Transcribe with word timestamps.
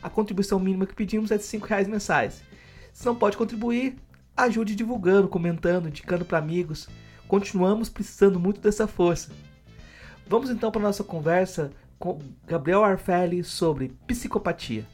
A 0.00 0.08
contribuição 0.08 0.60
mínima 0.60 0.86
que 0.86 0.94
pedimos 0.94 1.32
é 1.32 1.36
de 1.36 1.42
R$ 1.44 1.60
reais 1.66 1.88
mensais. 1.88 2.44
Se 2.92 3.04
não 3.04 3.16
pode 3.16 3.36
contribuir, 3.36 3.96
ajude 4.36 4.76
divulgando, 4.76 5.26
comentando, 5.26 5.88
indicando 5.88 6.24
para 6.24 6.38
amigos. 6.38 6.88
Continuamos 7.26 7.88
precisando 7.88 8.38
muito 8.38 8.60
dessa 8.60 8.86
força. 8.86 9.32
Vamos 10.28 10.50
então 10.50 10.70
para 10.70 10.80
nossa 10.80 11.02
conversa 11.02 11.72
com 11.98 12.20
Gabriel 12.46 12.84
Arfelli 12.84 13.42
sobre 13.42 13.88
psicopatia. 14.06 14.86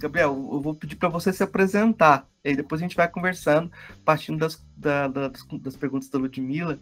Gabriel, 0.00 0.30
eu 0.30 0.60
vou 0.62 0.74
pedir 0.74 0.96
para 0.96 1.10
você 1.10 1.30
se 1.30 1.42
apresentar. 1.42 2.26
E 2.42 2.56
depois 2.56 2.80
a 2.80 2.84
gente 2.84 2.96
vai 2.96 3.06
conversando, 3.06 3.70
partindo 4.02 4.38
das, 4.38 4.64
da, 4.74 5.06
das, 5.06 5.46
das, 5.60 5.76
perguntas 5.76 6.08
da 6.08 6.18
Ludmilla. 6.18 6.80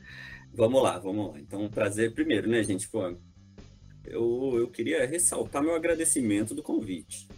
Vamos 0.54 0.80
lá, 0.80 0.98
vamos 1.00 1.32
lá. 1.32 1.40
Então, 1.40 1.68
prazer 1.68 2.14
primeiro, 2.14 2.48
né, 2.48 2.62
gente? 2.62 2.88
Pô, 2.88 3.16
eu, 4.04 4.54
eu 4.56 4.68
queria 4.68 5.04
ressaltar 5.04 5.62
meu 5.62 5.74
agradecimento 5.74 6.54
do 6.54 6.62
convite. 6.62 7.28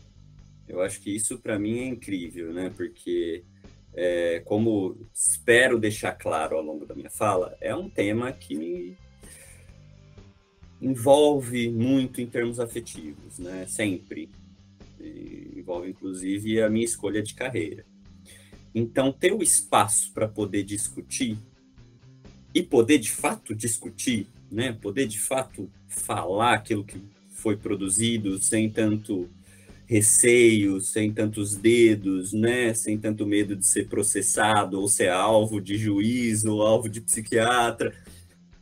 Eu 0.68 0.82
acho 0.82 1.00
que 1.00 1.10
isso 1.10 1.38
para 1.38 1.58
mim 1.58 1.78
é 1.78 1.86
incrível, 1.86 2.52
né? 2.52 2.70
Porque, 2.76 3.42
é, 3.94 4.40
como 4.44 5.08
espero 5.14 5.78
deixar 5.78 6.12
claro 6.12 6.58
ao 6.58 6.62
longo 6.62 6.84
da 6.84 6.94
minha 6.94 7.10
fala, 7.10 7.56
é 7.58 7.74
um 7.74 7.88
tema 7.88 8.30
que 8.32 8.54
me 8.54 8.98
envolve 10.80 11.70
muito 11.70 12.20
em 12.20 12.26
termos 12.26 12.60
afetivos, 12.60 13.38
né? 13.38 13.64
Sempre 13.66 14.28
envolve 15.56 15.90
inclusive 15.90 16.60
a 16.60 16.68
minha 16.68 16.84
escolha 16.84 17.22
de 17.22 17.34
carreira. 17.34 17.84
Então, 18.74 19.12
ter 19.12 19.32
o 19.32 19.42
espaço 19.42 20.12
para 20.12 20.28
poder 20.28 20.62
discutir 20.62 21.36
e 22.54 22.62
poder 22.62 22.98
de 22.98 23.10
fato 23.10 23.54
discutir, 23.54 24.26
né? 24.50 24.72
Poder 24.72 25.06
de 25.06 25.18
fato 25.18 25.70
falar 25.88 26.54
aquilo 26.54 26.84
que 26.84 27.00
foi 27.30 27.56
produzido 27.56 28.38
sem 28.38 28.70
tanto 28.70 29.28
receio, 29.86 30.80
sem 30.80 31.12
tantos 31.12 31.56
dedos, 31.56 32.32
né? 32.32 32.72
Sem 32.74 32.96
tanto 32.96 33.26
medo 33.26 33.56
de 33.56 33.66
ser 33.66 33.88
processado 33.88 34.80
ou 34.80 34.88
ser 34.88 35.10
alvo 35.10 35.60
de 35.60 35.76
juiz 35.76 36.44
ou 36.44 36.62
alvo 36.62 36.88
de 36.88 37.00
psiquiatra. 37.00 37.92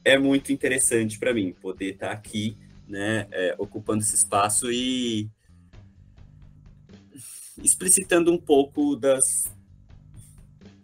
É 0.04 0.16
muito 0.18 0.52
interessante 0.52 1.18
para 1.18 1.34
mim 1.34 1.52
poder 1.60 1.92
estar 1.92 2.08
tá 2.08 2.12
aqui, 2.12 2.56
né? 2.88 3.26
É, 3.30 3.54
ocupando 3.58 4.02
esse 4.02 4.14
espaço 4.14 4.72
e 4.72 5.28
explicitando 7.62 8.32
um 8.32 8.38
pouco 8.38 8.96
das, 8.96 9.44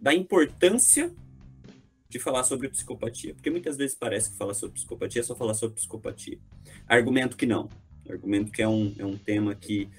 da 0.01 0.13
importância 0.13 1.13
de 2.09 2.19
falar 2.19 2.43
sobre 2.43 2.69
psicopatia, 2.69 3.33
porque 3.33 3.49
muitas 3.49 3.75
vezes 3.75 3.95
parece 3.95 4.31
que 4.31 4.37
falar 4.37 4.53
sobre 4.53 4.75
psicopatia 4.75 5.21
é 5.21 5.23
só 5.23 5.35
falar 5.35 5.53
sobre 5.53 5.75
psicopatia. 5.75 6.39
Argumento 6.87 7.35
que 7.35 7.45
não. 7.45 7.69
Argumento 8.09 8.51
que 8.51 8.61
é 8.61 8.67
um, 8.67 8.93
é 8.97 9.05
um 9.05 9.17
tema 9.17 9.55
que 9.55 9.89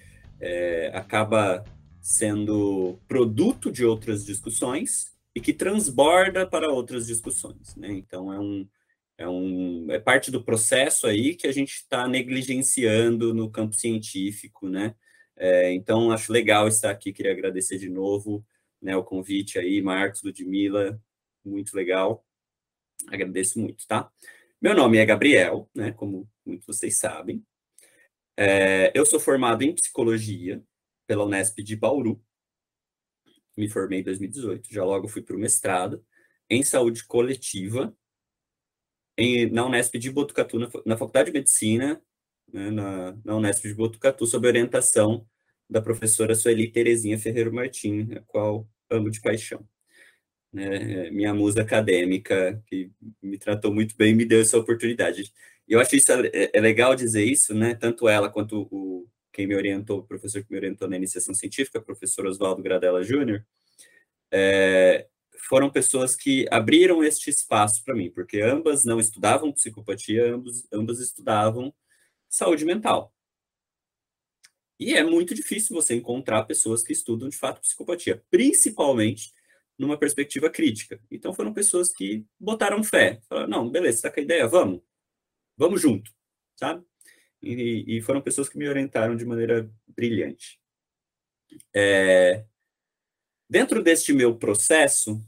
é, 0.41 0.91
acaba 0.95 1.65
sendo 2.01 2.99
produto 3.09 3.71
de 3.71 3.85
outras 3.85 4.25
discussões 4.25 5.13
e 5.35 5.41
que 5.41 5.53
transborda 5.53 6.47
para 6.47 6.73
outras 6.73 7.07
discussões. 7.07 7.75
Né? 7.77 7.93
Então, 7.93 8.33
é 8.33 8.39
um, 8.39 8.69
é, 9.19 9.29
um, 9.29 9.87
é 9.91 9.99
parte 9.99 10.31
do 10.31 10.43
processo 10.43 11.07
aí 11.07 11.35
que 11.35 11.47
a 11.47 11.53
gente 11.53 11.73
está 11.73 12.07
negligenciando 12.07 13.35
no 13.35 13.51
campo 13.51 13.75
científico, 13.75 14.69
né? 14.69 14.95
É, 15.37 15.73
então, 15.73 16.11
acho 16.11 16.33
legal 16.33 16.67
estar 16.67 16.91
aqui, 16.91 17.13
queria 17.13 17.33
agradecer 17.33 17.79
de 17.79 17.89
novo 17.91 18.45
né, 18.81 18.97
o 18.97 19.05
convite 19.05 19.59
aí, 19.59 19.83
Marcos, 19.83 20.23
Ludmilla, 20.23 21.01
muito 21.45 21.75
legal, 21.75 22.25
agradeço 23.09 23.61
muito, 23.61 23.87
tá? 23.87 24.11
Meu 24.61 24.75
nome 24.75 24.97
é 24.97 25.05
Gabriel, 25.05 25.69
né, 25.75 25.93
como 25.93 26.29
muitos 26.45 26.67
vocês 26.67 26.99
sabem, 26.99 27.45
é, 28.37 28.93
eu 28.95 29.07
sou 29.07 29.19
formado 29.19 29.63
em 29.63 29.75
Psicologia 29.75 30.63
pela 31.07 31.25
Unesp 31.25 31.59
de 31.63 31.77
Bauru, 31.77 32.23
me 33.57 33.69
formei 33.69 34.01
em 34.01 34.05
2018, 34.05 34.73
já 34.73 34.85
logo 34.85 35.09
fui 35.09 35.23
para 35.23 35.37
o 35.37 35.39
mestrado, 35.39 36.05
em 36.49 36.63
Saúde 36.63 37.05
Coletiva, 37.07 37.97
em, 39.17 39.51
na 39.51 39.65
Unesp 39.67 39.99
de 39.99 40.11
Botucatu, 40.11 40.59
na, 40.59 40.69
na 40.85 40.97
Faculdade 40.97 41.31
de 41.31 41.39
Medicina, 41.39 42.03
né, 42.53 42.71
na, 42.71 43.17
na 43.25 43.37
Unesp 43.37 43.67
de 43.67 43.75
Botucatu, 43.75 44.27
sob 44.27 44.47
orientação 44.47 45.27
da 45.69 45.83
professora 45.83 46.35
Sueli 46.35 46.71
Terezinha 46.71 47.19
Ferreiro 47.19 47.53
Martins, 47.53 48.11
a 48.13 48.21
qual 48.21 48.69
amo 48.91 49.11
de 49.11 49.21
paixão. 49.21 49.67
Né, 50.53 51.11
minha 51.11 51.35
musa 51.35 51.63
acadêmica, 51.63 52.63
que 52.67 52.91
me 53.23 53.39
tratou 53.39 53.73
muito 53.73 53.97
bem, 53.97 54.15
me 54.15 54.25
deu 54.25 54.41
essa 54.41 54.59
oportunidade. 54.59 55.33
E 55.69 55.73
eu 55.73 55.81
acho 55.81 55.97
isso 55.97 56.13
é, 56.13 56.51
é 56.53 56.61
legal 56.61 56.95
dizer 56.95 57.25
isso, 57.25 57.53
né? 57.55 57.75
Tanto 57.75 58.09
ela 58.09 58.31
quanto 58.31 58.69
o 58.71 59.09
quem 59.37 59.47
me 59.47 59.55
orientou, 59.55 59.99
o 59.99 60.03
professor 60.03 60.43
que 60.43 60.51
me 60.51 60.57
orientou 60.57 60.89
na 60.89 60.97
iniciação 60.97 61.35
científica, 61.35 61.79
o 61.79 61.85
professor 61.85 62.25
Oswaldo 62.25 62.63
Gradella 62.63 63.03
Júnior, 63.03 63.45
é, 64.33 65.07
foram 65.47 65.69
pessoas 65.69 66.17
que 66.17 66.47
abriram 66.51 67.05
este 67.05 67.29
espaço 67.29 67.85
para 67.85 67.95
mim, 67.95 68.11
porque 68.11 68.41
ambas 68.41 68.87
não 68.87 68.99
estudavam 68.99 69.53
psicopatia, 69.53 70.35
ambas, 70.35 70.67
ambas 70.73 71.01
estudavam 71.01 71.73
saúde 72.29 72.65
mental. 72.65 73.13
E 74.79 74.95
é 74.95 75.03
muito 75.03 75.35
difícil 75.35 75.75
você 75.75 75.95
encontrar 75.95 76.45
pessoas 76.45 76.83
que 76.83 76.93
estudam 76.93 77.29
de 77.29 77.37
fato 77.37 77.61
psicopatia, 77.61 78.23
principalmente 78.31 79.33
numa 79.79 79.99
perspectiva 79.99 80.51
crítica. 80.51 81.01
Então 81.11 81.33
foram 81.33 81.53
pessoas 81.53 81.93
que 81.93 82.27
botaram 82.39 82.83
fé, 82.85 83.21
falaram, 83.29 83.49
não, 83.49 83.71
beleza, 83.71 83.99
está 83.99 84.11
com 84.11 84.21
a 84.21 84.23
ideia, 84.23 84.47
vamos, 84.47 84.83
vamos 85.57 85.81
junto, 85.81 86.11
sabe? 86.55 86.85
E, 87.43 87.99
e, 87.99 88.03
foram 88.03 88.21
pessoas 88.21 88.49
que 88.49 88.59
me 88.59 88.69
orientaram 88.69 89.15
de 89.15 89.25
maneira 89.25 89.71
brilhante. 89.87 90.59
É, 91.75 92.45
dentro 93.49 93.83
deste 93.83 94.13
meu 94.13 94.37
processo, 94.37 95.23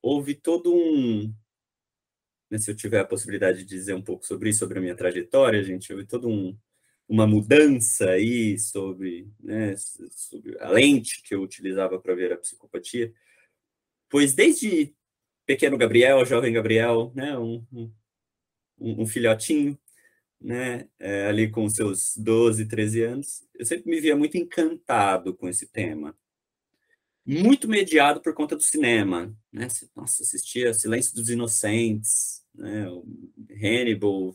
houve 0.00 0.34
todo 0.34 0.72
um, 0.72 1.34
né, 2.50 2.58
se 2.58 2.70
eu 2.70 2.76
tiver 2.76 3.00
a 3.00 3.04
possibilidade 3.04 3.58
de 3.58 3.64
dizer 3.64 3.94
um 3.94 4.02
pouco 4.02 4.26
sobre 4.26 4.50
isso, 4.50 4.60
sobre 4.60 4.78
a 4.78 4.82
minha 4.82 4.96
trajetória, 4.96 5.62
gente, 5.62 5.92
houve 5.92 6.06
toda 6.06 6.26
um, 6.28 6.56
uma 7.08 7.26
mudança 7.26 8.10
aí 8.10 8.58
sobre, 8.58 9.28
né, 9.40 9.74
sobre 9.76 10.56
a 10.60 10.70
lente 10.70 11.22
que 11.22 11.34
eu 11.34 11.42
utilizava 11.42 11.98
para 11.98 12.14
ver 12.14 12.32
a 12.32 12.36
psicopatia, 12.36 13.12
pois 14.08 14.34
desde 14.34 14.94
pequeno 15.46 15.78
Gabriel, 15.78 16.26
jovem 16.26 16.52
Gabriel, 16.52 17.12
né? 17.14 17.38
Um, 17.38 17.64
um, 17.72 17.92
um 18.78 19.06
filhotinho, 19.06 19.78
né? 20.40 20.88
É, 20.98 21.28
ali 21.28 21.48
com 21.48 21.68
seus 21.68 22.16
12, 22.16 22.66
13 22.66 23.02
anos. 23.02 23.44
Eu 23.54 23.64
sempre 23.64 23.88
me 23.88 24.00
via 24.00 24.16
muito 24.16 24.36
encantado 24.36 25.34
com 25.34 25.48
esse 25.48 25.66
tema. 25.68 26.14
Muito 27.26 27.68
mediado 27.68 28.20
por 28.20 28.32
conta 28.34 28.54
do 28.54 28.62
cinema, 28.62 29.36
né? 29.52 29.66
Nossa, 29.94 30.22
assistia 30.22 30.72
Silêncio 30.72 31.14
dos 31.14 31.28
Inocentes, 31.28 32.44
né? 32.54 32.86
Hannibal, 33.50 34.34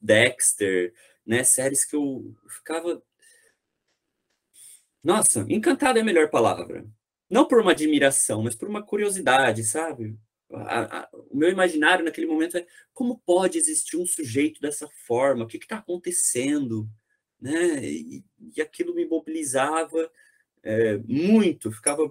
Dexter, 0.00 0.92
né? 1.24 1.44
Séries 1.44 1.84
que 1.84 1.94
eu 1.94 2.34
ficava 2.48 3.02
nossa, 5.02 5.44
encantado 5.48 5.98
é 5.98 6.02
a 6.02 6.04
melhor 6.04 6.30
palavra. 6.30 6.86
Não 7.28 7.46
por 7.46 7.60
uma 7.60 7.72
admiração, 7.72 8.42
mas 8.42 8.54
por 8.54 8.68
uma 8.68 8.82
curiosidade, 8.84 9.64
sabe? 9.64 10.16
A, 10.52 11.00
a, 11.00 11.08
o 11.30 11.36
meu 11.36 11.48
imaginário 11.48 12.04
naquele 12.04 12.26
momento 12.26 12.56
é 12.56 12.66
como 12.92 13.18
pode 13.18 13.58
existir 13.58 13.96
um 13.96 14.06
sujeito 14.06 14.60
dessa 14.60 14.88
forma? 15.06 15.44
O 15.44 15.46
que 15.48 15.56
está 15.56 15.78
acontecendo? 15.78 16.88
Né? 17.40 17.84
E, 17.84 18.24
e, 18.54 18.62
aquilo 18.62 18.94
me 18.94 19.04
mobilizava 19.06 20.10
é, 20.62 20.98
muito, 20.98 21.70
ficava 21.72 22.10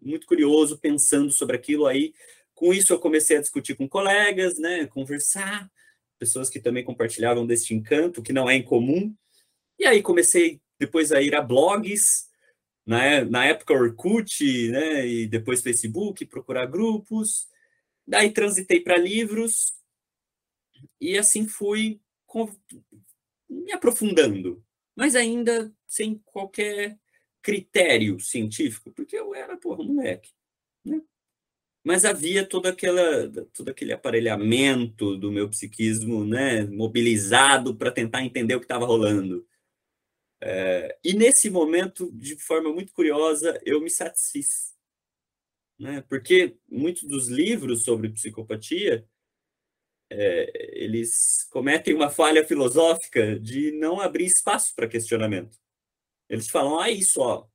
muito 0.00 0.26
curioso 0.26 0.78
pensando 0.78 1.30
sobre 1.30 1.56
aquilo. 1.56 1.86
Aí, 1.86 2.14
com 2.54 2.72
isso, 2.72 2.92
eu 2.92 2.98
comecei 2.98 3.36
a 3.36 3.40
discutir 3.40 3.74
com 3.74 3.88
colegas, 3.88 4.58
né? 4.58 4.86
conversar, 4.86 5.70
pessoas 6.18 6.50
que 6.50 6.60
também 6.60 6.84
compartilhavam 6.84 7.46
deste 7.46 7.74
encanto, 7.74 8.22
que 8.22 8.32
não 8.32 8.48
é 8.48 8.56
incomum. 8.56 9.14
E 9.78 9.86
aí 9.86 10.02
comecei 10.02 10.60
depois 10.78 11.12
a 11.12 11.20
ir 11.20 11.34
a 11.34 11.42
blogs, 11.42 12.28
né? 12.86 13.24
na 13.24 13.44
época 13.44 13.74
Orkut, 13.74 14.70
né? 14.70 15.06
e 15.06 15.26
depois 15.26 15.62
Facebook, 15.62 16.24
procurar 16.26 16.66
grupos. 16.66 17.48
Daí 18.06 18.30
transitei 18.30 18.80
para 18.80 18.96
livros 18.96 19.78
e 21.00 21.18
assim 21.18 21.46
fui 21.46 22.00
me 23.48 23.72
aprofundando, 23.72 24.62
mas 24.94 25.16
ainda 25.16 25.72
sem 25.86 26.20
qualquer 26.24 26.98
critério 27.48 28.20
científico, 28.20 28.92
porque 28.92 29.16
eu 29.16 29.34
era, 29.34 29.56
porra, 29.56 29.82
moleque. 29.82 30.34
Né? 30.84 31.00
Mas 31.82 32.04
havia 32.04 32.46
toda 32.46 32.68
aquela, 32.68 33.26
todo 33.54 33.70
aquele 33.70 33.90
aparelhamento 33.90 35.16
do 35.16 35.32
meu 35.32 35.48
psiquismo 35.48 36.26
né, 36.26 36.66
mobilizado 36.66 37.74
para 37.74 37.90
tentar 37.90 38.22
entender 38.22 38.54
o 38.54 38.60
que 38.60 38.66
estava 38.66 38.84
rolando. 38.84 39.48
É, 40.42 40.98
e 41.02 41.14
nesse 41.14 41.48
momento, 41.48 42.12
de 42.12 42.36
forma 42.36 42.70
muito 42.70 42.92
curiosa, 42.92 43.58
eu 43.64 43.80
me 43.80 43.88
satisfiz. 43.88 44.76
Né? 45.78 46.04
Porque 46.06 46.58
muitos 46.68 47.04
dos 47.04 47.28
livros 47.28 47.82
sobre 47.82 48.10
psicopatia, 48.10 49.08
é, 50.10 50.84
eles 50.84 51.48
cometem 51.50 51.94
uma 51.94 52.10
falha 52.10 52.44
filosófica 52.46 53.40
de 53.40 53.72
não 53.72 54.02
abrir 54.02 54.26
espaço 54.26 54.74
para 54.74 54.86
questionamento. 54.86 55.58
Eles 56.28 56.48
falam, 56.48 56.78
ah, 56.78 56.90
isso, 56.90 57.20
ó, 57.20 57.46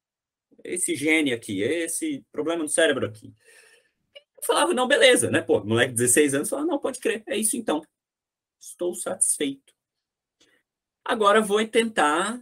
esse 0.64 0.96
gene 0.96 1.34
aqui, 1.34 1.62
esse 1.62 2.26
problema 2.32 2.64
no 2.64 2.70
cérebro 2.70 3.06
aqui. 3.06 3.34
Eu 4.38 4.44
falava, 4.44 4.74
não, 4.74 4.88
beleza, 4.88 5.30
né? 5.30 5.42
Pô, 5.42 5.64
moleque 5.64 5.92
de 5.94 5.98
16 6.00 6.34
anos 6.34 6.50
falava, 6.50 6.68
não, 6.68 6.80
pode 6.80 7.00
crer, 7.00 7.24
é 7.28 7.38
isso 7.38 7.56
então. 7.56 7.82
Estou 8.60 8.96
satisfeito. 8.96 9.74
Agora 11.06 11.42
vou 11.42 11.66
tentar 11.68 12.42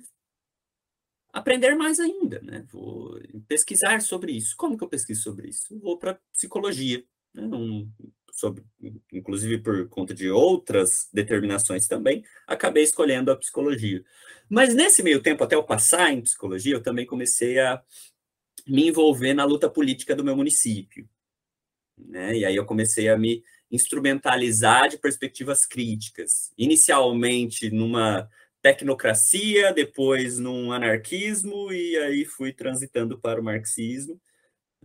aprender 1.33 1.75
mais 1.75 1.99
ainda, 1.99 2.39
né? 2.41 2.65
Vou 2.71 3.19
pesquisar 3.47 4.01
sobre 4.01 4.33
isso. 4.33 4.55
Como 4.55 4.77
que 4.77 4.83
eu 4.83 4.89
pesquiso 4.89 5.23
sobre 5.23 5.49
isso? 5.49 5.79
Vou 5.79 5.97
para 5.97 6.19
psicologia, 6.31 7.03
né? 7.33 7.43
um, 7.43 7.91
sobre, 8.31 8.63
inclusive 9.11 9.59
por 9.59 9.87
conta 9.89 10.13
de 10.13 10.29
outras 10.29 11.09
determinações 11.13 11.87
também, 11.87 12.23
acabei 12.47 12.83
escolhendo 12.83 13.31
a 13.31 13.35
psicologia. 13.35 14.03
Mas 14.49 14.73
nesse 14.73 15.03
meio 15.03 15.21
tempo, 15.21 15.43
até 15.43 15.55
eu 15.55 15.63
passar 15.63 16.11
em 16.11 16.21
psicologia, 16.21 16.73
eu 16.73 16.83
também 16.83 17.05
comecei 17.05 17.59
a 17.59 17.81
me 18.67 18.87
envolver 18.87 19.33
na 19.33 19.45
luta 19.45 19.69
política 19.69 20.15
do 20.15 20.23
meu 20.23 20.35
município. 20.35 21.07
Né? 21.97 22.37
E 22.37 22.45
aí 22.45 22.55
eu 22.55 22.65
comecei 22.65 23.09
a 23.09 23.17
me 23.17 23.43
instrumentalizar 23.71 24.89
de 24.89 24.97
perspectivas 24.97 25.65
críticas. 25.65 26.51
Inicialmente 26.57 27.69
numa 27.69 28.29
tecnocracia, 28.61 29.73
depois 29.73 30.37
num 30.37 30.71
anarquismo, 30.71 31.71
e 31.71 31.97
aí 31.97 32.25
fui 32.25 32.53
transitando 32.53 33.17
para 33.19 33.39
o 33.39 33.43
marxismo. 33.43 34.19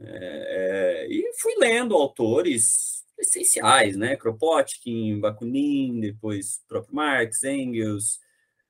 É, 0.01 1.07
e 1.09 1.33
fui 1.41 1.55
lendo 1.59 1.95
autores 1.95 2.96
essenciais, 3.19 3.97
né? 3.97 4.17
Kropotkin, 4.17 5.21
Bakunin, 5.21 6.01
depois 6.01 6.63
próprio 6.69 6.95
Marx, 6.95 7.43
Engels. 7.45 8.21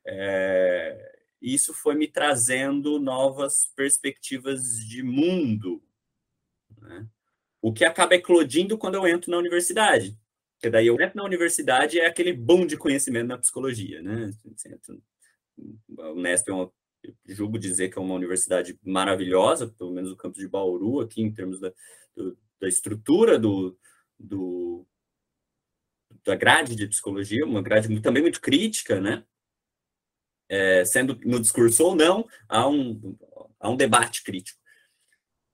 É, 0.07 1.17
isso 1.41 1.75
foi 1.75 1.95
me 1.95 2.09
trazendo 2.09 2.99
novas 2.99 3.67
perspectivas 3.77 4.79
de 4.79 5.03
mundo, 5.03 5.83
né? 6.81 7.07
o 7.61 7.73
que 7.73 7.85
acaba 7.85 8.15
eclodindo 8.15 8.79
quando 8.79 8.95
eu 8.95 9.07
entro 9.07 9.31
na 9.31 9.39
universidade. 9.39 10.17
Porque 10.55 10.71
daí 10.71 10.87
eu 10.87 11.01
entro 11.01 11.17
na 11.17 11.25
universidade 11.25 11.99
é 11.99 12.07
aquele 12.07 12.33
boom 12.33 12.67
de 12.67 12.77
conhecimento 12.77 13.27
na 13.27 13.39
psicologia, 13.39 14.01
né? 14.01 14.31
A 15.99 16.13
Unesp 16.13 16.49
é 16.49 16.53
uma, 16.53 16.73
julgo 17.27 17.59
dizer 17.59 17.91
que 17.91 17.99
é 17.99 18.01
uma 18.01 18.15
universidade 18.15 18.79
maravilhosa, 18.83 19.69
pelo 19.69 19.93
menos 19.93 20.11
o 20.11 20.17
campus 20.17 20.41
de 20.41 20.49
Bauru, 20.49 21.01
aqui 21.01 21.23
em 21.23 21.33
termos 21.33 21.61
da, 21.61 21.73
do, 22.15 22.39
da 22.61 22.69
estrutura 22.69 23.39
do, 23.39 23.77
do, 24.19 24.87
da 26.25 26.35
grade 26.35 26.75
de 26.75 26.89
psicologia, 26.89 27.45
uma 27.45 27.63
grade 27.63 28.01
também 28.01 28.23
muito 28.23 28.41
crítica, 28.41 29.01
né? 29.01 29.25
É, 30.49 30.85
sendo 30.85 31.19
no 31.25 31.41
discurso 31.41 31.85
ou 31.85 31.97
não, 31.97 32.29
há 32.49 32.69
um, 32.69 33.17
há 33.59 33.69
um 33.69 33.77
debate 33.77 34.23
crítico. 34.23 34.61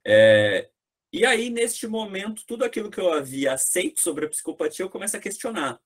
É, 0.05 0.71
e 1.13 1.27
aí, 1.27 1.51
neste 1.51 1.87
momento, 1.87 2.45
tudo 2.47 2.65
aquilo 2.65 2.91
que 2.91 3.01
eu 3.01 3.13
havia 3.13 3.53
aceito 3.53 4.01
sobre 4.01 4.25
a 4.25 4.29
psicopatia, 4.29 4.85
eu 4.85 4.91
começo 4.91 5.17
a 5.17 5.21
questionar. 5.21 5.81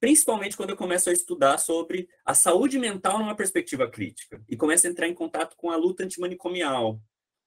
Principalmente 0.00 0.56
quando 0.56 0.70
eu 0.70 0.76
começo 0.76 1.08
a 1.08 1.12
estudar 1.12 1.58
sobre 1.58 2.08
a 2.24 2.34
saúde 2.34 2.76
mental 2.76 3.20
numa 3.20 3.36
perspectiva 3.36 3.88
crítica. 3.88 4.42
E 4.48 4.56
começo 4.56 4.84
a 4.86 4.90
entrar 4.90 5.06
em 5.06 5.14
contato 5.14 5.56
com 5.56 5.70
a 5.70 5.76
luta 5.76 6.02
antimanicomial, 6.02 7.00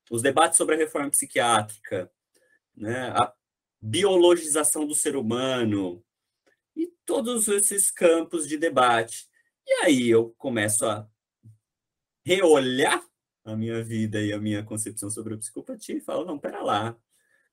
os 0.10 0.22
debates 0.22 0.58
sobre 0.58 0.75
a 0.75 0.77
reforma 0.77 1.10
psiquiátrica, 1.10 2.10
né, 2.74 3.10
a 3.10 3.34
biologização 3.82 4.86
do 4.86 4.96
ser 4.96 5.15
humano, 5.15 6.03
e 6.75 6.88
todos 7.05 7.48
esses 7.48 7.89
campos 7.89 8.48
de 8.48 8.58
debate. 8.58 9.27
E 9.65 9.72
aí 9.84 10.10
eu 10.10 10.36
começo 10.38 10.86
a 10.86 11.08
reolhar 12.25 13.03
a 13.44 13.55
minha 13.55 13.84
vida 13.84 14.22
e 14.22 14.34
a 14.34 14.39
minha 14.39 14.63
concepção 14.63 15.10
sobre 15.10 15.36
a 15.36 15.38
psicopatia 15.38 15.96
e 15.96 16.01
falo, 16.01 16.25
não, 16.25 16.38
pera 16.38 16.62
lá, 16.62 16.98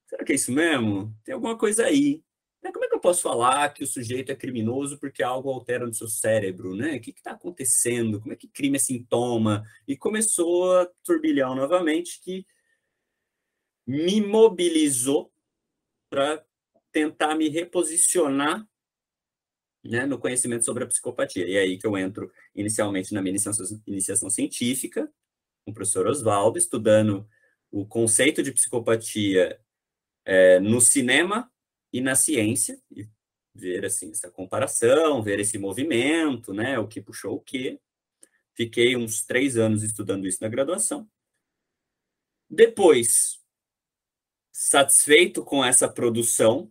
será 0.06 0.24
que 0.24 0.32
é 0.32 0.34
isso 0.34 0.50
mesmo? 0.50 1.14
Tem 1.22 1.34
alguma 1.34 1.56
coisa 1.56 1.84
aí. 1.84 2.22
Né, 2.62 2.70
como 2.70 2.84
é 2.84 2.88
que 2.88 2.94
eu 2.94 3.00
posso 3.00 3.22
falar 3.22 3.74
que 3.74 3.82
o 3.82 3.86
sujeito 3.86 4.30
é 4.30 4.36
criminoso 4.36 4.98
porque 4.98 5.22
algo 5.22 5.50
altera 5.50 5.84
no 5.84 5.92
seu 5.92 6.06
cérebro, 6.06 6.76
né? 6.76 6.96
O 6.96 7.00
que 7.00 7.10
está 7.10 7.32
acontecendo? 7.32 8.20
Como 8.20 8.32
é 8.32 8.36
que 8.36 8.46
crime 8.46 8.76
é 8.76 8.78
sintoma? 8.78 9.64
E 9.86 9.96
começou 9.96 10.72
a 10.78 10.88
turbilhar 11.02 11.52
novamente 11.56 12.20
que 12.20 12.46
me 13.84 14.20
mobilizou 14.20 15.31
para 16.12 16.44
tentar 16.92 17.34
me 17.34 17.48
reposicionar 17.48 18.68
né, 19.82 20.04
no 20.04 20.18
conhecimento 20.18 20.62
sobre 20.62 20.84
a 20.84 20.86
psicopatia. 20.86 21.48
E 21.48 21.56
é 21.56 21.60
aí 21.60 21.78
que 21.78 21.86
eu 21.86 21.96
entro 21.96 22.30
inicialmente 22.54 23.14
na 23.14 23.22
minha 23.22 23.30
iniciação, 23.30 23.80
iniciação 23.86 24.28
científica, 24.28 25.10
com 25.64 25.70
o 25.70 25.74
professor 25.74 26.06
Oswaldo, 26.06 26.58
estudando 26.58 27.26
o 27.70 27.86
conceito 27.86 28.42
de 28.42 28.52
psicopatia 28.52 29.58
é, 30.26 30.60
no 30.60 30.82
cinema 30.82 31.50
e 31.90 32.02
na 32.02 32.14
ciência, 32.14 32.78
e 32.94 33.08
ver 33.54 33.86
assim, 33.86 34.10
essa 34.10 34.30
comparação, 34.30 35.22
ver 35.22 35.40
esse 35.40 35.56
movimento, 35.56 36.52
né, 36.52 36.78
o 36.78 36.86
que 36.86 37.00
puxou 37.00 37.36
o 37.36 37.40
quê. 37.40 37.80
Fiquei 38.54 38.96
uns 38.96 39.24
três 39.24 39.56
anos 39.56 39.82
estudando 39.82 40.26
isso 40.26 40.42
na 40.42 40.48
graduação. 40.48 41.08
Depois, 42.50 43.41
satisfeito 44.52 45.42
com 45.42 45.64
essa 45.64 45.88
produção, 45.88 46.70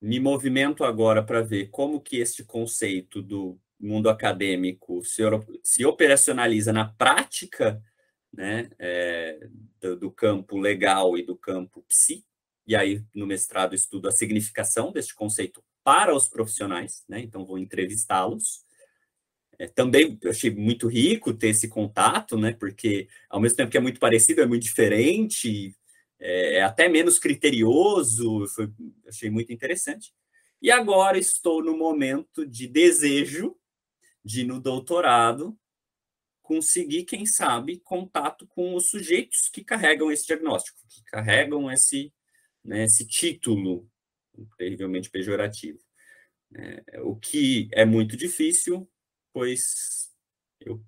me 0.00 0.18
movimento 0.18 0.82
agora 0.82 1.22
para 1.22 1.42
ver 1.42 1.68
como 1.68 2.00
que 2.00 2.16
este 2.16 2.42
conceito 2.42 3.22
do 3.22 3.60
mundo 3.78 4.08
acadêmico 4.08 5.04
se, 5.04 5.22
se 5.62 5.84
operacionaliza 5.84 6.72
na 6.72 6.88
prática 6.94 7.82
né, 8.32 8.70
é, 8.78 9.38
do, 9.80 9.96
do, 9.96 10.10
campo 10.10 10.58
legal 10.58 11.16
e 11.16 11.22
do 11.22 11.36
campo 11.36 11.82
psi, 11.88 12.24
e 12.66 12.74
aí 12.74 13.04
no 13.14 13.26
mestrado 13.26 13.74
estudo 13.74 14.08
a 14.08 14.12
significação 14.12 14.92
deste 14.92 15.14
conceito 15.14 15.62
para 15.84 16.14
os 16.14 16.28
profissionais, 16.28 17.04
né, 17.08 17.20
então 17.20 17.44
vou 17.44 17.58
entrevistá-los. 17.58 18.65
É, 19.58 19.66
também 19.66 20.18
achei 20.26 20.50
muito 20.50 20.86
rico 20.86 21.32
ter 21.32 21.48
esse 21.48 21.68
contato, 21.68 22.36
né, 22.36 22.52
porque 22.52 23.08
ao 23.28 23.40
mesmo 23.40 23.56
tempo 23.56 23.70
que 23.70 23.78
é 23.78 23.80
muito 23.80 23.98
parecido, 23.98 24.42
é 24.42 24.46
muito 24.46 24.64
diferente, 24.64 25.74
é, 26.18 26.56
é 26.56 26.62
até 26.62 26.88
menos 26.88 27.18
criterioso, 27.18 28.46
foi, 28.48 28.70
achei 29.06 29.30
muito 29.30 29.52
interessante. 29.52 30.12
E 30.60 30.70
agora 30.70 31.18
estou 31.18 31.62
no 31.62 31.76
momento 31.76 32.46
de 32.46 32.66
desejo 32.66 33.56
de, 34.24 34.44
no 34.44 34.60
doutorado, 34.60 35.56
conseguir, 36.42 37.04
quem 37.04 37.26
sabe, 37.26 37.80
contato 37.80 38.46
com 38.46 38.74
os 38.74 38.88
sujeitos 38.88 39.48
que 39.48 39.64
carregam 39.64 40.10
esse 40.10 40.26
diagnóstico, 40.26 40.78
que 40.88 41.02
carregam 41.04 41.70
esse, 41.70 42.12
né, 42.64 42.84
esse 42.84 43.06
título 43.06 43.88
terrivelmente 44.56 45.10
pejorativo. 45.10 45.78
É, 46.54 47.00
o 47.02 47.16
que 47.16 47.68
é 47.72 47.84
muito 47.84 48.16
difícil, 48.16 48.88
pois 49.36 50.10
eu 50.58 50.82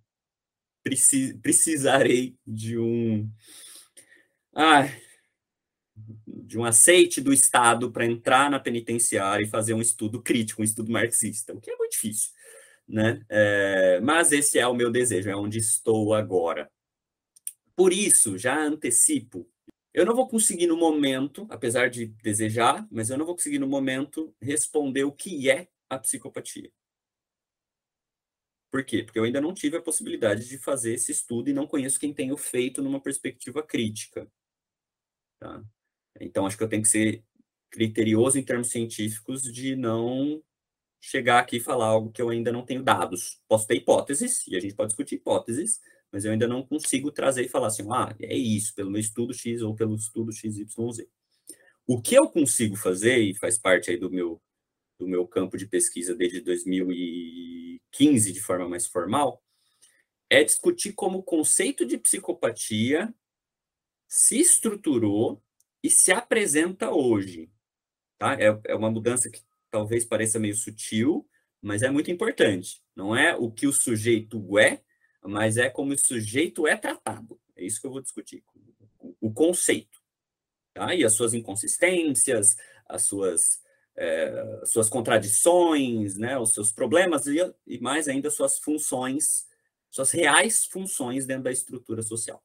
precisarei 1.42 2.34
de 2.46 2.78
um. 2.78 3.30
Ah, 4.54 4.88
de 6.26 6.58
um 6.58 6.64
aceite 6.64 7.20
do 7.20 7.30
Estado 7.30 7.92
para 7.92 8.06
entrar 8.06 8.50
na 8.50 8.58
penitenciária 8.58 9.44
e 9.44 9.50
fazer 9.50 9.74
um 9.74 9.82
estudo 9.82 10.22
crítico, 10.22 10.62
um 10.62 10.64
estudo 10.64 10.90
marxista, 10.90 11.52
o 11.52 11.60
que 11.60 11.70
é 11.70 11.76
muito 11.76 11.90
difícil, 11.90 12.30
né? 12.88 13.22
É, 13.28 14.00
mas 14.00 14.32
esse 14.32 14.58
é 14.58 14.66
o 14.66 14.72
meu 14.72 14.90
desejo, 14.90 15.28
é 15.28 15.36
onde 15.36 15.58
estou 15.58 16.14
agora. 16.14 16.70
Por 17.76 17.92
isso, 17.92 18.38
já 18.38 18.58
antecipo, 18.58 19.46
eu 19.92 20.06
não 20.06 20.16
vou 20.16 20.26
conseguir 20.26 20.68
no 20.68 20.76
momento, 20.78 21.46
apesar 21.50 21.90
de 21.90 22.06
desejar, 22.22 22.88
mas 22.90 23.10
eu 23.10 23.18
não 23.18 23.26
vou 23.26 23.34
conseguir 23.34 23.58
no 23.58 23.68
momento 23.68 24.34
responder 24.40 25.04
o 25.04 25.12
que 25.12 25.50
é 25.50 25.68
a 25.90 25.98
psicopatia. 25.98 26.72
Por 28.70 28.84
quê? 28.84 29.02
Porque 29.02 29.18
eu 29.18 29.24
ainda 29.24 29.40
não 29.40 29.54
tive 29.54 29.76
a 29.76 29.82
possibilidade 29.82 30.46
de 30.46 30.58
fazer 30.58 30.94
esse 30.94 31.10
estudo 31.12 31.48
e 31.48 31.54
não 31.54 31.66
conheço 31.66 31.98
quem 31.98 32.12
tenha 32.12 32.36
feito 32.36 32.82
numa 32.82 33.00
perspectiva 33.00 33.62
crítica. 33.62 34.30
Tá? 35.40 35.62
Então, 36.20 36.46
acho 36.46 36.56
que 36.56 36.64
eu 36.64 36.68
tenho 36.68 36.82
que 36.82 36.88
ser 36.88 37.24
criterioso 37.70 38.38
em 38.38 38.44
termos 38.44 38.70
científicos 38.70 39.42
de 39.42 39.76
não 39.76 40.42
chegar 41.00 41.40
aqui 41.40 41.56
e 41.56 41.60
falar 41.60 41.86
algo 41.86 42.10
que 42.10 42.20
eu 42.20 42.28
ainda 42.28 42.52
não 42.52 42.64
tenho 42.64 42.82
dados. 42.82 43.40
Posso 43.48 43.66
ter 43.66 43.76
hipóteses, 43.76 44.46
e 44.46 44.56
a 44.56 44.60
gente 44.60 44.74
pode 44.74 44.88
discutir 44.88 45.16
hipóteses, 45.16 45.80
mas 46.10 46.24
eu 46.24 46.32
ainda 46.32 46.48
não 46.48 46.66
consigo 46.66 47.12
trazer 47.12 47.44
e 47.44 47.48
falar 47.48 47.68
assim, 47.68 47.86
ah, 47.90 48.14
é 48.20 48.36
isso, 48.36 48.74
pelo 48.74 48.90
meu 48.90 49.00
estudo 49.00 49.32
X 49.32 49.62
ou 49.62 49.74
pelo 49.74 49.94
estudo 49.94 50.32
XYZ. 50.32 51.06
O 51.86 52.00
que 52.02 52.14
eu 52.14 52.28
consigo 52.28 52.76
fazer, 52.76 53.18
e 53.18 53.34
faz 53.34 53.58
parte 53.58 53.90
aí 53.90 53.96
do 53.96 54.10
meu, 54.10 54.42
do 54.98 55.06
meu 55.06 55.26
campo 55.26 55.56
de 55.56 55.66
pesquisa 55.66 56.14
desde 56.14 56.40
2015, 56.40 58.32
de 58.32 58.40
forma 58.40 58.68
mais 58.68 58.86
formal, 58.86 59.42
é 60.28 60.44
discutir 60.44 60.92
como 60.92 61.18
o 61.18 61.22
conceito 61.22 61.86
de 61.86 61.96
psicopatia 61.96 63.14
se 64.06 64.40
estruturou 64.40 65.42
e 65.82 65.88
se 65.88 66.12
apresenta 66.12 66.90
hoje. 66.90 67.50
Tá? 68.18 68.34
É, 68.34 68.58
é 68.66 68.74
uma 68.74 68.90
mudança 68.90 69.30
que 69.30 69.40
talvez 69.70 70.04
pareça 70.04 70.38
meio 70.38 70.54
sutil, 70.54 71.28
mas 71.62 71.82
é 71.82 71.90
muito 71.90 72.10
importante. 72.10 72.82
Não 72.96 73.14
é 73.14 73.36
o 73.36 73.50
que 73.50 73.66
o 73.66 73.72
sujeito 73.72 74.58
é, 74.58 74.82
mas 75.22 75.56
é 75.56 75.68
como 75.68 75.92
o 75.92 75.98
sujeito 75.98 76.66
é 76.66 76.76
tratado. 76.76 77.40
É 77.56 77.64
isso 77.64 77.80
que 77.80 77.86
eu 77.86 77.90
vou 77.90 78.02
discutir. 78.02 78.42
O, 79.20 79.32
conceito. 79.32 80.00
Tá? 80.74 80.94
E 80.94 81.04
as 81.04 81.12
suas 81.12 81.34
inconsistências, 81.34 82.56
as 82.88 83.02
suas, 83.02 83.60
é, 83.98 84.60
suas 84.64 84.88
contradições, 84.88 86.16
né? 86.16 86.38
os 86.38 86.52
seus 86.52 86.70
problemas 86.70 87.26
e, 87.26 87.38
e 87.66 87.80
mais 87.80 88.06
ainda 88.06 88.30
suas 88.30 88.56
funções, 88.58 89.46
suas 89.90 90.12
reais 90.12 90.66
funções 90.66 91.26
dentro 91.26 91.42
da 91.44 91.50
estrutura 91.50 92.00
social. 92.00 92.40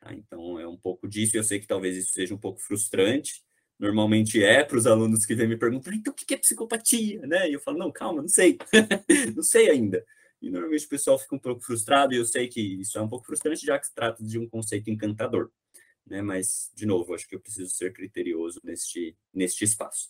Tá? 0.00 0.14
Então, 0.14 0.58
é 0.58 0.66
um 0.66 0.78
pouco 0.78 1.06
disso, 1.06 1.36
eu 1.36 1.44
sei 1.44 1.60
que 1.60 1.66
talvez 1.66 1.98
isso 1.98 2.12
seja 2.12 2.34
um 2.34 2.38
pouco 2.38 2.60
frustrante, 2.60 3.44
normalmente 3.78 4.42
é 4.42 4.64
para 4.64 4.78
os 4.78 4.86
alunos 4.86 5.26
que 5.26 5.34
vêm 5.34 5.48
me 5.48 5.58
perguntar, 5.58 5.92
então 5.92 6.14
o 6.14 6.16
que 6.16 6.32
é 6.32 6.38
psicopatia? 6.38 7.26
Né? 7.26 7.50
E 7.50 7.52
eu 7.52 7.60
falo, 7.60 7.76
não, 7.76 7.92
calma, 7.92 8.22
não 8.22 8.28
sei, 8.28 8.56
não 9.36 9.42
sei 9.42 9.68
ainda. 9.68 10.02
E 10.40 10.48
normalmente 10.48 10.86
o 10.86 10.88
pessoal 10.88 11.18
fica 11.18 11.34
um 11.34 11.38
pouco 11.38 11.60
frustrado, 11.60 12.14
e 12.14 12.16
eu 12.16 12.24
sei 12.24 12.48
que 12.48 12.60
isso 12.80 12.96
é 12.96 13.02
um 13.02 13.08
pouco 13.08 13.26
frustrante, 13.26 13.66
já 13.66 13.78
que 13.78 13.86
se 13.86 13.94
trata 13.94 14.24
de 14.24 14.38
um 14.38 14.48
conceito 14.48 14.88
encantador. 14.88 15.50
Né? 16.06 16.22
Mas, 16.22 16.70
de 16.74 16.86
novo, 16.86 17.14
acho 17.14 17.28
que 17.28 17.34
eu 17.34 17.40
preciso 17.40 17.70
ser 17.74 17.92
criterioso 17.92 18.58
neste, 18.64 19.14
neste 19.34 19.64
espaço. 19.64 20.08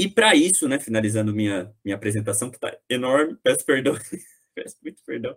E 0.00 0.08
para 0.08 0.34
isso, 0.34 0.66
né, 0.66 0.80
finalizando 0.80 1.34
minha, 1.34 1.76
minha 1.84 1.94
apresentação, 1.94 2.48
que 2.48 2.56
está 2.56 2.74
enorme, 2.88 3.36
peço 3.42 3.66
perdão, 3.66 3.92
peço 4.54 4.78
muito 4.82 5.02
perdão, 5.04 5.36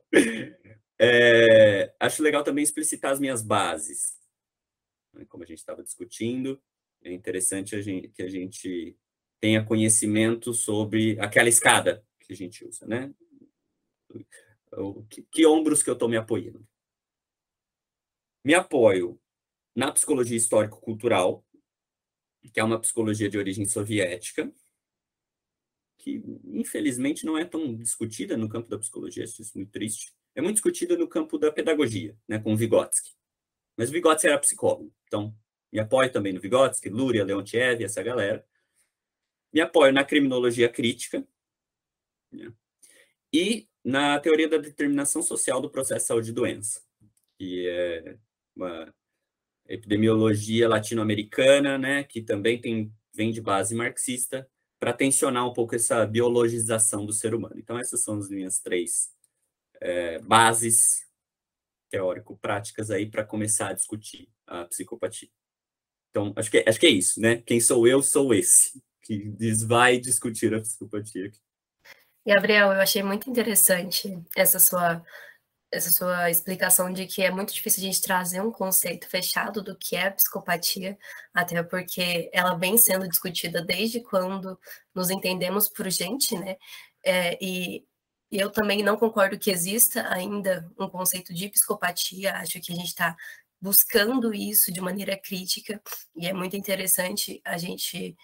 é, 0.97 1.93
acho 1.99 2.23
legal 2.23 2.45
também 2.45 2.63
explicitar 2.63 3.11
as 3.11 3.19
minhas 3.19 3.43
bases. 3.43 4.17
Né? 5.11 5.25
Como 5.27 5.43
a 5.43 5.45
gente 5.45 5.57
estava 5.57 5.83
discutindo, 5.83 6.63
é 7.03 7.11
interessante 7.11 7.75
a 7.75 7.81
gente, 7.81 8.07
que 8.07 8.23
a 8.23 8.29
gente 8.29 8.97
tenha 9.41 9.65
conhecimento 9.65 10.53
sobre 10.53 11.19
aquela 11.19 11.49
escada 11.49 12.01
que 12.21 12.31
a 12.31 12.35
gente 12.35 12.65
usa, 12.65 12.87
né? 12.87 13.13
Que, 15.09 15.23
que 15.23 15.45
ombros 15.45 15.83
que 15.83 15.89
eu 15.89 15.93
estou 15.93 16.07
me 16.07 16.15
apoiando? 16.15 16.65
Me 18.45 18.53
apoio 18.53 19.19
na 19.75 19.91
psicologia 19.91 20.37
histórico-cultural, 20.37 21.45
que 22.49 22.59
é 22.59 22.63
uma 22.63 22.79
psicologia 22.79 23.29
de 23.29 23.37
origem 23.37 23.65
soviética, 23.65 24.51
que 25.97 26.21
infelizmente 26.45 27.25
não 27.25 27.37
é 27.37 27.45
tão 27.45 27.75
discutida 27.75 28.35
no 28.35 28.49
campo 28.49 28.69
da 28.69 28.77
psicologia, 28.77 29.23
isso 29.23 29.41
é 29.41 29.45
muito 29.55 29.71
triste 29.71 30.13
é 30.35 30.41
muito 30.41 30.55
discutida 30.55 30.97
no 30.97 31.07
campo 31.07 31.37
da 31.37 31.51
pedagogia, 31.51 32.17
né, 32.27 32.39
com 32.39 32.55
Vygotsky. 32.55 33.11
Mas 33.77 33.89
Vygotsky 33.89 34.27
era 34.27 34.39
psicólogo, 34.39 34.93
então 35.07 35.35
me 35.71 35.79
apoio 35.79 36.11
também 36.11 36.33
no 36.33 36.39
Vygotsky, 36.39 36.89
Luria, 36.89 37.23
Leontiev, 37.23 37.83
essa 37.83 38.01
galera. 38.03 38.45
Me 39.51 39.61
apoio 39.61 39.93
na 39.93 40.03
criminologia 40.03 40.69
crítica 40.69 41.25
né, 42.31 42.51
e 43.31 43.67
na 43.83 44.19
teoria 44.19 44.47
da 44.47 44.57
determinação 44.57 45.21
social 45.21 45.61
do 45.61 45.69
processo 45.69 46.01
de 46.01 46.07
saúde 46.07 46.29
e 46.29 46.33
doença, 46.33 46.81
que 47.37 47.67
é 47.67 48.17
uma 48.55 48.93
epidemiologia 49.67 50.67
latino-americana, 50.67 51.77
né, 51.77 52.03
que 52.03 52.21
também 52.21 52.59
tem, 52.59 52.93
vem 53.13 53.31
de 53.31 53.41
base 53.41 53.75
marxista, 53.75 54.47
para 54.79 54.93
tensionar 54.93 55.47
um 55.47 55.53
pouco 55.53 55.75
essa 55.75 56.05
biologização 56.05 57.05
do 57.05 57.13
ser 57.13 57.33
humano. 57.33 57.55
Então, 57.57 57.79
essas 57.79 58.03
são 58.03 58.17
as 58.17 58.29
minhas 58.29 58.59
três 58.59 59.09
é, 59.79 60.19
bases 60.19 61.07
teórico-práticas 61.89 62.89
aí 62.91 63.09
para 63.09 63.23
começar 63.23 63.69
a 63.69 63.73
discutir 63.73 64.27
a 64.45 64.65
psicopatia. 64.65 65.29
Então, 66.09 66.33
acho 66.35 66.51
que, 66.51 66.57
é, 66.57 66.69
acho 66.69 66.79
que 66.79 66.87
é 66.87 66.89
isso, 66.89 67.21
né? 67.21 67.37
Quem 67.45 67.59
sou 67.61 67.87
eu, 67.87 68.01
sou 68.01 68.33
esse, 68.33 68.83
que 69.01 69.31
vai 69.65 69.99
discutir 69.99 70.53
a 70.53 70.59
psicopatia. 70.59 71.31
Gabriel, 72.25 72.71
eu 72.71 72.81
achei 72.81 73.03
muito 73.03 73.29
interessante 73.29 74.21
essa 74.35 74.59
sua 74.59 75.03
essa 75.73 75.91
sua 75.91 76.29
explicação 76.29 76.93
de 76.93 77.07
que 77.07 77.23
é 77.23 77.31
muito 77.31 77.53
difícil 77.53 77.81
a 77.81 77.85
gente 77.85 78.01
trazer 78.01 78.41
um 78.41 78.51
conceito 78.51 79.09
fechado 79.09 79.61
do 79.61 79.75
que 79.75 79.95
é 79.95 80.09
psicopatia, 80.11 80.97
até 81.33 81.61
porque 81.63 82.29
ela 82.31 82.55
vem 82.55 82.77
sendo 82.77 83.07
discutida 83.07 83.61
desde 83.61 84.01
quando 84.01 84.59
nos 84.93 85.09
entendemos 85.09 85.67
por 85.67 85.89
gente, 85.89 86.37
né? 86.37 86.57
É, 87.03 87.37
e 87.43 87.85
eu 88.31 88.51
também 88.51 88.83
não 88.83 88.97
concordo 88.97 89.37
que 89.37 89.51
exista 89.51 90.07
ainda 90.13 90.69
um 90.79 90.87
conceito 90.87 91.33
de 91.33 91.49
psicopatia, 91.49 92.35
acho 92.35 92.59
que 92.61 92.71
a 92.71 92.75
gente 92.75 92.87
está 92.87 93.15
buscando 93.59 94.33
isso 94.33 94.71
de 94.71 94.81
maneira 94.81 95.17
crítica, 95.17 95.81
e 96.15 96.27
é 96.27 96.33
muito 96.33 96.55
interessante 96.55 97.41
a 97.45 97.57
gente 97.57 98.15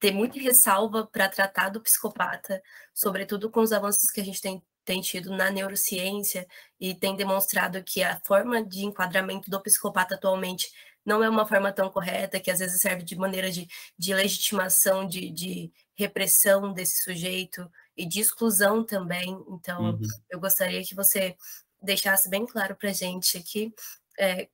ter 0.00 0.12
muita 0.12 0.38
ressalva 0.40 1.06
para 1.06 1.28
tratar 1.28 1.68
do 1.68 1.80
psicopata, 1.80 2.62
sobretudo 2.92 3.50
com 3.50 3.60
os 3.60 3.72
avanços 3.72 4.10
que 4.10 4.20
a 4.20 4.24
gente 4.24 4.40
tem, 4.40 4.62
tem 4.84 5.00
tido 5.00 5.36
na 5.36 5.50
neurociência 5.50 6.46
e 6.80 6.94
tem 6.94 7.16
demonstrado 7.16 7.82
que 7.82 8.02
a 8.02 8.20
forma 8.24 8.64
de 8.64 8.84
enquadramento 8.84 9.50
do 9.50 9.62
psicopata 9.62 10.14
atualmente 10.14 10.70
não 11.04 11.22
é 11.22 11.28
uma 11.28 11.46
forma 11.46 11.72
tão 11.72 11.90
correta, 11.90 12.38
que 12.38 12.50
às 12.50 12.60
vezes 12.60 12.80
serve 12.80 13.02
de 13.02 13.16
maneira 13.16 13.50
de, 13.50 13.66
de 13.98 14.14
legitimação, 14.14 15.06
de, 15.06 15.30
de 15.30 15.72
repressão 15.96 16.72
desse 16.72 17.02
sujeito, 17.02 17.68
e 17.96 18.06
de 18.06 18.20
exclusão 18.20 18.84
também. 18.84 19.38
Então, 19.48 19.90
uhum. 19.90 20.00
eu 20.30 20.40
gostaria 20.40 20.82
que 20.84 20.94
você 20.94 21.36
deixasse 21.80 22.28
bem 22.28 22.46
claro 22.46 22.76
para 22.76 22.90
a 22.90 22.92
gente 22.92 23.36
aqui 23.36 23.74
é, 24.18 24.48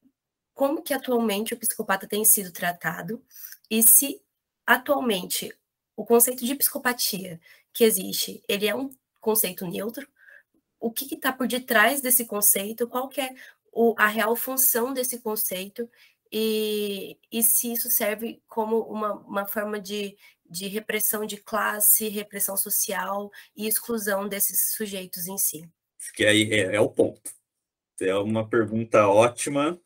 como 0.54 0.82
que 0.82 0.94
atualmente 0.94 1.54
o 1.54 1.58
psicopata 1.58 2.06
tem 2.06 2.24
sido 2.24 2.50
tratado 2.52 3.22
e 3.70 3.82
se 3.82 4.20
atualmente 4.66 5.54
o 5.96 6.04
conceito 6.04 6.44
de 6.44 6.54
psicopatia 6.54 7.40
que 7.72 7.84
existe, 7.84 8.42
ele 8.48 8.66
é 8.66 8.74
um 8.74 8.90
conceito 9.20 9.66
neutro, 9.66 10.08
o 10.80 10.90
que 10.90 11.14
está 11.14 11.32
por 11.32 11.46
detrás 11.46 12.00
desse 12.00 12.24
conceito, 12.24 12.88
qual 12.88 13.10
é 13.16 13.34
o, 13.72 13.94
a 13.98 14.06
real 14.06 14.34
função 14.36 14.92
desse 14.92 15.20
conceito 15.20 15.88
e, 16.32 17.18
e 17.32 17.42
se 17.42 17.72
isso 17.72 17.90
serve 17.90 18.42
como 18.46 18.80
uma, 18.82 19.14
uma 19.14 19.46
forma 19.46 19.80
de, 19.80 20.16
de 20.48 20.66
repressão 20.66 21.24
de 21.24 21.36
classe, 21.36 22.08
repressão 22.08 22.56
social 22.56 23.30
e 23.56 23.66
exclusão 23.66 24.28
desses 24.28 24.74
sujeitos 24.74 25.26
em 25.26 25.38
si. 25.38 25.68
Que 26.14 26.24
aí 26.24 26.50
é, 26.52 26.76
é 26.76 26.80
o 26.80 26.88
ponto. 26.88 27.32
É 28.00 28.14
uma 28.14 28.48
pergunta 28.48 29.08
ótima, 29.08 29.80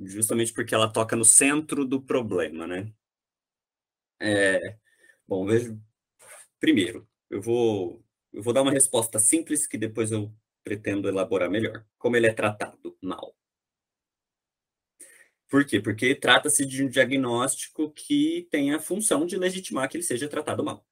justamente 0.00 0.52
porque 0.52 0.74
ela 0.74 0.92
toca 0.92 1.14
no 1.14 1.24
centro 1.24 1.84
do 1.84 2.02
problema, 2.02 2.66
né? 2.66 2.92
É, 4.20 4.76
bom, 5.26 5.46
vejo. 5.46 5.80
Primeiro, 6.58 7.06
eu 7.30 7.40
vou, 7.40 8.03
eu 8.34 8.42
vou 8.42 8.52
dar 8.52 8.62
uma 8.62 8.72
resposta 8.72 9.18
simples 9.18 9.66
que 9.66 9.78
depois 9.78 10.10
eu 10.10 10.34
pretendo 10.64 11.08
elaborar 11.08 11.48
melhor. 11.48 11.84
Como 11.96 12.16
ele 12.16 12.26
é 12.26 12.32
tratado 12.32 12.96
mal? 13.00 13.34
Por 15.48 15.64
quê? 15.64 15.80
Porque 15.80 16.16
trata-se 16.16 16.66
de 16.66 16.82
um 16.82 16.88
diagnóstico 16.88 17.92
que 17.92 18.48
tem 18.50 18.74
a 18.74 18.80
função 18.80 19.24
de 19.24 19.36
legitimar 19.36 19.88
que 19.88 19.96
ele 19.96 20.04
seja 20.04 20.28
tratado 20.28 20.64
mal. 20.64 20.84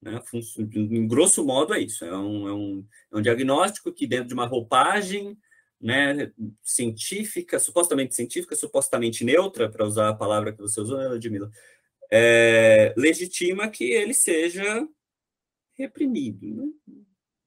Né? 0.00 0.18
Em 0.58 1.06
grosso 1.06 1.44
modo, 1.44 1.74
é 1.74 1.80
isso. 1.80 2.04
É 2.06 2.16
um, 2.16 2.48
é 2.48 2.54
um, 2.54 2.86
é 3.12 3.16
um 3.18 3.22
diagnóstico 3.22 3.92
que, 3.92 4.06
dentro 4.06 4.28
de 4.28 4.34
uma 4.34 4.46
roupagem 4.46 5.36
né, 5.78 6.32
científica, 6.62 7.58
supostamente 7.58 8.14
científica, 8.14 8.56
supostamente 8.56 9.24
neutra, 9.24 9.70
para 9.70 9.84
usar 9.84 10.08
a 10.08 10.14
palavra 10.14 10.52
que 10.52 10.62
você 10.62 10.80
usou, 10.80 10.96
né, 10.96 11.08
Ludmilla, 11.08 11.50
é, 12.10 12.94
legitima 12.96 13.68
que 13.68 13.84
ele 13.84 14.14
seja 14.14 14.88
reprimido. 15.78 16.54
Né? 16.54 16.72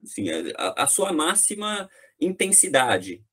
Assim, 0.03 0.29
a, 0.57 0.83
a, 0.83 0.87
sua 0.87 1.11
máxima 1.11 1.89
intensidade. 2.19 3.23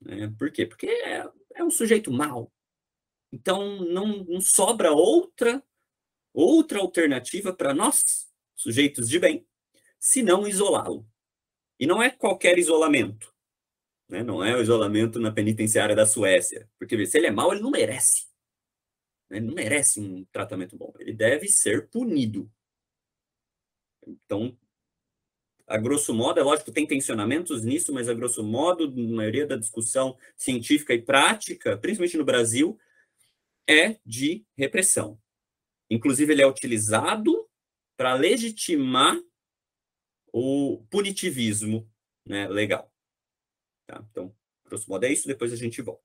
Né? 0.00 0.32
Por 0.38 0.50
quê? 0.50 0.66
Porque 0.66 0.86
é, 0.86 1.24
é 1.54 1.64
um 1.64 1.70
sujeito 1.70 2.10
mau. 2.10 2.52
Então, 3.32 3.80
não, 3.84 4.24
não 4.24 4.40
sobra 4.40 4.92
outra 4.92 5.62
outra 6.32 6.78
alternativa 6.78 7.52
para 7.52 7.74
nós, 7.74 8.28
sujeitos 8.54 9.08
de 9.08 9.18
bem, 9.18 9.46
se 9.98 10.22
não 10.22 10.46
isolá-lo. 10.46 11.04
E 11.80 11.86
não 11.86 12.02
é 12.02 12.10
qualquer 12.10 12.58
isolamento. 12.58 13.34
Né? 14.08 14.22
Não 14.22 14.44
é 14.44 14.56
o 14.56 14.62
isolamento 14.62 15.18
na 15.18 15.32
penitenciária 15.32 15.94
da 15.94 16.06
Suécia. 16.06 16.68
Porque 16.78 17.06
se 17.06 17.18
ele 17.18 17.26
é 17.26 17.30
mau, 17.30 17.52
ele 17.52 17.62
não 17.62 17.70
merece. 17.70 18.26
Ele 19.30 19.46
não 19.46 19.54
merece 19.54 20.00
um 20.00 20.24
tratamento 20.26 20.76
bom. 20.76 20.92
Ele 20.98 21.12
deve 21.12 21.48
ser 21.48 21.88
punido. 21.88 22.50
Então, 24.08 24.56
a 25.66 25.76
grosso 25.76 26.14
modo, 26.14 26.40
é 26.40 26.42
lógico, 26.42 26.72
tem 26.72 26.86
tensionamentos 26.86 27.62
nisso, 27.62 27.92
mas 27.92 28.08
a 28.08 28.14
grosso 28.14 28.42
modo, 28.42 28.90
na 28.90 29.16
maioria 29.16 29.46
da 29.46 29.56
discussão 29.56 30.16
científica 30.36 30.94
e 30.94 31.02
prática, 31.02 31.76
principalmente 31.76 32.16
no 32.16 32.24
Brasil, 32.24 32.78
é 33.68 33.98
de 34.04 34.46
repressão. 34.56 35.20
Inclusive, 35.90 36.32
ele 36.32 36.42
é 36.42 36.46
utilizado 36.46 37.46
para 37.96 38.14
legitimar 38.14 39.20
o 40.32 40.84
punitivismo 40.90 41.90
né, 42.24 42.48
legal. 42.48 42.90
Tá? 43.86 44.02
Então, 44.10 44.34
grosso 44.64 44.88
modo 44.88 45.04
é 45.04 45.12
isso, 45.12 45.26
depois 45.26 45.52
a 45.52 45.56
gente 45.56 45.82
volta. 45.82 46.02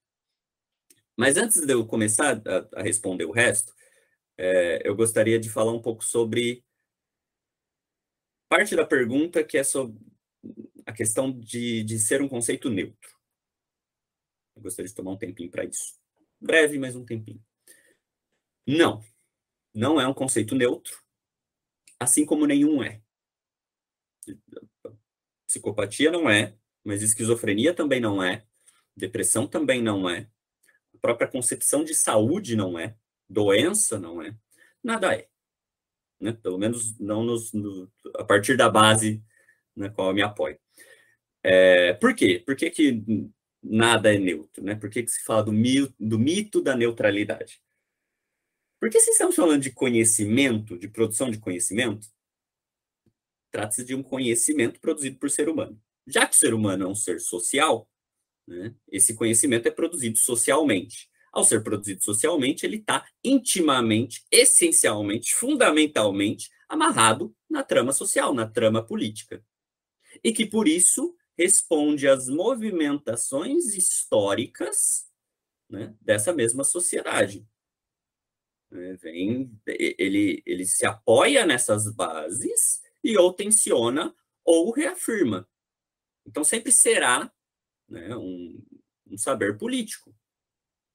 Mas 1.15 1.37
antes 1.37 1.65
de 1.65 1.71
eu 1.71 1.85
começar 1.85 2.41
a, 2.45 2.79
a 2.79 2.81
responder 2.81 3.25
o 3.25 3.31
resto, 3.31 3.73
é, 4.37 4.81
eu 4.83 4.95
gostaria 4.95 5.39
de 5.39 5.49
falar 5.49 5.71
um 5.71 5.81
pouco 5.81 6.03
sobre 6.03 6.65
parte 8.53 8.75
da 8.75 8.85
pergunta 8.85 9.43
que 9.43 9.57
é 9.57 9.63
sobre 9.63 9.99
a 10.85 10.93
questão 10.93 11.31
de, 11.31 11.83
de 11.83 11.97
ser 11.97 12.21
um 12.21 12.29
conceito 12.29 12.69
neutro. 12.69 13.09
Eu 14.55 14.61
gostaria 14.61 14.87
de 14.87 14.93
tomar 14.93 15.13
um 15.13 15.17
tempinho 15.17 15.49
para 15.49 15.65
isso. 15.65 15.99
Breve, 16.39 16.77
mas 16.77 16.95
um 16.95 17.03
tempinho. 17.03 17.43
Não, 18.67 19.03
não 19.73 19.99
é 19.99 20.07
um 20.07 20.13
conceito 20.13 20.53
neutro, 20.53 21.01
assim 21.99 22.27
como 22.27 22.45
nenhum 22.45 22.83
é. 22.83 23.01
Psicopatia 25.47 26.11
não 26.11 26.29
é, 26.29 26.55
mas 26.83 27.01
esquizofrenia 27.01 27.73
também 27.73 27.99
não 27.99 28.21
é, 28.21 28.45
depressão 28.95 29.47
também 29.47 29.81
não 29.81 30.07
é, 30.07 30.29
a 30.93 30.97
própria 30.99 31.27
concepção 31.27 31.83
de 31.83 31.95
saúde 31.95 32.55
não 32.55 32.77
é, 32.77 32.95
doença 33.27 33.99
não 33.99 34.21
é, 34.21 34.37
nada 34.83 35.11
é 35.15 35.32
né? 36.23 36.31
pelo 36.31 36.57
menos 36.57 36.97
não 36.99 37.23
nos, 37.23 37.51
no, 37.51 37.91
a 38.15 38.23
partir 38.23 38.55
da 38.55 38.69
base 38.69 39.21
na 39.75 39.89
qual 39.89 40.09
eu 40.09 40.13
me 40.13 40.21
apoio. 40.21 40.57
É, 41.43 41.93
por 41.93 42.15
quê? 42.15 42.41
Por 42.45 42.55
que, 42.55 42.69
que 42.69 43.03
nada 43.61 44.13
é 44.13 44.17
neutro? 44.17 44.63
Né? 44.63 44.75
Por 44.75 44.89
que, 44.89 45.03
que 45.03 45.11
se 45.11 45.23
fala 45.23 45.43
do, 45.43 45.51
mito, 45.51 45.93
do 45.99 46.17
mito 46.17 46.61
da 46.61 46.75
neutralidade? 46.75 47.61
Porque 48.79 48.99
se 48.99 49.11
estamos 49.11 49.35
falando 49.35 49.61
de 49.61 49.71
conhecimento, 49.71 50.77
de 50.77 50.87
produção 50.87 51.29
de 51.29 51.39
conhecimento, 51.39 52.07
trata-se 53.51 53.83
de 53.83 53.95
um 53.95 54.03
conhecimento 54.03 54.79
produzido 54.79 55.17
por 55.17 55.29
ser 55.29 55.47
humano. 55.47 55.79
Já 56.07 56.25
que 56.25 56.35
o 56.35 56.39
ser 56.39 56.53
humano 56.53 56.85
é 56.85 56.87
um 56.87 56.95
ser 56.95 57.19
social, 57.19 57.89
né, 58.47 58.75
esse 58.91 59.15
conhecimento 59.15 59.67
é 59.67 59.71
produzido 59.71 60.17
socialmente. 60.17 61.09
Ao 61.33 61.43
ser 61.43 61.63
produzido 61.63 62.03
socialmente, 62.03 62.63
ele 62.63 62.77
está 62.77 63.03
intimamente, 63.23 64.23
essencialmente, 64.29 65.33
fundamentalmente 65.33 66.51
amarrado 66.69 67.35
na 67.49 67.63
trama 67.63 67.91
social, 67.91 68.35
na 68.35 68.47
trama 68.47 68.85
política. 68.85 69.43
E 70.23 70.31
que, 70.31 70.45
por 70.45 70.67
isso, 70.67 71.17
responde 71.35 72.07
às 72.07 72.27
movimentações 72.27 73.73
históricas 73.73 75.09
né, 75.67 75.95
dessa 75.99 76.31
mesma 76.31 76.63
sociedade. 76.63 77.43
É, 78.71 78.93
vem, 78.97 79.59
ele, 79.65 80.43
ele 80.45 80.65
se 80.67 80.85
apoia 80.85 81.47
nessas 81.47 81.91
bases 81.91 82.79
e 83.03 83.17
ou 83.17 83.33
tensiona 83.33 84.15
ou 84.45 84.71
reafirma. 84.71 85.49
Então, 86.27 86.43
sempre 86.43 86.71
será 86.71 87.31
né, 87.89 88.15
um, 88.15 88.63
um 89.07 89.17
saber 89.17 89.57
político 89.57 90.15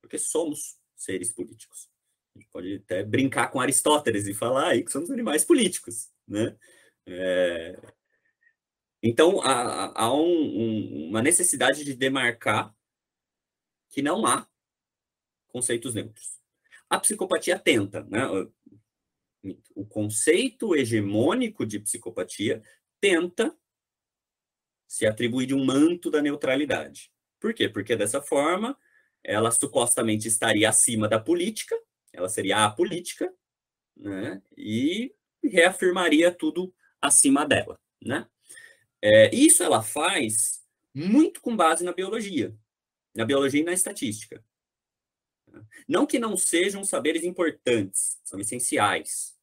porque 0.09 0.19
somos 0.19 0.79
seres 0.97 1.31
políticos. 1.31 1.91
A 2.35 2.39
gente 2.39 2.51
pode 2.51 2.77
até 2.77 3.05
brincar 3.05 3.51
com 3.51 3.61
Aristóteles 3.61 4.27
e 4.27 4.33
falar 4.33 4.71
aí 4.71 4.83
que 4.83 4.91
somos 4.91 5.11
animais 5.11 5.45
políticos, 5.45 6.11
né? 6.27 6.57
É... 7.07 7.79
Então, 9.03 9.41
há, 9.43 9.93
há 9.95 10.13
um, 10.13 10.21
um, 10.21 11.09
uma 11.11 11.23
necessidade 11.23 11.85
de 11.85 11.95
demarcar 11.95 12.75
que 13.91 14.03
não 14.03 14.27
há 14.27 14.49
conceitos 15.49 15.95
neutros. 15.95 16.39
A 16.91 16.99
psicopatia 16.99 17.59
tenta, 17.59 18.03
né? 18.05 18.23
O 19.75 19.87
conceito 19.87 20.75
hegemônico 20.75 21.65
de 21.65 21.79
psicopatia 21.79 22.63
tenta 23.01 23.57
se 24.87 25.07
atribuir 25.07 25.47
de 25.47 25.55
um 25.55 25.65
manto 25.65 26.11
da 26.11 26.21
neutralidade. 26.21 27.13
Por 27.39 27.55
quê? 27.55 27.69
Porque 27.69 27.95
dessa 27.95 28.21
forma 28.21 28.77
ela 29.25 29.51
supostamente 29.51 30.29
estaria 30.29 30.69
acima 30.69 31.09
da 31.09 31.19
política, 31.19 31.77
ela 32.13 32.29
seria 32.29 32.65
a 32.65 32.71
política, 32.71 33.33
né? 33.97 34.43
E 34.57 35.15
reafirmaria 35.43 36.33
tudo 36.33 36.75
acima 37.01 37.47
dela, 37.47 37.79
né? 38.03 38.29
É, 39.03 39.35
isso 39.35 39.63
ela 39.63 39.83
faz 39.83 40.65
muito 40.95 41.41
com 41.41 41.57
base 41.57 41.85
na 41.85 41.93
biologia, 41.93 42.57
na 43.15 43.25
biologia 43.25 43.61
e 43.61 43.65
na 43.65 43.73
estatística. 43.73 44.45
Não 45.87 46.07
que 46.07 46.19
não 46.19 46.37
sejam 46.37 46.85
saberes 46.85 47.25
importantes, 47.25 48.21
são 48.25 48.39
essenciais. 48.39 49.39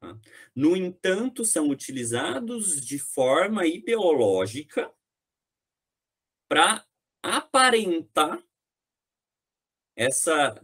Tá? 0.00 0.18
No 0.54 0.76
entanto, 0.76 1.44
são 1.44 1.68
utilizados 1.68 2.80
de 2.80 2.98
forma 2.98 3.66
ideológica 3.66 4.92
para 6.48 6.84
aparentar 7.22 8.42
essa 9.96 10.60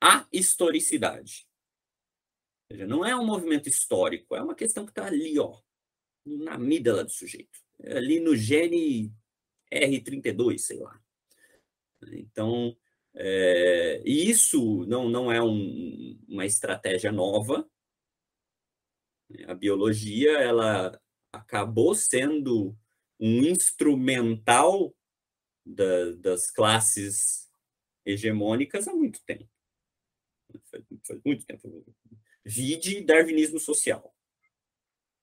ahistoricidade. 0.00 1.46
Ou 2.62 2.76
seja, 2.76 2.86
não 2.86 3.04
é 3.04 3.14
um 3.16 3.24
movimento 3.24 3.68
histórico, 3.68 4.34
é 4.34 4.42
uma 4.42 4.54
questão 4.54 4.84
que 4.84 4.92
está 4.92 5.06
ali, 5.06 5.38
ó, 5.38 5.60
na 6.24 6.54
amígdala 6.54 7.04
do 7.04 7.10
sujeito, 7.10 7.58
é 7.80 7.96
ali 7.96 8.20
no 8.20 8.36
gene 8.36 9.12
R32, 9.72 10.58
sei 10.58 10.78
lá. 10.78 11.00
Então, 12.12 12.76
é, 13.14 14.02
isso 14.04 14.84
não, 14.86 15.08
não 15.08 15.30
é 15.30 15.42
um, 15.42 16.18
uma 16.28 16.46
estratégia 16.46 17.10
nova. 17.10 17.68
A 19.46 19.54
biologia, 19.54 20.38
ela 20.38 21.00
acabou 21.32 21.94
sendo 21.94 22.76
um 23.18 23.42
instrumental 23.44 24.94
da, 25.64 26.12
das 26.12 26.50
classes 26.50 27.49
hegemônicas 28.10 28.88
há 28.88 28.94
muito 28.94 29.20
tempo. 29.24 29.48
Faz, 30.70 30.84
faz 31.06 31.20
muito 31.24 31.44
tempo. 31.46 31.84
Vide 32.44 33.02
darwinismo 33.02 33.58
social. 33.58 34.14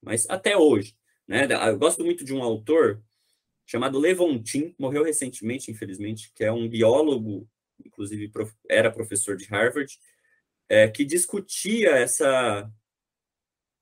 Mas 0.02 0.30
até 0.30 0.56
hoje. 0.56 0.96
Né? 1.28 1.48
Eu 1.70 1.78
gosto 1.78 2.04
muito 2.04 2.24
de 2.24 2.34
um 2.34 2.42
autor 2.42 3.04
chamado 3.66 4.00
Levontin, 4.00 4.74
morreu 4.80 5.04
recentemente, 5.04 5.70
infelizmente, 5.70 6.32
que 6.34 6.44
é 6.44 6.52
um 6.52 6.70
biólogo, 6.70 7.50
inclusive 7.86 8.32
era 8.70 8.92
professor 8.92 9.36
de 9.36 9.46
Harvard, 9.46 10.00
é, 10.70 10.88
que 10.88 11.04
discutia 11.04 11.90
essa, 11.92 12.72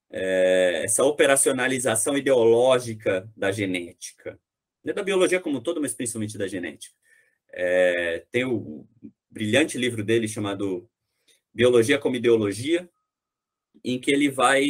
é, 0.09 0.81
essa 0.83 1.03
operacionalização 1.03 2.17
ideológica 2.17 3.31
da 3.37 3.51
genética, 3.51 4.39
né? 4.83 4.91
da 4.91 5.03
biologia 5.03 5.39
como 5.39 5.61
todo, 5.61 5.79
mas 5.79 5.93
principalmente 5.93 6.37
da 6.37 6.47
genética 6.47 6.95
É, 7.57 8.25
tem 8.31 8.43
o 8.43 8.85
brilhante 9.31 9.77
livro 9.77 10.03
dele 10.03 10.27
chamado 10.27 10.89
Biologia 11.53 11.97
como 11.97 12.17
Ideologia, 12.17 12.89
em 13.83 13.99
que 13.99 14.11
ele 14.11 14.29
vai 14.29 14.65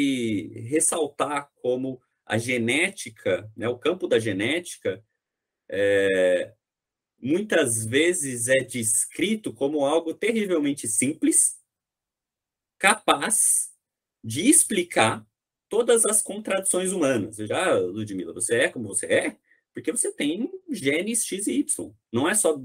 ressaltar 0.67 1.49
como 1.55 1.99
a 2.25 2.37
genética, 2.37 3.51
né, 3.57 3.67
o 3.67 3.77
campo 3.77 4.07
da 4.07 4.19
genética, 4.19 5.03
é, 5.67 6.53
muitas 7.19 7.85
vezes 7.85 8.47
é 8.47 8.63
descrito 8.63 9.51
como 9.51 9.85
algo 9.85 10.13
terrivelmente 10.13 10.87
simples, 10.87 11.57
capaz 12.77 13.71
de 14.23 14.47
explicar 14.47 15.25
todas 15.69 16.05
as 16.05 16.21
contradições 16.21 16.91
humanas. 16.91 17.37
Já, 17.37 17.73
Ludmila, 17.75 18.33
você 18.33 18.55
é 18.57 18.69
como 18.69 18.87
você 18.87 19.07
é 19.07 19.37
porque 19.75 19.91
você 19.91 20.09
tem 20.09 20.49
genes 20.71 21.25
X 21.25 21.47
e 21.47 21.59
Y. 21.59 21.93
Não 22.11 22.29
é 22.29 22.33
só 22.33 22.57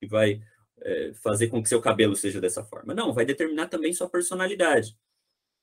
que 0.00 0.08
vai 0.08 0.42
é, 0.80 1.12
fazer 1.22 1.46
com 1.46 1.62
que 1.62 1.68
seu 1.68 1.80
cabelo 1.80 2.16
seja 2.16 2.40
dessa 2.40 2.64
forma. 2.64 2.92
Não, 2.92 3.14
vai 3.14 3.24
determinar 3.24 3.68
também 3.68 3.92
sua 3.92 4.10
personalidade. 4.10 4.98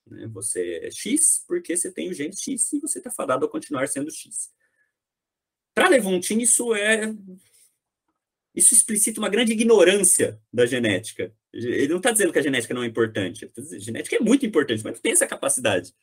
Né? 0.07 0.25
Você 0.27 0.79
é 0.83 0.89
X 0.89 1.43
porque 1.45 1.75
você 1.75 1.91
tem 1.91 2.09
o 2.09 2.13
gene 2.13 2.33
X 2.33 2.71
e 2.71 2.79
você 2.79 2.99
está 2.99 3.11
fadado 3.11 3.45
a 3.45 3.49
continuar 3.49 3.89
sendo 3.89 4.09
X. 4.09 4.51
Para 5.75 5.89
Levontin, 5.89 6.39
isso 6.39 6.73
é 6.73 7.13
isso 8.55 8.73
explicita 8.73 9.19
uma 9.19 9.29
grande 9.29 9.51
ignorância 9.51 10.41
da 10.51 10.65
genética. 10.65 11.33
Ele 11.51 11.89
não 11.89 11.97
está 11.97 12.11
dizendo 12.11 12.31
que 12.31 12.39
a 12.39 12.41
genética 12.41 12.73
não 12.73 12.83
é 12.83 12.87
importante. 12.87 13.45
Tá 13.47 13.61
a 13.61 13.79
genética 13.79 14.15
é 14.15 14.19
muito 14.19 14.45
importante, 14.45 14.81
mas 14.81 14.93
não 14.93 15.01
tem 15.01 15.11
essa 15.11 15.27
capacidade. 15.27 15.93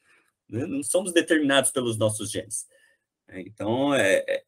Né? 0.49 0.67
Não 0.67 0.83
somos 0.83 1.15
determinados 1.15 1.71
pelos 1.71 1.97
nossos 1.97 2.31
genes. 2.31 2.67
Então, 3.29 3.93
é, 3.95 4.25
é, 4.29 4.45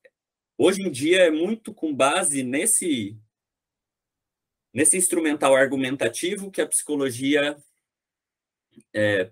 hoje 0.59 0.83
em 0.83 0.91
dia 0.91 1.23
é 1.23 1.31
muito 1.31 1.73
com 1.73 1.95
base 1.95 2.43
nesse, 2.43 3.17
nesse 4.75 4.97
instrumental 4.97 5.55
argumentativo 5.55 6.51
que 6.51 6.61
a 6.61 6.67
psicologia 6.67 7.57
é, 8.93 9.31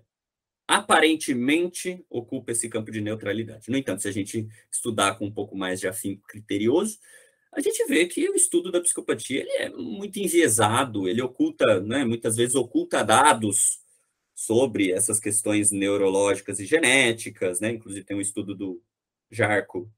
aparentemente 0.67 2.05
ocupa 2.09 2.51
esse 2.51 2.69
campo 2.69 2.91
de 2.91 3.01
neutralidade. 3.01 3.69
No 3.69 3.77
entanto, 3.77 4.01
se 4.01 4.07
a 4.07 4.11
gente 4.11 4.47
estudar 4.71 5.17
com 5.17 5.25
um 5.25 5.31
pouco 5.31 5.55
mais 5.55 5.79
de 5.79 5.87
afinco 5.87 6.25
criterioso, 6.27 6.97
a 7.51 7.61
gente 7.61 7.85
vê 7.85 8.05
que 8.05 8.29
o 8.29 8.35
estudo 8.35 8.71
da 8.71 8.81
psicopatia 8.81 9.41
ele 9.41 9.51
é 9.51 9.69
muito 9.69 10.19
enviesado, 10.19 11.07
ele 11.07 11.21
oculta, 11.21 11.79
né, 11.81 12.05
muitas 12.05 12.35
vezes 12.35 12.55
oculta 12.55 13.03
dados 13.03 13.79
sobre 14.35 14.91
essas 14.91 15.19
questões 15.19 15.71
neurológicas 15.71 16.59
e 16.59 16.65
genéticas, 16.65 17.59
né? 17.59 17.71
Inclusive 17.71 18.05
tem 18.05 18.15
um 18.15 18.21
estudo 18.21 18.53
do 18.53 18.79
Jarco 19.31 19.91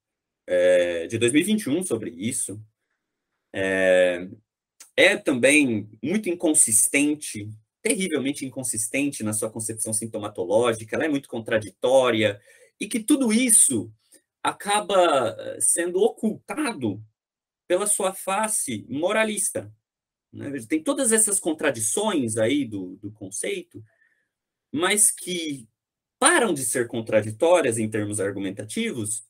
é, 0.50 1.06
de 1.06 1.20
2021 1.20 1.84
sobre 1.84 2.10
isso. 2.10 2.60
É, 3.54 4.28
é 4.98 5.16
também 5.16 5.88
muito 6.02 6.28
inconsistente, 6.28 7.48
terrivelmente 7.84 8.46
inconsistente 8.46 9.24
na 9.24 9.32
sua 9.32 9.52
concepção 9.52 9.94
sintomatológica, 9.94 10.96
ela 10.96 11.06
é 11.06 11.10
muito 11.10 11.30
contraditória, 11.30 12.42
e 12.80 12.88
que 12.88 13.00
tudo 13.00 13.32
isso 13.32 13.94
acaba 14.42 15.36
eh, 15.38 15.62
sendo 15.62 16.00
ocultado 16.02 17.04
pela 17.68 17.86
sua 17.86 18.14
face 18.14 18.86
moralista. 18.90 19.72
Né? 20.34 20.52
Tem 20.68 20.82
todas 20.82 21.12
essas 21.12 21.40
contradições 21.40 22.38
aí 22.38 22.66
do, 22.66 22.96
do 22.98 23.12
conceito, 23.12 23.84
mas 24.72 25.12
que 25.12 25.68
param 26.18 26.54
de 26.54 26.64
ser 26.66 26.88
contraditórias 26.88 27.78
em 27.78 27.90
termos 27.90 28.20
argumentativos, 28.20 29.29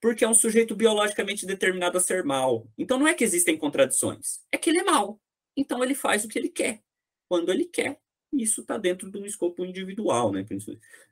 porque 0.00 0.24
é 0.24 0.28
um 0.28 0.34
sujeito 0.34 0.74
biologicamente 0.74 1.46
determinado 1.46 1.98
a 1.98 2.00
ser 2.00 2.24
mal. 2.24 2.68
Então 2.76 2.98
não 2.98 3.08
é 3.08 3.14
que 3.14 3.24
existem 3.24 3.56
contradições, 3.56 4.40
é 4.52 4.58
que 4.58 4.70
ele 4.70 4.78
é 4.78 4.84
mal. 4.84 5.20
Então 5.56 5.82
ele 5.82 5.94
faz 5.94 6.24
o 6.24 6.28
que 6.28 6.38
ele 6.38 6.48
quer, 6.48 6.82
quando 7.28 7.50
ele 7.50 7.64
quer. 7.64 7.98
Isso 8.32 8.60
está 8.60 8.76
dentro 8.76 9.10
de 9.10 9.18
um 9.18 9.24
escopo 9.24 9.64
individual, 9.64 10.32
né? 10.32 10.44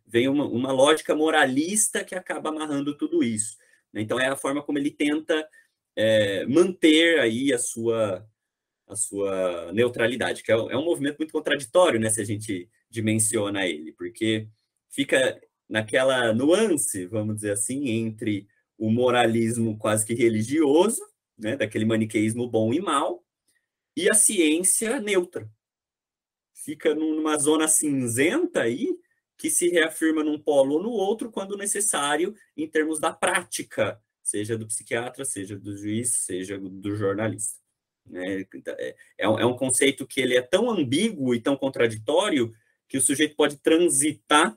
Vem 0.06 0.28
uma, 0.28 0.44
uma 0.44 0.72
lógica 0.72 1.14
moralista 1.14 2.04
que 2.04 2.14
acaba 2.14 2.50
amarrando 2.50 2.96
tudo 2.96 3.22
isso. 3.22 3.56
Né? 3.92 4.02
Então 4.02 4.20
é 4.20 4.26
a 4.26 4.36
forma 4.36 4.62
como 4.62 4.78
ele 4.78 4.90
tenta 4.90 5.48
é, 5.96 6.44
manter 6.46 7.20
aí 7.20 7.52
a 7.52 7.58
sua 7.58 8.28
a 8.86 8.96
sua 8.96 9.72
neutralidade, 9.72 10.42
que 10.42 10.52
é, 10.52 10.54
é 10.54 10.76
um 10.76 10.84
movimento 10.84 11.16
muito 11.18 11.32
contraditório, 11.32 11.98
né? 11.98 12.10
Se 12.10 12.20
a 12.20 12.24
gente 12.24 12.68
dimensiona 12.90 13.66
ele, 13.66 13.92
porque 13.92 14.46
fica 14.90 15.40
naquela 15.68 16.32
nuance, 16.34 17.06
vamos 17.06 17.36
dizer 17.36 17.52
assim, 17.52 17.88
entre 17.88 18.46
o 18.78 18.90
moralismo 18.90 19.78
quase 19.78 20.04
que 20.04 20.14
religioso, 20.14 21.00
né, 21.38 21.56
daquele 21.56 21.84
maniqueísmo 21.84 22.48
bom 22.48 22.72
e 22.72 22.80
mal, 22.80 23.24
e 23.96 24.10
a 24.10 24.14
ciência 24.14 25.00
neutra. 25.00 25.48
Fica 26.52 26.94
numa 26.94 27.36
zona 27.36 27.68
cinzenta 27.68 28.62
aí, 28.62 28.96
que 29.36 29.50
se 29.50 29.68
reafirma 29.68 30.22
num 30.22 30.38
polo 30.38 30.76
ou 30.76 30.82
no 30.82 30.90
outro 30.90 31.30
quando 31.30 31.56
necessário, 31.56 32.34
em 32.56 32.68
termos 32.68 33.00
da 33.00 33.12
prática, 33.12 34.00
seja 34.22 34.56
do 34.56 34.66
psiquiatra, 34.66 35.24
seja 35.24 35.58
do 35.58 35.76
juiz, 35.76 36.24
seja 36.24 36.58
do 36.58 36.96
jornalista. 36.96 37.60
Né? 38.06 38.46
É, 38.78 38.96
é 39.18 39.28
um 39.28 39.56
conceito 39.56 40.06
que 40.06 40.20
ele 40.20 40.36
é 40.36 40.42
tão 40.42 40.70
ambíguo 40.70 41.34
e 41.34 41.40
tão 41.40 41.56
contraditório 41.56 42.52
que 42.88 42.96
o 42.96 43.00
sujeito 43.00 43.34
pode 43.34 43.58
transitar, 43.58 44.56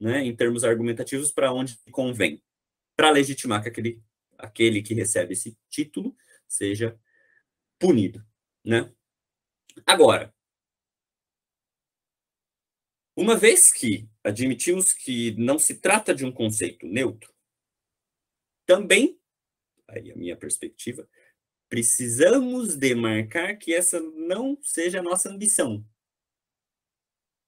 né, 0.00 0.24
em 0.24 0.34
termos 0.34 0.64
argumentativos, 0.64 1.30
para 1.30 1.52
onde 1.52 1.78
convém, 1.90 2.42
para 3.02 3.10
legitimar 3.10 3.60
que 3.60 3.68
aquele, 3.68 4.00
aquele 4.38 4.80
que 4.80 4.94
recebe 4.94 5.32
esse 5.32 5.58
título 5.68 6.16
seja 6.46 6.96
punido, 7.76 8.24
né? 8.64 8.94
Agora, 9.84 10.32
uma 13.16 13.36
vez 13.36 13.72
que 13.72 14.08
admitimos 14.22 14.92
que 14.92 15.32
não 15.32 15.58
se 15.58 15.80
trata 15.80 16.14
de 16.14 16.24
um 16.24 16.30
conceito 16.30 16.86
neutro, 16.86 17.34
também, 18.64 19.20
aí 19.88 20.12
a 20.12 20.14
minha 20.14 20.36
perspectiva, 20.36 21.08
precisamos 21.68 22.76
demarcar 22.76 23.58
que 23.58 23.74
essa 23.74 23.98
não 23.98 24.56
seja 24.62 25.00
a 25.00 25.02
nossa 25.02 25.28
ambição. 25.28 25.84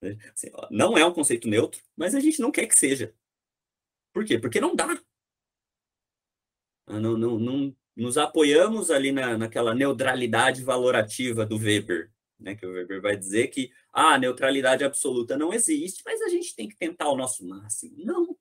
Assim, 0.02 0.50
não 0.68 0.98
é 0.98 1.06
um 1.06 1.14
conceito 1.14 1.46
neutro, 1.46 1.80
mas 1.96 2.12
a 2.12 2.18
gente 2.18 2.40
não 2.40 2.50
quer 2.50 2.66
que 2.66 2.76
seja. 2.76 3.14
Por 4.12 4.24
quê? 4.24 4.36
Porque 4.36 4.60
não 4.60 4.74
dá. 4.74 5.00
Ah, 6.86 7.00
não, 7.00 7.16
não, 7.16 7.38
não 7.38 7.76
nos 7.96 8.18
apoiamos 8.18 8.90
ali 8.90 9.12
na, 9.12 9.38
naquela 9.38 9.74
neutralidade 9.74 10.62
valorativa 10.62 11.46
do 11.46 11.56
Weber, 11.56 12.10
né? 12.38 12.54
que 12.54 12.66
o 12.66 12.72
Weber 12.72 13.00
vai 13.00 13.16
dizer 13.16 13.48
que 13.48 13.70
ah, 13.92 14.14
a 14.14 14.18
neutralidade 14.18 14.84
absoluta 14.84 15.36
não 15.36 15.52
existe, 15.52 16.02
mas 16.04 16.20
a 16.20 16.28
gente 16.28 16.54
tem 16.54 16.68
que 16.68 16.76
tentar 16.76 17.08
o 17.08 17.16
nosso 17.16 17.46
máximo. 17.46 17.94
Não, 18.04 18.36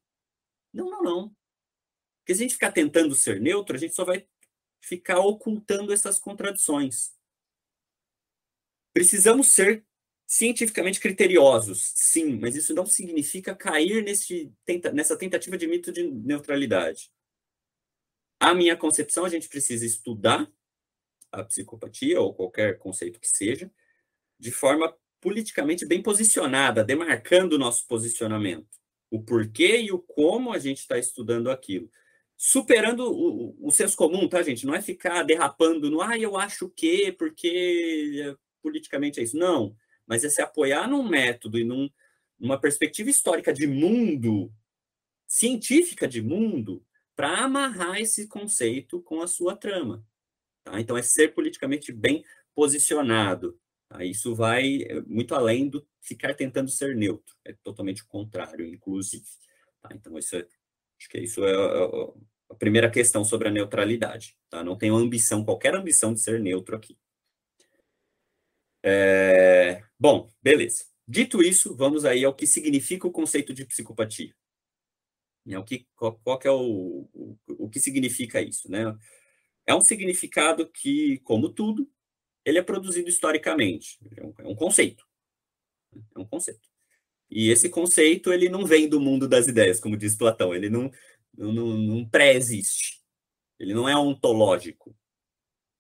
não, 0.74 0.90
não, 0.90 1.04
não. 1.04 1.36
Porque 2.20 2.36
se 2.36 2.42
a 2.42 2.44
gente 2.44 2.54
ficar 2.54 2.72
tentando 2.72 3.14
ser 3.14 3.40
neutro, 3.40 3.76
a 3.76 3.80
gente 3.80 3.94
só 3.94 4.04
vai 4.04 4.26
ficar 4.82 5.20
ocultando 5.20 5.94
essas 5.94 6.20
contradições. 6.20 7.14
Precisamos 8.94 9.48
ser 9.48 9.86
cientificamente 10.26 11.00
criteriosos, 11.00 11.94
sim, 11.96 12.40
mas 12.40 12.56
isso 12.56 12.74
não 12.74 12.86
significa 12.86 13.56
cair 13.56 14.04
nesse, 14.04 14.52
tenta, 14.66 14.92
nessa 14.92 15.18
tentativa 15.18 15.58
de 15.58 15.68
mito 15.68 15.92
de 15.92 16.04
neutralidade. 16.04 17.12
A 18.44 18.54
minha 18.54 18.76
concepção, 18.76 19.24
a 19.24 19.30
gente 19.30 19.48
precisa 19.48 19.86
estudar 19.86 20.52
a 21.32 21.44
psicopatia, 21.44 22.20
ou 22.20 22.34
qualquer 22.34 22.78
conceito 22.78 23.20
que 23.20 23.28
seja, 23.28 23.72
de 24.38 24.52
forma 24.52 24.94
politicamente 25.22 25.86
bem 25.86 26.02
posicionada, 26.02 26.84
demarcando 26.84 27.56
o 27.56 27.60
nosso 27.60 27.88
posicionamento, 27.88 28.68
o 29.10 29.24
porquê 29.24 29.82
e 29.82 29.92
o 29.92 30.00
como 30.00 30.52
a 30.52 30.60
gente 30.60 30.80
está 30.80 30.98
estudando 30.98 31.50
aquilo. 31.50 31.90
Superando 32.36 33.10
o, 33.10 33.56
o 33.68 33.72
senso 33.72 33.96
comum, 33.96 34.28
tá, 34.28 34.44
gente? 34.44 34.66
Não 34.66 34.76
é 34.76 34.82
ficar 34.82 35.24
derrapando 35.24 35.90
no, 35.90 36.02
ah, 36.02 36.18
eu 36.18 36.36
acho 36.36 36.70
que, 36.70 37.14
porque 37.14 38.36
politicamente 38.62 39.22
é 39.22 39.24
isso. 39.24 39.38
Não 39.38 39.76
mas 40.06 40.24
é 40.24 40.30
se 40.30 40.42
apoiar 40.42 40.88
num 40.88 41.08
método 41.08 41.58
e 41.58 41.64
num, 41.64 41.90
numa 42.38 42.60
perspectiva 42.60 43.10
histórica 43.10 43.54
de 43.54 43.68
mundo, 43.68 44.52
científica 45.26 46.08
de 46.08 46.22
mundo, 46.22 46.86
para 47.16 47.44
amarrar 47.44 48.00
esse 48.00 48.28
conceito 48.28 49.02
com 49.02 49.22
a 49.22 49.28
sua 49.28 49.56
trama. 49.56 50.06
Tá? 50.64 50.80
Então, 50.80 50.98
é 50.98 51.02
ser 51.02 51.34
politicamente 51.34 51.92
bem 51.92 52.24
posicionado. 52.56 53.60
Tá? 53.90 54.04
Isso 54.04 54.34
vai 54.34 54.84
é, 54.84 55.02
muito 55.02 55.36
além 55.36 55.70
do 55.70 55.86
ficar 56.02 56.34
tentando 56.34 56.70
ser 56.70 56.96
neutro, 56.96 57.36
é 57.46 57.54
totalmente 57.64 58.04
o 58.04 58.08
contrário, 58.08 58.66
inclusive. 58.66 59.26
Tá? 59.82 59.90
Então, 59.94 60.18
isso 60.18 60.36
é, 60.36 60.48
acho 61.00 61.10
que 61.10 61.20
isso 61.20 61.44
é 61.46 61.54
a, 61.54 62.54
a 62.54 62.56
primeira 62.56 62.90
questão 62.90 63.24
sobre 63.24 63.48
a 63.48 63.52
neutralidade. 63.52 64.38
Tá? 64.50 64.64
Não 64.64 64.78
tenho 64.78 64.96
ambição, 64.96 65.46
qualquer 65.46 65.76
ambição 65.76 66.14
de 66.14 66.20
ser 66.20 66.40
neutro 66.40 66.76
aqui. 66.76 66.98
É, 68.86 69.82
bom, 69.98 70.30
beleza. 70.42 70.86
Dito 71.08 71.42
isso, 71.42 71.76
vamos 71.76 72.06
aí 72.06 72.24
ao 72.24 72.34
que 72.34 72.48
significa 72.48 73.08
o 73.08 73.12
conceito 73.12 73.54
de 73.54 73.66
psicopatia. 73.66 74.34
É 75.48 75.60
o 75.60 75.64
que, 75.64 75.86
qual, 75.96 76.20
qual 76.24 76.40
que 76.40 76.48
é 76.48 76.52
o, 76.52 77.10
o, 77.14 77.38
o 77.48 77.70
que 77.70 77.80
significa 77.80 78.42
isso, 78.42 78.72
né? 78.72 78.98
é 79.66 79.74
um 79.74 79.82
significado 79.82 80.68
que, 80.70 81.20
como 81.20 81.50
tudo, 81.50 81.90
ele 82.46 82.60
é 82.60 82.64
produzido 82.64 83.10
historicamente. 83.10 83.98
É 84.16 84.26
um, 84.26 84.34
é 84.40 84.48
um 84.48 84.56
conceito. 84.56 85.06
É 86.16 86.20
um 86.20 86.26
conceito. 86.26 86.68
E 87.30 87.50
esse 87.50 87.70
conceito, 87.70 88.32
ele 88.32 88.50
não 88.50 88.66
vem 88.66 88.88
do 88.88 89.00
mundo 89.00 89.28
das 89.28 89.48
ideias, 89.48 89.80
como 89.80 89.98
diz 89.98 90.16
Platão. 90.16 90.54
Ele 90.54 90.70
não, 90.70 90.92
não, 91.34 91.52
não 91.54 92.08
pré-existe. 92.08 93.02
Ele 93.58 93.74
não 93.74 93.88
é 93.88 93.96
ontológico. 93.96 94.96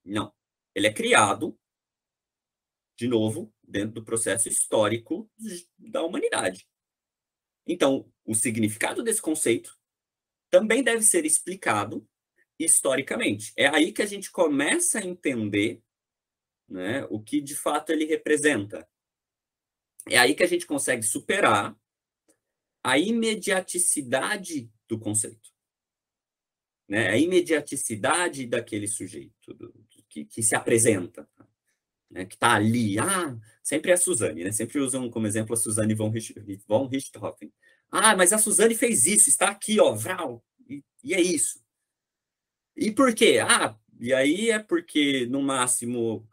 Não. 0.03 0.33
Ele 0.73 0.87
é 0.87 0.93
criado, 0.93 1.57
de 2.97 3.07
novo, 3.07 3.53
dentro 3.61 3.95
do 3.95 4.03
processo 4.03 4.47
histórico 4.47 5.29
da 5.77 6.01
humanidade. 6.01 6.67
Então, 7.65 8.11
o 8.25 8.35
significado 8.35 9.03
desse 9.03 9.21
conceito 9.21 9.77
também 10.49 10.83
deve 10.83 11.01
ser 11.01 11.25
explicado 11.25 12.07
historicamente. 12.59 13.53
É 13.57 13.67
aí 13.67 13.91
que 13.91 14.01
a 14.01 14.05
gente 14.05 14.31
começa 14.31 14.99
a 14.99 15.05
entender 15.05 15.81
né, 16.67 17.05
o 17.09 17.21
que 17.21 17.41
de 17.41 17.55
fato 17.55 17.91
ele 17.91 18.05
representa. 18.05 18.87
É 20.09 20.17
aí 20.17 20.35
que 20.35 20.43
a 20.43 20.47
gente 20.47 20.65
consegue 20.65 21.03
superar 21.03 21.75
a 22.83 22.97
imediaticidade 22.97 24.69
do 24.87 24.99
conceito. 24.99 25.49
Né? 26.87 27.09
A 27.09 27.17
imediaticidade 27.17 28.45
daquele 28.45 28.87
sujeito 28.87 29.53
do, 29.53 29.73
que, 30.09 30.25
que, 30.25 30.43
se 30.43 30.55
apresenta, 30.55 31.27
né? 32.13 32.25
que 32.25 32.35
está 32.35 32.53
ali. 32.53 32.99
Ah, 32.99 33.35
sempre 33.61 33.91
é 33.91 33.95
a 33.95 33.97
Suzane, 33.97 34.43
né? 34.43 34.51
sempre 34.51 34.79
usam 34.79 35.09
como 35.09 35.27
exemplo 35.27 35.53
a 35.53 35.57
Suzane 35.57 35.95
von, 35.95 36.13
von 36.67 36.87
Richthofen. 36.87 37.51
Ah, 37.91 38.15
mas 38.15 38.31
a 38.31 38.37
Suzane 38.37 38.75
fez 38.75 39.05
isso, 39.05 39.29
está 39.29 39.49
aqui, 39.49 39.79
ó, 39.79 39.93
vral, 39.93 40.43
e, 40.69 40.83
e 41.03 41.13
é 41.13 41.21
isso. 41.21 41.61
E 42.75 42.91
por 42.91 43.13
quê? 43.13 43.39
Ah, 43.41 43.75
e 43.99 44.13
aí 44.13 44.49
é 44.49 44.59
porque, 44.59 45.27
no 45.27 45.41
máximo, 45.41 46.27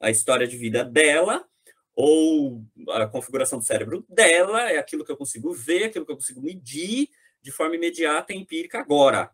a 0.00 0.10
história 0.10 0.46
de 0.46 0.56
vida 0.56 0.84
dela 0.84 1.46
ou 1.94 2.64
a 2.90 3.06
configuração 3.06 3.58
do 3.58 3.64
cérebro 3.64 4.06
dela 4.08 4.70
é 4.70 4.78
aquilo 4.78 5.04
que 5.04 5.10
eu 5.10 5.16
consigo 5.16 5.52
ver, 5.52 5.84
aquilo 5.84 6.06
que 6.06 6.12
eu 6.12 6.16
consigo 6.16 6.40
medir 6.40 7.08
de 7.42 7.50
forma 7.50 7.74
imediata 7.74 8.32
e 8.32 8.36
empírica 8.36 8.78
agora. 8.78 9.32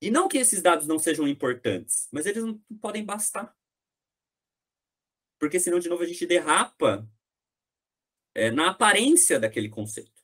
E 0.00 0.10
não 0.10 0.28
que 0.28 0.36
esses 0.36 0.60
dados 0.60 0.86
não 0.86 0.98
sejam 0.98 1.26
importantes, 1.28 2.08
mas 2.10 2.26
eles 2.26 2.42
não 2.42 2.60
podem 2.80 3.04
bastar. 3.04 3.54
Porque 5.42 5.58
senão, 5.58 5.80
de 5.80 5.88
novo, 5.88 6.04
a 6.04 6.06
gente 6.06 6.24
derrapa 6.24 7.04
é, 8.32 8.48
na 8.48 8.70
aparência 8.70 9.40
daquele 9.40 9.68
conceito. 9.68 10.22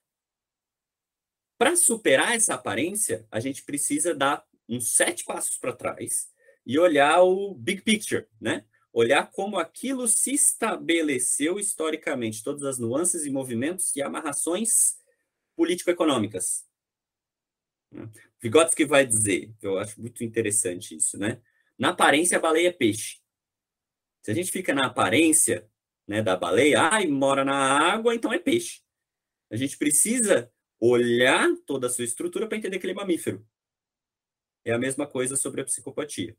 Para 1.59 1.75
superar 1.75 2.37
essa 2.37 2.55
aparência, 2.55 3.27
a 3.29 3.41
gente 3.41 3.65
precisa 3.65 4.15
dar 4.15 4.47
uns 4.69 4.95
sete 4.95 5.25
passos 5.25 5.59
para 5.59 5.75
trás 5.75 6.33
e 6.65 6.79
olhar 6.79 7.21
o 7.25 7.53
big 7.53 7.83
picture, 7.83 8.29
né? 8.41 8.65
olhar 8.93 9.29
como 9.33 9.59
aquilo 9.59 10.07
se 10.07 10.33
estabeleceu 10.33 11.59
historicamente, 11.59 12.45
todas 12.45 12.63
as 12.63 12.79
nuances 12.79 13.27
e 13.27 13.31
movimentos 13.31 13.97
e 13.97 14.01
amarrações 14.01 15.01
político-econômicas. 15.57 16.65
Vygotsky 18.41 18.85
vai 18.85 19.05
dizer, 19.05 19.53
eu 19.61 19.79
acho 19.79 20.01
muito 20.01 20.23
interessante 20.23 20.95
isso, 20.95 21.19
né? 21.19 21.43
Na 21.77 21.89
aparência, 21.89 22.39
a 22.39 22.41
baleia 22.41 22.69
é 22.69 22.73
peixe. 22.73 23.19
Se 24.29 24.33
a 24.33 24.35
gente 24.35 24.53
fica 24.53 24.75
na 24.75 24.85
aparência 24.85 25.67
né, 26.07 26.21
da 26.21 26.37
baleia, 26.37 26.83
ai, 26.83 27.07
mora 27.07 27.47
na 27.47 27.57
água, 27.57 28.15
então 28.15 28.31
é 28.31 28.39
peixe. 28.39 28.83
A 29.51 29.57
gente 29.57 29.79
precisa 29.79 30.53
olhar 30.79 31.49
toda 31.65 31.87
a 31.87 31.91
sua 31.91 32.05
estrutura 32.05 32.47
para 32.47 32.59
entender 32.59 32.79
que 32.79 32.85
ele 32.85 32.93
é 32.93 32.95
mamífero. 32.95 33.43
É 34.67 34.73
a 34.73 34.79
mesma 34.79 35.07
coisa 35.07 35.35
sobre 35.35 35.63
a 35.63 35.65
psicopatia. 35.65 36.37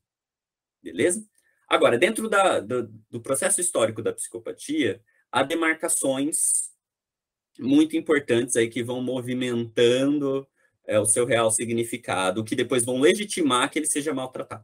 Beleza? 0.83 1.27
Agora, 1.67 1.97
dentro 1.97 2.29
da, 2.29 2.59
do, 2.59 2.83
do 3.09 3.19
processo 3.19 3.59
histórico 3.59 4.03
da 4.03 4.13
psicopatia, 4.13 5.03
há 5.31 5.41
demarcações 5.41 6.69
muito 7.57 7.97
importantes 7.97 8.55
aí 8.55 8.69
que 8.69 8.83
vão 8.83 9.01
movimentando 9.01 10.47
é, 10.85 10.99
o 10.99 11.07
seu 11.07 11.25
real 11.25 11.49
significado, 11.49 12.43
que 12.43 12.55
depois 12.55 12.85
vão 12.85 12.99
legitimar 12.99 13.71
que 13.71 13.79
ele 13.79 13.87
seja 13.87 14.13
maltratado. 14.13 14.63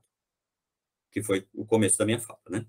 Que 1.11 1.23
foi 1.23 1.47
o 1.55 1.65
começo 1.65 1.97
da 1.97 2.05
minha 2.05 2.19
fala, 2.19 2.39
né? 2.51 2.67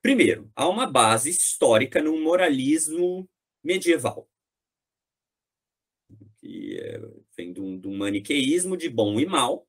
Primeiro, 0.00 0.50
há 0.54 0.68
uma 0.68 0.86
base 0.86 1.30
histórica 1.30 2.02
no 2.02 2.20
moralismo 2.20 3.28
medieval, 3.62 4.30
que 6.38 6.78
é, 6.78 7.00
vem 7.36 7.52
de 7.52 7.60
um, 7.60 7.78
de 7.78 7.88
um 7.88 7.96
maniqueísmo 7.96 8.76
de 8.76 8.88
bom 8.88 9.18
e 9.18 9.26
mal, 9.26 9.68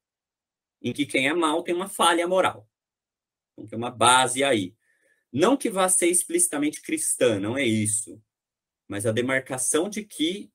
em 0.82 0.94
que 0.94 1.06
quem 1.06 1.28
é 1.28 1.34
mal 1.34 1.64
tem 1.64 1.74
uma 1.74 1.90
falha 1.90 2.28
moral. 2.28 2.70
Então, 3.54 3.68
tem 3.68 3.78
uma 3.78 3.92
base 3.92 4.44
aí. 4.44 4.76
Não 5.32 5.58
que 5.58 5.70
vá 5.70 5.90
ser 5.90 6.08
explicitamente 6.08 6.82
cristã, 6.82 7.40
não 7.40 7.58
é 7.58 7.66
isso. 7.66 8.22
Mas 8.88 9.06
a 9.06 9.12
demarcação 9.12 9.90
de 9.90 10.04
que 10.04 10.52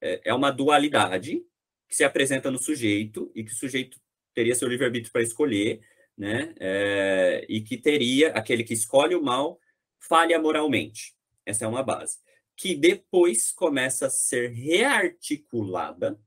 é, 0.00 0.30
é 0.30 0.34
uma 0.34 0.50
dualidade 0.50 1.44
que 1.88 1.96
se 1.96 2.04
apresenta 2.04 2.50
no 2.50 2.58
sujeito 2.58 3.30
e 3.34 3.44
que 3.44 3.52
o 3.52 3.56
sujeito 3.56 3.98
teria 4.34 4.54
seu 4.54 4.68
livre-arbítrio 4.68 5.12
para 5.12 5.22
escolher, 5.22 5.80
né? 6.16 6.54
É, 6.58 7.46
e 7.48 7.60
que 7.60 7.76
teria 7.76 8.30
aquele 8.32 8.64
que 8.64 8.74
escolhe 8.74 9.14
o 9.14 9.22
mal 9.22 9.60
falha 9.98 10.38
moralmente. 10.38 11.16
Essa 11.44 11.64
é 11.64 11.68
uma 11.68 11.82
base. 11.82 12.18
Que 12.56 12.74
depois 12.74 13.50
começa 13.50 14.06
a 14.06 14.10
ser 14.10 14.50
rearticulada 14.50 16.20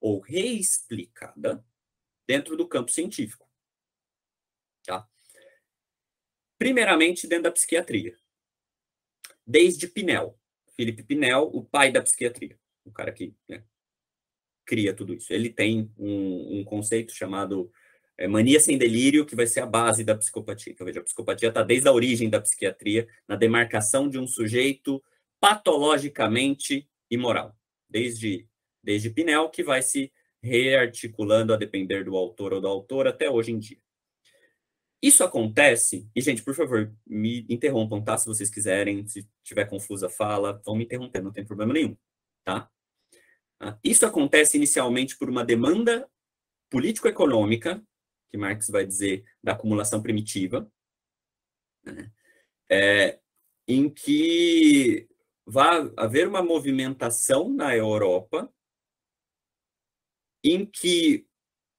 ou 0.00 0.20
reexplicada 0.20 1.64
dentro 2.26 2.56
do 2.56 2.66
campo 2.66 2.90
científico. 2.90 3.48
Tá? 4.84 5.08
Primeiramente, 6.58 7.26
dentro 7.26 7.44
da 7.44 7.52
psiquiatria. 7.52 8.16
Desde 9.46 9.86
Pinel. 9.86 10.38
Felipe 10.74 11.02
Pinel, 11.02 11.50
o 11.52 11.64
pai 11.64 11.92
da 11.92 12.02
psiquiatria. 12.02 12.58
O 12.84 12.90
cara 12.90 13.12
que 13.12 13.34
né, 13.48 13.64
cria 14.64 14.94
tudo 14.94 15.14
isso. 15.14 15.32
Ele 15.32 15.48
tem 15.48 15.92
um, 15.96 16.60
um 16.60 16.64
conceito 16.64 17.12
chamado 17.12 17.70
é, 18.18 18.26
mania 18.26 18.58
sem 18.60 18.78
delírio, 18.78 19.26
que 19.26 19.36
vai 19.36 19.46
ser 19.46 19.60
a 19.60 19.66
base 19.66 20.04
da 20.04 20.14
psicopatia. 20.14 20.72
Então, 20.72 20.86
veja, 20.86 21.00
a 21.00 21.04
psicopatia 21.04 21.48
está 21.48 21.62
desde 21.62 21.88
a 21.88 21.92
origem 21.92 22.30
da 22.30 22.40
psiquiatria, 22.40 23.06
na 23.28 23.36
demarcação 23.36 24.08
de 24.08 24.18
um 24.18 24.26
sujeito 24.26 25.02
patologicamente 25.40 26.88
imoral. 27.10 27.56
Desde, 27.88 28.48
desde 28.82 29.10
Pinel, 29.10 29.50
que 29.50 29.62
vai 29.62 29.82
se 29.82 30.12
rearticulando 30.42 31.52
a 31.52 31.56
depender 31.56 32.04
do 32.04 32.16
autor 32.16 32.54
ou 32.54 32.60
da 32.60 32.68
autora 32.68 33.10
até 33.10 33.28
hoje 33.28 33.52
em 33.52 33.58
dia. 33.58 33.78
Isso 35.02 35.22
acontece, 35.22 36.08
e 36.16 36.20
gente, 36.20 36.42
por 36.42 36.54
favor, 36.54 36.92
me 37.06 37.44
interrompam, 37.48 38.02
tá? 38.02 38.16
Se 38.16 38.26
vocês 38.26 38.48
quiserem, 38.48 39.06
se 39.06 39.28
tiver 39.44 39.66
confusa 39.66 40.08
fala, 40.08 40.60
vão 40.64 40.74
me 40.74 40.84
interromper, 40.84 41.22
não 41.22 41.32
tem 41.32 41.44
problema 41.44 41.72
nenhum, 41.72 41.96
tá? 42.42 42.70
Ah, 43.60 43.78
isso 43.84 44.06
acontece 44.06 44.56
inicialmente 44.56 45.16
por 45.16 45.28
uma 45.28 45.44
demanda 45.44 46.08
político-econômica, 46.70 47.82
que 48.30 48.36
Marx 48.36 48.68
vai 48.68 48.86
dizer 48.86 49.24
da 49.42 49.52
acumulação 49.52 50.02
primitiva, 50.02 50.70
né? 51.84 52.12
é, 52.68 53.20
em 53.66 53.88
que 53.88 55.08
vai 55.44 55.92
haver 55.96 56.26
uma 56.26 56.42
movimentação 56.42 57.48
na 57.48 57.74
Europa 57.76 58.52
em 60.42 60.64
que 60.66 61.26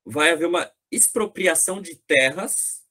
vai 0.05 0.31
haver 0.31 0.47
uma 0.47 0.71
expropriação 0.91 1.81
de 1.81 1.95
terras 1.95 2.85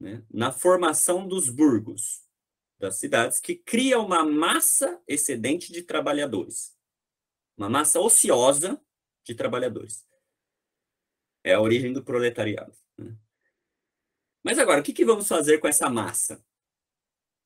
né, 0.00 0.24
na 0.30 0.52
formação 0.52 1.26
dos 1.26 1.48
burgos, 1.48 2.24
das 2.78 2.98
cidades, 2.98 3.40
que 3.40 3.56
cria 3.56 3.98
uma 3.98 4.24
massa 4.24 5.00
excedente 5.08 5.72
de 5.72 5.82
trabalhadores, 5.82 6.76
uma 7.56 7.68
massa 7.68 8.00
ociosa 8.00 8.80
de 9.24 9.34
trabalhadores. 9.34 10.06
É 11.46 11.54
a 11.54 11.60
origem 11.60 11.92
do 11.92 12.02
proletariado. 12.02 12.72
Né? 12.98 13.14
Mas 14.42 14.58
agora, 14.58 14.80
o 14.80 14.82
que, 14.82 14.92
que 14.92 15.04
vamos 15.04 15.28
fazer 15.28 15.58
com 15.58 15.68
essa 15.68 15.88
massa 15.88 16.44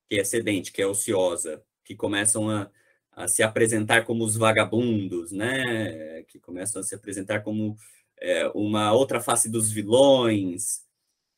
que 0.09 0.17
é 0.17 0.23
excedente, 0.23 0.73
que 0.73 0.81
é 0.81 0.87
ociosa, 0.87 1.63
que 1.85 1.95
começam 1.95 2.49
a, 2.49 2.71
a 3.13 3.29
se 3.29 3.43
apresentar 3.43 4.07
como 4.07 4.25
os 4.25 4.37
vagabundos, 4.37 5.33
né? 5.33 6.23
que 6.25 6.41
começam 6.41 6.81
a 6.81 6.83
se 6.83 6.95
apresentar 6.95 7.41
como 7.41 7.77
é, 8.19 8.49
uma 8.55 8.91
outra 8.93 9.21
face 9.21 9.51
dos 9.51 9.71
vilões, 9.71 10.81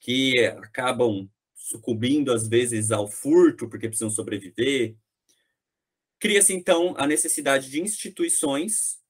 que 0.00 0.38
acabam 0.46 1.28
sucumbindo 1.54 2.32
às 2.32 2.46
vezes 2.46 2.92
ao 2.92 3.08
furto 3.08 3.68
porque 3.68 3.88
precisam 3.88 4.08
sobreviver. 4.08 4.94
Cria-se 6.20 6.54
então 6.54 6.94
a 6.96 7.08
necessidade 7.08 7.68
de 7.68 7.80
instituições 7.80 9.00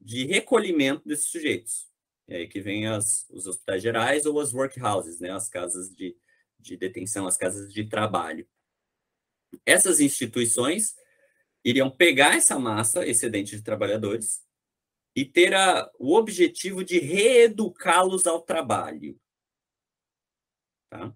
de 0.00 0.24
recolhimento 0.24 1.06
desses 1.06 1.26
sujeitos. 1.26 1.91
É 2.34 2.46
que 2.46 2.62
vem 2.62 2.86
as, 2.86 3.28
os 3.28 3.46
hospitais 3.46 3.82
gerais 3.82 4.24
ou 4.24 4.40
as 4.40 4.54
workhouses, 4.54 5.20
né, 5.20 5.30
as 5.30 5.50
casas 5.50 5.94
de, 5.94 6.16
de 6.58 6.78
detenção, 6.78 7.26
as 7.26 7.36
casas 7.36 7.70
de 7.70 7.86
trabalho. 7.86 8.48
Essas 9.66 10.00
instituições 10.00 10.96
iriam 11.62 11.90
pegar 11.90 12.34
essa 12.34 12.58
massa 12.58 13.06
excedente 13.06 13.54
de 13.54 13.62
trabalhadores 13.62 14.42
e 15.14 15.26
ter 15.26 15.52
a, 15.52 15.90
o 15.98 16.14
objetivo 16.14 16.82
de 16.82 16.98
reeducá-los 16.98 18.26
ao 18.26 18.40
trabalho. 18.40 19.20
Tá? 20.88 21.14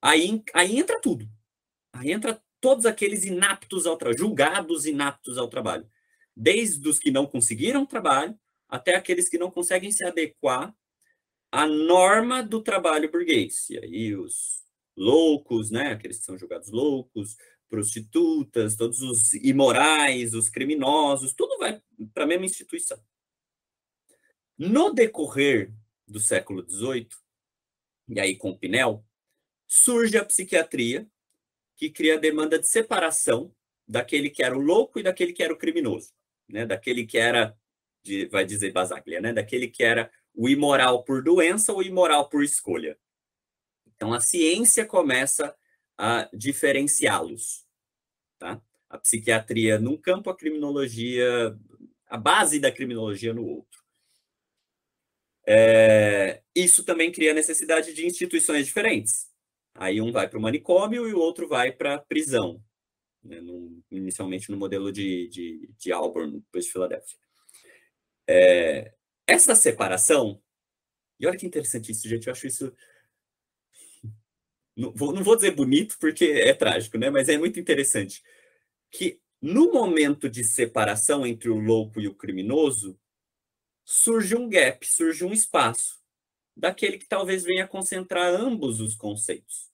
Aí, 0.00 0.44
aí 0.54 0.78
entra 0.78 1.00
tudo. 1.00 1.28
Aí 1.92 2.12
entra 2.12 2.40
todos 2.60 2.86
aqueles 2.86 3.24
inaptos 3.24 3.84
ao 3.84 3.96
trabalho, 3.96 4.18
julgados 4.18 4.86
inaptos 4.86 5.36
ao 5.36 5.48
trabalho. 5.48 5.90
Desde 6.36 6.88
os 6.88 7.00
que 7.00 7.10
não 7.10 7.26
conseguiram 7.26 7.84
trabalho, 7.84 8.38
até 8.72 8.94
aqueles 8.94 9.28
que 9.28 9.36
não 9.36 9.50
conseguem 9.50 9.92
se 9.92 10.02
adequar 10.02 10.74
à 11.50 11.66
norma 11.66 12.42
do 12.42 12.62
trabalho 12.62 13.10
burguês. 13.10 13.68
E 13.68 13.78
aí 13.78 14.16
os 14.16 14.62
loucos, 14.96 15.70
né? 15.70 15.92
Aqueles 15.92 16.18
que 16.18 16.24
são 16.24 16.38
julgados 16.38 16.70
loucos, 16.70 17.36
prostitutas, 17.68 18.74
todos 18.74 19.02
os 19.02 19.34
imorais, 19.34 20.32
os 20.32 20.48
criminosos, 20.48 21.34
tudo 21.34 21.58
vai 21.58 21.82
para 22.14 22.24
a 22.24 22.26
mesma 22.26 22.46
instituição. 22.46 22.98
No 24.56 24.94
decorrer 24.94 25.70
do 26.08 26.18
século 26.18 26.66
XVIII, 26.66 27.08
e 28.08 28.20
aí 28.20 28.36
com 28.36 28.56
Pinel, 28.56 29.04
surge 29.68 30.16
a 30.16 30.24
psiquiatria, 30.24 31.06
que 31.76 31.90
cria 31.90 32.14
a 32.14 32.20
demanda 32.20 32.58
de 32.58 32.66
separação 32.66 33.54
daquele 33.86 34.30
que 34.30 34.42
era 34.42 34.56
o 34.56 34.60
louco 34.60 34.98
e 34.98 35.02
daquele 35.02 35.34
que 35.34 35.42
era 35.42 35.52
o 35.52 35.58
criminoso, 35.58 36.14
né? 36.48 36.64
daquele 36.64 37.04
que 37.04 37.18
era, 37.18 37.54
de, 38.02 38.26
vai 38.26 38.44
dizer 38.44 38.72
Basaglia, 38.72 39.20
né? 39.20 39.32
daquele 39.32 39.68
que 39.68 39.82
era 39.82 40.10
o 40.34 40.48
imoral 40.48 41.04
por 41.04 41.22
doença 41.22 41.72
ou 41.72 41.82
imoral 41.82 42.28
por 42.28 42.42
escolha. 42.42 42.98
Então, 43.94 44.12
a 44.12 44.20
ciência 44.20 44.84
começa 44.84 45.54
a 45.96 46.28
diferenciá-los. 46.32 47.66
Tá? 48.38 48.60
A 48.88 48.98
psiquiatria 48.98 49.78
num 49.78 49.96
campo, 49.96 50.30
a 50.30 50.36
criminologia, 50.36 51.56
a 52.06 52.16
base 52.16 52.58
da 52.58 52.72
criminologia 52.72 53.32
no 53.32 53.46
outro. 53.46 53.82
É, 55.46 56.42
isso 56.54 56.84
também 56.84 57.10
cria 57.10 57.34
necessidade 57.34 57.92
de 57.92 58.06
instituições 58.06 58.66
diferentes. 58.66 59.30
Aí 59.74 60.00
um 60.00 60.12
vai 60.12 60.28
para 60.28 60.38
o 60.38 60.42
manicômio 60.42 61.08
e 61.08 61.14
o 61.14 61.18
outro 61.18 61.48
vai 61.48 61.72
para 61.72 61.94
a 61.94 61.98
prisão, 61.98 62.62
né, 63.22 63.40
no, 63.40 63.82
inicialmente 63.90 64.50
no 64.50 64.56
modelo 64.56 64.92
de, 64.92 65.28
de, 65.28 65.70
de 65.78 65.92
Auburn, 65.92 66.40
depois 66.40 66.66
de 66.66 66.72
Filadélfia. 66.72 67.21
É, 68.28 68.92
essa 69.26 69.54
separação, 69.54 70.40
e 71.18 71.26
olha 71.26 71.38
que 71.38 71.46
interessante 71.46 71.92
isso, 71.92 72.08
gente, 72.08 72.26
eu 72.26 72.32
acho 72.32 72.46
isso. 72.46 72.72
Não 74.76 74.92
vou, 74.94 75.12
não 75.12 75.22
vou 75.22 75.36
dizer 75.36 75.52
bonito, 75.52 75.96
porque 76.00 76.24
é 76.24 76.54
trágico, 76.54 76.96
né? 76.98 77.10
Mas 77.10 77.28
é 77.28 77.38
muito 77.38 77.60
interessante. 77.60 78.22
Que 78.90 79.20
no 79.40 79.72
momento 79.72 80.30
de 80.30 80.44
separação 80.44 81.26
entre 81.26 81.50
o 81.50 81.58
louco 81.58 82.00
e 82.00 82.08
o 82.08 82.14
criminoso, 82.14 82.98
surge 83.84 84.36
um 84.36 84.48
gap, 84.48 84.86
surge 84.86 85.24
um 85.24 85.32
espaço 85.32 86.00
daquele 86.56 86.98
que 86.98 87.08
talvez 87.08 87.42
venha 87.42 87.66
concentrar 87.66 88.32
ambos 88.34 88.80
os 88.80 88.94
conceitos. 88.94 89.70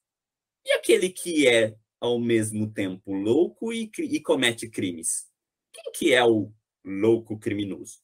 E 0.64 0.72
aquele 0.72 1.10
que 1.10 1.46
é, 1.46 1.76
ao 2.00 2.18
mesmo 2.18 2.72
tempo, 2.72 3.12
louco 3.12 3.72
e, 3.72 3.90
e 3.98 4.20
comete 4.20 4.68
crimes? 4.68 5.28
Quem 5.72 5.92
que 5.92 6.12
é 6.12 6.24
o 6.24 6.52
louco 6.84 7.38
criminoso? 7.38 8.00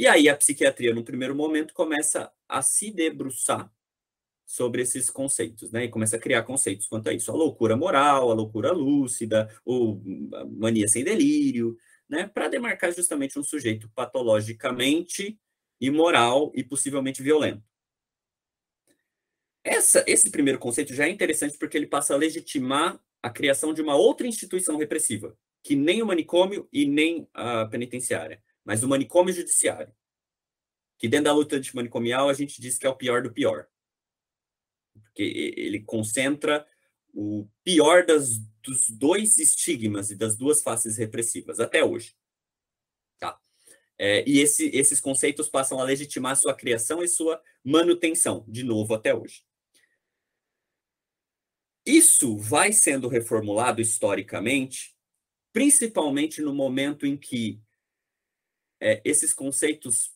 E 0.00 0.06
aí 0.06 0.30
a 0.30 0.34
psiquiatria, 0.34 0.94
no 0.94 1.04
primeiro 1.04 1.34
momento, 1.34 1.74
começa 1.74 2.32
a 2.48 2.62
se 2.62 2.90
debruçar 2.90 3.70
sobre 4.46 4.80
esses 4.80 5.10
conceitos, 5.10 5.70
né? 5.70 5.84
E 5.84 5.88
começa 5.90 6.16
a 6.16 6.18
criar 6.18 6.42
conceitos 6.42 6.86
quanto 6.86 7.10
a 7.10 7.12
isso, 7.12 7.30
a 7.30 7.34
loucura 7.34 7.76
moral, 7.76 8.30
a 8.30 8.34
loucura 8.34 8.72
lúcida, 8.72 9.54
ou 9.62 10.02
mania 10.52 10.88
sem 10.88 11.04
delírio, 11.04 11.76
né, 12.08 12.26
para 12.26 12.48
demarcar 12.48 12.94
justamente 12.94 13.38
um 13.38 13.42
sujeito 13.42 13.90
patologicamente 13.94 15.38
imoral 15.78 16.50
e 16.54 16.64
possivelmente 16.64 17.22
violento. 17.22 17.62
Essa, 19.62 20.02
esse 20.06 20.30
primeiro 20.30 20.58
conceito 20.58 20.94
já 20.94 21.04
é 21.04 21.10
interessante 21.10 21.58
porque 21.58 21.76
ele 21.76 21.86
passa 21.86 22.14
a 22.14 22.16
legitimar 22.16 22.98
a 23.22 23.28
criação 23.28 23.74
de 23.74 23.82
uma 23.82 23.96
outra 23.96 24.26
instituição 24.26 24.78
repressiva, 24.78 25.36
que 25.62 25.76
nem 25.76 26.00
o 26.00 26.06
manicômio 26.06 26.66
e 26.72 26.86
nem 26.86 27.28
a 27.34 27.66
penitenciária, 27.66 28.42
mas 28.70 28.84
o 28.84 28.88
manicômio 28.88 29.34
judiciário. 29.34 29.92
Que 30.96 31.08
dentro 31.08 31.24
da 31.24 31.32
luta 31.32 31.56
antimanicomial 31.56 32.28
a 32.28 32.32
gente 32.32 32.62
diz 32.62 32.78
que 32.78 32.86
é 32.86 32.88
o 32.88 32.94
pior 32.94 33.20
do 33.20 33.32
pior. 33.32 33.66
Porque 34.94 35.24
ele 35.56 35.80
concentra 35.80 36.64
o 37.12 37.48
pior 37.64 38.06
das, 38.06 38.38
dos 38.62 38.88
dois 38.88 39.38
estigmas 39.38 40.12
e 40.12 40.14
das 40.14 40.36
duas 40.36 40.62
faces 40.62 40.96
repressivas 40.96 41.58
até 41.58 41.82
hoje. 41.82 42.16
Tá? 43.18 43.40
É, 43.98 44.22
e 44.24 44.38
esse, 44.38 44.68
esses 44.68 45.00
conceitos 45.00 45.48
passam 45.48 45.80
a 45.80 45.84
legitimar 45.84 46.36
sua 46.36 46.54
criação 46.54 47.02
e 47.02 47.08
sua 47.08 47.42
manutenção, 47.64 48.44
de 48.46 48.62
novo, 48.62 48.94
até 48.94 49.12
hoje. 49.12 49.42
Isso 51.84 52.38
vai 52.38 52.72
sendo 52.72 53.08
reformulado 53.08 53.80
historicamente, 53.80 54.96
principalmente 55.52 56.40
no 56.40 56.54
momento 56.54 57.04
em 57.04 57.16
que 57.16 57.60
é, 58.80 59.00
esses 59.04 59.34
conceitos 59.34 60.12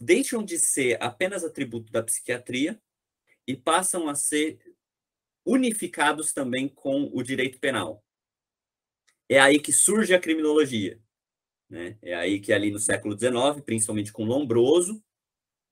deixam 0.00 0.42
de 0.42 0.58
ser 0.58 1.00
apenas 1.02 1.44
atributo 1.44 1.92
da 1.92 2.02
psiquiatria 2.02 2.80
e 3.46 3.56
passam 3.56 4.08
a 4.08 4.14
ser 4.14 4.58
unificados 5.44 6.32
também 6.32 6.68
com 6.68 7.10
o 7.12 7.22
direito 7.22 7.58
penal. 7.58 8.04
É 9.28 9.38
aí 9.38 9.58
que 9.58 9.72
surge 9.72 10.14
a 10.14 10.20
criminologia. 10.20 11.00
Né? 11.68 11.98
É 12.00 12.14
aí 12.14 12.40
que 12.40 12.52
ali 12.52 12.70
no 12.70 12.78
século 12.78 13.18
XIX, 13.18 13.62
principalmente 13.64 14.12
com 14.12 14.24
Lombroso, 14.24 15.02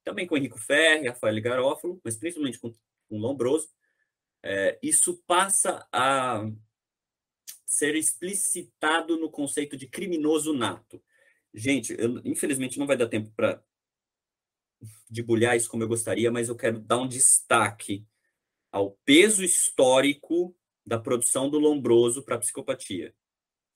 também 0.05 0.27
com 0.27 0.37
Henrico 0.37 0.59
Ferri, 0.59 1.09
Rafael 1.09 1.41
Garófalo, 1.41 2.01
mas 2.05 2.17
principalmente 2.17 2.59
com, 2.59 2.75
com 3.09 3.19
Lombroso, 3.19 3.69
é, 4.43 4.79
isso 4.83 5.23
passa 5.27 5.87
a 5.91 6.43
ser 7.67 7.97
explicitado 7.97 9.19
no 9.19 9.29
conceito 9.29 9.77
de 9.77 9.89
criminoso 9.89 10.55
nato. 10.55 11.03
Gente, 11.53 11.95
eu, 11.99 12.21
infelizmente 12.25 12.79
não 12.79 12.87
vai 12.87 12.97
dar 12.97 13.09
tempo 13.09 13.31
para 13.35 13.63
debulhar 15.11 15.57
isso 15.57 15.69
como 15.69 15.83
eu 15.83 15.89
gostaria, 15.89 16.31
mas 16.31 16.49
eu 16.49 16.57
quero 16.57 16.79
dar 16.79 16.99
um 16.99 17.09
destaque 17.09 18.07
ao 18.71 18.93
peso 19.05 19.43
histórico 19.43 20.57
da 20.87 20.99
produção 20.99 21.51
do 21.51 21.59
Lombroso 21.59 22.23
para 22.23 22.37
a 22.37 22.39
psicopatia. 22.39 23.15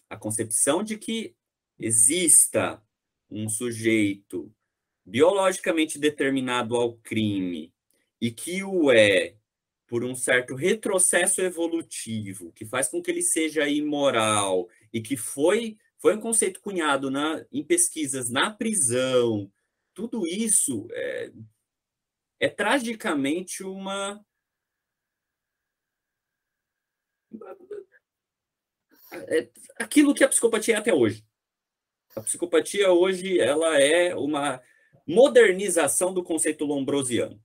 A 0.09 0.17
concepção 0.17 0.83
de 0.83 0.97
que 0.97 1.35
exista 1.79 2.83
um 3.29 3.49
sujeito 3.49 4.55
biologicamente 5.05 5.99
determinado 5.99 6.77
ao 6.77 6.97
crime 6.99 7.73
e 8.21 8.31
que 8.31 8.63
o 8.63 8.93
é 8.93 9.37
por 9.91 10.05
um 10.05 10.15
certo 10.15 10.55
retrocesso 10.55 11.43
evolutivo, 11.43 12.53
que 12.53 12.65
faz 12.65 12.87
com 12.87 13.03
que 13.03 13.11
ele 13.11 13.23
seja 13.23 13.69
imoral 13.69 14.69
e 14.93 15.01
que 15.01 15.17
foi 15.17 15.77
foi 15.99 16.17
um 16.17 16.21
conceito 16.21 16.61
cunhado 16.61 17.11
na, 17.11 17.45
em 17.53 17.63
pesquisas 17.63 18.31
na 18.31 18.51
prisão, 18.51 19.53
tudo 19.93 20.27
isso 20.27 20.87
é, 20.93 21.33
é 22.39 22.49
tragicamente 22.49 23.65
uma 23.65 24.25
é 29.29 29.51
aquilo 29.77 30.15
que 30.15 30.23
a 30.23 30.29
psicopatia 30.29 30.77
é 30.77 30.79
até 30.79 30.95
hoje. 30.95 31.27
A 32.15 32.21
psicopatia 32.21 32.93
hoje 32.93 33.41
ela 33.41 33.77
é 33.79 34.15
uma 34.15 34.63
modernização 35.05 36.15
do 36.15 36.23
conceito 36.23 36.65
lombrosiano. 36.65 37.43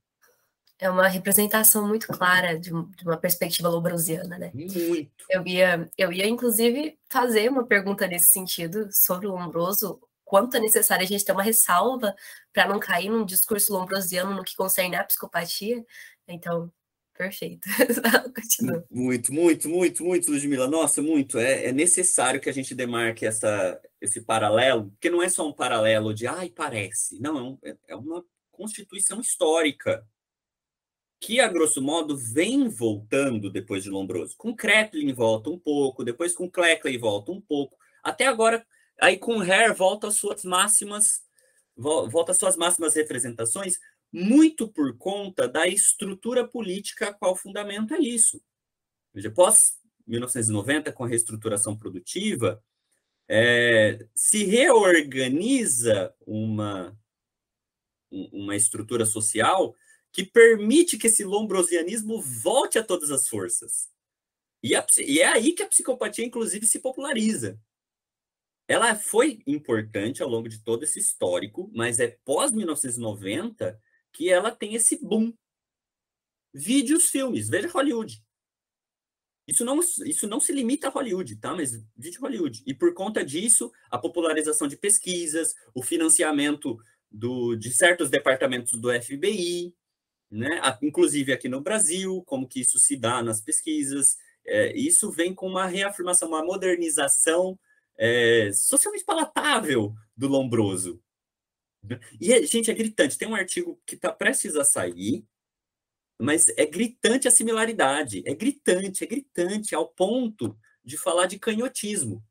É 0.78 0.90
uma 0.90 1.08
representação 1.08 1.88
muito 1.88 2.08
clara 2.08 2.60
de, 2.60 2.72
uma 2.72 3.18
perspectiva 3.18 3.70
lombrosiana, 3.70 4.38
né? 4.38 4.52
Muito. 4.54 5.12
Eu 5.30 5.48
ia, 5.48 5.90
eu 5.98 6.12
ia 6.12 6.28
inclusive 6.28 6.98
fazer 7.10 7.50
uma 7.50 7.66
pergunta 7.66 8.06
nesse 8.08 8.32
sentido 8.32 8.90
sobre 8.92 9.26
o 9.26 9.32
lombroso, 9.32 10.02
quanto 10.26 10.58
é 10.58 10.60
necessário 10.60 11.04
a 11.04 11.08
gente 11.08 11.24
ter 11.24 11.32
uma 11.32 11.44
ressalva 11.44 12.14
para 12.54 12.68
não 12.68 12.80
cair 12.80 13.10
num 13.10 13.24
discurso 13.26 13.72
lombrosiano 13.72 14.36
no 14.36 14.44
que 14.44 14.56
concerne 14.56 14.98
a 14.98 15.04
psicopatia. 15.04 15.86
Então, 16.28 16.72
Perfeito. 17.18 17.66
muito, 18.92 19.34
muito, 19.34 19.70
muito, 19.70 20.04
muito, 20.04 20.30
Ludmila. 20.30 20.68
Nossa, 20.68 21.02
muito. 21.02 21.40
É, 21.40 21.68
é, 21.68 21.72
necessário 21.72 22.42
que 22.42 22.50
a 22.50 22.54
gente 22.54 22.76
demarque 22.76 23.26
essa, 23.26 23.82
esse 24.02 24.20
paralelo, 24.20 24.90
porque 24.92 25.10
não 25.10 25.24
é 25.24 25.30
só 25.30 25.48
um 25.48 25.54
paralelo 25.54 26.14
de, 26.14 26.28
ai, 26.28 26.50
parece. 26.50 27.18
Não, 27.22 27.58
é, 27.64 27.72
um, 27.72 27.78
é 27.88 27.96
uma 27.96 28.26
constituição 28.52 29.22
histórica 29.22 30.06
que, 31.20 31.40
a 31.40 31.48
grosso 31.48 31.82
modo, 31.82 32.18
vem 32.18 32.68
voltando 32.68 33.50
depois 33.50 33.84
de 33.84 33.90
Lombroso. 33.90 34.36
Com 34.38 34.56
Kreplin 34.56 35.14
volta 35.14 35.50
um 35.50 35.58
pouco, 35.58 36.04
depois 36.04 36.34
com 36.36 36.50
Kleckley 36.50 36.98
volta 36.98 37.32
um 37.32 37.42
pouco. 37.42 37.78
Até 38.04 38.28
agora, 38.28 38.66
aí 39.00 39.18
com 39.18 39.40
Hare 39.40 39.74
volta 39.74 40.08
às 40.08 40.16
suas 40.16 40.44
máximas, 40.44 41.22
volta 41.76 42.32
às 42.32 42.38
suas 42.38 42.56
máximas 42.56 42.96
representações, 42.96 43.80
muito 44.12 44.68
por 44.68 44.98
conta 44.98 45.48
da 45.48 45.68
estrutura 45.68 46.48
política 46.48 47.10
a 47.10 47.14
qual 47.14 47.36
fundamenta 47.36 47.98
isso. 48.00 48.42
Veja, 49.14 49.32
pós 49.32 49.74
1990, 50.08 50.92
com 50.92 51.04
a 51.04 51.08
reestruturação 51.08 51.76
produtiva, 51.76 52.64
é, 53.28 54.06
se 54.14 54.44
reorganiza 54.44 56.14
uma, 56.26 56.98
uma 58.12 58.56
estrutura 58.56 59.06
social 59.06 59.76
que 60.16 60.24
permite 60.24 60.98
que 60.98 61.08
esse 61.08 61.26
lombrosianismo 61.26 62.22
volte 62.22 62.80
a 62.80 62.84
todas 62.84 63.12
as 63.12 63.28
forças. 63.28 63.90
E, 64.64 64.74
a, 64.74 64.88
e 64.98 65.20
é 65.20 65.28
aí 65.28 65.52
que 65.52 65.62
a 65.62 65.68
psicopatia, 65.68 66.24
inclusive, 66.24 66.66
se 66.66 66.80
populariza. 66.80 67.60
Ela 68.66 68.96
foi 68.96 69.44
importante 69.46 70.24
ao 70.24 70.30
longo 70.30 70.48
de 70.48 70.64
todo 70.64 70.84
esse 70.84 71.00
histórico, 71.00 71.70
mas 71.76 72.00
é 72.00 72.18
pós-1990 72.24 73.78
que 74.14 74.30
ela 74.30 74.52
tem 74.52 74.74
esse 74.74 75.04
boom. 75.06 75.34
Vídeos, 76.54 77.10
filmes, 77.10 77.50
veja 77.50 77.68
Hollywood. 77.68 78.24
Isso 79.46 79.66
não, 79.66 79.82
isso 79.82 80.28
não 80.30 80.40
se 80.40 80.54
limita 80.54 80.88
a 80.88 80.92
Hollywood, 80.92 81.36
tá? 81.36 81.54
Mas 81.54 81.74
vídeo 81.94 82.22
Hollywood. 82.22 82.64
E 82.66 82.74
por 82.74 82.94
conta 82.94 83.24
disso, 83.24 83.70
a 83.92 83.98
popularização 83.98 84.66
de 84.66 84.78
pesquisas, 84.78 85.54
o 85.74 85.84
financiamento 85.84 86.78
do, 87.12 87.54
de 87.58 87.70
certos 87.70 88.10
departamentos 88.10 88.80
do 88.80 88.90
FBI, 89.02 89.76
né? 90.30 90.62
inclusive 90.82 91.32
aqui 91.32 91.48
no 91.48 91.62
Brasil, 91.62 92.24
como 92.26 92.48
que 92.48 92.62
isso 92.62 92.80
se 92.80 92.96
dá 92.98 93.22
nas 93.22 93.42
pesquisas. 93.42 94.18
É, 94.46 94.76
isso 94.76 95.12
vem 95.12 95.34
com 95.34 95.48
uma 95.48 95.66
reafirmação, 95.66 96.28
uma 96.28 96.44
modernização 96.44 97.58
é, 97.98 98.52
socialmente 98.54 99.06
palatável 99.06 99.94
do 100.16 100.28
Lombroso. 100.28 101.02
E, 102.20 102.46
gente, 102.46 102.72
é 102.72 102.74
gritante. 102.74 103.18
Tem 103.18 103.28
um 103.28 103.36
artigo 103.36 103.80
que 103.86 103.96
está 103.96 104.12
prestes 104.12 104.56
a 104.56 104.64
sair, 104.64 105.26
mas 106.20 106.46
é 106.58 106.66
gritante 106.66 107.28
a 107.28 107.32
similaridade, 107.32 108.24
é 108.26 108.34
gritante, 108.34 109.04
é 109.04 109.08
gritante, 109.08 109.76
ao 109.76 109.88
ponto 109.88 110.58
de 110.84 110.98
falar 110.98 111.26
de 111.26 111.40
canhotismo. 111.40 112.24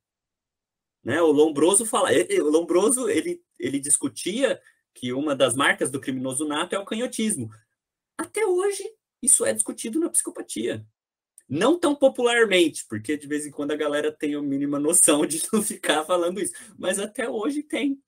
Né? 1.03 1.21
O 1.21 1.31
Lombroso 1.31 1.85
fala, 1.85 2.11
o 2.13 2.51
Lombroso 2.51 3.09
ele, 3.09 3.43
ele 3.59 3.79
discutia 3.79 4.61
que 4.95 5.13
uma 5.13 5.35
das 5.35 5.55
marcas 5.55 5.91
do 5.91 6.01
criminoso 6.01 6.47
nato 6.47 6.75
é 6.75 6.79
o 6.79 6.85
canhotismo. 6.85 7.51
Até 8.19 8.47
hoje, 8.47 8.85
isso 9.23 9.45
é 9.45 9.53
discutido 9.53 9.99
na 9.99 10.11
psicopatia. 10.11 10.85
Não 11.49 11.79
tão 11.79 11.95
popularmente, 11.95 12.87
porque 12.89 13.17
de 13.17 13.27
vez 13.27 13.47
em 13.47 13.51
quando 13.51 13.73
a 13.73 13.77
galera 13.77 14.11
tem 14.11 14.35
a 14.35 14.43
mínima 14.43 14.79
noção 14.79 15.27
de 15.27 15.43
não 15.53 15.63
ficar 15.63 16.05
falando 16.05 16.41
isso, 16.41 16.53
mas 16.79 16.99
até 16.99 17.29
hoje 17.29 17.63
tem. 17.63 18.01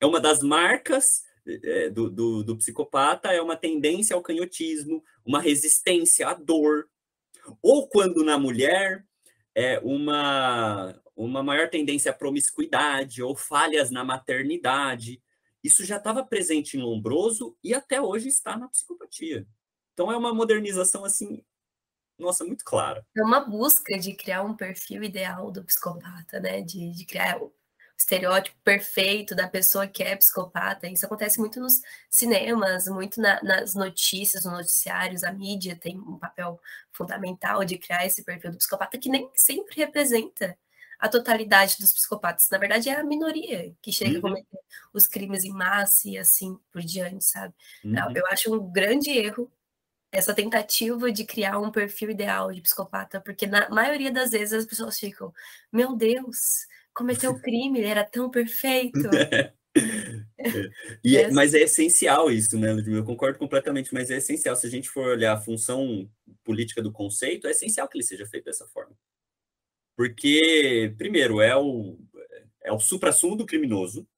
É 0.00 0.06
uma 0.06 0.20
das 0.20 0.40
marcas 0.40 1.22
é, 1.46 1.88
do, 1.90 2.10
do, 2.10 2.44
do 2.44 2.56
psicopata 2.56 3.32
é 3.32 3.40
uma 3.40 3.56
tendência 3.56 4.14
ao 4.14 4.22
canhotismo, 4.22 5.02
uma 5.24 5.40
resistência 5.40 6.28
à 6.28 6.34
dor, 6.34 6.88
ou 7.62 7.88
quando 7.88 8.24
na 8.24 8.38
mulher 8.38 9.04
é 9.54 9.78
uma, 9.80 11.00
uma 11.16 11.42
maior 11.42 11.68
tendência 11.68 12.10
à 12.10 12.14
promiscuidade 12.14 13.22
ou 13.22 13.34
falhas 13.34 13.90
na 13.90 14.04
maternidade. 14.04 15.20
Isso 15.62 15.84
já 15.84 15.96
estava 15.96 16.24
presente 16.24 16.76
em 16.76 16.82
Lombroso 16.82 17.56
e 17.62 17.74
até 17.74 18.00
hoje 18.00 18.28
está 18.28 18.56
na 18.56 18.68
psicopatia. 18.68 19.46
Então 19.92 20.10
é 20.10 20.16
uma 20.16 20.32
modernização 20.32 21.04
assim, 21.04 21.42
nossa, 22.18 22.44
muito 22.44 22.64
clara. 22.64 23.04
É 23.16 23.22
uma 23.22 23.40
busca 23.40 23.98
de 23.98 24.14
criar 24.14 24.42
um 24.42 24.54
perfil 24.54 25.02
ideal 25.02 25.50
do 25.50 25.64
psicopata, 25.64 26.40
né? 26.40 26.60
De, 26.62 26.92
de 26.92 27.04
criar 27.04 27.40
estereótipo 27.98 28.56
perfeito 28.64 29.34
da 29.34 29.48
pessoa 29.48 29.86
que 29.86 30.02
é 30.02 30.16
psicopata. 30.16 30.88
Isso 30.88 31.04
acontece 31.04 31.38
muito 31.38 31.60
nos 31.60 31.80
cinemas, 32.08 32.86
muito 32.88 33.20
na, 33.20 33.42
nas 33.42 33.74
notícias, 33.74 34.44
nos 34.44 34.54
noticiários. 34.54 35.22
A 35.22 35.32
mídia 35.32 35.76
tem 35.76 35.98
um 35.98 36.18
papel 36.18 36.58
fundamental 36.92 37.64
de 37.64 37.78
criar 37.78 38.06
esse 38.06 38.24
perfil 38.24 38.52
do 38.52 38.58
psicopata 38.58 38.98
que 38.98 39.10
nem 39.10 39.30
sempre 39.34 39.76
representa 39.76 40.56
a 41.00 41.08
totalidade 41.08 41.78
dos 41.78 41.92
psicopatas. 41.92 42.48
Na 42.50 42.58
verdade, 42.58 42.88
é 42.88 42.94
a 42.94 43.02
minoria 43.02 43.74
que 43.80 43.90
chega 43.90 44.12
uhum. 44.12 44.18
a 44.18 44.20
cometer 44.20 44.58
os 44.92 45.06
crimes 45.06 45.44
em 45.44 45.52
massa 45.52 46.08
e 46.08 46.18
assim 46.18 46.58
por 46.70 46.82
diante, 46.82 47.24
sabe? 47.24 47.54
Uhum. 47.84 47.94
Eu 48.14 48.26
acho 48.26 48.54
um 48.54 48.70
grande 48.70 49.10
erro 49.10 49.50
essa 50.12 50.34
tentativa 50.34 51.10
de 51.10 51.24
criar 51.24 51.58
um 51.58 51.70
perfil 51.70 52.10
ideal 52.10 52.52
de 52.52 52.60
psicopata, 52.60 53.20
porque 53.20 53.46
na 53.46 53.68
maioria 53.70 54.10
das 54.10 54.30
vezes 54.30 54.52
as 54.52 54.66
pessoas 54.66 54.98
ficam, 54.98 55.32
meu 55.72 55.96
Deus, 55.96 56.66
cometeu 56.92 57.34
crime, 57.40 57.78
ele 57.78 57.88
era 57.88 58.04
tão 58.04 58.30
perfeito. 58.30 58.98
É. 59.72 60.40
E, 61.04 61.16
é, 61.16 61.30
mas 61.30 61.54
é 61.54 61.60
essencial 61.60 62.30
isso, 62.30 62.58
né, 62.58 62.72
Ludmila? 62.72 62.98
Eu 62.98 63.04
concordo 63.04 63.38
completamente, 63.38 63.94
mas 63.94 64.10
é 64.10 64.16
essencial. 64.16 64.56
Se 64.56 64.66
a 64.66 64.70
gente 64.70 64.88
for 64.88 65.06
olhar 65.06 65.34
a 65.34 65.40
função 65.40 66.10
política 66.42 66.82
do 66.82 66.90
conceito, 66.90 67.46
é 67.46 67.52
essencial 67.52 67.86
que 67.88 67.96
ele 67.96 68.04
seja 68.04 68.26
feito 68.26 68.46
dessa 68.46 68.66
forma. 68.66 68.96
Porque, 70.00 70.94
primeiro, 70.96 71.42
é 71.42 71.54
o, 71.54 71.98
é 72.64 72.72
o 72.72 72.80
supra-sumo 72.80 73.36
do 73.36 73.44
criminoso, 73.44 74.08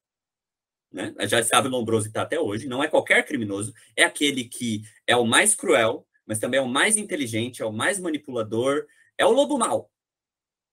né? 0.92 1.12
Já 1.26 1.42
sabe 1.42 1.66
Lombroso 1.66 2.06
está 2.06 2.22
até 2.22 2.38
hoje. 2.38 2.68
Não 2.68 2.84
é 2.84 2.86
qualquer 2.86 3.26
criminoso, 3.26 3.74
é 3.96 4.04
aquele 4.04 4.44
que 4.44 4.82
é 5.08 5.16
o 5.16 5.26
mais 5.26 5.56
cruel, 5.56 6.06
mas 6.24 6.38
também 6.38 6.58
é 6.58 6.62
o 6.62 6.68
mais 6.68 6.96
inteligente, 6.96 7.62
é 7.62 7.66
o 7.66 7.72
mais 7.72 7.98
manipulador, 7.98 8.86
é 9.18 9.26
o 9.26 9.32
lobo 9.32 9.58
mau 9.58 9.90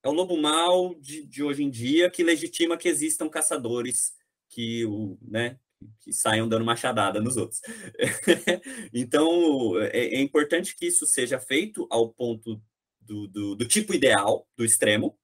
é 0.03 0.09
o 0.09 0.13
lobo 0.13 0.37
mau 0.37 0.93
de, 0.93 1.25
de 1.25 1.41
hoje 1.43 1.63
em 1.63 1.71
dia 1.71 2.07
que 2.11 2.23
legitima 2.23 2.77
que 2.77 2.87
existam 2.87 3.27
caçadores 3.27 4.13
que, 4.47 4.85
o, 4.85 5.17
né, 5.21 5.57
que 6.01 6.13
saiam 6.13 6.47
dando 6.47 6.65
machadada 6.65 7.19
nos 7.19 7.35
outros. 7.35 7.59
então, 8.93 9.81
é, 9.81 10.15
é, 10.15 10.21
importante 10.21 10.75
que 10.75 10.85
isso 10.85 11.07
seja 11.07 11.39
feito 11.39 11.87
ao 11.89 12.09
ponto 12.09 12.61
do, 13.09 13.27
do, 13.27 13.55
do 13.55 13.67
tipo 13.67 13.91
ideal, 13.91 14.47
do 14.55 14.63
extremo, 14.63 15.17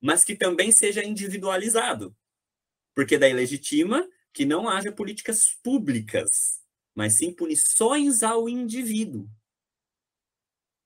mas 0.00 0.24
que 0.24 0.34
também 0.34 0.72
seja 0.72 1.04
individualizado, 1.04 2.14
porque 2.92 3.16
daí 3.16 3.32
legitima 3.32 4.08
que 4.32 4.44
não 4.44 4.68
haja 4.68 4.90
políticas 4.90 5.54
públicas, 5.62 6.60
mas 6.94 7.16
sim 7.16 7.32
punições 7.32 8.24
ao 8.24 8.48
indivíduo. 8.48 9.30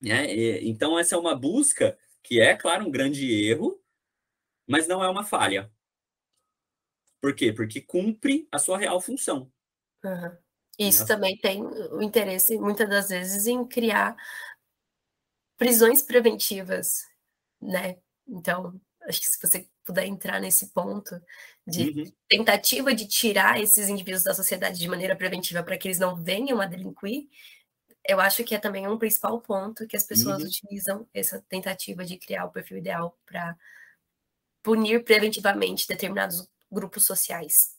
É, 0.04 0.62
então, 0.64 0.98
essa 0.98 1.14
é 1.14 1.18
uma 1.18 1.34
busca 1.34 1.98
que 2.22 2.40
é, 2.40 2.54
claro, 2.54 2.86
um 2.86 2.90
grande 2.90 3.30
erro, 3.32 3.80
mas 4.66 4.86
não 4.86 5.02
é 5.02 5.08
uma 5.08 5.24
falha. 5.24 5.72
Por 7.20 7.34
quê? 7.34 7.52
Porque 7.52 7.80
cumpre 7.80 8.46
a 8.50 8.58
sua 8.58 8.76
real 8.76 9.00
função. 9.00 9.50
Uhum. 10.04 10.36
Isso 10.78 11.06
também 11.06 11.36
tem 11.36 11.62
o 11.62 12.02
interesse, 12.02 12.58
muitas 12.58 12.88
das 12.88 13.08
vezes, 13.10 13.46
em 13.46 13.64
criar 13.66 14.16
prisões 15.64 16.02
preventivas, 16.02 17.06
né? 17.60 17.96
Então, 18.26 18.80
acho 19.02 19.20
que 19.20 19.26
se 19.26 19.38
você 19.40 19.66
puder 19.84 20.06
entrar 20.06 20.40
nesse 20.40 20.68
ponto 20.68 21.20
de 21.66 21.90
uhum. 21.90 22.12
tentativa 22.28 22.94
de 22.94 23.06
tirar 23.06 23.60
esses 23.60 23.88
indivíduos 23.88 24.22
da 24.22 24.34
sociedade 24.34 24.78
de 24.78 24.88
maneira 24.88 25.16
preventiva 25.16 25.62
para 25.62 25.76
que 25.76 25.88
eles 25.88 25.98
não 25.98 26.22
venham 26.22 26.60
a 26.60 26.66
delinquir, 26.66 27.28
eu 28.06 28.20
acho 28.20 28.42
que 28.44 28.54
é 28.54 28.58
também 28.58 28.88
um 28.88 28.98
principal 28.98 29.40
ponto 29.40 29.86
que 29.86 29.96
as 29.96 30.04
pessoas 30.04 30.42
uhum. 30.42 30.48
utilizam 30.48 31.08
essa 31.14 31.44
tentativa 31.48 32.04
de 32.04 32.18
criar 32.18 32.44
o 32.46 32.50
perfil 32.50 32.78
ideal 32.78 33.16
para 33.24 33.56
punir 34.62 35.04
preventivamente 35.04 35.86
determinados 35.86 36.48
grupos 36.70 37.04
sociais. 37.04 37.76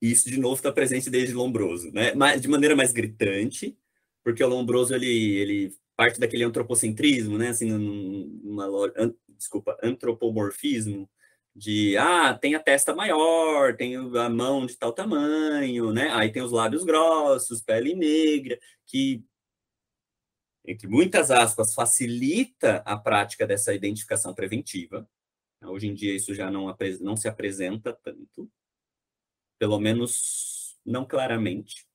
Isso, 0.00 0.28
de 0.28 0.38
novo, 0.38 0.56
está 0.56 0.72
presente 0.72 1.08
desde 1.08 1.34
Lombroso, 1.34 1.90
né? 1.92 2.14
Mas, 2.14 2.40
de 2.40 2.48
maneira 2.48 2.76
mais 2.76 2.92
gritante, 2.92 3.76
porque 4.22 4.42
o 4.42 4.48
Lombroso, 4.48 4.94
ele, 4.94 5.36
ele 5.36 5.76
parte 5.96 6.20
daquele 6.20 6.44
antropocentrismo, 6.44 7.38
né? 7.38 7.48
Assim, 7.48 7.70
numa, 7.72 8.66
an, 8.96 9.14
desculpa, 9.28 9.76
antropomorfismo, 9.82 11.08
de, 11.54 11.96
ah, 11.96 12.34
tem 12.34 12.54
a 12.54 12.60
testa 12.60 12.94
maior, 12.94 13.76
tem 13.76 13.96
a 13.96 14.28
mão 14.28 14.66
de 14.66 14.76
tal 14.76 14.92
tamanho, 14.92 15.92
né? 15.92 16.10
Aí 16.12 16.30
tem 16.30 16.42
os 16.42 16.52
lábios 16.52 16.84
grossos, 16.84 17.62
pele 17.62 17.94
negra, 17.94 18.58
que 18.86 19.24
entre 20.66 20.88
muitas 20.88 21.30
aspas, 21.30 21.74
facilita 21.74 22.78
a 22.84 22.96
prática 22.96 23.46
dessa 23.46 23.72
identificação 23.72 24.34
preventiva. 24.34 25.08
Hoje 25.62 25.86
em 25.86 25.94
dia 25.94 26.14
isso 26.14 26.34
já 26.34 26.50
não, 26.50 26.74
não 27.00 27.16
se 27.16 27.28
apresenta 27.28 27.92
tanto, 27.92 28.50
pelo 29.58 29.78
menos 29.78 30.76
não 30.84 31.06
claramente. 31.06 31.86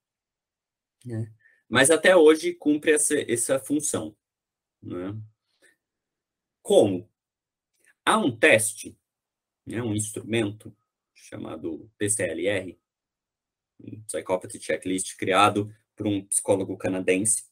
Né? 1.06 1.32
Mas 1.72 1.90
até 1.90 2.14
hoje 2.14 2.54
cumpre 2.54 2.92
essa, 2.92 3.16
essa 3.32 3.58
função. 3.58 4.14
Né? 4.84 5.18
Como? 6.62 7.10
Há 8.06 8.18
um 8.18 8.36
teste, 8.36 9.00
né, 9.66 9.82
um 9.82 9.96
instrumento 9.96 10.76
chamado 11.14 11.90
PCLR, 11.98 12.78
um 13.80 14.02
Psychopathy 14.02 14.60
Checklist, 14.60 15.16
criado 15.16 15.74
por 15.96 16.08
um 16.08 16.26
psicólogo 16.26 16.76
canadense, 16.76 17.46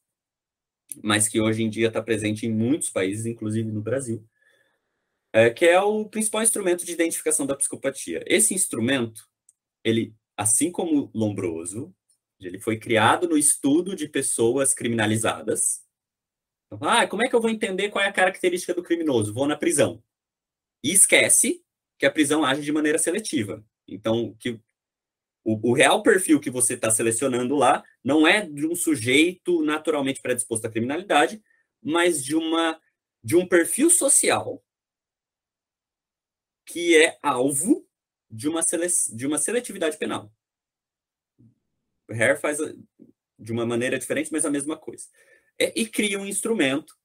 mas 1.01 1.29
que 1.29 1.39
hoje 1.39 1.63
em 1.63 1.69
dia 1.69 1.87
está 1.87 2.01
presente 2.01 2.45
em 2.45 2.51
muitos 2.51 2.89
países, 2.89 3.25
inclusive 3.25 3.71
no 3.71 3.81
Brasil, 3.81 4.27
é, 5.31 5.49
que 5.49 5.63
é 5.63 5.79
o 5.79 6.09
principal 6.09 6.43
instrumento 6.43 6.85
de 6.85 6.91
identificação 6.91 7.45
da 7.45 7.55
psicopatia. 7.55 8.21
Esse 8.27 8.53
instrumento, 8.53 9.29
ele, 9.81 10.13
assim 10.35 10.73
como 10.73 11.09
Lombroso, 11.13 11.95
ele 12.39 12.59
foi 12.59 12.77
criado 12.77 13.27
no 13.27 13.37
estudo 13.37 13.95
de 13.95 14.07
pessoas 14.07 14.73
criminalizadas. 14.73 15.83
ah, 16.81 17.07
como 17.07 17.23
é 17.23 17.29
que 17.29 17.35
eu 17.35 17.41
vou 17.41 17.49
entender 17.49 17.89
qual 17.89 18.03
é 18.03 18.07
a 18.07 18.13
característica 18.13 18.73
do 18.73 18.83
criminoso? 18.83 19.33
Vou 19.33 19.47
na 19.47 19.57
prisão. 19.57 20.03
E 20.83 20.91
esquece 20.91 21.63
que 21.97 22.05
a 22.05 22.11
prisão 22.11 22.45
age 22.45 22.61
de 22.61 22.71
maneira 22.71 22.97
seletiva. 22.97 23.65
Então, 23.87 24.35
que 24.39 24.59
o, 25.43 25.71
o 25.71 25.73
real 25.73 26.01
perfil 26.03 26.39
que 26.39 26.49
você 26.49 26.75
está 26.75 26.89
selecionando 26.91 27.55
lá 27.55 27.83
não 28.03 28.27
é 28.27 28.45
de 28.45 28.65
um 28.65 28.75
sujeito 28.75 29.61
naturalmente 29.63 30.21
predisposto 30.21 30.67
à 30.67 30.69
criminalidade, 30.69 31.41
mas 31.81 32.23
de 32.23 32.35
uma 32.35 32.79
de 33.21 33.35
um 33.35 33.45
perfil 33.45 33.89
social 33.89 34.63
que 36.65 36.95
é 36.95 37.17
alvo 37.21 37.85
de 38.29 38.47
uma, 38.47 38.61
sele, 38.61 38.87
de 39.13 39.25
uma 39.25 39.39
seletividade 39.39 39.97
penal. 39.97 40.31
O 42.09 42.13
Hare 42.13 42.37
faz 42.37 42.57
de 43.37 43.51
uma 43.51 43.65
maneira 43.65 43.99
diferente, 43.99 44.31
mas 44.31 44.45
a 44.45 44.49
mesma 44.49 44.75
coisa. 44.75 45.05
É, 45.57 45.71
e 45.79 45.85
cria 45.85 46.19
um 46.19 46.25
instrumento 46.25 46.95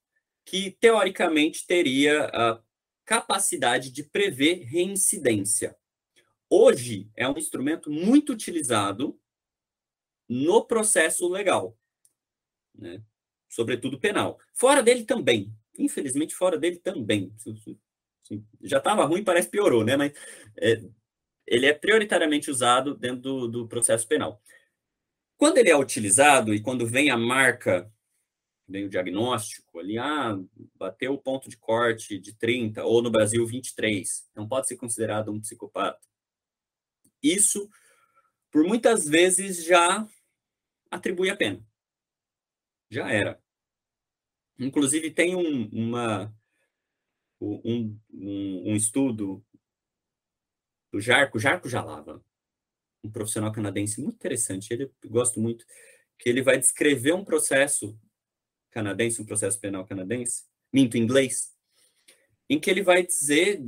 que, 0.45 0.71
teoricamente, 0.71 1.65
teria 1.65 2.25
a 2.25 2.61
capacidade 3.05 3.91
de 3.91 4.03
prever 4.03 4.63
reincidência. 4.63 5.75
Hoje, 6.49 7.09
é 7.15 7.27
um 7.27 7.37
instrumento 7.37 7.89
muito 7.89 8.33
utilizado 8.33 9.19
no 10.27 10.65
processo 10.65 11.27
legal, 11.27 11.77
né? 12.73 13.01
sobretudo 13.47 13.99
penal. 13.99 14.39
Fora 14.53 14.81
dele 14.81 15.05
também, 15.05 15.53
infelizmente, 15.77 16.35
fora 16.35 16.57
dele 16.57 16.77
também. 16.77 17.33
Já 18.61 18.79
estava 18.79 19.05
ruim, 19.05 19.23
parece 19.23 19.49
piorou, 19.49 19.83
né? 19.83 19.95
Mas 19.95 20.13
é, 20.57 20.81
ele 21.45 21.67
é 21.67 21.73
prioritariamente 21.73 22.49
usado 22.49 22.95
dentro 22.95 23.21
do, 23.21 23.47
do 23.47 23.67
processo 23.67 24.07
penal. 24.07 24.41
Quando 25.37 25.57
ele 25.57 25.69
é 25.69 25.77
utilizado 25.77 26.53
e 26.53 26.61
quando 26.61 26.87
vem 26.87 27.09
a 27.09 27.17
marca, 27.17 27.91
vem 28.67 28.85
o 28.85 28.89
diagnóstico 28.89 29.79
ali, 29.79 29.97
ah, 29.97 30.37
bateu 30.75 31.13
o 31.13 31.21
ponto 31.21 31.49
de 31.49 31.57
corte 31.57 32.17
de 32.17 32.33
30, 32.33 32.83
ou 32.83 33.01
no 33.01 33.11
Brasil 33.11 33.45
23, 33.45 34.29
não 34.35 34.47
pode 34.47 34.67
ser 34.67 34.77
considerado 34.77 35.31
um 35.31 35.39
psicopata. 35.39 35.99
Isso, 37.21 37.69
por 38.51 38.63
muitas 38.63 39.05
vezes, 39.07 39.65
já 39.65 40.07
atribui 40.89 41.29
a 41.29 41.35
pena. 41.35 41.65
Já 42.89 43.11
era. 43.11 43.41
Inclusive, 44.57 45.11
tem 45.11 45.35
um, 45.35 45.67
uma, 45.67 46.33
um, 47.41 47.99
um, 48.13 48.71
um 48.71 48.75
estudo 48.75 49.45
do 50.91 51.01
Jarco, 51.01 51.37
Jarco 51.37 51.67
Jalava, 51.67 52.23
um 53.05 53.11
profissional 53.11 53.51
canadense 53.51 54.01
muito 54.01 54.15
interessante, 54.15 54.71
ele 54.71 54.91
gosto 55.05 55.39
muito, 55.39 55.65
que 56.17 56.29
ele 56.29 56.41
vai 56.41 56.57
descrever 56.57 57.13
um 57.13 57.23
processo 57.23 57.97
canadense, 58.71 59.21
um 59.21 59.25
processo 59.25 59.59
penal 59.59 59.85
canadense, 59.85 60.43
minto 60.71 60.97
inglês, 60.97 61.53
em 62.49 62.59
que 62.59 62.69
ele 62.69 62.83
vai 62.83 63.05
dizer, 63.05 63.61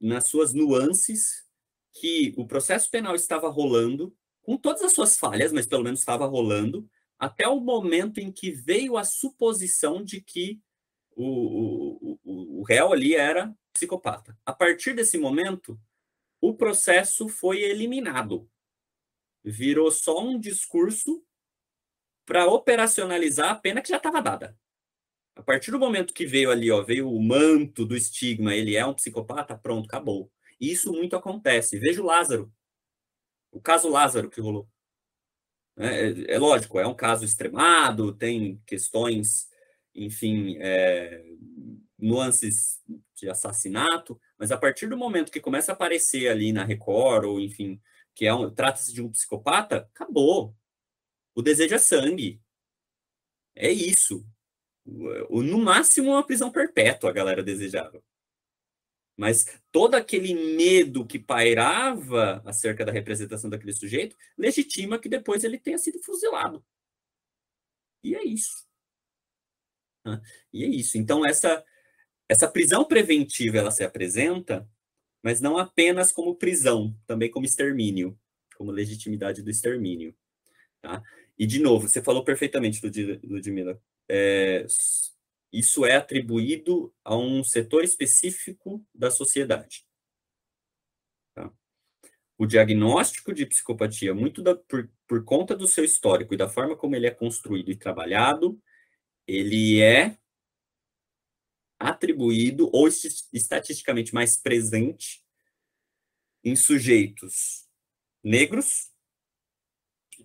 nas 0.00 0.28
suas 0.28 0.52
nuances, 0.52 1.44
que 1.92 2.34
o 2.36 2.46
processo 2.46 2.90
penal 2.90 3.14
estava 3.14 3.48
rolando, 3.48 4.14
com 4.42 4.56
todas 4.56 4.82
as 4.82 4.92
suas 4.92 5.16
falhas, 5.16 5.52
mas 5.52 5.66
pelo 5.66 5.84
menos 5.84 6.00
estava 6.00 6.26
rolando, 6.26 6.88
até 7.18 7.48
o 7.48 7.60
momento 7.60 8.18
em 8.18 8.30
que 8.30 8.50
veio 8.50 8.96
a 8.96 9.04
suposição 9.04 10.04
de 10.04 10.20
que 10.20 10.60
o, 11.16 12.18
o, 12.22 12.60
o 12.60 12.62
réu 12.64 12.92
ali 12.92 13.14
era 13.14 13.54
psicopata. 13.72 14.36
A 14.44 14.52
partir 14.52 14.94
desse 14.94 15.16
momento, 15.16 15.80
o 16.40 16.54
processo 16.54 17.28
foi 17.28 17.62
eliminado. 17.62 18.48
Virou 19.44 19.90
só 19.90 20.20
um 20.20 20.38
discurso 20.38 21.22
para 22.24 22.46
operacionalizar 22.46 23.50
a 23.50 23.54
pena 23.54 23.82
que 23.82 23.90
já 23.90 23.98
estava 23.98 24.22
dada. 24.22 24.58
A 25.36 25.42
partir 25.42 25.70
do 25.70 25.78
momento 25.78 26.14
que 26.14 26.24
veio 26.24 26.50
ali, 26.50 26.70
ó, 26.70 26.82
veio 26.82 27.10
o 27.10 27.22
manto 27.22 27.84
do 27.84 27.96
estigma, 27.96 28.54
ele 28.54 28.76
é 28.76 28.86
um 28.86 28.94
psicopata, 28.94 29.56
pronto, 29.56 29.86
acabou. 29.86 30.30
E 30.60 30.70
isso 30.70 30.92
muito 30.92 31.16
acontece. 31.16 31.78
Veja 31.78 32.00
o 32.00 32.06
Lázaro. 32.06 32.52
O 33.50 33.60
caso 33.60 33.88
Lázaro 33.88 34.30
que 34.30 34.40
rolou. 34.40 34.68
É, 35.76 36.10
é, 36.10 36.34
é 36.34 36.38
lógico, 36.38 36.78
é 36.78 36.86
um 36.86 36.94
caso 36.94 37.24
extremado, 37.24 38.14
tem 38.14 38.62
questões, 38.64 39.48
enfim, 39.94 40.56
é, 40.60 41.24
nuances 41.98 42.80
de 43.14 43.28
assassinato, 43.28 44.20
mas 44.38 44.52
a 44.52 44.56
partir 44.56 44.88
do 44.88 44.96
momento 44.96 45.32
que 45.32 45.40
começa 45.40 45.72
a 45.72 45.74
aparecer 45.74 46.28
ali 46.28 46.52
na 46.52 46.64
Record, 46.64 47.24
ou 47.24 47.40
enfim, 47.40 47.80
que 48.14 48.26
é 48.26 48.34
um, 48.34 48.52
trata-se 48.52 48.92
de 48.92 49.02
um 49.02 49.10
psicopata, 49.10 49.88
acabou. 49.94 50.56
O 51.34 51.42
desejo 51.42 51.74
é 51.74 51.78
sangue. 51.78 52.40
É 53.54 53.70
isso. 53.70 54.26
O, 54.84 55.42
no 55.42 55.58
máximo, 55.58 56.10
uma 56.10 56.26
prisão 56.26 56.50
perpétua 56.52 57.10
a 57.10 57.12
galera 57.12 57.42
desejava. 57.42 58.02
Mas 59.16 59.46
todo 59.70 59.94
aquele 59.94 60.34
medo 60.56 61.06
que 61.06 61.18
pairava 61.18 62.42
acerca 62.44 62.84
da 62.84 62.92
representação 62.92 63.48
daquele 63.48 63.72
sujeito 63.72 64.16
legitima 64.36 64.98
que 64.98 65.08
depois 65.08 65.44
ele 65.44 65.58
tenha 65.58 65.78
sido 65.78 66.02
fuzilado. 66.02 66.64
E 68.02 68.14
é 68.14 68.24
isso. 68.24 68.66
E 70.52 70.64
é 70.64 70.66
isso. 70.66 70.98
Então, 70.98 71.24
essa, 71.24 71.64
essa 72.28 72.48
prisão 72.48 72.84
preventiva 72.84 73.58
ela 73.58 73.70
se 73.70 73.84
apresenta, 73.84 74.68
mas 75.24 75.40
não 75.40 75.56
apenas 75.56 76.12
como 76.12 76.36
prisão, 76.36 76.94
também 77.06 77.30
como 77.30 77.46
extermínio, 77.46 78.16
como 78.58 78.70
legitimidade 78.70 79.40
do 79.42 79.48
extermínio. 79.48 80.14
Tá? 80.82 81.02
E, 81.38 81.46
de 81.46 81.60
novo, 81.60 81.88
você 81.88 82.02
falou 82.02 82.22
perfeitamente, 82.22 82.78
Ludmila, 83.24 83.80
é, 84.06 84.66
isso 85.50 85.86
é 85.86 85.96
atribuído 85.96 86.94
a 87.02 87.16
um 87.16 87.42
setor 87.42 87.84
específico 87.84 88.86
da 88.94 89.10
sociedade. 89.10 89.86
Tá? 91.34 91.50
O 92.36 92.44
diagnóstico 92.44 93.32
de 93.32 93.46
psicopatia, 93.46 94.14
muito 94.14 94.42
da, 94.42 94.54
por, 94.54 94.90
por 95.08 95.24
conta 95.24 95.56
do 95.56 95.66
seu 95.66 95.84
histórico 95.84 96.34
e 96.34 96.36
da 96.36 96.50
forma 96.50 96.76
como 96.76 96.96
ele 96.96 97.06
é 97.06 97.10
construído 97.10 97.70
e 97.70 97.76
trabalhado, 97.76 98.60
ele 99.26 99.80
é 99.80 100.18
atribuído 101.84 102.70
ou 102.72 102.88
estatisticamente 102.88 104.14
mais 104.14 104.38
presente 104.38 105.22
em 106.42 106.56
sujeitos 106.56 107.68
negros, 108.22 108.90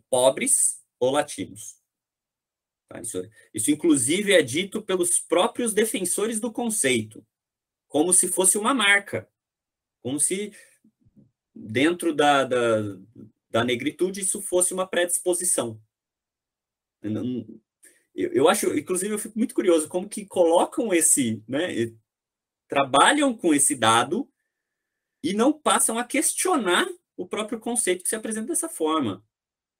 pobres 0.09 0.81
ou 0.97 1.11
latinos. 1.11 1.77
Tá? 2.87 3.01
Isso, 3.01 3.21
isso, 3.53 3.71
inclusive, 3.71 4.31
é 4.31 4.41
dito 4.41 4.81
pelos 4.81 5.19
próprios 5.19 5.73
defensores 5.73 6.39
do 6.39 6.51
conceito, 6.51 7.27
como 7.87 8.13
se 8.13 8.29
fosse 8.29 8.57
uma 8.57 8.73
marca, 8.73 9.29
como 10.01 10.17
se 10.17 10.53
dentro 11.53 12.15
da, 12.15 12.45
da, 12.45 12.81
da 13.49 13.63
negritude 13.65 14.21
isso 14.21 14.41
fosse 14.41 14.73
uma 14.73 14.87
predisposição. 14.87 15.81
Eu, 18.19 18.33
eu, 18.33 18.49
acho, 18.49 18.77
inclusive, 18.77 19.13
eu 19.13 19.19
fico 19.19 19.37
muito 19.37 19.55
curioso 19.55 19.87
como 19.87 20.09
que 20.09 20.25
colocam 20.25 20.93
esse, 20.93 21.43
né, 21.47 21.91
trabalham 22.67 23.35
com 23.35 23.53
esse 23.53 23.75
dado 23.75 24.29
e 25.23 25.33
não 25.33 25.53
passam 25.53 25.97
a 25.97 26.03
questionar 26.03 26.87
o 27.15 27.27
próprio 27.27 27.59
conceito 27.59 28.03
que 28.03 28.09
se 28.09 28.15
apresenta 28.15 28.47
dessa 28.47 28.69
forma 28.69 29.23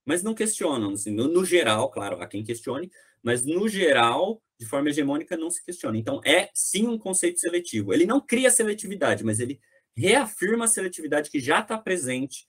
mas 0.10 0.24
não 0.24 0.34
questionam. 0.34 0.94
Assim, 0.94 1.12
no, 1.12 1.28
no, 1.28 1.46
geral, 1.46 1.92
claro, 1.92 2.20
há 2.20 2.26
quem 2.26 2.44
questione, 2.44 2.92
mas 3.22 3.46
no 3.46 3.68
geral, 3.68 4.42
de 4.60 4.66
forma 4.66 4.90
hegemônica, 4.90 5.38
não 5.38 5.52
se 5.52 5.64
questiona. 5.64 6.00
Então, 6.00 6.20
é 6.26 6.50
sim 6.52 6.88
um 6.88 6.98
conceito 6.98 7.40
seletivo. 7.40 7.94
Ele 7.94 8.08
não 8.08 8.20
cria 8.20 8.50
seletividade, 8.50 9.24
mas 9.24 9.40
ele 9.40 9.60
reafirma 9.96 10.66
a 10.66 10.68
seletividade 10.68 11.30
que 11.30 11.40
já 11.40 11.60
está 11.60 11.78
presente 11.78 12.48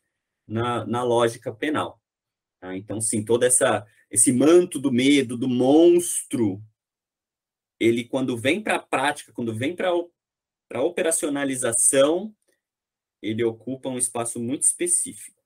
na, 0.49 0.87
na 0.87 1.03
lógica 1.03 1.53
penal. 1.53 2.01
Tá? 2.61 2.77
Então, 2.77 3.01
sim, 3.01 3.25
todo 3.25 3.43
essa, 3.45 3.87
esse 4.11 4.33
manto 4.33 4.79
do 4.79 4.93
medo, 4.93 5.37
do 5.37 5.49
monstro, 5.49 6.63
ele, 7.79 8.05
quando 8.05 8.37
vem 8.37 8.63
para 8.63 8.77
a 8.77 8.83
prática, 8.83 9.33
quando 9.33 9.55
vem 9.55 9.75
para 9.75 9.89
a 9.91 10.83
operacionalização, 10.83 12.35
ele 13.23 13.43
ocupa 13.43 13.89
um 13.89 13.99
espaço 13.99 14.39
muito 14.39 14.63
específico 14.63 15.41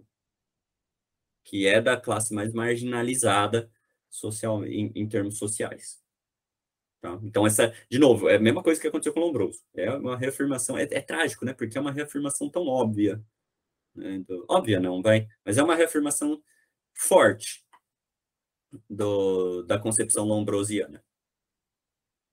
que 1.44 1.66
é 1.66 1.80
da 1.80 1.96
classe 1.96 2.34
mais 2.34 2.52
marginalizada 2.52 3.70
social, 4.10 4.64
em, 4.64 4.90
em 4.94 5.06
termos 5.06 5.38
sociais. 5.38 6.02
Tá? 7.00 7.20
Então, 7.22 7.46
essa, 7.46 7.72
de 7.88 7.98
novo, 7.98 8.28
é 8.28 8.36
a 8.36 8.40
mesma 8.40 8.62
coisa 8.62 8.80
que 8.80 8.88
aconteceu 8.88 9.12
com 9.12 9.20
o 9.20 9.26
Lombroso. 9.26 9.62
É 9.74 9.90
uma 9.90 10.16
reafirmação, 10.16 10.78
é, 10.78 10.84
é 10.84 11.02
trágico, 11.02 11.44
né? 11.44 11.52
Porque 11.52 11.76
é 11.76 11.80
uma 11.80 11.92
reafirmação 11.92 12.48
tão 12.48 12.66
óbvia. 12.66 13.22
Né? 13.94 14.24
Do, 14.26 14.46
óbvia 14.48 14.80
não, 14.80 15.02
vai, 15.02 15.28
mas 15.44 15.58
é 15.58 15.62
uma 15.62 15.76
reafirmação 15.76 16.42
forte 16.94 17.64
do, 18.88 19.62
da 19.62 19.78
concepção 19.78 20.24
lombrosiana. 20.24 21.04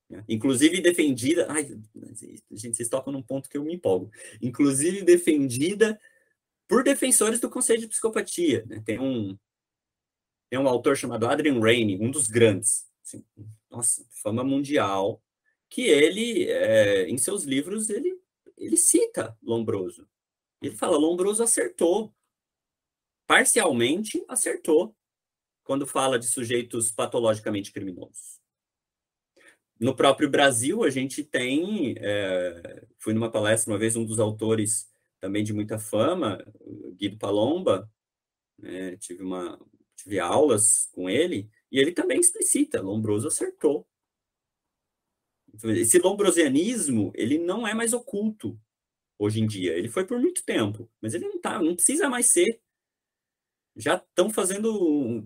Né? 0.09 0.23
Inclusive 0.27 0.81
defendida. 0.81 1.47
Ai, 1.49 1.67
gente, 2.51 2.75
vocês 2.75 2.89
tocam 2.89 3.13
num 3.13 3.23
ponto 3.23 3.49
que 3.49 3.57
eu 3.57 3.63
me 3.63 3.75
empolgo. 3.75 4.11
Inclusive 4.41 5.03
defendida 5.03 5.99
por 6.67 6.83
defensores 6.83 7.39
do 7.39 7.49
conceito 7.49 7.81
de 7.81 7.87
psicopatia. 7.87 8.65
Né? 8.67 8.81
Tem, 8.85 8.99
um, 8.99 9.37
tem 10.49 10.59
um 10.59 10.67
autor 10.67 10.95
chamado 10.95 11.27
Adrian 11.27 11.59
Rainey, 11.59 11.99
um 11.99 12.11
dos 12.11 12.27
grandes, 12.27 12.85
assim, 13.03 13.25
nossa, 13.69 14.05
fama 14.21 14.43
mundial, 14.43 15.21
que 15.69 15.83
ele, 15.83 16.49
é, 16.49 17.09
em 17.09 17.17
seus 17.17 17.45
livros, 17.45 17.89
ele, 17.89 18.17
ele 18.57 18.75
cita 18.77 19.37
Lombroso. 19.41 20.07
Ele 20.61 20.75
fala, 20.75 20.97
Lombroso 20.97 21.41
acertou. 21.41 22.13
Parcialmente 23.31 24.21
acertou 24.27 24.93
quando 25.63 25.87
fala 25.87 26.19
de 26.19 26.27
sujeitos 26.27 26.91
patologicamente 26.91 27.71
criminosos. 27.71 28.41
No 29.79 29.95
próprio 29.95 30.29
Brasil, 30.29 30.83
a 30.83 30.89
gente 30.89 31.23
tem. 31.23 31.95
É, 31.97 32.85
fui 32.99 33.13
numa 33.13 33.31
palestra 33.31 33.71
uma 33.71 33.79
vez, 33.79 33.95
um 33.95 34.03
dos 34.03 34.19
autores 34.19 34.91
também 35.17 35.45
de 35.45 35.53
muita 35.53 35.79
fama, 35.79 36.43
Guido 36.97 37.17
Palomba, 37.17 37.89
né, 38.59 38.97
tive, 38.97 39.23
uma, 39.23 39.57
tive 39.95 40.19
aulas 40.19 40.89
com 40.91 41.09
ele, 41.09 41.49
e 41.71 41.79
ele 41.79 41.93
também 41.93 42.19
explicita: 42.19 42.81
Lombroso 42.81 43.29
acertou. 43.29 43.87
Esse 45.63 45.99
lombrosianismo, 45.99 47.13
ele 47.15 47.37
não 47.37 47.65
é 47.65 47.73
mais 47.73 47.93
oculto 47.93 48.59
hoje 49.17 49.39
em 49.39 49.47
dia. 49.47 49.71
Ele 49.71 49.87
foi 49.87 50.05
por 50.05 50.19
muito 50.19 50.43
tempo, 50.43 50.91
mas 50.99 51.13
ele 51.13 51.29
não 51.29 51.39
tá, 51.39 51.61
não 51.63 51.75
precisa 51.75 52.09
mais 52.09 52.25
ser. 52.25 52.59
Já 53.75 53.95
estão 53.95 54.29
fazendo, 54.29 55.23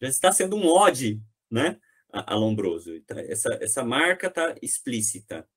já 0.00 0.08
está 0.08 0.32
sendo 0.32 0.56
um 0.56 0.66
ode, 0.66 1.20
né, 1.50 1.80
a, 2.12 2.34
a 2.34 2.36
Lombroso. 2.36 3.00
Tá, 3.02 3.20
essa, 3.20 3.58
essa 3.60 3.84
marca 3.84 4.26
está 4.26 4.54
explícita. 4.60 5.48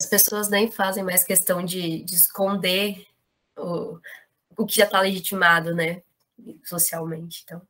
As 0.00 0.08
pessoas 0.08 0.48
nem 0.48 0.70
fazem 0.70 1.04
mais 1.04 1.24
questão 1.24 1.64
de, 1.64 2.02
de 2.02 2.14
esconder 2.14 3.06
o, 3.56 3.98
o 4.56 4.66
que 4.66 4.76
já 4.76 4.84
está 4.84 5.00
legitimado, 5.00 5.74
né, 5.74 6.02
socialmente. 6.64 7.42
Então. 7.44 7.62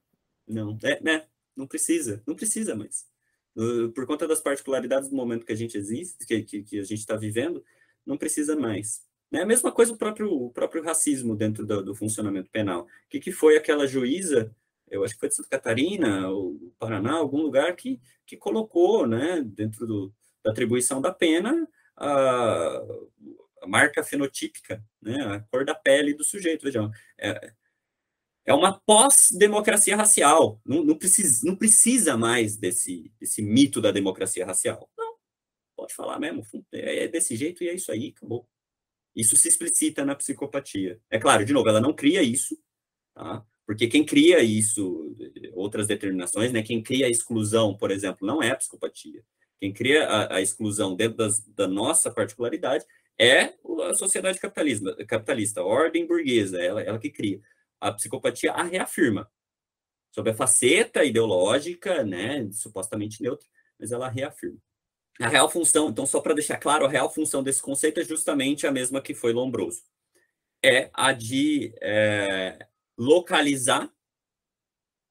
Não, 0.46 0.78
é, 0.82 1.00
né, 1.00 1.26
não 1.56 1.66
precisa, 1.66 2.22
não 2.26 2.34
precisa 2.34 2.74
mais. 2.74 3.06
Por 3.94 4.04
conta 4.06 4.26
das 4.26 4.40
particularidades 4.40 5.08
do 5.08 5.14
momento 5.14 5.46
que 5.46 5.52
a 5.52 5.56
gente 5.56 5.78
existe, 5.78 6.26
que, 6.26 6.42
que, 6.42 6.62
que 6.64 6.78
a 6.80 6.82
gente 6.82 6.98
está 6.98 7.14
vivendo, 7.14 7.64
não 8.04 8.18
precisa 8.18 8.56
mais. 8.56 9.02
É 9.34 9.42
a 9.42 9.46
mesma 9.46 9.72
coisa 9.72 9.92
o 9.92 9.96
próprio, 9.96 10.30
o 10.32 10.50
próprio 10.50 10.82
racismo 10.82 11.34
dentro 11.34 11.66
do, 11.66 11.82
do 11.82 11.94
funcionamento 11.94 12.48
penal. 12.50 12.82
O 12.82 12.88
que, 13.10 13.18
que 13.18 13.32
foi 13.32 13.56
aquela 13.56 13.84
juíza, 13.84 14.54
eu 14.88 15.02
acho 15.02 15.14
que 15.14 15.20
foi 15.20 15.28
de 15.28 15.34
Santa 15.34 15.48
Catarina, 15.48 16.28
ou 16.28 16.72
Paraná, 16.78 17.14
algum 17.14 17.42
lugar 17.42 17.74
que, 17.74 18.00
que 18.24 18.36
colocou, 18.36 19.08
né, 19.08 19.42
dentro 19.44 19.86
do, 19.86 20.14
da 20.42 20.52
atribuição 20.52 21.00
da 21.00 21.12
pena, 21.12 21.68
a, 21.96 22.82
a 23.62 23.66
marca 23.66 24.04
fenotípica, 24.04 24.84
né, 25.02 25.20
a 25.24 25.40
cor 25.40 25.64
da 25.64 25.74
pele 25.74 26.14
do 26.14 26.22
sujeito. 26.22 26.62
Vejam, 26.62 26.92
é, 27.18 27.52
é 28.46 28.54
uma 28.54 28.78
pós-democracia 28.86 29.96
racial. 29.96 30.60
Não, 30.64 30.84
não, 30.84 30.96
precisa, 30.96 31.44
não 31.44 31.56
precisa 31.56 32.16
mais 32.16 32.56
desse, 32.56 33.10
desse 33.18 33.42
mito 33.42 33.80
da 33.80 33.90
democracia 33.90 34.46
racial. 34.46 34.88
Não, 34.96 35.16
pode 35.74 35.92
falar 35.92 36.20
mesmo. 36.20 36.46
É, 36.72 37.04
é 37.04 37.08
desse 37.08 37.34
jeito 37.34 37.64
e 37.64 37.68
é 37.68 37.74
isso 37.74 37.90
aí, 37.90 38.14
acabou. 38.16 38.46
Isso 39.14 39.36
se 39.36 39.48
explicita 39.48 40.04
na 40.04 40.14
psicopatia. 40.14 41.00
É 41.10 41.18
claro, 41.18 41.44
de 41.44 41.52
novo, 41.52 41.68
ela 41.68 41.80
não 41.80 41.92
cria 41.92 42.22
isso, 42.22 42.56
tá? 43.14 43.44
Porque 43.66 43.86
quem 43.86 44.04
cria 44.04 44.42
isso, 44.42 45.14
outras 45.54 45.86
determinações, 45.86 46.52
né? 46.52 46.62
Quem 46.62 46.82
cria 46.82 47.06
a 47.06 47.10
exclusão, 47.10 47.76
por 47.76 47.90
exemplo, 47.90 48.26
não 48.26 48.42
é 48.42 48.50
a 48.50 48.56
psicopatia. 48.56 49.24
Quem 49.60 49.72
cria 49.72 50.06
a, 50.06 50.36
a 50.36 50.42
exclusão 50.42 50.94
dentro 50.94 51.16
das, 51.16 51.40
da 51.46 51.66
nossa 51.66 52.10
particularidade 52.10 52.84
é 53.18 53.54
a 53.88 53.94
sociedade 53.94 54.38
capitalista, 54.38 54.94
capitalista 55.06 55.60
a 55.60 55.64
ordem 55.64 56.06
burguesa, 56.06 56.60
ela, 56.60 56.82
ela 56.82 56.98
que 56.98 57.10
cria 57.10 57.40
a 57.80 57.92
psicopatia 57.92 58.52
a 58.52 58.62
reafirma 58.62 59.30
sobre 60.10 60.30
a 60.30 60.34
faceta 60.34 61.04
ideológica, 61.04 62.04
né, 62.04 62.48
supostamente 62.52 63.22
neutra, 63.22 63.48
mas 63.78 63.92
ela 63.92 64.08
reafirma. 64.08 64.58
A 65.20 65.28
real 65.28 65.48
função, 65.48 65.88
então, 65.88 66.06
só 66.06 66.20
para 66.20 66.34
deixar 66.34 66.58
claro, 66.58 66.84
a 66.84 66.88
real 66.88 67.12
função 67.12 67.42
desse 67.42 67.62
conceito 67.62 68.00
é 68.00 68.04
justamente 68.04 68.66
a 68.66 68.72
mesma 68.72 69.00
que 69.00 69.14
foi 69.14 69.32
Lombroso. 69.32 69.82
É 70.62 70.90
a 70.92 71.12
de 71.12 71.72
é, 71.80 72.66
localizar 72.98 73.92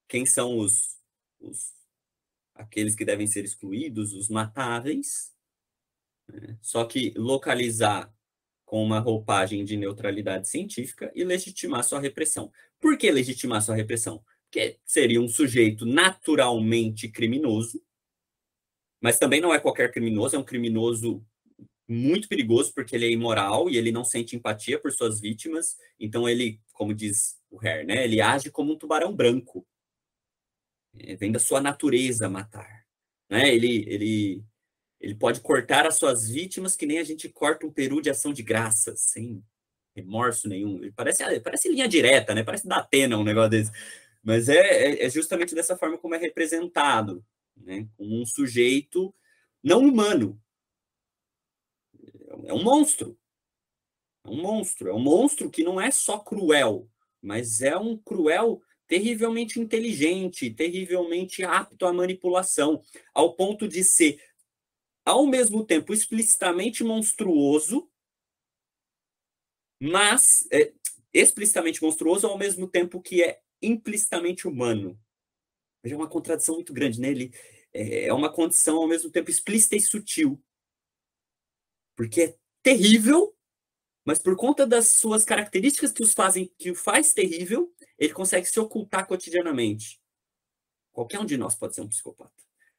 quem 0.08 0.26
são 0.26 0.58
os, 0.58 0.97
os, 1.39 1.72
aqueles 2.54 2.95
que 2.95 3.06
devem 3.06 3.28
ser 3.28 3.45
excluídos, 3.45 4.14
os 4.14 4.30
matáveis, 4.30 5.32
né? 6.28 6.58
só 6.62 6.84
que 6.84 7.14
localizar 7.16 8.14
com 8.66 8.84
uma 8.84 8.99
roupagem 8.99 9.64
de 9.64 9.78
neutralidade 9.78 10.49
científica 10.49 11.12
e 11.16 11.24
legitimar 11.24 11.84
sua 11.84 11.99
repressão. 11.99 12.51
Por 12.80 12.97
que 12.97 13.10
legitimar 13.12 13.62
sua 13.62 13.76
repressão? 13.76 14.24
Porque 14.45 14.80
seria 14.86 15.22
um 15.22 15.28
sujeito 15.28 15.86
naturalmente 15.86 17.08
criminoso, 17.08 17.82
mas 19.04 19.20
também 19.20 19.41
não 19.41 19.54
é 19.54 19.60
qualquer 19.60 19.91
criminoso, 19.91 20.38
é 20.38 20.39
um 20.39 20.45
criminoso 20.45 21.22
muito 21.86 22.30
perigoso 22.30 22.74
porque 22.74 22.95
ele 22.95 23.06
é 23.06 23.12
imoral 23.12 23.70
e 23.70 23.78
ele 23.78 23.91
não 23.91 24.06
sente 24.06 24.34
empatia 24.34 24.80
por 24.80 24.93
suas 24.93 25.20
vítimas, 25.20 25.76
então 25.99 26.28
ele, 26.28 26.62
como 26.72 26.93
diz 26.93 27.38
o 27.51 27.60
Hare, 27.60 27.86
né, 27.86 28.06
ele 28.06 28.22
age 28.22 28.49
como 28.49 28.72
um 28.72 28.78
tubarão 28.78 29.14
branco. 29.14 29.68
É, 30.97 31.18
vem 31.18 31.34
da 31.34 31.39
sua 31.39 31.60
natureza 31.60 32.30
matar, 32.30 32.86
né? 33.30 33.54
Ele 33.54 33.84
ele 33.88 34.43
ele 35.01 35.16
pode 35.16 35.41
cortar 35.41 35.86
as 35.86 35.95
suas 35.97 36.30
vítimas 36.30 36.76
que 36.76 36.86
nem 36.86 36.99
a 36.99 37.04
gente 37.04 37.28
corta 37.28 37.66
um 37.66 37.74
peru 37.74 37.99
de 38.01 38.10
ação 38.10 38.32
de 38.32 38.43
graça, 38.43 38.95
sem 38.95 39.43
remorso 39.95 40.47
nenhum. 40.47 40.80
Parece, 40.95 41.39
parece 41.41 41.68
linha 41.68 41.88
direta, 41.88 42.34
né? 42.34 42.43
Parece 42.43 42.68
da 42.68 42.78
Atena 42.78 43.18
um 43.18 43.24
negócio 43.24 43.49
desse. 43.49 43.72
Mas 44.24 44.47
é, 44.49 44.56
é, 44.56 45.06
é 45.06 45.10
justamente 45.10 45.54
dessa 45.56 45.76
forma 45.76 45.97
como 45.97 46.16
é 46.16 46.18
representado, 46.18 47.26
né? 47.56 47.88
Como 47.97 48.22
um 48.22 48.26
sujeito 48.26 49.14
não 49.64 49.80
humano. 49.80 50.41
É 52.45 52.54
um 52.54 52.64
monstro. 52.64 53.18
É 54.26 54.30
um 54.30 54.41
monstro. 54.41 54.89
É 54.89 54.93
um 54.93 54.99
monstro 54.99 55.49
que 55.49 55.64
não 55.64 55.80
é 55.80 55.91
só 55.91 56.20
cruel, 56.20 56.89
mas 57.22 57.62
é 57.62 57.78
um 57.78 57.97
cruel 57.97 58.62
terrivelmente 58.88 59.60
inteligente, 59.60 60.54
terrivelmente 60.54 61.43
apto 61.43 61.86
à 61.86 61.93
manipulação, 61.93 62.84
ao 63.14 63.36
ponto 63.36 63.68
de 63.68 63.84
ser 63.84 64.22
ao 65.06 65.26
mesmo 65.26 65.66
tempo 65.66 65.93
explicitamente 65.93 66.84
monstruoso, 66.84 67.89
mas 69.82 70.47
é, 70.51 70.74
explicitamente 71.14 71.82
monstruoso 71.82 72.28
ao 72.28 72.38
mesmo 72.38 72.68
tempo 72.68 73.01
que 73.01 73.22
é 73.22 73.41
implicitamente 73.62 74.47
humano. 74.47 74.99
É 75.84 75.96
uma 75.96 76.08
contradição 76.08 76.56
muito 76.56 76.74
grande. 76.74 77.00
Né? 77.00 77.30
É, 77.74 78.06
é 78.06 78.14
uma 78.14 78.32
condição 78.32 78.78
ao 78.78 78.88
mesmo 78.88 79.12
tempo 79.12 79.30
explícita 79.30 79.76
e 79.76 79.82
sutil. 79.82 80.42
Porque 81.96 82.22
é 82.22 82.38
terrível, 82.62 83.36
mas 84.06 84.20
por 84.20 84.36
conta 84.36 84.66
das 84.66 84.88
suas 84.88 85.26
características 85.26 85.92
que 85.92 86.02
os 86.02 86.14
fazem, 86.14 86.52
que 86.58 86.72
o 86.72 86.76
faz 86.76 87.14
terrível, 87.14 87.74
ele 87.98 88.14
consegue 88.14 88.46
se 88.46 88.60
ocultar 88.60 89.06
cotidianamente. 89.08 90.02
Qualquer 90.92 91.20
um 91.20 91.26
de 91.26 91.38
nós 91.38 91.56
pode 91.56 91.76
ser 91.76 91.82
um 91.82 91.90
psicopata. 91.90 92.32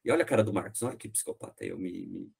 E 0.03 0.11
olha 0.11 0.23
a 0.23 0.27
cara 0.27 0.43
do 0.43 0.53
Marcos, 0.53 0.81
olha 0.83 0.97
que 0.97 1.09
psicopata, 1.09 1.65
eu 1.65 1.77
me, 1.77 2.05
me, 2.07 2.31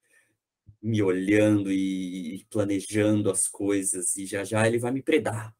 me 0.82 1.02
olhando 1.02 1.72
e 1.72 2.46
planejando 2.48 3.30
as 3.30 3.48
coisas, 3.48 4.16
e 4.16 4.24
já 4.24 4.44
já 4.44 4.66
ele 4.66 4.78
vai 4.78 4.92
me 4.92 5.02
predar. 5.02 5.54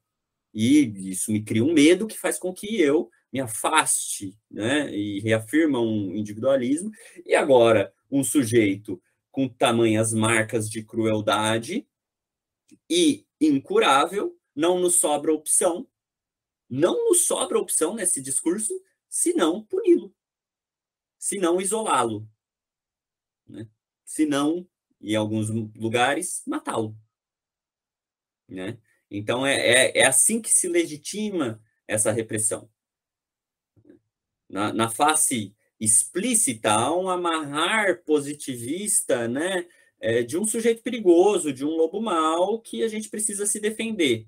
E 0.55 1.11
isso 1.11 1.31
me 1.33 1.43
cria 1.43 1.65
um 1.65 1.73
medo 1.73 2.07
que 2.07 2.19
faz 2.19 2.39
com 2.39 2.53
que 2.53 2.81
eu 2.81 3.11
me 3.33 3.41
afaste, 3.41 4.39
né? 4.51 4.95
E 4.95 5.21
reafirma 5.21 5.81
um 5.81 6.15
individualismo. 6.15 6.91
E 7.25 7.35
agora, 7.35 7.93
um 8.11 8.23
sujeito 8.23 9.03
com 9.31 9.49
tamanhas 9.49 10.13
marcas 10.13 10.71
de 10.71 10.83
crueldade 10.83 11.87
e 12.89 13.27
incurável, 13.41 14.39
não 14.55 14.79
nos 14.79 14.97
sobra 14.97 15.33
opção, 15.33 15.87
não 16.69 17.09
nos 17.09 17.27
sobra 17.27 17.59
opção 17.59 17.95
nesse 17.95 18.23
discurso, 18.23 18.73
senão 19.09 19.63
puni-lo 19.65 20.17
se 21.27 21.41
não 21.41 21.61
isolá-lo, 21.61 22.29
né? 23.49 23.69
se 24.05 24.25
não, 24.25 24.65
em 25.01 25.17
alguns 25.17 25.51
lugares, 25.51 26.41
matá-lo. 26.47 26.97
Né? 28.49 28.79
Então, 29.11 29.45
é, 29.45 29.57
é, 29.57 29.99
é, 29.99 30.07
assim 30.07 30.41
que 30.41 30.53
se 30.53 30.69
legitima 30.69 31.61
essa 31.85 32.13
repressão. 32.13 32.71
Na, 34.49 34.73
na 34.73 34.89
face 34.89 35.55
explícita, 35.79 36.73
há 36.73 36.97
um 36.97 37.09
amarrar 37.09 38.03
positivista 38.05 39.29
né, 39.29 39.67
é, 40.01 40.23
de 40.23 40.39
um 40.39 40.47
sujeito 40.47 40.83
perigoso, 40.83 41.53
de 41.53 41.65
um 41.65 41.71
lobo 41.71 42.01
mau, 42.01 42.61
que 42.61 42.83
a 42.83 42.89
gente 42.89 43.09
precisa 43.09 43.45
se 43.47 43.61
defender. 43.61 44.27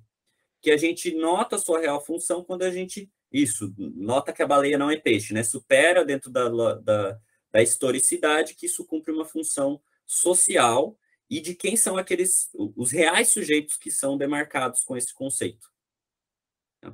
Que 0.60 0.70
a 0.70 0.76
gente 0.76 1.14
nota 1.14 1.56
a 1.56 1.58
sua 1.58 1.80
real 1.80 2.04
função 2.04 2.42
quando 2.42 2.62
a 2.62 2.70
gente 2.70 3.10
isso, 3.32 3.74
nota 3.76 4.32
que 4.32 4.42
a 4.42 4.46
baleia 4.46 4.78
não 4.78 4.90
é 4.90 4.96
peixe, 4.96 5.34
né? 5.34 5.42
Supera 5.42 6.04
dentro 6.04 6.30
da, 6.30 6.48
da, 6.76 7.20
da 7.52 7.62
historicidade 7.62 8.54
que 8.54 8.66
isso 8.66 8.86
cumpre 8.86 9.12
uma 9.12 9.24
função 9.24 9.80
social 10.06 10.98
e 11.28 11.40
de 11.40 11.54
quem 11.54 11.76
são 11.76 11.98
aqueles, 11.98 12.48
os 12.54 12.90
reais 12.90 13.28
sujeitos 13.28 13.76
que 13.76 13.90
são 13.90 14.16
demarcados 14.16 14.82
com 14.82 14.96
esse 14.96 15.12
conceito. 15.12 15.70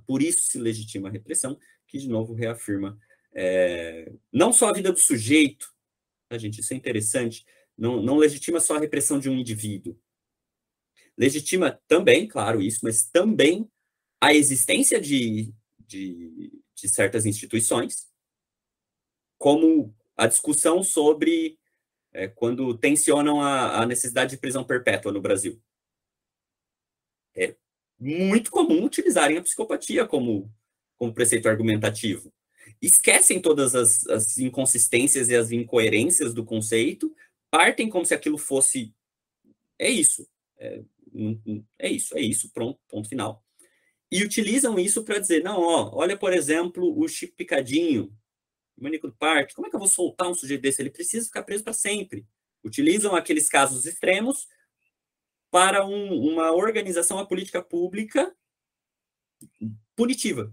Por 0.07 0.21
isso 0.21 0.43
se 0.43 0.59
legitima 0.59 1.09
a 1.09 1.13
repressão, 1.13 1.57
que 1.87 1.99
de 1.99 2.09
novo 2.09 2.35
reafirma 2.35 2.99
é, 3.35 4.13
não 4.33 4.53
só 4.53 4.69
a 4.69 4.73
vida 4.73 4.93
do 4.93 4.99
sujeito, 4.99 5.67
tá, 6.29 6.39
gente? 6.39 6.61
Isso 6.61 6.73
é 6.73 6.77
interessante, 6.77 7.45
não, 7.77 8.03
não 8.03 8.17
legitima 8.17 8.61
só 8.61 8.77
a 8.77 8.81
repressão 8.81 9.19
de 9.19 9.29
um 9.29 9.37
indivíduo, 9.37 9.99
legitima 11.17 11.81
também, 11.89 12.27
claro, 12.27 12.63
isso, 12.63 12.81
mas 12.83 13.09
também 13.09 13.69
a 14.21 14.35
existência 14.35 15.01
de, 15.01 15.53
de, 15.79 16.63
de 16.75 16.89
certas 16.89 17.27
instituições, 17.27 18.07
como 19.39 19.95
a 20.17 20.27
discussão 20.27 20.83
sobre 20.83 21.59
é, 22.13 22.29
quando 22.29 22.77
tensionam 22.79 23.41
a, 23.41 23.83
a, 23.83 23.87
necessidade 23.87 24.31
de 24.31 24.41
prisão 24.41 24.65
perpétua 24.65 25.13
no 25.13 25.21
Brasil. 25.21 25.61
É 27.37 27.57
muito 27.99 28.51
comum 28.51 28.85
utilizarem 28.85 29.37
a 29.37 29.43
psicopatia 29.43 30.07
como, 30.07 30.51
como 30.97 31.13
preceito 31.13 31.49
argumentativo. 31.49 32.33
Esquecem 32.87 33.41
todas 33.41 33.75
as, 33.75 34.07
as 34.09 34.39
inconsistências 34.39 35.29
e 35.29 35.37
as 35.37 35.51
incoerências 35.51 36.35
do 36.35 36.45
conceito, 36.45 37.15
partem 37.51 37.89
como 37.89 38.05
se 38.05 38.15
aquilo 38.15 38.39
fosse. 38.39 38.95
É 39.79 39.89
isso. 39.89 40.29
É, 40.59 40.83
é 41.79 41.89
isso, 41.89 42.17
é 42.17 42.21
isso, 42.21 42.51
pronto, 42.51 42.79
ponto 42.89 43.09
final. 43.09 43.45
E 44.11 44.23
utilizam 44.23 44.79
isso 44.79 45.05
para 45.05 45.19
dizer: 45.19 45.43
não, 45.43 45.61
ó, 45.61 45.91
olha, 45.95 46.17
por 46.17 46.33
exemplo, 46.33 46.99
o 46.99 47.09
Chico 47.09 47.37
Picadinho, 47.37 48.13
maníaco 48.77 49.09
do 49.09 49.15
parque, 49.15 49.55
como 49.55 49.67
é 49.67 49.71
que 49.71 49.77
eu 49.77 49.81
vou 49.81 49.89
soltar 49.89 50.29
um 50.29 50.35
sujeito 50.35 50.63
desse? 50.63 50.83
Ele 50.83 50.91
precisa 50.91 51.27
ficar 51.27 51.43
preso 51.43 51.65
para 51.65 51.73
sempre. 51.73 52.27
Utilizam 52.63 53.15
aqueles 53.15 53.49
casos 53.49 53.87
extremos 53.87 54.49
para 55.51 55.87
um, 55.87 56.13
uma 56.33 56.53
organização, 56.53 57.19
a 57.19 57.27
política 57.27 57.63
pública 57.63 58.35
punitiva. 59.95 60.53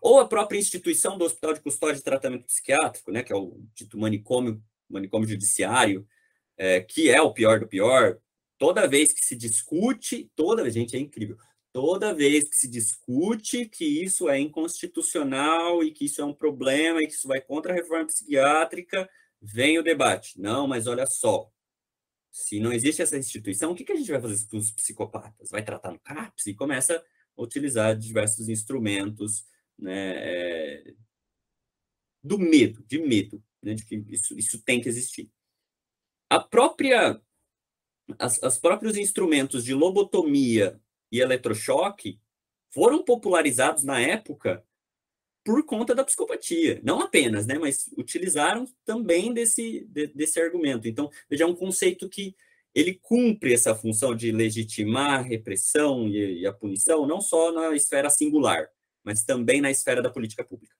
Ou 0.00 0.20
a 0.20 0.26
própria 0.26 0.58
instituição 0.58 1.18
do 1.18 1.24
Hospital 1.24 1.54
de 1.54 1.60
Custódia 1.60 1.96
de 1.96 2.02
Tratamento 2.02 2.46
Psiquiátrico, 2.46 3.10
né, 3.12 3.22
que 3.22 3.32
é 3.32 3.36
o 3.36 3.60
dito 3.74 3.98
manicômio, 3.98 4.62
manicômio 4.88 5.28
judiciário, 5.28 6.06
é, 6.56 6.80
que 6.80 7.10
é 7.10 7.20
o 7.20 7.32
pior 7.32 7.60
do 7.60 7.68
pior, 7.68 8.18
toda 8.58 8.86
vez 8.86 9.12
que 9.12 9.24
se 9.24 9.36
discute, 9.36 10.30
toda 10.34 10.70
gente, 10.70 10.96
é 10.96 10.98
incrível, 10.98 11.36
toda 11.72 12.14
vez 12.14 12.48
que 12.48 12.56
se 12.56 12.68
discute 12.68 13.66
que 13.66 13.84
isso 13.84 14.28
é 14.28 14.38
inconstitucional 14.38 15.82
e 15.82 15.90
que 15.92 16.04
isso 16.04 16.20
é 16.20 16.24
um 16.24 16.34
problema 16.34 17.02
e 17.02 17.06
que 17.06 17.14
isso 17.14 17.28
vai 17.28 17.40
contra 17.40 17.72
a 17.72 17.76
reforma 17.76 18.06
psiquiátrica, 18.06 19.08
vem 19.40 19.78
o 19.78 19.82
debate. 19.82 20.38
Não, 20.40 20.66
mas 20.66 20.86
olha 20.86 21.06
só, 21.06 21.50
se 22.30 22.60
não 22.60 22.72
existe 22.72 23.02
essa 23.02 23.16
instituição, 23.16 23.72
o 23.72 23.74
que, 23.74 23.84
que 23.84 23.92
a 23.92 23.96
gente 23.96 24.10
vai 24.10 24.20
fazer 24.20 24.46
com 24.46 24.56
os 24.56 24.70
psicopatas? 24.70 25.50
Vai 25.50 25.64
tratar 25.64 25.92
no 25.92 25.98
CAPS? 25.98 26.46
E 26.46 26.54
começa 26.54 27.02
a 27.36 27.42
utilizar 27.42 27.96
diversos 27.96 28.48
instrumentos 28.48 29.44
né, 29.80 30.12
é, 30.16 30.94
do 32.22 32.38
medo, 32.38 32.84
de 32.86 32.98
medo, 32.98 33.42
né, 33.62 33.74
de 33.74 33.84
que 33.84 33.96
isso, 34.08 34.38
isso 34.38 34.62
tem 34.62 34.80
que 34.80 34.88
existir. 34.88 35.30
A 36.28 36.38
própria, 36.38 37.20
as, 38.18 38.42
as 38.42 38.58
próprios 38.58 38.96
instrumentos 38.96 39.64
de 39.64 39.74
lobotomia 39.74 40.80
e 41.10 41.20
eletrochoque 41.20 42.20
foram 42.72 43.04
popularizados 43.04 43.82
na 43.82 44.00
época 44.00 44.64
por 45.44 45.64
conta 45.64 45.94
da 45.94 46.04
psicopatia. 46.04 46.80
Não 46.84 47.00
apenas, 47.00 47.46
né, 47.46 47.58
mas 47.58 47.88
utilizaram 47.96 48.66
também 48.84 49.32
desse, 49.32 49.86
de, 49.88 50.06
desse 50.08 50.40
argumento. 50.40 50.86
Então, 50.86 51.10
veja, 51.28 51.44
é 51.44 51.46
um 51.46 51.56
conceito 51.56 52.08
que 52.08 52.36
ele 52.74 52.94
cumpre 52.94 53.52
essa 53.52 53.74
função 53.74 54.14
de 54.14 54.30
legitimar 54.30 55.20
a 55.20 55.22
repressão 55.22 56.06
e, 56.06 56.42
e 56.42 56.46
a 56.46 56.52
punição, 56.52 57.06
não 57.06 57.20
só 57.20 57.50
na 57.50 57.74
esfera 57.74 58.08
singular, 58.08 58.68
mas 59.04 59.24
também 59.24 59.60
na 59.60 59.70
esfera 59.70 60.02
da 60.02 60.10
política 60.10 60.44
pública. 60.44 60.74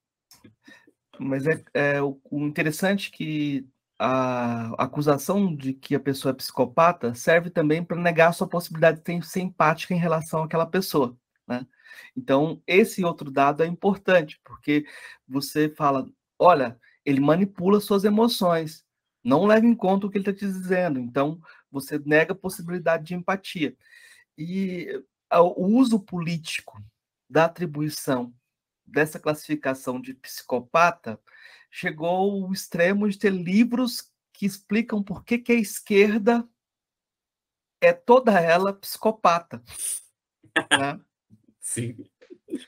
Mas 1.18 1.46
é, 1.46 1.62
é 1.74 2.02
o, 2.02 2.18
interessante 2.32 3.10
é 3.12 3.16
que 3.16 3.68
a 3.98 4.72
acusação 4.82 5.54
de 5.54 5.74
que 5.74 5.94
a 5.94 6.00
pessoa 6.00 6.32
é 6.32 6.34
psicopata 6.34 7.14
serve 7.14 7.50
também 7.50 7.84
para 7.84 8.00
negar 8.00 8.32
sua 8.32 8.48
possibilidade 8.48 9.02
de 9.02 9.26
ser 9.26 9.40
empática 9.40 9.92
em 9.92 9.98
relação 9.98 10.42
àquela 10.42 10.64
pessoa, 10.64 11.14
né? 11.46 11.66
Então, 12.16 12.62
esse 12.66 13.04
outro 13.04 13.30
dado 13.30 13.62
é 13.62 13.66
importante, 13.66 14.40
porque 14.42 14.86
você 15.28 15.68
fala, 15.68 16.06
olha, 16.38 16.78
ele 17.04 17.20
manipula 17.20 17.80
suas 17.80 18.04
emoções, 18.04 18.84
não 19.22 19.44
leva 19.44 19.66
em 19.66 19.74
conta 19.74 20.06
o 20.06 20.10
que 20.10 20.16
ele 20.16 20.30
está 20.30 20.32
te 20.32 20.50
dizendo, 20.50 20.98
então 20.98 21.38
você 21.70 21.98
nega 21.98 22.32
a 22.32 22.36
possibilidade 22.36 23.04
de 23.04 23.14
empatia. 23.14 23.76
E 24.38 24.88
o 25.30 25.66
uso 25.66 26.00
político 26.00 26.82
da 27.30 27.44
atribuição 27.44 28.34
dessa 28.84 29.20
classificação 29.20 30.00
de 30.00 30.12
psicopata 30.14 31.20
chegou 31.70 32.08
ao 32.08 32.52
extremo 32.52 33.08
de 33.08 33.16
ter 33.16 33.32
livros 33.32 34.10
que 34.32 34.44
explicam 34.44 35.00
por 35.00 35.24
que, 35.24 35.38
que 35.38 35.52
a 35.52 35.56
esquerda 35.56 36.46
é 37.80 37.92
toda 37.92 38.32
ela 38.40 38.72
psicopata. 38.72 39.62
Né? 40.70 41.00
Sim. 41.60 41.96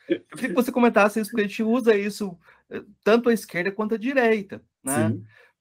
Eu 0.08 0.20
queria 0.36 0.48
que 0.50 0.54
você 0.54 0.70
comentasse 0.70 1.18
isso, 1.18 1.30
porque 1.30 1.44
a 1.44 1.48
gente 1.48 1.62
usa 1.64 1.96
isso 1.96 2.38
eh, 2.70 2.84
tanto 3.02 3.28
à 3.28 3.32
esquerda 3.32 3.72
quanto 3.72 3.96
à 3.96 3.98
direita. 3.98 4.64
Né? 4.82 5.20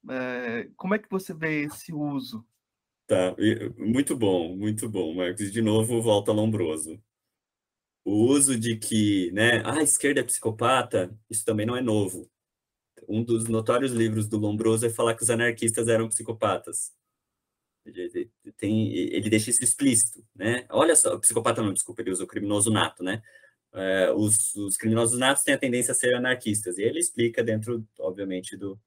É, 0.10 0.70
como 0.78 0.94
é 0.94 1.00
que 1.00 1.10
você 1.10 1.34
vê 1.34 1.64
esse 1.64 1.92
uso? 1.92 2.46
Tá, 3.08 3.36
muito 3.78 4.16
bom, 4.16 4.56
muito 4.56 4.88
bom, 4.88 5.16
Marcos. 5.16 5.52
De 5.52 5.62
novo, 5.62 6.02
volta 6.02 6.32
Lombroso. 6.32 7.02
O 8.04 8.26
uso 8.28 8.58
de 8.58 8.78
que, 8.78 9.32
né, 9.32 9.62
ah, 9.64 9.80
a 9.80 9.84
esquerda 9.84 10.22
é 10.22 10.24
psicopata, 10.24 11.16
isso 11.30 11.46
também 11.46 11.66
não 11.66 11.76
é 11.76 11.82
novo 11.82 12.30
um 13.12 13.24
dos 13.24 13.48
notórios 13.48 13.92
livros 13.92 14.28
do 14.28 14.38
Lombroso 14.38 14.86
é 14.86 14.90
falar 14.90 15.16
que 15.16 15.24
os 15.24 15.30
anarquistas 15.30 15.88
eram 15.88 16.08
psicopatas. 16.08 16.94
Ele, 17.86 18.30
tem, 18.58 18.94
ele 18.94 19.30
deixa 19.30 19.50
isso 19.50 19.64
explícito, 19.64 20.24
né? 20.36 20.66
Olha 20.70 20.96
só, 20.96 21.18
psicopata 21.18 21.62
não, 21.62 21.74
desculpa, 21.74 22.02
ele 22.02 22.12
usa 22.12 22.24
o 22.24 22.28
criminoso 22.28 22.72
nato, 22.72 23.04
né? 23.04 23.22
É, 23.74 24.12
os, 24.12 24.54
os, 24.56 24.78
criminosos 24.78 25.18
natos 25.18 25.44
têm 25.44 25.56
a 25.56 25.58
tendência 25.58 25.92
a 25.92 25.96
ser 25.96 26.14
anarquistas, 26.16 26.78
e 26.78 26.84
ele 26.84 27.00
explica 27.00 27.44
dentro, 27.44 27.86
obviamente, 28.00 28.56
do, 28.56 28.80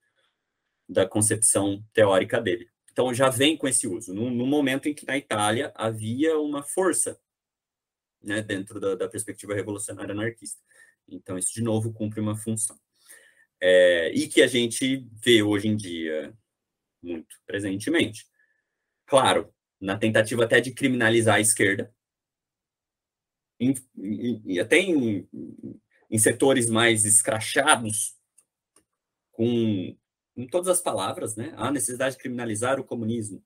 da 0.88 1.06
concepção 1.06 1.82
teórica 1.92 2.40
dele. 2.40 2.68
Então, 2.92 3.12
já 3.12 3.28
vem 3.28 3.56
com 3.56 3.66
esse 3.66 3.88
uso, 3.88 4.14
no, 4.14 4.30
no 4.30 4.46
momento 4.46 4.88
em 4.88 4.94
que 4.94 5.06
na 5.06 5.18
Itália 5.18 5.72
havia 5.74 6.38
uma 6.38 6.62
força 6.62 7.18
né, 8.24 8.42
dentro 8.42 8.80
da, 8.80 8.94
da 8.94 9.08
perspectiva 9.08 9.54
revolucionária 9.54 10.12
anarquista. 10.12 10.60
Então, 11.08 11.38
isso, 11.38 11.52
de 11.52 11.62
novo, 11.62 11.92
cumpre 11.92 12.20
uma 12.20 12.36
função 12.36 12.78
é, 13.60 14.12
e 14.12 14.28
que 14.28 14.42
a 14.42 14.46
gente 14.46 15.08
vê 15.24 15.42
hoje 15.42 15.68
em 15.68 15.76
dia 15.76 16.36
muito 17.02 17.36
presentemente. 17.46 18.26
Claro, 19.06 19.52
na 19.80 19.98
tentativa 19.98 20.44
até 20.44 20.60
de 20.60 20.72
criminalizar 20.72 21.36
a 21.36 21.40
esquerda, 21.40 21.94
e 23.58 24.60
até 24.60 24.78
em, 24.78 25.26
em, 26.10 26.18
setores 26.18 26.68
mais 26.68 27.04
escrachados, 27.06 28.14
com, 29.32 29.96
com 30.34 30.46
todas 30.46 30.68
as 30.68 30.80
palavras, 30.82 31.34
né? 31.34 31.54
A 31.56 31.70
necessidade 31.70 32.16
de 32.16 32.20
criminalizar 32.20 32.78
o 32.78 32.84
comunismo. 32.84 33.42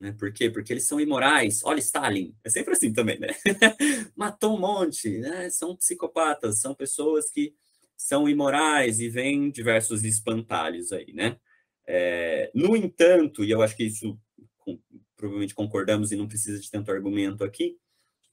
Né? 0.00 0.12
Por 0.12 0.32
quê? 0.32 0.50
Porque 0.50 0.72
eles 0.72 0.86
são 0.86 1.00
imorais. 1.00 1.62
Olha 1.64 1.78
Stalin, 1.78 2.34
é 2.44 2.50
sempre 2.50 2.72
assim 2.72 2.92
também, 2.92 3.18
né? 3.18 3.28
Matou 4.16 4.56
um 4.56 4.60
monte, 4.60 5.18
né? 5.18 5.48
São 5.50 5.76
psicopatas, 5.76 6.60
são 6.60 6.74
pessoas 6.74 7.30
que 7.30 7.54
são 7.96 8.28
imorais 8.28 9.00
e 9.00 9.08
vêm 9.08 9.50
diversos 9.50 10.04
espantalhos 10.04 10.92
aí, 10.92 11.12
né? 11.12 11.38
É, 11.86 12.50
no 12.54 12.76
entanto, 12.76 13.44
e 13.44 13.50
eu 13.50 13.62
acho 13.62 13.76
que 13.76 13.84
isso 13.84 14.18
com, 14.58 14.78
provavelmente 15.16 15.54
concordamos 15.54 16.12
e 16.12 16.16
não 16.16 16.26
precisa 16.26 16.60
de 16.60 16.70
tanto 16.70 16.90
argumento 16.90 17.44
aqui, 17.44 17.78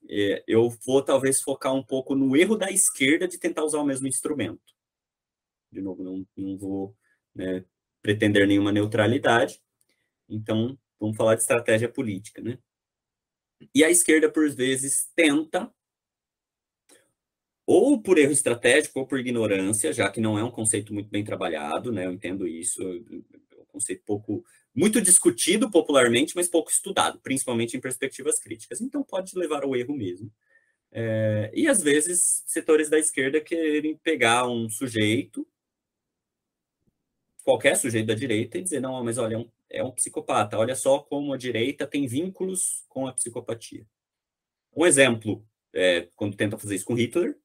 é, 0.10 0.44
eu 0.48 0.70
vou 0.86 1.02
talvez 1.02 1.42
focar 1.42 1.74
um 1.74 1.84
pouco 1.84 2.16
no 2.16 2.36
erro 2.36 2.58
da 2.58 2.72
esquerda 2.72 3.28
de 3.28 3.38
tentar 3.38 3.64
usar 3.64 3.80
o 3.80 3.86
mesmo 3.86 4.08
instrumento. 4.08 4.74
De 5.72 5.82
novo, 5.82 6.04
não, 6.04 6.26
não 6.36 6.58
vou 6.58 6.96
né, 7.34 7.64
pretender 8.02 8.48
nenhuma 8.48 8.72
neutralidade, 8.72 9.62
então 10.28 10.78
vamos 11.02 11.18
falar 11.18 11.36
de 11.36 11.42
estratégia 11.42 11.90
política, 11.90 12.42
né? 12.42 12.58
E 13.74 13.84
a 13.84 13.90
esquerda, 13.90 14.32
por 14.32 14.50
vezes, 14.50 15.10
tenta 15.16 15.72
ou 17.66 18.02
por 18.02 18.18
erro 18.18 18.32
estratégico 18.32 19.00
ou 19.00 19.08
por 19.08 19.20
ignorância, 19.20 19.94
já 19.94 20.10
que 20.10 20.22
não 20.22 20.38
é 20.38 20.44
um 20.44 20.52
conceito 20.52 20.94
muito 20.94 21.10
bem 21.10 21.24
trabalhado, 21.24 21.92
né? 21.92 22.06
Eu 22.06 22.12
entendo 22.12 22.48
isso, 22.48 22.82
é 22.82 23.58
um 23.58 23.66
conceito 23.68 24.04
pouco 24.06 24.44
muito 24.74 25.02
discutido 25.02 25.70
popularmente, 25.70 26.36
mas 26.36 26.48
pouco 26.48 26.72
estudado, 26.72 27.20
principalmente 27.22 27.76
em 27.76 27.82
perspectivas 27.82 28.40
críticas. 28.40 28.82
Então 28.82 29.04
pode 29.04 29.38
levar 29.38 29.64
ao 29.64 29.76
erro 29.76 29.96
mesmo. 29.96 30.32
É, 30.92 31.52
e 31.54 31.68
às 31.68 31.82
vezes 31.82 32.44
setores 32.46 32.90
da 32.90 33.00
esquerda 33.00 33.40
querem 33.40 33.96
pegar 33.98 34.48
um 34.48 34.70
sujeito, 34.70 35.48
qualquer 37.44 37.76
sujeito 37.76 38.08
da 38.08 38.14
direita, 38.14 38.58
e 38.58 38.62
dizer 38.62 38.82
não, 38.82 39.04
mas 39.04 39.18
olha, 39.18 39.36
é 39.36 39.38
um, 39.38 39.50
é 39.72 39.84
um 39.84 39.92
psicopata. 39.92 40.58
Olha 40.58 40.76
só 40.76 41.00
como 41.00 41.34
a 41.34 41.38
direita 41.38 41.88
tem 41.88 42.08
vínculos 42.08 42.86
com 42.88 43.08
a 43.08 43.14
psicopatia. 43.14 43.88
Um 44.76 44.86
exemplo, 44.86 45.46
é, 45.74 46.10
quando 46.16 46.38
tenta 46.38 46.58
fazer 46.58 46.76
isso 46.76 46.86
com 46.86 46.94
Hitler, 46.94 47.38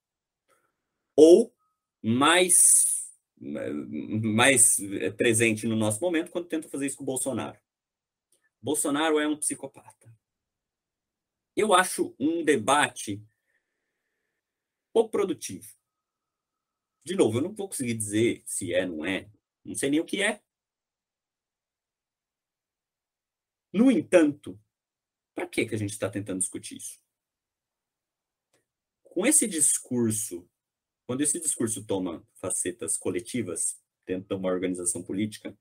ou 1.14 1.54
mais, 2.02 3.10
mais 3.36 4.76
presente 5.16 5.66
no 5.66 5.76
nosso 5.76 6.00
momento 6.00 6.30
quando 6.30 6.48
tenta 6.48 6.68
fazer 6.68 6.86
isso 6.86 6.96
com 6.96 7.04
Bolsonaro. 7.04 7.58
Bolsonaro 8.60 9.18
é 9.18 9.26
um 9.26 9.36
psicopata. 9.36 10.12
eu 11.56 11.72
acho 11.72 12.14
um 12.18 12.44
debate 12.44 13.22
pouco 14.92 15.10
produtivo. 15.10 15.66
De 17.04 17.14
novo, 17.14 17.38
eu 17.38 17.42
não 17.42 17.54
vou 17.54 17.68
conseguir 17.68 17.94
dizer 17.94 18.42
se 18.44 18.74
é, 18.74 18.84
não 18.84 19.04
é. 19.04 19.30
Não 19.64 19.74
sei 19.74 19.90
nem 19.90 20.00
o 20.00 20.04
que 20.04 20.22
é. 20.22 20.42
No 23.72 23.90
entanto, 23.90 24.58
para 25.34 25.46
que, 25.46 25.66
que 25.66 25.74
a 25.74 25.78
gente 25.78 25.90
está 25.90 26.08
tentando 26.08 26.38
discutir 26.38 26.76
isso? 26.76 27.00
Com 29.02 29.26
esse 29.26 29.46
discurso, 29.46 30.48
quando 31.06 31.20
esse 31.20 31.40
discurso 31.40 31.84
toma 31.84 32.26
facetas 32.34 32.96
coletivas 32.96 33.80
dentro 34.06 34.28
de 34.28 34.34
uma 34.34 34.50
organização 34.50 35.02
política, 35.02 35.56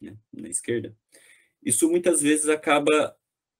né, 0.00 0.16
na 0.32 0.48
esquerda, 0.48 0.96
isso 1.62 1.88
muitas 1.88 2.20
vezes 2.20 2.48
acaba 2.48 3.16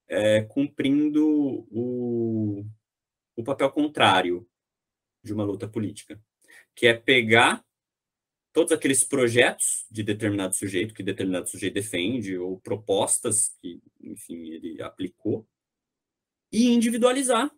é, 0.08 0.42
cumprindo 0.42 1.66
o, 1.70 2.64
o 3.36 3.44
papel 3.44 3.70
contrário 3.70 4.48
de 5.22 5.32
uma 5.32 5.44
luta 5.44 5.68
política, 5.68 6.20
que 6.74 6.86
é 6.86 6.94
pegar 6.94 7.64
todos 8.52 8.72
aqueles 8.72 9.02
projetos 9.02 9.86
de 9.90 10.02
determinado 10.02 10.54
sujeito 10.54 10.94
que 10.94 11.02
determinado 11.02 11.48
sujeito 11.48 11.74
defende 11.74 12.36
ou 12.36 12.60
propostas 12.60 13.48
que, 13.60 13.80
enfim, 14.00 14.50
ele 14.50 14.82
aplicou 14.82 15.46
e 16.52 16.68
individualizar. 16.68 17.50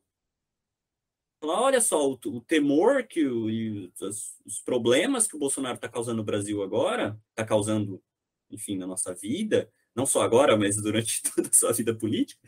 Falar, 1.40 1.60
olha 1.60 1.80
só, 1.80 2.08
o, 2.08 2.12
o 2.12 2.40
temor 2.40 3.06
que 3.06 3.26
o, 3.26 3.50
e 3.50 3.92
os, 4.00 4.38
os 4.46 4.60
problemas 4.60 5.26
que 5.26 5.36
o 5.36 5.38
Bolsonaro 5.38 5.74
está 5.74 5.88
causando 5.88 6.18
no 6.18 6.24
Brasil 6.24 6.62
agora, 6.62 7.20
está 7.30 7.44
causando, 7.44 8.02
enfim, 8.50 8.78
na 8.78 8.86
nossa 8.86 9.12
vida, 9.12 9.70
não 9.94 10.06
só 10.06 10.22
agora, 10.22 10.56
mas 10.56 10.76
durante 10.80 11.22
toda 11.34 11.48
a 11.48 11.52
sua 11.52 11.72
vida 11.72 11.94
política, 11.94 12.40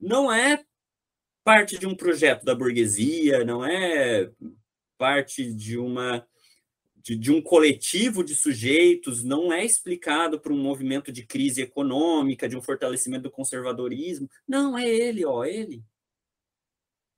não 0.00 0.32
é 0.32 0.64
parte 1.44 1.76
de 1.78 1.86
um 1.86 1.96
projeto 1.96 2.44
da 2.44 2.54
burguesia, 2.54 3.44
não 3.44 3.64
é 3.64 4.30
parte 4.96 5.52
de 5.52 5.76
uma 5.76 6.24
de, 7.02 7.16
de, 7.16 7.32
um 7.32 7.42
coletivo 7.42 8.22
de 8.22 8.34
sujeitos, 8.34 9.24
não 9.24 9.52
é 9.52 9.64
explicado 9.64 10.40
por 10.40 10.52
um 10.52 10.58
movimento 10.58 11.10
de 11.10 11.26
crise 11.26 11.62
econômica, 11.62 12.48
de 12.48 12.56
um 12.56 12.62
fortalecimento 12.62 13.24
do 13.24 13.30
conservadorismo. 13.30 14.28
Não, 14.46 14.78
é 14.78 14.88
ele, 14.88 15.24
ó, 15.24 15.44
ele. 15.44 15.84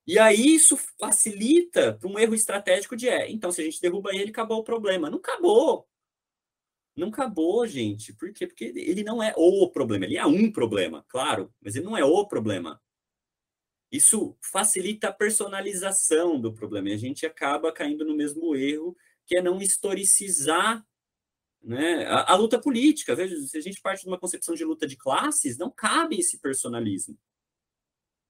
E 0.06 0.18
aí 0.18 0.54
isso 0.54 0.76
facilita 0.98 1.94
para 1.94 2.08
um 2.08 2.18
erro 2.18 2.34
estratégico 2.34 2.94
de 2.96 3.08
é, 3.08 3.30
então 3.30 3.50
se 3.50 3.62
a 3.62 3.64
gente 3.64 3.80
derruba 3.80 4.14
ele, 4.14 4.30
acabou 4.30 4.58
o 4.58 4.64
problema. 4.64 5.08
Não 5.08 5.18
acabou. 5.18 5.88
Não 6.96 7.08
acabou, 7.08 7.66
gente. 7.66 8.12
Por 8.12 8.32
quê? 8.32 8.46
Porque 8.46 8.64
ele 8.64 9.02
não 9.02 9.22
é 9.22 9.34
o 9.36 9.68
problema, 9.70 10.04
ele 10.04 10.16
é 10.16 10.24
um 10.26 10.50
problema, 10.52 11.04
claro, 11.08 11.52
mas 11.60 11.74
ele 11.74 11.84
não 11.84 11.96
é 11.96 12.04
o 12.04 12.26
problema. 12.26 12.80
Isso 13.90 14.36
facilita 14.40 15.08
a 15.08 15.12
personalização 15.12 16.40
do 16.40 16.52
problema 16.52 16.90
e 16.90 16.92
a 16.92 16.96
gente 16.96 17.24
acaba 17.24 17.72
caindo 17.72 18.04
no 18.04 18.14
mesmo 18.14 18.54
erro, 18.54 18.96
que 19.26 19.36
é 19.36 19.42
não 19.42 19.60
historicizar 19.60 20.84
né, 21.62 22.04
a, 22.06 22.32
a 22.32 22.36
luta 22.36 22.58
política. 22.58 23.14
Veja, 23.14 23.36
se 23.36 23.56
a 23.56 23.60
gente 23.60 23.80
parte 23.80 24.02
de 24.02 24.08
uma 24.08 24.18
concepção 24.18 24.54
de 24.54 24.64
luta 24.64 24.86
de 24.86 24.96
classes, 24.96 25.58
não 25.58 25.70
cabe 25.70 26.18
esse 26.18 26.38
personalismo. 26.38 27.18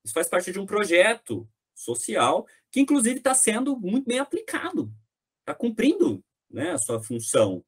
Isso 0.04 0.14
faz 0.14 0.28
parte 0.28 0.52
de 0.52 0.58
um 0.58 0.66
projeto 0.66 1.48
social 1.74 2.46
que, 2.70 2.80
inclusive, 2.80 3.18
está 3.18 3.34
sendo 3.34 3.76
muito 3.76 4.06
bem 4.06 4.18
aplicado, 4.18 4.92
está 5.40 5.54
cumprindo 5.54 6.22
né, 6.50 6.72
a 6.72 6.78
sua 6.78 7.02
função 7.02 7.64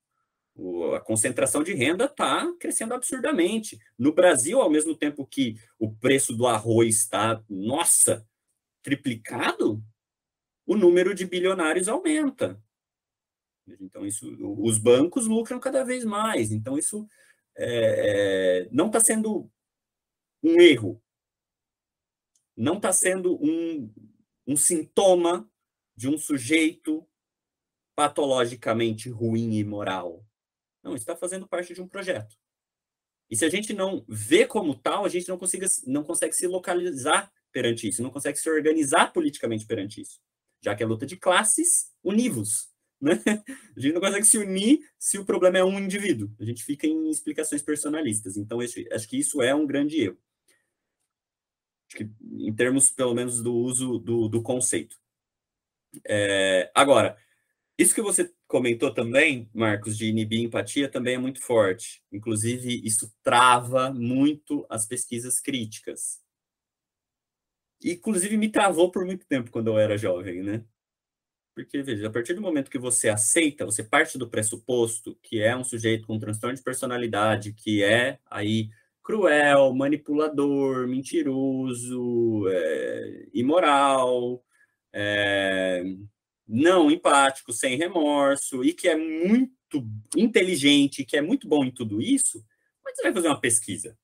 a 0.95 1.01
concentração 1.01 1.63
de 1.63 1.75
renda 1.75 2.07
está 2.07 2.51
crescendo 2.59 2.95
absurdamente. 2.95 3.79
No 3.99 4.13
Brasil, 4.13 4.61
ao 4.61 4.71
mesmo 4.71 4.97
tempo 4.97 5.27
que 5.27 5.57
o 5.79 5.95
preço 5.95 6.35
do 6.35 6.47
arroz 6.47 6.97
está, 6.97 7.43
nossa, 7.49 8.27
triplicado, 8.83 9.83
o 10.67 10.75
número 10.75 11.15
de 11.15 11.27
bilionários 11.27 11.89
aumenta. 11.89 12.61
Então, 13.81 14.07
isso, 14.07 14.27
os 14.63 14.79
bancos 14.79 15.27
lucram 15.27 15.59
cada 15.59 15.85
vez 15.85 16.05
mais. 16.05 16.53
Então, 16.53 16.79
isso 16.79 17.07
é, 17.57 18.65
é 18.65 18.69
não 18.71 18.87
está 18.87 19.01
sendo 19.01 19.51
um 20.43 20.61
erro. 20.61 21.03
Não 22.57 22.77
está 22.77 22.93
sendo 22.93 23.37
um, 23.43 23.93
um 24.47 24.57
sintoma 24.57 25.51
de 25.95 26.09
um 26.09 26.17
sujeito 26.17 27.07
patologicamente 27.95 29.09
ruim 29.09 29.55
e 29.55 29.65
moral 29.65 30.27
não, 30.87 30.95
está 30.95 31.17
fazendo 31.17 31.49
parte 31.49 31.75
de 31.75 31.83
um 31.83 31.89
projeto. 31.89 32.37
E 33.29 33.37
se 33.37 33.45
a 33.45 33.51
gente 33.51 33.73
não 33.73 34.05
vê 34.09 34.47
como 34.47 34.73
tal, 34.73 35.05
a 35.05 35.09
gente 35.09 35.29
não, 35.29 35.37
consiga, 35.37 35.67
não 35.85 36.05
consegue 36.05 36.33
se 36.33 36.47
localizar 36.47 37.31
perante 37.51 37.89
isso, 37.89 38.03
não 38.03 38.11
consegue 38.11 38.39
se 38.39 38.49
organizar 38.49 39.13
politicamente 39.13 39.67
perante 39.67 40.01
isso. 40.01 40.21
Já 40.63 40.77
que 40.77 40.85
é 40.85 40.87
luta 40.87 41.05
de 41.05 41.17
classes, 41.17 41.93
univos. 42.05 42.69
Né? 43.01 43.13
A 43.77 43.81
gente 43.81 43.93
não 43.93 44.01
consegue 44.01 44.25
se 44.25 44.39
unir 44.39 44.81
se 44.99 45.19
o 45.19 45.25
problema 45.25 45.59
é 45.59 45.65
um 45.65 45.79
indivíduo. 45.79 46.31
A 46.41 46.45
gente 46.45 46.65
fica 46.65 46.87
em 46.87 47.11
explicações 47.11 47.63
personalistas. 47.63 48.37
Então, 48.37 48.63
esse, 48.63 48.89
acho 48.93 49.09
que 49.09 49.19
isso 49.19 49.43
é 49.43 49.55
um 49.55 49.67
grande 49.67 50.01
erro. 50.01 50.19
Acho 51.89 51.99
que, 51.99 52.11
em 52.33 52.55
termos, 52.55 52.91
pelo 52.91 53.15
menos, 53.15 53.43
do 53.43 53.55
uso 53.55 53.99
do, 53.99 54.29
do 54.29 54.43
conceito. 54.43 54.97
É, 56.05 56.71
agora, 56.75 57.17
isso 57.79 57.95
que 57.95 58.03
você 58.03 58.33
comentou 58.49 58.93
também, 58.93 59.51
Marcos, 59.53 59.97
de 59.97 60.07
inibir 60.07 60.41
empatia, 60.41 60.91
também 60.91 61.15
é 61.15 61.19
muito 61.19 61.41
forte. 61.41 62.03
Inclusive, 62.11 62.81
isso 62.85 63.13
trava 63.23 63.93
muito 63.93 64.67
as 64.69 64.87
pesquisas 64.87 65.41
críticas. 65.41 66.21
Inclusive, 67.85 68.37
me 68.37 68.49
travou 68.49 68.91
por 68.91 69.05
muito 69.05 69.27
tempo 69.27 69.51
quando 69.51 69.69
eu 69.69 69.79
era 69.79 69.99
jovem, 69.99 70.43
né? 70.43 70.65
Porque, 71.57 71.83
veja, 71.83 72.09
a 72.09 72.11
partir 72.11 72.35
do 72.35 72.43
momento 72.43 72.71
que 72.71 72.79
você 72.79 73.09
aceita, 73.09 73.65
você 73.65 73.83
parte 73.83 74.19
do 74.19 74.29
pressuposto 74.29 75.19
que 75.23 75.41
é 75.41 75.57
um 75.57 75.65
sujeito 75.65 76.07
com 76.07 76.19
transtorno 76.19 76.55
de 76.55 76.63
personalidade, 76.63 77.55
que 77.55 77.83
é 77.83 78.19
aí 78.27 78.69
cruel, 79.03 79.73
manipulador, 79.73 80.87
mentiroso, 80.87 82.47
é, 82.51 83.29
imoral, 83.33 84.45
é, 84.93 85.83
não 86.47 86.91
empático, 86.91 87.55
sem 87.55 87.79
remorso, 87.79 88.63
e 88.63 88.75
que 88.75 88.87
é 88.87 88.95
muito 88.95 89.83
inteligente, 90.15 91.07
que 91.07 91.17
é 91.17 91.23
muito 91.23 91.49
bom 91.49 91.65
em 91.65 91.71
tudo 91.71 92.03
isso, 92.03 92.45
como 92.83 92.91
é 92.91 92.93
que 92.93 92.97
você 92.99 93.03
vai 93.05 93.15
fazer 93.15 93.29
uma 93.29 93.41
pesquisa? 93.41 93.99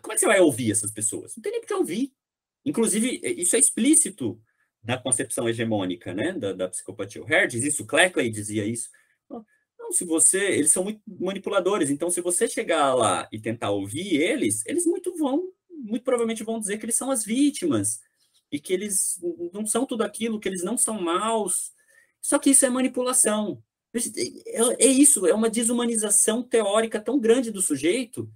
Como 0.00 0.12
é 0.12 0.14
que 0.14 0.20
você 0.20 0.26
vai 0.26 0.40
ouvir 0.40 0.70
essas 0.70 0.90
pessoas? 0.90 1.36
Não 1.36 1.42
tem 1.42 1.52
nem 1.52 1.60
que 1.60 1.74
ouvir. 1.74 2.14
Inclusive, 2.64 3.20
isso 3.36 3.56
é 3.56 3.58
explícito 3.58 4.40
na 4.88 4.96
concepção 4.96 5.46
hegemônica 5.46 6.14
né, 6.14 6.32
da, 6.32 6.54
da 6.54 6.68
psicopatia. 6.68 7.22
O 7.22 7.26
Hare 7.26 7.46
diz 7.46 7.62
isso, 7.62 7.86
Cleckley 7.86 8.30
dizia 8.30 8.64
isso. 8.64 8.88
Não, 9.78 9.92
se 9.92 10.02
você, 10.02 10.38
eles 10.38 10.72
são 10.72 10.82
muito 10.82 11.02
manipuladores, 11.06 11.90
então 11.90 12.08
se 12.08 12.22
você 12.22 12.48
chegar 12.48 12.94
lá 12.94 13.28
e 13.30 13.38
tentar 13.38 13.70
ouvir 13.70 14.16
eles, 14.16 14.64
eles 14.64 14.86
muito 14.86 15.14
vão, 15.14 15.52
muito 15.70 16.02
provavelmente 16.02 16.42
vão 16.42 16.58
dizer 16.58 16.78
que 16.78 16.86
eles 16.86 16.96
são 16.96 17.10
as 17.10 17.22
vítimas, 17.22 18.00
e 18.50 18.58
que 18.58 18.72
eles 18.72 19.20
não 19.52 19.66
são 19.66 19.84
tudo 19.84 20.02
aquilo, 20.02 20.40
que 20.40 20.48
eles 20.48 20.62
não 20.62 20.78
são 20.78 20.98
maus. 21.00 21.70
Só 22.20 22.38
que 22.38 22.50
isso 22.50 22.64
é 22.64 22.70
manipulação. 22.70 23.62
É, 23.94 24.84
é 24.84 24.86
isso, 24.86 25.26
é 25.26 25.34
uma 25.34 25.50
desumanização 25.50 26.42
teórica 26.42 26.98
tão 26.98 27.20
grande 27.20 27.50
do 27.50 27.60
sujeito 27.60 28.30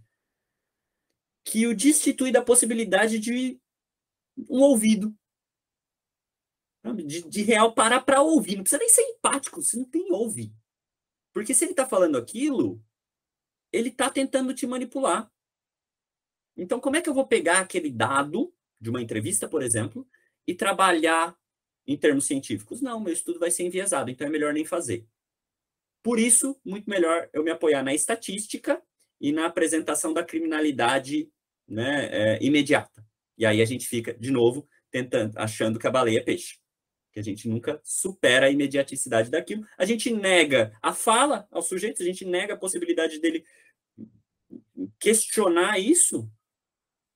que 1.44 1.66
o 1.66 1.74
destitui 1.74 2.30
da 2.30 2.42
possibilidade 2.42 3.18
de 3.18 3.59
um 4.48 4.61
ouvido. 4.61 5.14
De, 7.06 7.22
de 7.22 7.42
real 7.42 7.74
parar 7.74 8.00
para 8.00 8.22
ouvir. 8.22 8.56
Não 8.56 8.62
precisa 8.62 8.80
nem 8.80 8.88
ser 8.88 9.02
empático, 9.02 9.62
você 9.62 9.76
não 9.76 9.84
tem 9.84 10.10
ouvir. 10.12 10.52
Porque 11.32 11.54
se 11.54 11.64
ele 11.64 11.72
está 11.72 11.86
falando 11.86 12.18
aquilo, 12.18 12.82
ele 13.72 13.88
está 13.88 14.10
tentando 14.10 14.52
te 14.52 14.66
manipular. 14.66 15.30
Então, 16.56 16.80
como 16.80 16.96
é 16.96 17.00
que 17.00 17.08
eu 17.08 17.14
vou 17.14 17.26
pegar 17.26 17.60
aquele 17.60 17.90
dado 17.90 18.52
de 18.80 18.90
uma 18.90 19.00
entrevista, 19.00 19.48
por 19.48 19.62
exemplo, 19.62 20.06
e 20.46 20.54
trabalhar 20.54 21.38
em 21.86 21.96
termos 21.96 22.26
científicos. 22.26 22.80
Não, 22.80 23.00
meu 23.00 23.12
estudo 23.12 23.38
vai 23.38 23.50
ser 23.50 23.64
enviesado, 23.64 24.10
então 24.10 24.26
é 24.26 24.30
melhor 24.30 24.52
nem 24.52 24.64
fazer. 24.64 25.06
Por 26.02 26.18
isso, 26.18 26.60
muito 26.64 26.90
melhor 26.90 27.28
eu 27.32 27.44
me 27.44 27.50
apoiar 27.50 27.82
na 27.82 27.94
estatística 27.94 28.82
e 29.20 29.32
na 29.32 29.46
apresentação 29.46 30.12
da 30.12 30.24
criminalidade 30.24 31.30
né, 31.66 32.08
é, 32.10 32.44
imediata. 32.44 33.06
E 33.38 33.46
aí 33.46 33.62
a 33.62 33.64
gente 33.64 33.86
fica, 33.86 34.12
de 34.14 34.30
novo, 34.30 34.68
tentando, 34.90 35.36
achando 35.38 35.78
que 35.78 35.86
a 35.86 35.90
baleia 35.90 36.18
é 36.18 36.22
peixe. 36.22 36.58
Que 37.12 37.20
a 37.20 37.22
gente 37.22 37.48
nunca 37.48 37.80
supera 37.84 38.46
a 38.46 38.50
imediaticidade 38.50 39.30
daquilo. 39.30 39.66
A 39.76 39.84
gente 39.84 40.10
nega 40.10 40.72
a 40.82 40.92
fala 40.92 41.46
ao 41.50 41.62
sujeito, 41.62 42.02
a 42.02 42.06
gente 42.06 42.24
nega 42.24 42.54
a 42.54 42.58
possibilidade 42.58 43.20
dele 43.20 43.44
questionar 44.98 45.78
isso 45.78 46.28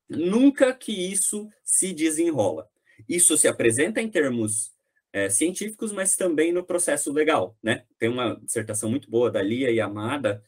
Nunca 0.09 0.72
que 0.72 0.92
isso 0.92 1.49
se 1.64 1.92
desenrola. 1.92 2.68
Isso 3.09 3.36
se 3.36 3.49
apresenta 3.49 4.01
em 4.01 4.09
termos 4.09 4.72
é, 5.12 5.28
científicos, 5.28 5.92
mas 5.92 6.16
também 6.16 6.53
no 6.53 6.64
processo 6.64 7.12
legal, 7.12 7.57
né? 7.62 7.84
Tem 7.99 8.09
uma 8.09 8.38
dissertação 8.42 8.88
muito 8.88 9.11
boa 9.11 9.30
da 9.30 9.42
Lia 9.42 9.70
e 9.70 9.80
Amada, 9.80 10.42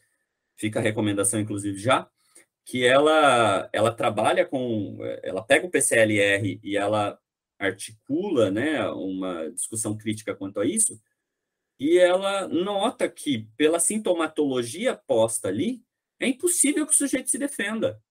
fica 0.55 0.79
a 0.79 0.81
recomendação, 0.81 1.39
inclusive, 1.39 1.77
já, 1.77 2.09
que 2.65 2.85
ela, 2.85 3.69
ela 3.73 3.91
trabalha 3.91 4.45
com, 4.45 4.97
ela 5.23 5.43
pega 5.43 5.65
o 5.65 5.69
PCLR 5.69 6.59
e 6.63 6.77
ela 6.77 7.19
articula, 7.59 8.49
né, 8.49 8.83
uma 8.89 9.51
discussão 9.51 9.95
crítica 9.97 10.33
quanto 10.33 10.59
a 10.59 10.65
isso, 10.65 10.99
e 11.79 11.97
ela 11.97 12.47
nota 12.47 13.07
que 13.09 13.47
pela 13.55 13.79
sintomatologia 13.79 14.95
posta 14.95 15.49
ali, 15.49 15.83
é 16.19 16.27
impossível 16.27 16.85
que 16.85 16.93
o 16.93 16.95
sujeito 16.95 17.29
se 17.29 17.37
defenda. 17.37 18.01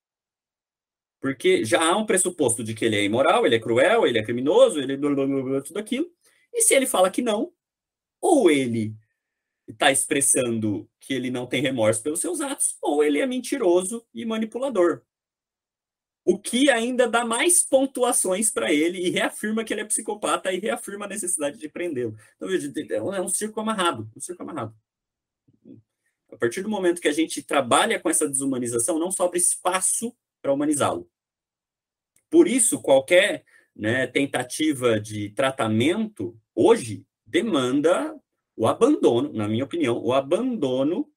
Porque 1.21 1.65
já 1.65 1.83
há 1.83 1.97
um 1.97 2.07
pressuposto 2.07 2.63
de 2.63 2.75
que 2.75 2.85
ele 2.85 2.97
é 2.97 3.05
imoral, 3.05 3.45
ele 3.45 3.57
é 3.57 3.61
cruel, 3.61 4.07
ele 4.07 4.19
é 4.19 4.23
criminoso, 4.23 4.81
ele 4.81 4.95
é 4.95 5.61
tudo 5.61 5.79
aquilo. 5.79 6.11
E 6.55 6.63
se 6.63 6.75
ele 6.75 6.87
fala 6.87 7.11
que 7.11 7.21
não, 7.21 7.53
ou 8.21 8.51
ele 8.51 8.95
está 9.67 9.91
expressando 9.91 10.89
que 11.01 11.13
ele 11.13 11.31
não 11.31 11.47
tem 11.47 11.61
remorso 11.61 12.03
pelos 12.03 12.21
seus 12.21 12.41
atos, 12.41 12.77
ou 12.81 13.05
ele 13.05 13.19
é 13.19 13.27
mentiroso 13.27 14.07
e 14.15 14.25
manipulador. 14.25 15.03
O 16.31 16.39
que 16.39 16.69
ainda 16.69 17.09
dá 17.09 17.25
mais 17.25 17.63
pontuações 17.63 18.51
para 18.51 18.71
ele 18.71 18.99
e 18.99 19.09
reafirma 19.09 19.65
que 19.65 19.73
ele 19.73 19.81
é 19.81 19.85
psicopata 19.87 20.53
e 20.53 20.59
reafirma 20.59 21.07
a 21.07 21.09
necessidade 21.09 21.59
de 21.59 21.71
prendê-lo. 21.71 22.15
Então, 22.77 23.15
é 23.15 23.19
um 23.19 23.29
circo 23.29 23.59
amarrado, 23.59 24.11
um 24.15 24.21
circo 24.21 24.43
amarrado. 24.43 24.77
A 26.31 26.37
partir 26.37 26.61
do 26.61 26.69
momento 26.69 27.01
que 27.01 27.09
a 27.09 27.13
gente 27.13 27.43
trabalha 27.43 27.99
com 27.99 28.11
essa 28.11 28.29
desumanização, 28.29 28.99
não 28.99 29.11
sobra 29.11 29.39
espaço 29.39 30.15
para 30.43 30.53
humanizá-lo. 30.53 31.11
Por 32.29 32.47
isso, 32.47 32.83
qualquer 32.83 33.43
né, 33.75 34.07
tentativa 34.07 35.01
de 35.01 35.31
tratamento 35.31 36.39
hoje 36.55 37.07
demanda 37.25 38.15
o 38.55 38.67
abandono, 38.67 39.33
na 39.33 39.49
minha 39.49 39.65
opinião, 39.65 39.97
o 39.97 40.13
abandono 40.13 41.11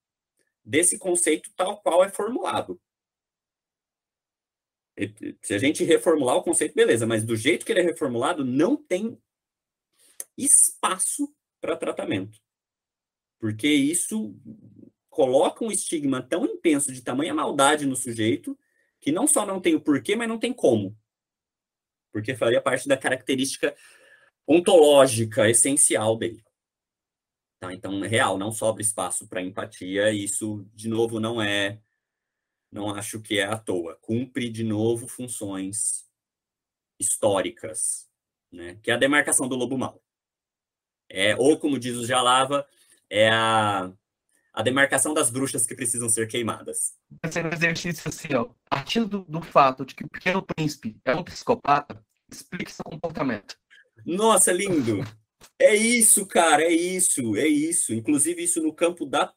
desse 0.64 0.98
conceito 0.98 1.52
tal 1.54 1.82
qual 1.82 2.02
é 2.02 2.08
formulado. 2.08 2.80
Se 5.42 5.54
a 5.54 5.58
gente 5.58 5.84
reformular 5.84 6.36
o 6.36 6.44
conceito, 6.44 6.76
beleza, 6.76 7.08
mas 7.08 7.24
do 7.24 7.36
jeito 7.36 7.66
que 7.66 7.72
ele 7.72 7.80
é 7.80 7.84
reformulado, 7.84 8.46
não 8.46 8.76
tem 8.76 9.18
espaço 10.38 11.34
para 11.60 11.76
tratamento. 11.76 12.40
Porque 13.40 13.68
isso 13.68 14.36
coloca 15.10 15.64
um 15.64 15.72
estigma 15.72 16.22
tão 16.22 16.46
intenso 16.46 16.92
de 16.92 17.02
tamanha 17.02 17.34
maldade 17.34 17.86
no 17.86 17.96
sujeito 17.96 18.58
que 19.00 19.12
não 19.12 19.28
só 19.28 19.46
não 19.46 19.60
tem 19.60 19.76
o 19.76 19.82
porquê, 19.82 20.16
mas 20.16 20.28
não 20.28 20.40
tem 20.40 20.54
como. 20.54 20.96
Porque 22.12 22.36
faria 22.36 22.62
parte 22.62 22.88
da 22.88 22.96
característica 22.96 23.76
ontológica 24.48 25.50
essencial 25.50 26.18
dele. 26.18 26.44
Tá? 27.60 27.74
Então, 27.74 28.04
é 28.04 28.08
real, 28.08 28.38
não 28.38 28.52
sobra 28.52 28.82
espaço 28.82 29.28
para 29.28 29.42
empatia, 29.42 30.12
isso, 30.12 30.66
de 30.74 30.88
novo, 30.88 31.20
não 31.20 31.42
é. 31.42 31.80
Não 32.72 32.90
acho 32.90 33.22
que 33.22 33.40
é 33.40 33.44
à 33.44 33.58
toa. 33.58 33.98
Cumpre, 34.02 34.50
de 34.50 34.64
novo, 34.64 35.08
funções 35.08 36.10
históricas, 37.00 38.10
né? 38.52 38.80
que 38.82 38.90
é 38.90 38.94
a 38.94 38.98
demarcação 38.98 39.48
do 39.48 39.56
lobo 39.56 39.78
mau. 39.78 40.02
É, 41.10 41.36
ou, 41.36 41.60
como 41.60 41.78
diz 41.78 41.98
o 41.98 42.06
Jalava, 42.06 42.66
é 43.10 43.30
a, 43.30 43.92
a 44.54 44.62
demarcação 44.62 45.14
das 45.14 45.30
bruxas 45.30 45.66
que 45.66 45.76
precisam 45.76 46.08
ser 46.08 46.28
queimadas. 46.28 46.94
Vai 47.22 47.32
ser 47.32 47.46
um 47.46 47.50
exercício 47.50 48.08
assim, 48.08 48.34
ó. 48.34 48.50
Partindo 48.70 49.08
do, 49.08 49.26
do 49.26 49.42
fato 49.42 49.86
de 49.86 49.94
que 49.94 50.06
o 50.06 50.10
pequeno 50.10 50.42
príncipe 50.42 50.96
é 51.04 51.14
um 51.14 51.24
psicopata, 51.24 52.02
explique 52.32 52.72
seu 52.72 52.86
comportamento. 52.86 53.58
Nossa, 54.06 54.54
lindo! 54.54 55.02
É 55.60 55.76
isso, 55.76 56.26
cara, 56.26 56.64
é 56.64 56.72
isso, 56.72 57.36
é 57.36 57.48
isso. 57.48 57.94
Inclusive, 57.94 58.44
isso 58.44 58.62
no 58.62 58.74
campo 58.74 59.06
da, 59.06 59.34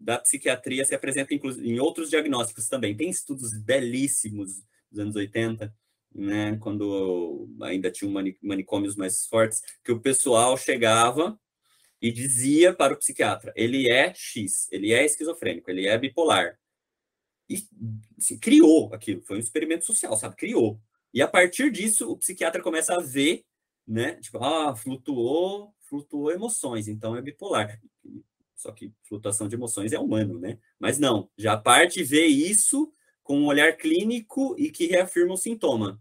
da 0.00 0.18
psiquiatria 0.18 0.84
se 0.84 0.94
apresenta 0.94 1.34
em 1.34 1.80
outros 1.80 2.10
diagnósticos 2.10 2.68
também. 2.68 2.96
Tem 2.96 3.10
estudos 3.10 3.52
belíssimos 3.56 4.62
dos 4.90 5.00
anos 5.00 5.16
80, 5.16 5.74
né, 6.14 6.56
quando 6.58 7.48
ainda 7.62 7.90
tinham 7.90 8.12
manicômios 8.42 8.96
mais 8.96 9.26
fortes, 9.26 9.62
que 9.82 9.92
o 9.92 10.00
pessoal 10.00 10.56
chegava 10.56 11.38
e 12.00 12.12
dizia 12.12 12.74
para 12.74 12.94
o 12.94 12.98
psiquiatra: 12.98 13.52
ele 13.56 13.90
é 13.90 14.12
X, 14.14 14.68
ele 14.70 14.92
é 14.92 15.04
esquizofrênico, 15.04 15.70
ele 15.70 15.86
é 15.86 15.96
bipolar. 15.98 16.58
E 17.48 17.56
assim, 18.18 18.38
criou 18.38 18.92
aquilo, 18.94 19.22
foi 19.22 19.36
um 19.36 19.40
experimento 19.40 19.84
social, 19.84 20.16
sabe? 20.16 20.36
Criou. 20.36 20.80
E 21.14 21.20
a 21.20 21.28
partir 21.28 21.70
disso, 21.70 22.10
o 22.10 22.16
psiquiatra 22.16 22.62
começa 22.62 22.94
a 22.94 23.00
ver 23.00 23.44
né? 23.86 24.14
Tipo, 24.14 24.42
ah, 24.42 24.74
flutuou, 24.74 25.74
flutuou 25.80 26.30
emoções, 26.30 26.88
então 26.88 27.16
é 27.16 27.22
bipolar. 27.22 27.80
Só 28.62 28.70
que 28.70 28.92
flutuação 29.02 29.48
de 29.48 29.56
emoções 29.56 29.92
é 29.92 29.98
humano, 29.98 30.38
né? 30.38 30.56
Mas 30.78 30.96
não, 30.96 31.28
já 31.36 31.56
parte 31.56 32.04
ver 32.04 32.26
isso 32.26 32.92
com 33.20 33.40
um 33.40 33.46
olhar 33.46 33.76
clínico 33.76 34.54
e 34.56 34.70
que 34.70 34.86
reafirma 34.86 35.34
o 35.34 35.36
sintoma. 35.36 36.00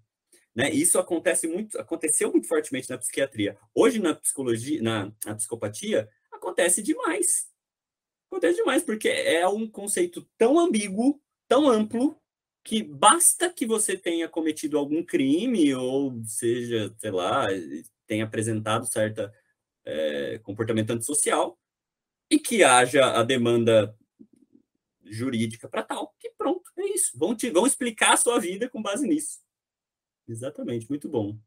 Né? 0.53 0.70
Isso 0.70 0.99
acontece 0.99 1.47
muito, 1.47 1.80
aconteceu 1.80 2.30
muito 2.30 2.47
fortemente 2.47 2.88
na 2.88 2.99
psiquiatria. 2.99 3.57
Hoje 3.74 3.99
na 3.99 4.14
psicologia, 4.14 4.80
na, 4.80 5.12
na 5.26 5.34
psicopatia, 5.34 6.07
acontece 6.32 6.84
demais. 6.84 7.47
Acontece 8.30 8.57
demais 8.57 8.84
porque 8.84 9.09
é 9.09 9.47
um 9.47 9.68
conceito 9.68 10.28
tão 10.38 10.59
ambíguo, 10.59 11.20
tão 11.47 11.68
amplo, 11.68 12.16
que 12.64 12.84
basta 12.84 13.51
que 13.51 13.66
você 13.66 13.97
tenha 13.97 14.30
cometido 14.30 14.78
algum 14.78 15.03
crime 15.03 15.74
ou 15.74 16.24
seja, 16.26 16.93
sei 16.99 17.09
lá, 17.09 17.47
tenha 18.05 18.26
apresentado 18.26 18.86
certa 18.86 19.34
é, 19.84 20.38
comportamento 20.43 20.91
antissocial 20.91 21.57
e 22.32 22.39
que 22.39 22.63
haja 22.63 23.19
a 23.19 23.23
demanda 23.23 23.93
jurídica 25.03 25.67
para 25.67 25.84
tal, 25.84 26.15
que 26.17 26.29
pronto, 26.38 26.71
é 26.77 26.86
isso. 26.86 27.11
Vão, 27.17 27.36
te, 27.36 27.49
vão 27.51 27.67
explicar 27.67 28.13
a 28.13 28.17
sua 28.17 28.39
vida 28.39 28.69
com 28.69 28.82
base 28.82 29.05
nisso. 29.05 29.41
Exatamente, 30.25 30.89
muito 30.89 31.09
bom. 31.09 31.38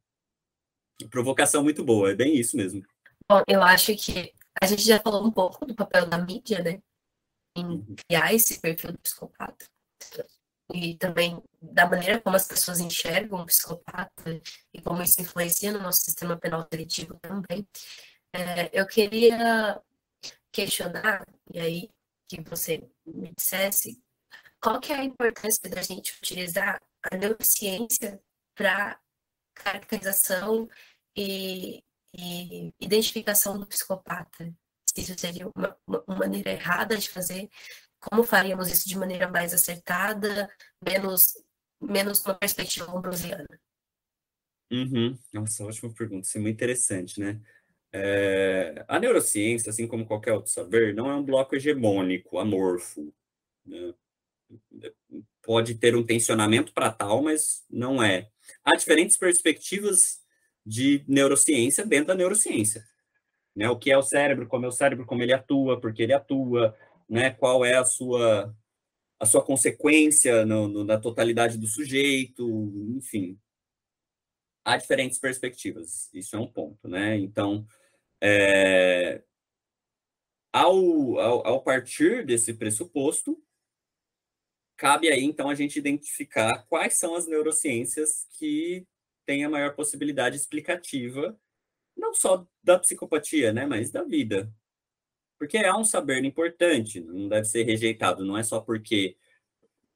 Provocação 1.08 1.62
muito 1.62 1.82
boa, 1.82 2.10
é 2.10 2.14
bem 2.14 2.36
isso 2.36 2.54
mesmo. 2.56 2.84
Bom, 3.26 3.42
eu 3.48 3.62
acho 3.62 3.96
que 3.96 4.34
a 4.62 4.66
gente 4.66 4.82
já 4.82 5.00
falou 5.00 5.26
um 5.26 5.30
pouco 5.30 5.64
do 5.64 5.74
papel 5.74 6.06
da 6.06 6.18
mídia, 6.18 6.62
né? 6.62 6.82
Em 7.56 7.64
uhum. 7.64 7.94
criar 8.06 8.34
esse 8.34 8.60
perfil 8.60 8.92
do 8.92 8.98
psicopata 8.98 9.66
e 10.72 10.96
também 10.96 11.42
da 11.60 11.88
maneira 11.88 12.20
como 12.20 12.36
as 12.36 12.46
pessoas 12.46 12.80
enxergam 12.80 13.40
o 13.40 13.46
psicopata 13.46 14.40
e 14.72 14.82
como 14.82 15.02
isso 15.02 15.20
influencia 15.20 15.72
no 15.72 15.80
nosso 15.80 16.02
sistema 16.02 16.36
penal 16.36 16.66
seletivo 16.70 17.18
também. 17.20 17.66
É, 18.34 18.70
eu 18.78 18.86
queria 18.86 19.80
questionar, 20.54 21.26
e 21.52 21.58
aí 21.58 21.90
que 22.28 22.40
você 22.42 22.88
me 23.04 23.32
dissesse, 23.36 24.00
qual 24.62 24.80
que 24.80 24.92
é 24.92 24.96
a 24.96 25.04
importância 25.04 25.68
da 25.68 25.82
gente 25.82 26.16
utilizar 26.16 26.80
a 27.02 27.16
neurociência 27.16 28.22
para 28.54 28.98
caracterização 29.54 30.68
e, 31.16 31.82
e, 32.14 32.72
identificação 32.80 33.58
do 33.58 33.66
psicopata? 33.66 34.54
Se 34.88 35.00
isso 35.02 35.18
seria 35.18 35.50
uma, 35.54 35.76
uma 35.86 36.16
maneira 36.18 36.52
errada 36.52 36.96
de 36.96 37.10
fazer, 37.10 37.50
como 38.00 38.22
faríamos 38.22 38.70
isso 38.70 38.88
de 38.88 38.96
maneira 38.96 39.28
mais 39.28 39.52
acertada, 39.52 40.48
menos, 40.80 41.34
menos 41.80 42.24
uma 42.24 42.34
perspectiva 42.34 42.90
ambrosiana? 42.96 43.60
Uhum. 44.70 45.18
Nossa, 45.32 45.64
ótima 45.64 45.92
pergunta. 45.92 46.26
Isso 46.26 46.38
é 46.38 46.40
muito 46.40 46.54
interessante, 46.54 47.20
né? 47.20 47.40
É, 47.96 48.84
a 48.88 48.98
neurociência, 48.98 49.70
assim 49.70 49.86
como 49.86 50.04
qualquer 50.04 50.32
outro 50.32 50.50
saber, 50.50 50.92
não 50.92 51.08
é 51.08 51.14
um 51.14 51.22
bloco 51.22 51.54
hegemônico, 51.54 52.40
amorfo. 52.40 53.14
Né? 53.64 53.94
Pode 55.40 55.76
ter 55.76 55.94
um 55.94 56.04
tensionamento 56.04 56.72
para 56.72 56.90
tal, 56.90 57.22
mas 57.22 57.64
não 57.70 58.02
é. 58.02 58.28
Há 58.64 58.74
diferentes 58.74 59.16
perspectivas 59.16 60.20
de 60.66 61.04
neurociência 61.06 61.86
dentro 61.86 62.08
da 62.08 62.16
neurociência. 62.16 62.84
Né? 63.54 63.70
O 63.70 63.78
que 63.78 63.92
é 63.92 63.96
o 63.96 64.02
cérebro, 64.02 64.48
como 64.48 64.64
é 64.64 64.68
o 64.68 64.72
cérebro, 64.72 65.06
como 65.06 65.22
ele 65.22 65.32
atua, 65.32 65.80
porque 65.80 66.02
ele 66.02 66.12
atua, 66.12 66.76
né? 67.08 67.30
Qual 67.30 67.64
é 67.64 67.74
a 67.76 67.84
sua 67.84 68.52
a 69.20 69.26
sua 69.26 69.42
consequência 69.42 70.44
no, 70.44 70.66
no, 70.66 70.84
na 70.84 70.98
totalidade 70.98 71.56
do 71.56 71.68
sujeito, 71.68 72.44
enfim. 72.96 73.38
Há 74.64 74.76
diferentes 74.76 75.18
perspectivas, 75.18 76.10
isso 76.12 76.34
é 76.34 76.38
um 76.38 76.46
ponto, 76.46 76.88
né? 76.88 77.16
Então, 77.16 77.64
é, 78.26 79.22
ao, 80.50 81.18
ao, 81.18 81.46
ao 81.46 81.62
partir 81.62 82.24
desse 82.24 82.54
pressuposto, 82.54 83.38
cabe 84.78 85.10
aí, 85.10 85.22
então, 85.22 85.50
a 85.50 85.54
gente 85.54 85.78
identificar 85.78 86.64
quais 86.66 86.94
são 86.94 87.14
as 87.14 87.26
neurociências 87.26 88.26
que 88.38 88.86
têm 89.26 89.44
a 89.44 89.50
maior 89.50 89.74
possibilidade 89.74 90.36
explicativa, 90.36 91.38
não 91.94 92.14
só 92.14 92.46
da 92.62 92.78
psicopatia, 92.78 93.52
né, 93.52 93.66
mas 93.66 93.90
da 93.90 94.02
vida, 94.02 94.50
porque 95.38 95.58
é 95.58 95.74
um 95.74 95.84
saber 95.84 96.24
importante, 96.24 97.00
não 97.00 97.28
deve 97.28 97.44
ser 97.44 97.64
rejeitado, 97.64 98.24
não 98.24 98.38
é 98.38 98.42
só 98.42 98.58
porque 98.58 99.18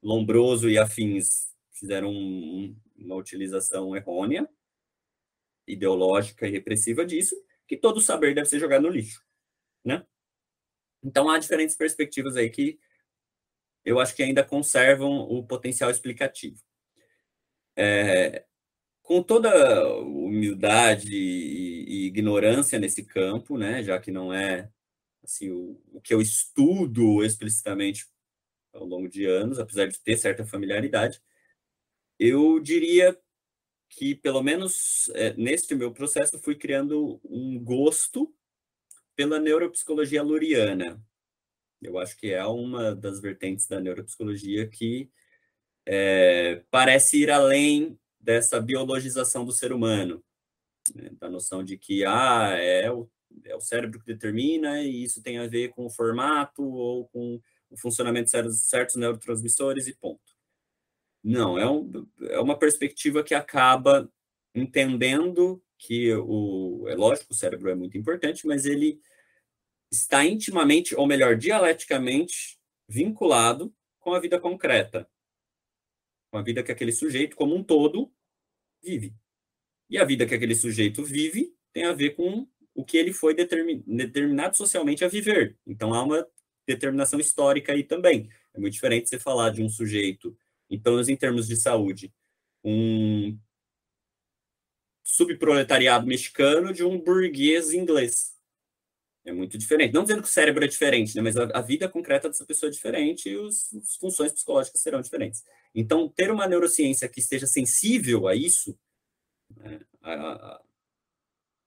Lombroso 0.03 0.69
e 0.69 0.77
afins 0.79 1.49
fizeram 1.73 2.11
um, 2.11 2.77
uma 2.95 3.17
utilização 3.17 3.97
errônea, 3.97 4.47
ideológica 5.67 6.47
e 6.47 6.51
repressiva 6.51 7.07
disso, 7.07 7.35
que 7.69 7.77
todo 7.77 8.01
saber 8.01 8.35
deve 8.35 8.49
ser 8.49 8.59
jogado 8.59 8.83
no 8.83 8.89
lixo, 8.89 9.23
né? 9.85 10.05
Então 11.05 11.31
há 11.31 11.39
diferentes 11.39 11.77
perspectivas 11.77 12.35
aí 12.37 12.51
que 12.51 12.81
eu 13.85 14.01
acho 14.01 14.17
que 14.17 14.23
ainda 14.23 14.43
conservam 14.43 15.21
o 15.21 15.47
potencial 15.47 15.91
explicativo. 15.91 16.61
É, 17.77 18.45
com 19.03 19.23
toda 19.23 19.89
humildade 20.01 21.15
e, 21.15 22.05
e, 22.05 22.07
ignorância 22.07 22.79
nesse 22.79 23.05
campo, 23.05 23.57
né, 23.57 23.83
já 23.83 23.99
que 24.01 24.11
não 24.11 24.33
é 24.33 24.71
assim, 25.23 25.51
o, 25.51 25.81
o 25.93 26.01
que 26.01 26.13
eu 26.13 26.21
estudo 26.21 27.25
explicitamente 27.25 28.07
ao 28.73 28.85
longo 28.85 29.09
de 29.09 29.25
anos, 29.27 29.59
apesar 29.59 29.87
de 29.87 29.99
ter 30.01 30.17
certa 30.17 30.45
familiaridade, 30.45 31.23
eu 32.19 32.59
diria 32.61 33.19
que, 33.89 34.15
pelo 34.15 34.43
menos 34.43 35.11
é, 35.15 35.33
neste 35.35 35.75
meu 35.75 35.93
processo, 35.93 36.39
fui 36.39 36.55
criando 36.55 37.21
um 37.25 37.59
gosto 37.59 38.33
pela 39.17 39.39
neuropsicologia 39.39 40.23
luriana. 40.23 41.03
Eu 41.81 41.99
acho 41.99 42.17
que 42.17 42.33
é 42.33 42.45
uma 42.45 42.95
das 42.95 43.21
vertentes 43.21 43.67
da 43.67 43.81
neuropsicologia 43.81 44.69
que 44.69 45.11
é, 45.87 46.63
parece 46.71 47.23
ir 47.23 47.31
além 47.31 47.99
dessa 48.21 48.61
biologização 48.61 49.45
do 49.45 49.53
ser 49.53 49.73
humano, 49.73 50.23
né? 50.95 51.11
da 51.19 51.31
noção 51.31 51.65
de 51.65 51.79
que 51.79 52.05
ah, 52.05 52.51
é, 52.59 52.91
o, 52.91 53.09
é 53.45 53.57
o 53.57 53.61
cérebro 53.61 53.99
que 54.01 54.07
determina 54.07 54.83
e 54.83 55.03
isso 55.03 55.23
tem 55.23 55.39
a 55.39 55.47
ver 55.47 55.71
com 55.71 55.87
o 55.87 55.91
formato 55.91 56.63
ou 56.63 57.09
com 57.09 57.41
o 57.71 57.77
funcionamento 57.77 58.27
de 58.27 58.57
certos, 58.57 58.97
neurotransmissores 58.97 59.87
e 59.87 59.95
ponto. 59.95 60.38
Não, 61.23 61.59
é, 61.59 61.69
um, 61.69 62.07
é 62.23 62.41
uma 62.41 62.59
perspectiva 62.59 63.23
que 63.23 63.35
acaba 63.35 64.11
entendendo 64.55 65.63
que 65.79 66.13
o. 66.15 66.87
É 66.89 66.95
lógico, 66.95 67.33
o 67.33 67.37
cérebro 67.37 67.71
é 67.71 67.75
muito 67.75 67.97
importante, 67.97 68.47
mas 68.47 68.65
ele 68.65 69.01
está 69.91 70.25
intimamente, 70.25 70.95
ou 70.95 71.07
melhor, 71.07 71.37
dialeticamente, 71.37 72.59
vinculado 72.89 73.75
com 73.99 74.13
a 74.13 74.21
vida 74.21 74.41
concreta, 74.41 75.09
com 76.31 76.39
a 76.39 76.43
vida 76.43 76.63
que 76.63 76.73
aquele 76.73 76.93
sujeito, 76.93 77.37
como 77.37 77.55
um 77.55 77.63
todo, 77.63 78.13
vive. 78.83 79.15
E 79.91 79.99
a 79.99 80.05
vida 80.05 80.27
que 80.27 80.35
aquele 80.35 80.55
sujeito 80.55 81.03
vive 81.03 81.55
tem 81.73 81.85
a 81.85 81.93
ver 81.93 82.11
com 82.11 82.47
o 82.75 82.85
que 82.85 82.97
ele 82.97 83.13
foi 83.13 83.35
determinado 83.35 84.57
socialmente 84.57 85.05
a 85.05 85.09
viver. 85.09 85.59
Então 85.67 85.95
há 85.95 86.03
uma 86.03 86.27
determinação 86.67 87.19
histórica 87.19 87.73
aí 87.73 87.83
também. 87.83 88.29
É 88.55 88.61
muito 88.61 88.75
diferente 88.75 89.09
você 89.09 89.19
falar 89.19 89.51
de 89.51 89.63
um 89.63 89.69
sujeito, 89.69 90.37
então, 90.71 91.01
em 91.01 91.17
termos 91.17 91.47
de 91.47 91.57
saúde, 91.57 92.13
um 92.65 93.39
subproletariado 95.03 96.07
mexicano 96.07 96.73
de 96.73 96.85
um 96.85 97.01
burguês 97.01 97.73
inglês. 97.73 98.37
É 99.25 99.33
muito 99.33 99.59
diferente. 99.59 99.93
Não 99.93 100.03
dizendo 100.03 100.23
que 100.23 100.29
o 100.29 100.33
cérebro 100.33 100.65
é 100.65 100.69
diferente, 100.69 101.15
né, 101.17 101.23
mas 101.23 101.37
a, 101.37 101.45
a 101.55 101.61
vida 101.61 101.89
concreta 101.89 102.29
dessa 102.29 102.45
pessoa 102.45 102.69
é 102.69 102.73
diferente 102.73 103.29
e 103.29 103.37
os, 103.37 103.75
as 103.75 103.97
funções 103.97 104.33
psicológicas 104.33 104.81
serão 104.81 105.01
diferentes. 105.01 105.45
Então, 105.75 106.09
ter 106.09 106.31
uma 106.31 106.47
neurociência 106.47 107.09
que 107.09 107.21
esteja 107.21 107.47
sensível 107.47 108.27
a 108.27 108.35
isso, 108.35 108.79
né, 109.57 109.81
a, 110.03 110.13
a, 110.13 110.63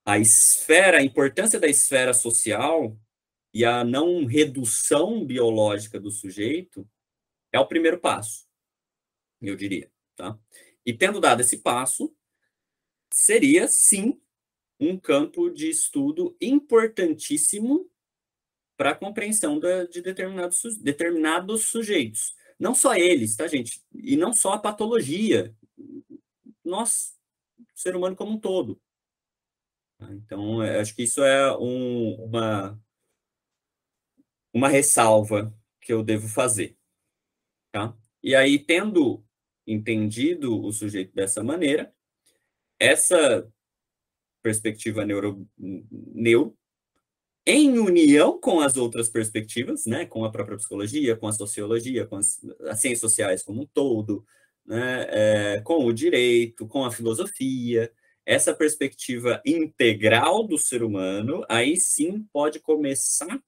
a 0.05 0.19
esfera, 0.19 0.97
a 0.99 1.03
importância 1.03 1.59
da 1.59 1.67
esfera 1.67 2.13
social 2.13 2.97
e 3.53 3.65
a 3.65 3.83
não 3.83 4.25
redução 4.25 5.25
biológica 5.25 5.99
do 5.99 6.09
sujeito 6.09 6.87
é 7.51 7.59
o 7.59 7.67
primeiro 7.67 7.99
passo, 7.99 8.47
eu 9.41 9.55
diria, 9.55 9.91
tá? 10.15 10.37
E 10.85 10.93
tendo 10.93 11.19
dado 11.19 11.41
esse 11.41 11.57
passo, 11.57 12.15
seria 13.11 13.67
sim 13.67 14.19
um 14.79 14.97
campo 14.97 15.49
de 15.49 15.69
estudo 15.69 16.35
importantíssimo 16.41 17.89
para 18.75 18.91
a 18.91 18.95
compreensão 18.95 19.59
da, 19.59 19.85
de 19.85 20.01
determinados, 20.01 20.77
determinados 20.77 21.65
sujeitos. 21.65 22.35
Não 22.59 22.73
só 22.73 22.95
eles, 22.95 23.35
tá, 23.35 23.47
gente? 23.47 23.83
E 23.93 24.15
não 24.15 24.33
só 24.33 24.53
a 24.53 24.59
patologia. 24.59 25.55
Nós, 26.63 27.15
ser 27.75 27.95
humano 27.95 28.15
como 28.15 28.31
um 28.31 28.39
todo. 28.39 28.81
Então, 30.09 30.61
acho 30.61 30.95
que 30.95 31.03
isso 31.03 31.23
é 31.23 31.55
um, 31.57 32.15
uma, 32.23 32.81
uma 34.51 34.67
ressalva 34.67 35.55
que 35.79 35.93
eu 35.93 36.03
devo 36.03 36.27
fazer. 36.27 36.75
Tá? 37.71 37.95
E 38.23 38.33
aí, 38.35 38.57
tendo 38.57 39.23
entendido 39.71 40.61
o 40.63 40.71
sujeito 40.71 41.13
dessa 41.13 41.43
maneira, 41.43 41.93
essa 42.79 43.47
perspectiva 44.41 45.05
neuro, 45.05 45.47
em 47.45 47.79
união 47.79 48.39
com 48.39 48.59
as 48.59 48.77
outras 48.77 49.09
perspectivas, 49.09 49.85
né, 49.85 50.05
com 50.05 50.25
a 50.25 50.31
própria 50.31 50.57
psicologia, 50.57 51.15
com 51.15 51.27
a 51.27 51.33
sociologia, 51.33 52.05
com 52.05 52.17
as, 52.17 52.39
as 52.67 52.79
ciências 52.79 52.99
sociais 52.99 53.43
como 53.43 53.63
um 53.63 53.65
todo, 53.65 54.25
né, 54.65 55.07
é, 55.09 55.61
com 55.61 55.85
o 55.85 55.93
direito, 55.93 56.67
com 56.67 56.85
a 56.85 56.91
filosofia, 56.91 57.91
essa 58.25 58.53
perspectiva 58.53 59.41
integral 59.45 60.45
do 60.45 60.57
ser 60.57 60.83
humano, 60.83 61.43
aí 61.49 61.77
sim 61.77 62.23
pode 62.31 62.59
começar 62.59 63.41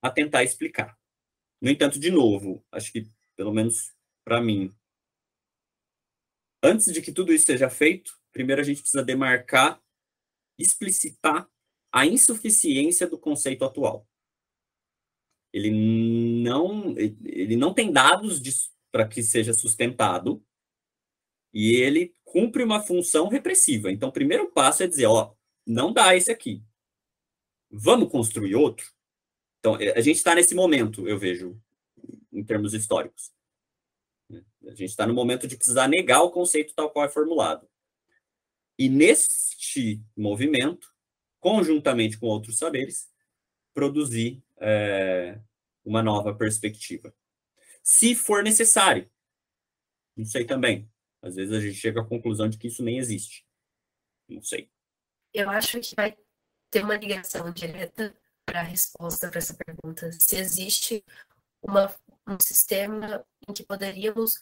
a 0.00 0.10
tentar 0.10 0.44
explicar. 0.44 0.96
No 1.60 1.70
entanto, 1.70 1.98
de 1.98 2.10
novo, 2.10 2.64
acho 2.70 2.92
que, 2.92 3.08
pelo 3.34 3.52
menos 3.52 3.92
para 4.24 4.40
mim, 4.40 4.72
antes 6.66 6.92
de 6.92 7.00
que 7.00 7.12
tudo 7.12 7.32
isso 7.32 7.46
seja 7.46 7.70
feito, 7.70 8.18
primeiro 8.32 8.60
a 8.60 8.64
gente 8.64 8.80
precisa 8.80 9.04
demarcar, 9.04 9.80
explicitar 10.58 11.48
a 11.92 12.06
insuficiência 12.06 13.06
do 13.06 13.18
conceito 13.18 13.64
atual. 13.64 14.06
Ele 15.52 15.70
não, 16.42 16.94
ele 16.98 17.56
não 17.56 17.72
tem 17.72 17.90
dados 17.90 18.70
para 18.92 19.06
que 19.08 19.22
seja 19.22 19.54
sustentado 19.54 20.44
e 21.54 21.74
ele 21.74 22.14
cumpre 22.24 22.62
uma 22.62 22.82
função 22.82 23.28
repressiva. 23.28 23.90
Então, 23.90 24.10
o 24.10 24.12
primeiro 24.12 24.50
passo 24.50 24.82
é 24.82 24.86
dizer, 24.86 25.06
ó, 25.06 25.34
não 25.66 25.92
dá 25.92 26.14
esse 26.14 26.30
aqui. 26.30 26.62
Vamos 27.70 28.10
construir 28.10 28.54
outro? 28.54 28.92
Então, 29.58 29.74
a 29.74 30.00
gente 30.00 30.16
está 30.16 30.34
nesse 30.34 30.54
momento, 30.54 31.08
eu 31.08 31.18
vejo, 31.18 31.58
em 32.30 32.44
termos 32.44 32.74
históricos. 32.74 33.32
A 34.30 34.70
gente 34.70 34.84
está 34.84 35.06
no 35.06 35.14
momento 35.14 35.46
de 35.46 35.56
precisar 35.56 35.88
negar 35.88 36.22
o 36.22 36.30
conceito 36.30 36.74
tal 36.74 36.90
qual 36.90 37.04
é 37.04 37.08
formulado. 37.08 37.68
E 38.78 38.88
neste 38.88 40.02
movimento, 40.16 40.92
conjuntamente 41.40 42.18
com 42.18 42.26
outros 42.26 42.58
saberes, 42.58 43.08
produzir 43.72 44.42
é, 44.58 45.40
uma 45.84 46.02
nova 46.02 46.34
perspectiva. 46.34 47.14
Se 47.82 48.14
for 48.14 48.42
necessário, 48.42 49.10
não 50.16 50.24
sei 50.24 50.44
também. 50.44 50.90
Às 51.22 51.36
vezes 51.36 51.54
a 51.54 51.60
gente 51.60 51.74
chega 51.74 52.00
à 52.00 52.04
conclusão 52.04 52.48
de 52.48 52.58
que 52.58 52.68
isso 52.68 52.82
nem 52.82 52.98
existe. 52.98 53.46
Não 54.28 54.42
sei. 54.42 54.70
Eu 55.32 55.50
acho 55.50 55.80
que 55.80 55.94
vai 55.94 56.16
ter 56.70 56.82
uma 56.82 56.96
ligação 56.96 57.52
direta 57.52 58.14
para 58.44 58.60
a 58.60 58.64
resposta 58.64 59.28
para 59.28 59.38
essa 59.38 59.54
pergunta. 59.54 60.10
Se 60.12 60.36
existe 60.36 61.04
uma, 61.62 61.94
um 62.26 62.38
sistema 62.40 63.24
em 63.48 63.52
que 63.52 63.64
poderíamos 63.64 64.38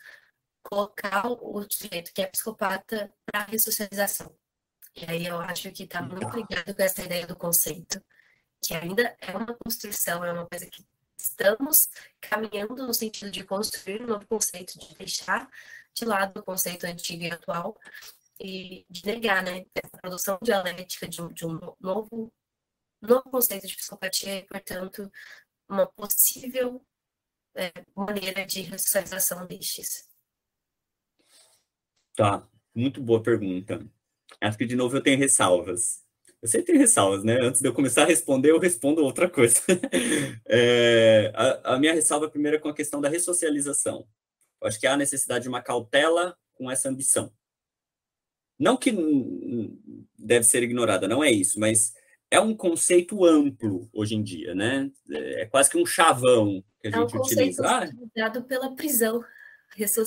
colocar 0.62 1.26
o 1.26 1.66
sujeito 1.70 2.12
que 2.12 2.22
é 2.22 2.26
psicopata 2.26 3.12
para 3.26 3.44
ressocialização. 3.44 4.34
E 4.96 5.04
aí 5.10 5.26
eu 5.26 5.38
acho 5.40 5.70
que 5.72 5.84
está 5.84 6.00
muito 6.00 6.34
ligado 6.36 6.74
com 6.74 6.82
essa 6.82 7.02
ideia 7.02 7.26
do 7.26 7.36
conceito, 7.36 8.02
que 8.62 8.74
ainda 8.74 9.16
é 9.20 9.36
uma 9.36 9.54
construção, 9.54 10.24
é 10.24 10.32
uma 10.32 10.46
coisa 10.46 10.66
que 10.66 10.86
estamos 11.18 11.88
caminhando 12.20 12.86
no 12.86 12.94
sentido 12.94 13.30
de 13.30 13.44
construir 13.44 14.02
um 14.02 14.06
novo 14.06 14.26
conceito, 14.26 14.78
de 14.78 14.94
deixar 14.94 15.48
de 15.92 16.04
lado 16.04 16.40
o 16.40 16.42
conceito 16.42 16.84
antigo 16.86 17.24
e 17.24 17.30
atual 17.30 17.76
e 18.40 18.86
de 18.88 19.06
negar, 19.06 19.42
né, 19.42 19.64
essa 19.74 19.96
produção 19.98 20.38
dialética 20.42 21.08
de 21.08 21.22
um, 21.22 21.32
de 21.32 21.46
um 21.46 21.58
novo, 21.80 22.32
novo 23.00 23.30
conceito 23.30 23.66
de 23.66 23.76
psicopatia 23.76 24.38
e, 24.38 24.46
portanto, 24.46 25.10
uma 25.68 25.86
possível 25.86 26.84
é, 27.54 27.72
maneira 27.94 28.44
de 28.44 28.62
ressocialização 28.62 29.46
destes. 29.46 30.08
Tá, 32.16 32.46
muito 32.74 33.00
boa 33.00 33.22
pergunta. 33.22 33.84
Acho 34.40 34.58
que, 34.58 34.66
de 34.66 34.76
novo, 34.76 34.96
eu 34.96 35.02
tenho 35.02 35.18
ressalvas. 35.18 36.02
Eu 36.40 36.48
sempre 36.48 36.66
tenho 36.66 36.78
ressalvas, 36.78 37.24
né? 37.24 37.38
Antes 37.40 37.60
de 37.60 37.68
eu 37.68 37.72
começar 37.72 38.02
a 38.02 38.06
responder, 38.06 38.50
eu 38.50 38.58
respondo 38.58 39.02
outra 39.02 39.28
coisa. 39.28 39.60
é, 40.46 41.32
a, 41.34 41.74
a 41.74 41.78
minha 41.78 41.94
ressalva 41.94 42.28
primeiro 42.28 42.56
é 42.56 42.60
com 42.60 42.68
a 42.68 42.74
questão 42.74 43.00
da 43.00 43.08
ressocialização. 43.08 44.06
Eu 44.60 44.68
acho 44.68 44.78
que 44.78 44.86
há 44.86 44.96
necessidade 44.96 45.44
de 45.44 45.48
uma 45.48 45.62
cautela 45.62 46.36
com 46.52 46.70
essa 46.70 46.88
ambição. 46.88 47.32
Não 48.58 48.76
que 48.76 48.92
deve 50.18 50.44
ser 50.44 50.62
ignorada, 50.62 51.08
não 51.08 51.24
é 51.24 51.30
isso, 51.30 51.58
mas 51.58 51.92
é 52.30 52.38
um 52.38 52.54
conceito 52.54 53.24
amplo 53.24 53.88
hoje 53.92 54.14
em 54.14 54.22
dia, 54.22 54.54
né? 54.54 54.90
É 55.10 55.46
quase 55.46 55.70
que 55.70 55.78
um 55.78 55.86
chavão 55.86 56.64
que 56.90 56.96
a 56.96 56.98
é 56.98 57.00
gente 57.00 57.16
um 57.16 57.20
utiliza. 57.20 57.66
Ah, 57.66 57.84
utilizado 57.84 58.42
pela 58.44 58.74
prisão. 58.74 59.24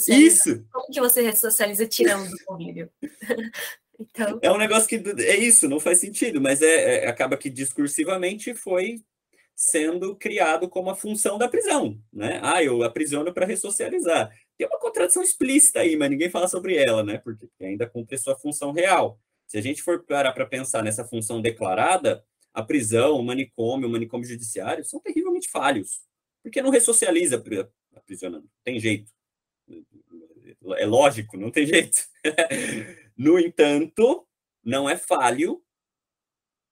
Isso! 0.07 0.65
Como 0.71 0.87
que 0.87 0.99
você 0.99 1.21
ressocializa 1.21 1.85
tirando 1.85 2.29
do 2.29 2.45
convívio? 2.45 2.89
então... 3.99 4.39
É 4.41 4.51
um 4.51 4.57
negócio 4.57 4.87
que 4.87 4.95
é 5.21 5.35
isso, 5.35 5.67
não 5.67 5.79
faz 5.79 5.99
sentido, 5.99 6.39
mas 6.39 6.61
é, 6.61 7.05
é 7.05 7.07
acaba 7.07 7.35
que 7.35 7.49
discursivamente 7.49 8.53
foi 8.53 9.03
sendo 9.53 10.15
criado 10.15 10.69
como 10.69 10.89
a 10.89 10.95
função 10.95 11.37
da 11.37 11.49
prisão, 11.49 11.99
né? 12.13 12.39
Ah, 12.43 12.63
eu 12.63 12.83
aprisiono 12.83 13.33
para 13.33 13.45
ressocializar. 13.45 14.31
Tem 14.55 14.67
uma 14.67 14.79
contradição 14.79 15.23
explícita 15.23 15.79
aí, 15.79 15.97
mas 15.97 16.09
ninguém 16.11 16.29
fala 16.29 16.47
sobre 16.47 16.77
ela, 16.77 17.03
né? 17.03 17.17
Porque 17.17 17.47
ainda 17.59 17.89
cumpre 17.89 18.17
sua 18.17 18.37
função 18.37 18.71
real. 18.71 19.19
Se 19.47 19.57
a 19.57 19.61
gente 19.61 19.81
for 19.81 20.03
parar 20.03 20.31
para 20.31 20.45
pensar 20.45 20.83
nessa 20.83 21.03
função 21.03 21.41
declarada, 21.41 22.23
a 22.53 22.61
prisão, 22.63 23.19
o 23.19 23.23
manicômio, 23.23 23.87
o 23.87 23.91
manicômio 23.91 24.27
judiciário 24.27 24.85
são 24.85 24.99
terrivelmente 24.99 25.49
falhos, 25.49 26.01
porque 26.47 26.61
não 26.61 26.69
ressocializa 26.69 27.43
aprisionando, 27.93 28.49
tem 28.63 28.79
jeito. 28.79 29.11
É 30.77 30.85
lógico, 30.85 31.37
não 31.37 31.51
tem 31.51 31.65
jeito. 31.67 31.97
no 33.15 33.37
entanto, 33.39 34.25
não 34.63 34.89
é 34.89 34.97
falho, 34.97 35.61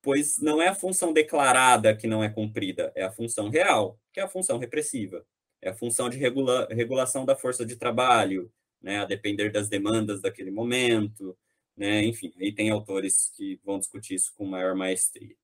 pois 0.01 0.37
não 0.39 0.61
é 0.61 0.69
a 0.69 0.75
função 0.75 1.11
declarada 1.11 1.95
que 1.95 2.07
não 2.07 2.23
é 2.23 2.29
cumprida, 2.29 2.91
é 2.95 3.03
a 3.03 3.11
função 3.11 3.49
real, 3.49 3.99
que 4.13 4.19
é 4.19 4.23
a 4.23 4.27
função 4.27 4.57
repressiva. 4.57 5.25
É 5.61 5.69
a 5.69 5.73
função 5.73 6.09
de 6.09 6.17
regula 6.17 6.67
regulação 6.71 7.25
da 7.25 7.35
força 7.35 7.65
de 7.65 7.75
trabalho, 7.75 8.51
né, 8.81 8.99
a 8.99 9.05
depender 9.05 9.51
das 9.51 9.67
demandas 9.67 10.21
daquele 10.21 10.51
momento, 10.51 11.35
né, 11.75 12.03
enfim, 12.05 12.31
aí 12.39 12.53
tem 12.53 12.69
autores 12.69 13.31
que 13.35 13.59
vão 13.63 13.79
discutir 13.79 14.15
isso 14.15 14.31
com 14.35 14.45
maior 14.45 14.75
maestria. 14.75 15.35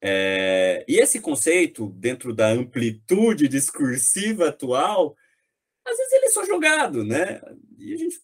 É, 0.00 0.84
e 0.88 0.96
esse 0.96 1.20
conceito, 1.20 1.88
dentro 1.90 2.32
da 2.32 2.48
amplitude 2.48 3.48
discursiva 3.48 4.48
atual, 4.48 5.16
às 5.84 5.96
vezes 5.96 6.12
ele 6.12 6.26
é 6.26 6.30
só 6.30 6.44
jogado, 6.44 7.04
né? 7.04 7.40
E, 7.76 7.94
a 7.94 7.96
gente, 7.96 8.20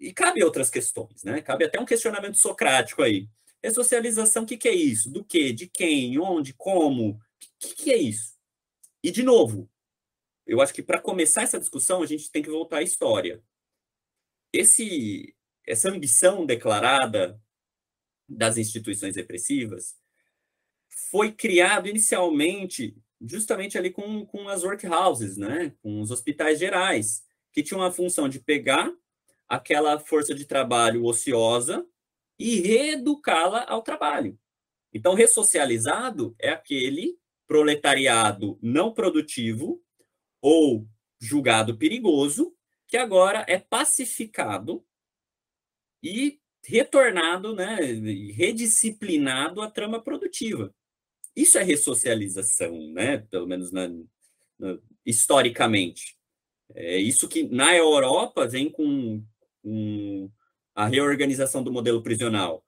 e 0.00 0.12
cabe 0.12 0.42
outras 0.42 0.70
questões, 0.70 1.22
né? 1.22 1.40
Cabe 1.40 1.64
até 1.64 1.78
um 1.80 1.84
questionamento 1.84 2.38
socrático 2.38 3.02
aí. 3.02 3.28
Ressocialização, 3.62 4.42
o 4.42 4.46
que, 4.46 4.56
que 4.56 4.68
é 4.68 4.74
isso? 4.74 5.10
Do 5.10 5.24
que? 5.24 5.52
De 5.52 5.66
quem? 5.66 6.18
Onde? 6.18 6.52
Como? 6.52 7.10
O 7.10 7.18
que, 7.58 7.74
que 7.74 7.92
é 7.92 7.96
isso? 7.96 8.34
E, 9.02 9.10
de 9.10 9.22
novo, 9.22 9.70
eu 10.46 10.60
acho 10.60 10.74
que 10.74 10.82
para 10.82 11.00
começar 11.00 11.42
essa 11.42 11.58
discussão, 11.58 12.02
a 12.02 12.06
gente 12.06 12.30
tem 12.30 12.42
que 12.42 12.50
voltar 12.50 12.78
à 12.78 12.82
história. 12.82 13.42
Esse, 14.52 15.34
essa 15.66 15.88
ambição 15.88 16.44
declarada 16.44 17.40
das 18.28 18.56
instituições 18.56 19.16
repressivas 19.16 19.96
foi 21.10 21.32
criado 21.32 21.88
inicialmente 21.88 22.96
justamente 23.20 23.78
ali 23.78 23.90
com, 23.90 24.24
com 24.26 24.48
as 24.48 24.62
workhouses, 24.62 25.36
né? 25.36 25.72
com 25.82 26.00
os 26.00 26.10
hospitais 26.10 26.58
gerais, 26.58 27.24
que 27.52 27.62
tinham 27.62 27.82
a 27.82 27.90
função 27.90 28.28
de 28.28 28.40
pegar 28.40 28.92
aquela 29.48 29.98
força 29.98 30.34
de 30.34 30.44
trabalho 30.44 31.04
ociosa 31.04 31.86
e 32.38 32.60
reeducá-la 32.60 33.64
ao 33.68 33.82
trabalho. 33.82 34.38
Então, 34.92 35.14
ressocializado 35.14 36.34
é 36.38 36.50
aquele 36.50 37.18
proletariado 37.46 38.58
não 38.62 38.92
produtivo 38.92 39.82
ou 40.40 40.86
julgado 41.20 41.76
perigoso 41.76 42.54
que 42.86 42.96
agora 42.96 43.44
é 43.48 43.58
pacificado 43.58 44.84
e 46.02 46.40
retornado, 46.62 47.54
né, 47.54 47.76
redisciplinado 48.32 49.60
à 49.60 49.70
trama 49.70 50.02
produtiva. 50.02 50.74
Isso 51.36 51.58
é 51.58 51.62
ressocialização, 51.62 52.92
né, 52.92 53.18
pelo 53.18 53.46
menos 53.46 53.72
na, 53.72 53.88
na, 54.58 54.78
historicamente. 55.04 56.16
É 56.74 56.96
isso 56.96 57.28
que 57.28 57.42
na 57.44 57.74
Europa 57.76 58.46
vem 58.46 58.70
com, 58.70 59.22
com 59.62 60.30
a 60.74 60.86
reorganização 60.86 61.62
do 61.62 61.72
modelo 61.72 62.02
prisional. 62.02 62.64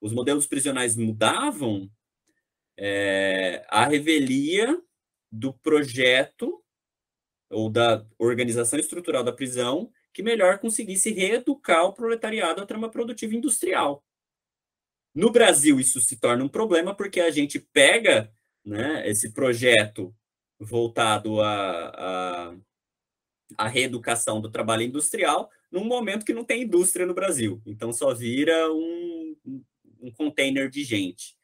Os 0.00 0.12
modelos 0.12 0.46
prisionais 0.46 0.96
mudavam 0.96 1.90
é, 2.76 3.64
a 3.68 3.86
revelia 3.86 4.80
do 5.30 5.52
projeto 5.52 6.62
ou 7.50 7.70
da 7.70 8.04
organização 8.18 8.78
estrutural 8.78 9.24
da 9.24 9.32
prisão 9.32 9.90
que 10.12 10.22
melhor 10.22 10.58
conseguisse 10.58 11.10
reeducar 11.10 11.84
o 11.84 11.92
proletariado 11.92 12.62
à 12.62 12.66
trama 12.66 12.90
produtiva 12.90 13.34
industrial. 13.34 14.02
No 15.16 15.32
Brasil, 15.32 15.80
isso 15.80 15.98
se 15.98 16.20
torna 16.20 16.44
um 16.44 16.48
problema 16.48 16.94
porque 16.94 17.22
a 17.22 17.30
gente 17.30 17.58
pega 17.58 18.30
né, 18.62 19.08
esse 19.08 19.32
projeto 19.32 20.14
voltado 20.60 21.40
à, 21.40 21.88
à, 21.88 22.56
à 23.56 23.66
reeducação 23.66 24.42
do 24.42 24.50
trabalho 24.50 24.82
industrial 24.82 25.50
num 25.72 25.86
momento 25.86 26.22
que 26.22 26.34
não 26.34 26.44
tem 26.44 26.64
indústria 26.64 27.06
no 27.06 27.14
Brasil. 27.14 27.62
Então, 27.64 27.94
só 27.94 28.12
vira 28.12 28.70
um, 28.70 29.34
um 30.02 30.10
container 30.10 30.68
de 30.68 30.84
gente 30.84 31.34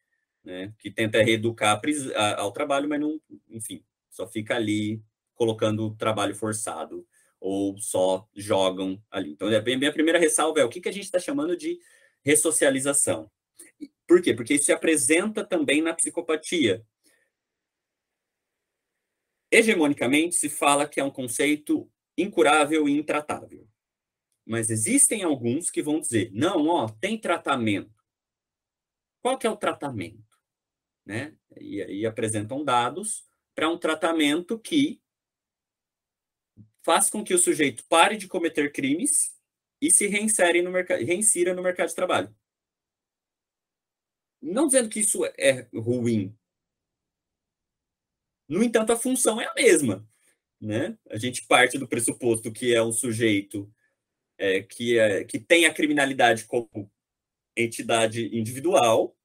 né, 0.45 0.75
que 0.79 0.91
tenta 0.91 1.23
reeducar 1.23 1.81
ao 2.37 2.53
trabalho, 2.53 2.87
mas 2.87 3.01
não, 3.01 3.19
enfim, 3.49 3.83
só 4.11 4.29
fica 4.29 4.55
ali 4.55 5.03
colocando 5.35 5.95
trabalho 5.95 6.35
forçado 6.35 7.07
ou 7.41 7.79
só 7.79 8.29
jogam 8.37 9.03
ali. 9.11 9.31
Então, 9.31 9.49
a 9.49 9.63
minha 9.63 9.93
primeira 9.93 10.19
ressalva 10.19 10.61
é 10.61 10.65
o 10.65 10.69
que, 10.69 10.83
que 10.83 10.91
a 10.91 10.93
gente 10.93 11.05
está 11.05 11.19
chamando 11.19 11.57
de 11.57 11.79
ressocialização. 12.23 13.31
Por 14.07 14.21
quê? 14.21 14.35
Porque 14.35 14.55
isso 14.55 14.67
se 14.67 14.73
apresenta 14.73 15.45
também 15.45 15.81
na 15.81 15.95
psicopatia. 15.95 16.85
Hegemonicamente, 19.51 20.35
se 20.35 20.49
fala 20.49 20.89
que 20.89 20.99
é 20.99 21.05
um 21.05 21.11
conceito 21.11 21.91
incurável 22.17 22.89
e 22.89 22.93
intratável. 22.93 23.69
Mas 24.45 24.71
existem 24.71 25.23
alguns 25.23 25.71
que 25.71 25.83
vão 25.83 26.01
dizer, 26.01 26.31
não, 26.33 26.67
ó, 26.69 26.89
tem 26.89 27.19
tratamento. 27.19 27.93
Qual 29.21 29.39
que 29.39 29.47
é 29.47 29.51
o 29.51 29.57
tratamento? 29.57 30.39
Né? 31.07 31.37
E, 31.57 32.01
e 32.01 32.07
apresentam 32.07 32.65
dados 32.65 33.25
para 33.55 33.69
um 33.69 33.79
tratamento 33.79 34.59
que 34.59 35.01
faz 36.83 37.09
com 37.09 37.23
que 37.23 37.35
o 37.35 37.39
sujeito 37.39 37.85
pare 37.89 38.17
de 38.17 38.27
cometer 38.27 38.73
crimes 38.73 39.35
e 39.81 39.91
se 39.91 40.07
reinsere 40.07 40.63
no 40.63 40.73
reinsira 40.73 41.55
no 41.55 41.63
mercado 41.63 41.89
de 41.89 41.95
trabalho. 41.95 42.35
Não 44.43 44.67
dizendo 44.67 44.89
que 44.89 45.01
isso 45.01 45.25
é 45.39 45.69
ruim. 45.73 46.37
No 48.49 48.63
entanto, 48.63 48.93
a 48.93 48.97
função 48.97 49.41
é 49.41 49.47
a 49.47 49.55
mesma. 49.55 50.07
Né? 50.61 50.99
A 51.09 51.17
gente 51.17 51.47
parte 51.47 51.79
do 51.79 51.89
pressuposto 51.89 52.53
que 52.53 52.75
é 52.75 52.83
um 52.83 52.93
sujeito 52.93 53.73
é, 54.37 54.63
que, 54.63 54.99
é, 54.99 55.25
que 55.25 55.39
tem 55.39 55.67
a 55.67 55.73
criminalidade 55.73 56.45
como 56.45 56.91
entidade 57.57 58.37
individual, 58.37 59.17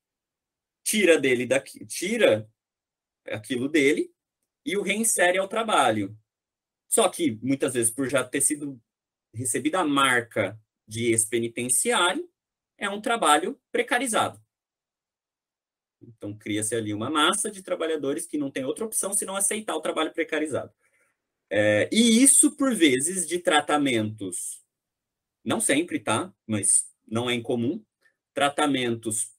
tira 0.84 1.20
dele 1.20 1.46
daqui, 1.46 1.86
tira 1.86 2.50
aquilo 3.26 3.68
dele 3.68 4.14
e 4.66 4.78
o 4.78 4.82
reinsere 4.82 5.38
ao 5.38 5.48
trabalho. 5.48 6.18
Só 6.88 7.10
que, 7.10 7.32
muitas 7.42 7.74
vezes, 7.74 7.92
por 7.92 8.08
já 8.08 8.24
ter 8.24 8.42
sido 8.42 8.82
recebida 9.34 9.80
a 9.80 9.86
marca 9.86 10.60
de 10.88 11.12
ex-penitenciário, 11.12 12.30
é 12.78 12.90
um 12.90 13.02
trabalho 13.02 13.60
precarizado. 13.72 14.42
Então, 16.08 16.34
cria-se 16.34 16.74
ali 16.74 16.94
uma 16.94 17.10
massa 17.10 17.52
de 17.52 17.62
trabalhadores 17.62 18.26
que 18.26 18.38
não 18.38 18.50
tem 18.50 18.64
outra 18.64 18.86
opção 18.86 19.12
senão 19.14 19.36
aceitar 19.36 19.76
o 19.76 19.82
trabalho 19.82 20.14
precarizado. 20.14 20.72
É, 21.50 21.90
e 21.92 22.24
isso, 22.24 22.56
por 22.56 22.74
vezes, 22.74 23.28
de 23.28 23.40
tratamentos, 23.40 24.64
não 25.44 25.60
sempre, 25.60 26.00
tá? 26.00 26.34
Mas 26.46 26.90
não 27.06 27.30
é 27.30 27.34
incomum, 27.34 27.84
tratamentos 28.34 29.34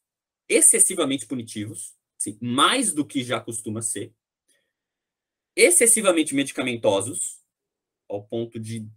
excessivamente 0.48 1.26
punitivos, 1.26 1.94
assim, 2.18 2.38
mais 2.40 2.92
do 2.92 3.04
que 3.06 3.22
já 3.22 3.40
costuma 3.40 3.82
ser, 3.82 4.12
excessivamente 5.54 6.34
medicamentosos, 6.34 7.42
ao 8.08 8.24
ponto 8.24 8.58
de 8.58 8.88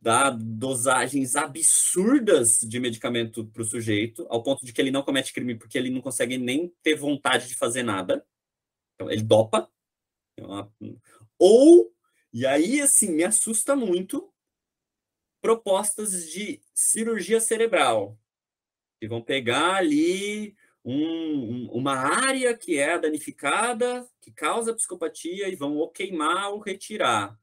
dar 0.00 0.30
dosagens 0.30 1.34
absurdas 1.34 2.58
de 2.60 2.78
medicamento 2.78 3.44
para 3.46 3.62
o 3.62 3.64
sujeito, 3.64 4.26
ao 4.30 4.42
ponto 4.42 4.64
de 4.64 4.72
que 4.72 4.80
ele 4.80 4.90
não 4.90 5.02
comete 5.02 5.32
crime 5.32 5.56
porque 5.56 5.76
ele 5.76 5.90
não 5.90 6.00
consegue 6.00 6.38
nem 6.38 6.72
ter 6.82 6.94
vontade 6.94 7.48
de 7.48 7.56
fazer 7.56 7.82
nada. 7.82 8.24
Então, 8.94 9.10
ele 9.10 9.22
dopa. 9.22 9.68
É 10.36 10.42
Ou, 11.38 11.92
e 12.32 12.46
aí, 12.46 12.80
assim, 12.80 13.10
me 13.10 13.24
assusta 13.24 13.74
muito, 13.74 14.32
propostas 15.40 16.30
de 16.30 16.60
cirurgia 16.74 17.40
cerebral, 17.40 18.18
que 19.00 19.08
vão 19.08 19.22
pegar 19.22 19.76
ali 19.76 20.56
um, 20.84 21.68
uma 21.70 21.94
área 21.94 22.56
que 22.56 22.78
é 22.78 22.98
danificada, 22.98 24.08
que 24.20 24.32
causa 24.32 24.74
psicopatia, 24.74 25.48
e 25.48 25.56
vão 25.56 25.76
ou 25.76 25.90
queimar 25.90 26.50
ou 26.50 26.58
retirar. 26.58 27.38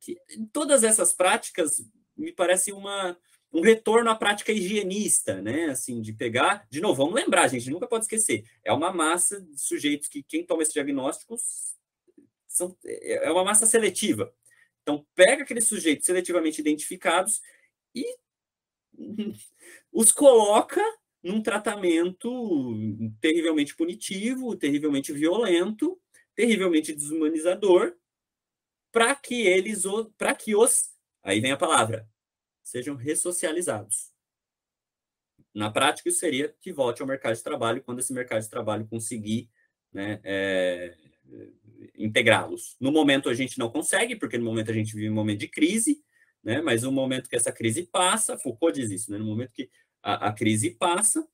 Que 0.00 0.18
todas 0.52 0.84
essas 0.84 1.12
práticas 1.12 1.82
me 2.16 2.32
parece 2.32 2.72
uma, 2.72 3.16
um 3.52 3.60
retorno 3.60 4.10
à 4.10 4.14
prática 4.14 4.52
higienista, 4.52 5.40
né? 5.40 5.66
Assim, 5.66 6.00
de 6.00 6.12
pegar, 6.12 6.66
de 6.70 6.80
novo, 6.80 7.04
vamos 7.04 7.14
lembrar, 7.14 7.48
gente, 7.48 7.70
nunca 7.70 7.86
pode 7.86 8.04
esquecer, 8.04 8.44
é 8.64 8.72
uma 8.72 8.92
massa 8.92 9.40
de 9.40 9.60
sujeitos 9.60 10.08
que 10.08 10.22
quem 10.22 10.44
toma 10.44 10.62
esse 10.62 10.72
diagnóstico 10.72 11.36
são, 12.46 12.76
é 12.84 13.30
uma 13.30 13.44
massa 13.44 13.66
seletiva. 13.66 14.32
Então, 14.82 15.06
pega 15.14 15.44
aqueles 15.44 15.66
sujeitos 15.66 16.04
seletivamente 16.04 16.60
identificados 16.60 17.40
e 17.94 18.04
os 19.92 20.12
coloca 20.12 20.80
num 21.22 21.40
tratamento 21.40 22.76
terrivelmente 23.20 23.74
punitivo, 23.74 24.54
terrivelmente 24.56 25.12
violento, 25.12 25.98
terrivelmente 26.34 26.92
desumanizador 26.92 27.96
para 28.94 29.12
que 29.16 29.44
eles, 29.44 29.82
para 30.16 30.36
que 30.36 30.54
os, 30.54 30.92
aí 31.20 31.40
vem 31.40 31.50
a 31.50 31.56
palavra, 31.56 32.08
sejam 32.62 32.94
ressocializados. 32.94 34.12
Na 35.52 35.68
prática, 35.68 36.08
isso 36.08 36.20
seria 36.20 36.54
que 36.60 36.72
volte 36.72 37.02
ao 37.02 37.08
mercado 37.08 37.34
de 37.34 37.42
trabalho 37.42 37.82
quando 37.82 37.98
esse 37.98 38.12
mercado 38.12 38.42
de 38.42 38.48
trabalho 38.48 38.86
conseguir 38.86 39.50
né, 39.92 40.20
é, 40.22 40.94
integrá-los. 41.96 42.76
No 42.78 42.92
momento 42.92 43.28
a 43.28 43.34
gente 43.34 43.58
não 43.58 43.68
consegue, 43.68 44.14
porque 44.14 44.38
no 44.38 44.44
momento 44.44 44.70
a 44.70 44.74
gente 44.74 44.94
vive 44.94 45.10
um 45.10 45.14
momento 45.14 45.40
de 45.40 45.48
crise, 45.48 46.00
né, 46.40 46.60
mas 46.60 46.84
no 46.84 46.92
momento 46.92 47.28
que 47.28 47.34
essa 47.34 47.50
crise 47.50 47.82
passa, 47.86 48.38
Foucault 48.38 48.80
diz 48.80 48.92
isso, 48.92 49.10
né, 49.10 49.18
no 49.18 49.26
momento 49.26 49.52
que 49.52 49.68
a, 50.04 50.28
a 50.28 50.32
crise 50.32 50.70
passa, 50.70 51.26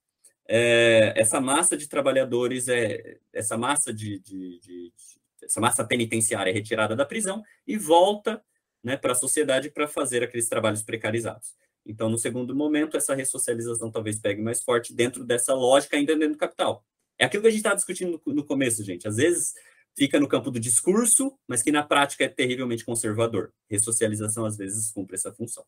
é, 0.49 1.12
essa 1.15 1.43
massa 1.43 1.77
de 1.77 1.89
trabalhadores, 1.89 2.69
é, 2.69 3.19
essa 3.35 3.59
massa 3.59 3.93
de, 3.93 4.19
de, 4.19 4.59
de, 4.61 4.93
de, 4.97 5.19
essa 5.43 5.61
massa 5.61 5.85
penitenciária 5.85 6.51
é 6.51 6.55
retirada 6.55 6.95
da 6.95 7.05
prisão 7.05 7.43
e 7.67 7.77
volta 7.77 8.43
né, 8.83 8.97
para 8.97 9.12
a 9.12 9.15
sociedade 9.15 9.71
para 9.71 9.87
fazer 9.87 10.23
aqueles 10.23 10.49
trabalhos 10.49 10.83
precarizados. 10.83 11.55
Então, 11.85 12.09
no 12.09 12.19
segundo 12.19 12.55
momento, 12.55 12.97
essa 12.97 13.15
ressocialização 13.15 13.91
talvez 13.91 14.19
pegue 14.19 14.41
mais 14.43 14.62
forte 14.62 14.95
dentro 14.95 15.25
dessa 15.25 15.55
lógica, 15.55 15.97
ainda 15.97 16.15
dentro 16.15 16.35
do 16.35 16.39
capital. 16.39 16.85
É 17.19 17.25
aquilo 17.25 17.43
que 17.43 17.49
a 17.49 17.51
gente 17.51 17.61
estava 17.61 17.77
discutindo 17.77 18.21
no, 18.25 18.35
no 18.35 18.45
começo, 18.45 18.85
gente. 18.85 19.09
Às 19.09 19.17
vezes 19.17 19.55
fica 19.97 20.19
no 20.21 20.29
campo 20.29 20.51
do 20.51 20.61
discurso, 20.61 21.39
mas 21.47 21.62
que 21.62 21.73
na 21.73 21.83
prática 21.83 22.25
é 22.25 22.29
terrivelmente 22.29 22.85
conservador. 22.85 23.53
Ressocialização, 23.69 24.45
às 24.45 24.57
vezes, 24.57 24.91
cumpre 24.93 25.17
essa 25.17 25.33
função. 25.33 25.65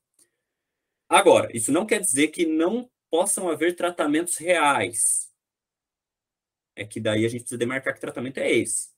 Agora, 1.09 1.55
isso 1.55 1.71
não 1.71 1.85
quer 1.85 2.01
dizer 2.01 2.29
que 2.29 2.47
não 2.47 2.91
possam 3.11 3.51
haver 3.51 3.77
tratamentos 3.77 4.39
reais. 4.39 5.31
É 6.75 6.87
que 6.87 6.99
daí 6.99 7.27
a 7.27 7.29
gente 7.29 7.43
precisa 7.43 7.59
demarcar 7.59 7.93
que 7.93 8.01
tratamento 8.01 8.39
é 8.39 8.51
esse. 8.51 8.89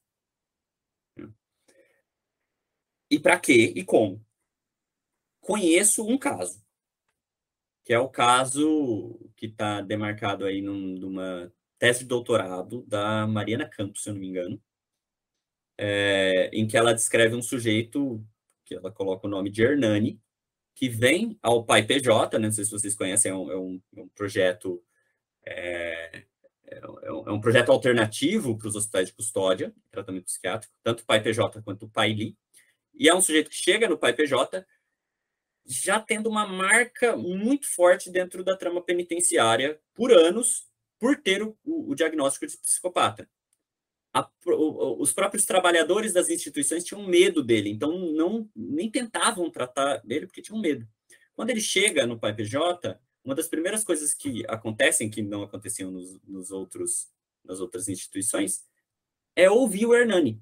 E 3.15 3.19
para 3.21 3.39
quê 3.39 3.73
e 3.77 3.85
como? 3.85 4.21
Conheço 5.41 6.05
um 6.05 6.19
caso, 6.19 6.61
que 7.85 7.93
é 7.93 7.99
o 7.99 8.09
caso 8.09 9.21
que 9.37 9.47
está 9.47 9.81
demarcado 9.81 10.45
aí 10.45 10.61
num, 10.61 10.99
numa 10.99 11.53
tese 11.79 12.01
de 12.01 12.07
doutorado 12.07 12.83
da 12.89 13.25
Mariana 13.25 13.69
Campos, 13.69 14.03
se 14.03 14.09
eu 14.09 14.15
não 14.15 14.21
me 14.21 14.27
engano, 14.27 14.61
é, 15.79 16.51
em 16.53 16.67
que 16.67 16.77
ela 16.77 16.93
descreve 16.93 17.37
um 17.37 17.43
sujeito, 17.43 18.21
que 18.65 18.75
ela 18.75 18.91
coloca 18.91 19.29
o 19.29 19.31
nome 19.31 19.49
de 19.49 19.63
Hernani, 19.63 20.21
que 20.75 20.89
vem 20.89 21.39
ao 21.41 21.65
Pai 21.65 21.85
PJ, 21.85 22.37
né? 22.37 22.49
não 22.49 22.53
sei 22.53 22.65
se 22.65 22.73
vocês 22.73 22.97
conhecem, 22.97 23.31
é 23.31 23.35
um, 23.37 23.53
é 23.53 23.57
um, 23.57 23.83
é 23.97 24.01
um 24.01 24.09
projeto 24.09 24.83
é, 25.47 26.25
é, 26.67 26.79
é 26.79 27.07
é 27.07 27.31
um, 27.31 27.41
projeto 27.41 27.71
alternativo 27.71 28.59
para 28.59 28.67
os 28.67 28.75
hospitais 28.75 29.07
de 29.07 29.15
custódia, 29.15 29.73
tratamento 29.93 30.25
psiquiátrico, 30.25 30.75
tanto 30.83 31.03
o 31.03 31.07
Pai 31.07 31.23
PJ 31.23 31.63
quanto 31.63 31.87
o 31.87 31.89
Pai 31.89 32.13
Li, 32.13 32.37
e 32.95 33.09
é 33.09 33.15
um 33.15 33.21
sujeito 33.21 33.51
que 33.51 33.57
chega 33.57 33.89
no 33.89 33.99
Pai 33.99 34.13
PJ 34.13 34.65
já 35.67 35.99
tendo 35.99 36.29
uma 36.29 36.47
marca 36.47 37.17
muito 37.17 37.67
forte 37.67 38.11
dentro 38.11 38.45
da 38.45 38.57
trama 38.57 38.83
penitenciária 38.83 39.81
por 39.95 40.13
anos, 40.13 40.69
por 40.99 41.17
ter 41.17 41.43
o, 41.43 41.57
o 41.65 41.95
diagnóstico 41.95 42.47
de 42.47 42.57
psicopata 42.59 43.29
a, 44.15 44.31
os 44.99 45.13
próprios 45.13 45.45
trabalhadores 45.45 46.13
das 46.13 46.31
instituições 46.31 46.85
tinham 46.85 47.05
medo 47.05 47.43
dele, 47.43 47.69
então 47.69 47.99
não 48.13 48.49
nem 48.55 48.89
tentavam 48.89 49.51
tratar 49.51 49.97
dele 49.99 50.27
porque 50.27 50.41
tinham 50.41 50.61
medo. 50.61 50.87
Quando 51.35 51.51
ele 51.51 51.61
chega 51.61 52.07
no 52.07 52.19
PAPJ, 52.19 52.97
uma 53.25 53.35
das 53.35 53.49
primeiras 53.49 53.83
coisas 53.83 54.15
que 54.15 54.45
acontecem, 54.47 55.11
que 55.11 55.21
não 55.21 55.43
aconteciam 55.43 55.91
nos, 55.91 56.21
nos 56.23 56.53
outros, 56.53 57.09
nas 57.45 57.59
outras 57.59 57.89
instituições, 57.89 58.65
é 59.35 59.51
ouvir 59.51 59.87
o 59.87 59.95
Hernani. 59.95 60.41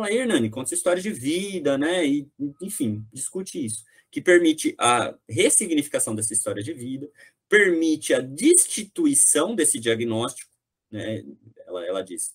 Fala, 0.00 0.14
Hernani, 0.14 0.48
conta 0.48 0.68
sua 0.68 0.76
história 0.76 1.02
de 1.02 1.12
vida, 1.12 1.76
né? 1.76 2.06
E, 2.06 2.26
enfim, 2.62 3.06
discute 3.12 3.62
isso. 3.62 3.84
Que 4.10 4.18
permite 4.18 4.74
a 4.78 5.14
ressignificação 5.28 6.14
dessa 6.14 6.32
história 6.32 6.62
de 6.62 6.72
vida, 6.72 7.06
permite 7.50 8.14
a 8.14 8.20
destituição 8.20 9.54
desse 9.54 9.78
diagnóstico, 9.78 10.50
né? 10.90 11.22
Ela, 11.66 11.84
ela 11.84 12.02
diz, 12.02 12.34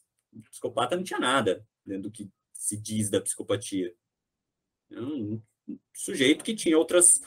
psicopata 0.52 0.96
não 0.96 1.04
tinha 1.04 1.18
nada 1.18 1.66
dentro 1.84 2.04
do 2.04 2.12
que 2.12 2.30
se 2.54 2.78
diz 2.78 3.10
da 3.10 3.20
psicopatia. 3.20 3.92
É 4.92 5.02
um 5.02 5.42
sujeito 5.92 6.46
que 6.46 6.54
tinha 6.54 6.78
outras, 6.78 7.20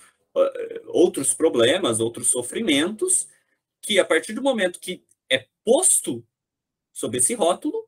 outros 0.86 1.34
problemas, 1.34 1.98
outros 1.98 2.28
sofrimentos, 2.28 3.26
que 3.82 3.98
a 3.98 4.04
partir 4.04 4.34
do 4.34 4.42
momento 4.42 4.78
que 4.78 5.04
é 5.28 5.48
posto 5.64 6.24
sob 6.92 7.18
esse 7.18 7.34
rótulo, 7.34 7.87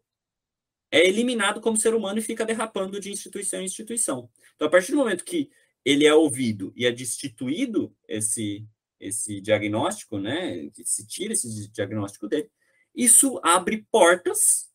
é 0.91 1.07
eliminado 1.07 1.61
como 1.61 1.77
ser 1.77 1.95
humano 1.95 2.19
e 2.19 2.23
fica 2.23 2.45
derrapando 2.45 3.01
de 3.01 3.11
instituição 3.11 3.61
em 3.61 3.65
instituição. 3.65 4.31
Então, 4.55 4.67
a 4.67 4.71
partir 4.71 4.93
do 4.93 4.99
momento 4.99 5.25
que 5.25 5.51
ele 5.85 6.07
é 6.07 6.15
ouvido 6.15 6.73
e 6.77 6.85
é 6.85 6.93
destituído 6.93 7.95
esse, 8.09 8.67
esse 8.99 9.41
diagnóstico, 9.41 10.19
né, 10.19 10.69
que 10.71 10.85
se 10.85 11.07
tira 11.07 11.33
esse 11.33 11.71
diagnóstico 11.71 12.29
dele, 12.29 12.51
isso 12.95 13.41
abre 13.43 13.87
portas, 13.91 14.71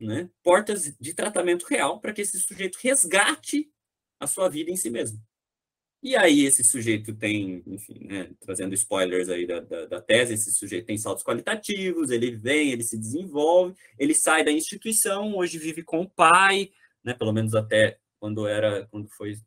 né, 0.00 0.30
portas 0.42 0.94
de 0.98 1.14
tratamento 1.14 1.66
real 1.66 2.00
para 2.00 2.12
que 2.12 2.22
esse 2.22 2.40
sujeito 2.40 2.78
resgate 2.82 3.70
a 4.18 4.26
sua 4.26 4.48
vida 4.48 4.70
em 4.70 4.76
si 4.76 4.90
mesmo. 4.90 5.22
E 6.02 6.16
aí 6.16 6.46
esse 6.46 6.64
sujeito 6.64 7.14
tem, 7.14 7.62
enfim, 7.66 8.06
né, 8.06 8.30
trazendo 8.40 8.74
spoilers 8.74 9.28
aí 9.28 9.46
da, 9.46 9.60
da, 9.60 9.84
da, 9.86 10.00
tese, 10.00 10.32
esse 10.32 10.52
sujeito 10.52 10.86
tem 10.86 10.96
saltos 10.96 11.22
qualitativos, 11.22 12.10
ele 12.10 12.30
vem, 12.30 12.72
ele 12.72 12.82
se 12.82 12.96
desenvolve, 12.96 13.76
ele 13.98 14.14
sai 14.14 14.42
da 14.42 14.50
instituição, 14.50 15.36
hoje 15.36 15.58
vive 15.58 15.82
com 15.82 16.00
o 16.00 16.08
pai, 16.08 16.70
né, 17.04 17.12
pelo 17.12 17.32
menos 17.32 17.54
até 17.54 17.98
quando 18.18 18.46
era, 18.46 18.86
quando 18.86 19.08
foi 19.10 19.38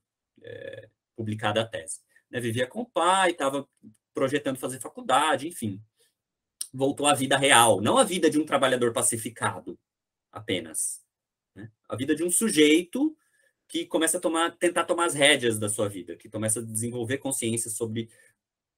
é, 0.43 0.89
publicada 1.15 1.61
a 1.61 1.65
tese. 1.65 2.01
Né, 2.29 2.39
vivia 2.39 2.67
com 2.67 2.81
o 2.81 2.89
pai, 2.89 3.31
estava 3.31 3.67
projetando 4.13 4.59
fazer 4.59 4.79
faculdade, 4.79 5.47
enfim 5.47 5.81
voltou 6.73 7.05
à 7.05 7.13
vida 7.13 7.37
real, 7.37 7.79
não 7.79 7.97
a 7.97 8.03
vida 8.03 8.29
de 8.29 8.39
um 8.39 8.45
trabalhador 8.45 8.91
pacificado 8.91 9.77
apenas. 10.31 11.01
Né? 11.53 11.71
A 11.87 11.95
vida 11.95 12.15
de 12.15 12.23
um 12.23 12.31
sujeito 12.31 13.15
que 13.73 13.87
começa 13.87 14.19
a 14.19 14.21
tomar, 14.21 14.55
tentar 14.55 14.83
tomar 14.83 15.05
as 15.05 15.15
rédeas 15.15 15.57
da 15.57 15.67
sua 15.67 15.89
vida, 15.89 16.15
que 16.15 16.29
começa 16.29 16.59
a 16.59 16.63
desenvolver 16.63 17.17
consciência 17.17 17.71
sobre 17.71 18.07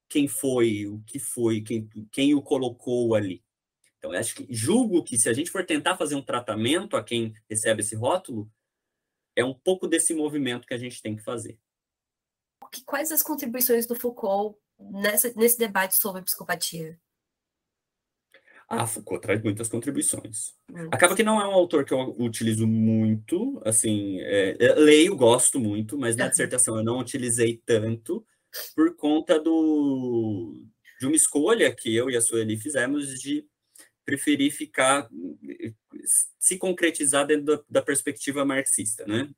quem 0.07 0.25
foi, 0.25 0.87
o 0.87 1.03
que 1.05 1.19
foi, 1.19 1.59
quem, 1.59 1.89
quem 2.13 2.33
o 2.33 2.41
colocou 2.41 3.13
ali. 3.13 3.43
Então, 3.97 4.13
eu 4.13 4.19
acho 4.19 4.33
que 4.35 4.47
julgo 4.49 5.03
que 5.03 5.17
se 5.17 5.27
a 5.27 5.33
gente 5.33 5.51
for 5.51 5.65
tentar 5.65 5.97
fazer 5.97 6.15
um 6.15 6.21
tratamento 6.21 6.95
a 6.95 7.03
quem 7.03 7.33
recebe 7.49 7.81
esse 7.81 7.93
rótulo, 7.93 8.49
é 9.35 9.43
um 9.43 9.53
pouco 9.53 9.85
desse 9.85 10.13
movimento 10.13 10.65
que 10.65 10.73
a 10.73 10.77
gente 10.77 11.01
tem 11.01 11.13
que 11.13 11.23
fazer. 11.23 11.59
Quais 12.85 13.11
as 13.11 13.21
contribuições 13.21 13.85
do 13.85 13.95
Foucault 13.95 14.57
nessa, 14.79 15.33
nesse 15.33 15.57
debate 15.57 15.97
sobre 15.97 16.21
psicopatia? 16.21 16.97
Ah, 18.67 18.87
Foucault 18.87 19.21
traz 19.21 19.41
muitas 19.43 19.69
contribuições. 19.69 20.53
Hum. 20.71 20.87
Acaba 20.91 21.15
que 21.15 21.23
não 21.23 21.39
é 21.39 21.47
um 21.47 21.53
autor 21.53 21.85
que 21.85 21.93
eu 21.93 22.15
utilizo 22.19 22.65
muito, 22.65 23.61
assim, 23.63 24.19
é, 24.21 24.55
leio, 24.77 25.15
gosto 25.15 25.59
muito, 25.59 25.97
mas 25.97 26.15
na 26.15 26.27
dissertação 26.27 26.77
eu 26.77 26.83
não 26.83 26.99
utilizei 26.99 27.61
tanto 27.65 28.25
por 28.75 28.95
conta 28.95 29.39
do, 29.39 30.63
de 30.99 31.05
uma 31.05 31.15
escolha 31.15 31.73
que 31.75 31.93
eu 31.93 32.09
e 32.09 32.15
a 32.15 32.21
Sueli 32.21 32.57
fizemos 32.57 33.19
de 33.19 33.45
preferir 34.05 34.51
ficar, 34.51 35.09
se 36.39 36.57
concretizar 36.57 37.25
dentro 37.25 37.45
da, 37.45 37.63
da 37.69 37.81
perspectiva 37.81 38.45
marxista, 38.45 39.03
né? 39.07 39.29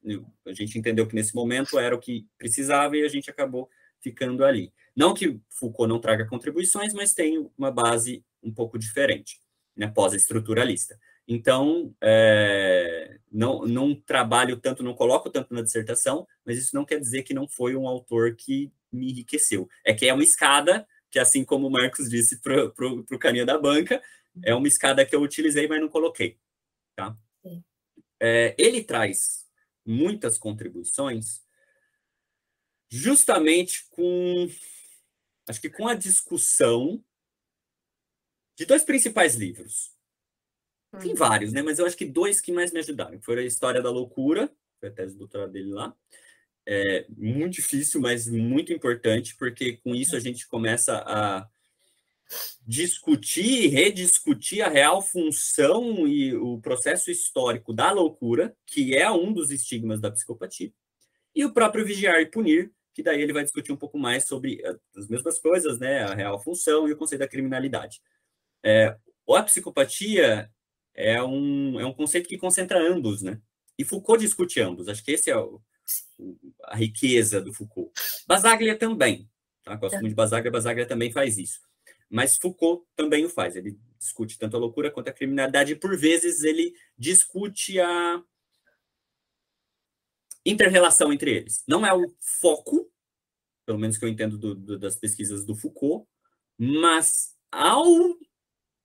A 0.45 0.53
gente 0.53 0.77
entendeu 0.77 1.07
que 1.07 1.15
nesse 1.15 1.33
momento 1.33 1.79
era 1.79 1.95
o 1.95 1.99
que 1.99 2.27
precisava 2.37 2.97
e 2.97 3.03
a 3.03 3.07
gente 3.07 3.29
acabou 3.29 3.69
ficando 4.01 4.43
ali. 4.43 4.71
Não 4.97 5.13
que 5.13 5.39
Foucault 5.51 5.87
não 5.87 6.01
traga 6.01 6.25
contribuições, 6.25 6.91
mas 6.91 7.13
tem 7.13 7.47
uma 7.55 7.69
base 7.69 8.25
um 8.41 8.51
pouco 8.51 8.79
diferente, 8.79 9.39
né, 9.75 9.87
pós-estruturalista. 9.87 10.99
Então, 11.27 11.93
é, 12.01 13.19
não, 13.31 13.61
não 13.67 13.93
trabalho 13.93 14.57
tanto, 14.57 14.81
não 14.81 14.95
coloco 14.95 15.29
tanto 15.29 15.53
na 15.53 15.61
dissertação, 15.61 16.27
mas 16.43 16.57
isso 16.57 16.75
não 16.75 16.83
quer 16.83 16.99
dizer 16.99 17.21
que 17.21 17.33
não 17.33 17.47
foi 17.47 17.75
um 17.75 17.87
autor 17.87 18.35
que 18.35 18.71
me 18.91 19.11
enriqueceu. 19.11 19.69
É 19.85 19.93
que 19.93 20.07
é 20.07 20.13
uma 20.13 20.23
escada, 20.23 20.87
que 21.11 21.19
assim 21.19 21.45
como 21.45 21.67
o 21.67 21.71
Marcos 21.71 22.09
disse 22.09 22.41
para 22.41 22.65
o 22.65 23.19
caninha 23.19 23.45
da 23.45 23.59
banca, 23.59 24.01
é 24.43 24.55
uma 24.55 24.67
escada 24.67 25.05
que 25.05 25.15
eu 25.15 25.21
utilizei, 25.21 25.67
mas 25.67 25.79
não 25.79 25.89
coloquei. 25.89 26.39
Tá? 26.95 27.15
É, 28.19 28.55
ele 28.57 28.83
traz 28.83 29.45
muitas 29.85 30.39
contribuições 30.39 31.45
justamente 32.89 33.85
com, 33.91 34.47
acho 35.47 35.61
que 35.61 35.69
com 35.69 35.87
a 35.87 35.93
discussão 35.93 37.03
de 38.55 38.65
dois 38.65 38.83
principais 38.83 39.35
livros. 39.35 39.91
Tem 40.99 41.11
hum. 41.11 41.15
vários, 41.15 41.53
né? 41.53 41.61
Mas 41.61 41.79
eu 41.79 41.85
acho 41.85 41.97
que 41.97 42.05
dois 42.05 42.41
que 42.41 42.51
mais 42.51 42.71
me 42.71 42.79
ajudaram. 42.79 43.21
Foi 43.21 43.39
a 43.39 43.43
História 43.43 43.81
da 43.81 43.89
Loucura, 43.89 44.51
foi 44.79 44.89
a 44.89 44.91
tese 44.91 45.13
do 45.13 45.19
doutorado 45.19 45.51
dele 45.51 45.73
lá. 45.73 45.95
É 46.65 47.05
muito 47.09 47.53
difícil, 47.55 48.01
mas 48.01 48.27
muito 48.27 48.73
importante, 48.73 49.35
porque 49.37 49.77
com 49.77 49.95
isso 49.95 50.15
a 50.15 50.19
gente 50.19 50.47
começa 50.47 50.97
a, 51.05 51.47
discutir, 52.65 53.67
rediscutir 53.69 54.61
a 54.61 54.69
real 54.69 55.01
função 55.01 56.07
e 56.07 56.35
o 56.35 56.59
processo 56.59 57.09
histórico 57.09 57.73
da 57.73 57.91
loucura, 57.91 58.55
que 58.65 58.95
é 58.95 59.09
um 59.09 59.31
dos 59.31 59.51
estigmas 59.51 60.01
da 60.01 60.11
psicopatia, 60.11 60.71
e 61.33 61.45
o 61.45 61.53
próprio 61.53 61.85
vigiar 61.85 62.19
e 62.19 62.25
punir, 62.25 62.71
que 62.97 63.03
daí 63.03 63.21
ele 63.21 63.31
vai 63.31 63.43
discutir 63.43 63.71
um 63.71 63.77
pouco 63.77 63.99
mais 63.99 64.23
sobre 64.23 64.59
eh, 64.59 64.75
as 64.95 65.07
mesmas 65.07 65.37
coisas, 65.37 65.77
né, 65.77 65.99
a 65.99 66.15
real 66.15 66.41
função 66.41 66.89
e 66.89 66.93
o 66.93 66.97
conceito 66.97 67.19
da 67.19 67.27
criminalidade. 67.27 68.01
É, 68.65 68.97
a 69.29 69.43
psicopatia 69.43 70.51
é 70.95 71.21
um, 71.21 71.79
é 71.79 71.85
um 71.85 71.93
conceito 71.93 72.27
que 72.27 72.39
concentra 72.39 72.79
ambos, 72.79 73.21
né? 73.21 73.39
E 73.77 73.85
Foucault 73.85 74.19
discute 74.19 74.59
ambos. 74.59 74.87
Acho 74.87 75.05
que 75.05 75.11
esse 75.11 75.29
é 75.29 75.37
o, 75.37 75.61
a 76.63 76.75
riqueza 76.75 77.39
do 77.39 77.53
Foucault. 77.53 77.91
Basaglia 78.25 78.75
também. 78.75 79.29
Tá? 79.63 79.75
Gosto 79.75 79.97
é. 79.97 79.99
muito 79.99 80.13
de 80.13 80.15
Basaglia, 80.15 80.51
Basaglia 80.51 80.87
também 80.87 81.11
faz 81.11 81.37
isso. 81.37 81.59
Mas 82.09 82.35
Foucault 82.35 82.83
também 82.95 83.25
o 83.25 83.29
faz. 83.29 83.55
Ele 83.55 83.77
discute 83.99 84.39
tanto 84.39 84.57
a 84.57 84.59
loucura 84.59 84.89
quanto 84.89 85.09
a 85.09 85.13
criminalidade. 85.13 85.73
E 85.73 85.75
por 85.75 85.95
vezes 85.95 86.41
ele 86.41 86.73
discute 86.97 87.79
a 87.79 88.23
interrelação 90.49 91.11
entre 91.11 91.31
eles. 91.31 91.63
Não 91.67 91.85
é 91.85 91.93
o 91.93 92.11
foco, 92.41 92.89
pelo 93.65 93.79
menos 93.79 93.97
que 93.97 94.05
eu 94.05 94.09
entendo 94.09 94.37
do, 94.37 94.55
do, 94.55 94.79
das 94.79 94.95
pesquisas 94.95 95.45
do 95.45 95.55
Foucault, 95.55 96.07
mas 96.57 97.35
ao 97.51 97.85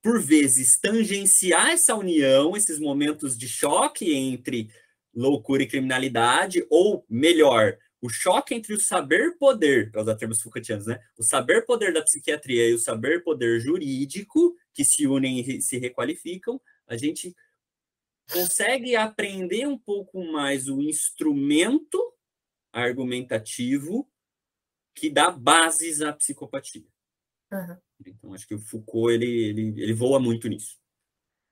por 0.03 0.21
vezes, 0.21 0.77
tangenciar 0.77 1.69
essa 1.69 1.95
união, 1.95 2.57
esses 2.57 2.77
momentos 2.77 3.37
de 3.37 3.47
choque 3.47 4.13
entre 4.13 4.69
loucura 5.15 5.63
e 5.63 5.67
criminalidade, 5.67 6.65
ou 6.69 7.05
melhor, 7.09 7.77
o 8.01 8.09
choque 8.09 8.53
entre 8.53 8.73
o 8.73 8.79
saber-poder, 8.79 9.89
para 9.91 10.01
usar 10.01 10.15
termos 10.15 10.41
Foucaultianos, 10.41 10.87
né? 10.87 10.99
O 11.17 11.23
saber-poder 11.23 11.93
da 11.93 12.01
psiquiatria 12.01 12.67
e 12.69 12.73
o 12.73 12.79
saber-poder 12.79 13.61
jurídico, 13.61 14.53
que 14.73 14.83
se 14.83 15.07
unem 15.07 15.39
e 15.39 15.61
se 15.61 15.77
requalificam, 15.77 16.59
a 16.85 16.97
gente 16.97 17.33
consegue 18.31 18.95
aprender 18.95 19.67
um 19.67 19.77
pouco 19.77 20.23
mais 20.31 20.67
o 20.67 20.81
instrumento 20.81 22.13
argumentativo 22.71 24.09
que 24.95 25.09
dá 25.09 25.29
bases 25.31 26.01
à 26.01 26.13
psicopatia. 26.13 26.85
Uhum. 27.51 27.77
Então, 28.05 28.33
acho 28.33 28.47
que 28.47 28.55
o 28.55 28.59
Foucault 28.59 29.13
ele, 29.13 29.25
ele, 29.25 29.81
ele 29.81 29.93
voa 29.93 30.19
muito 30.19 30.47
nisso. 30.47 30.77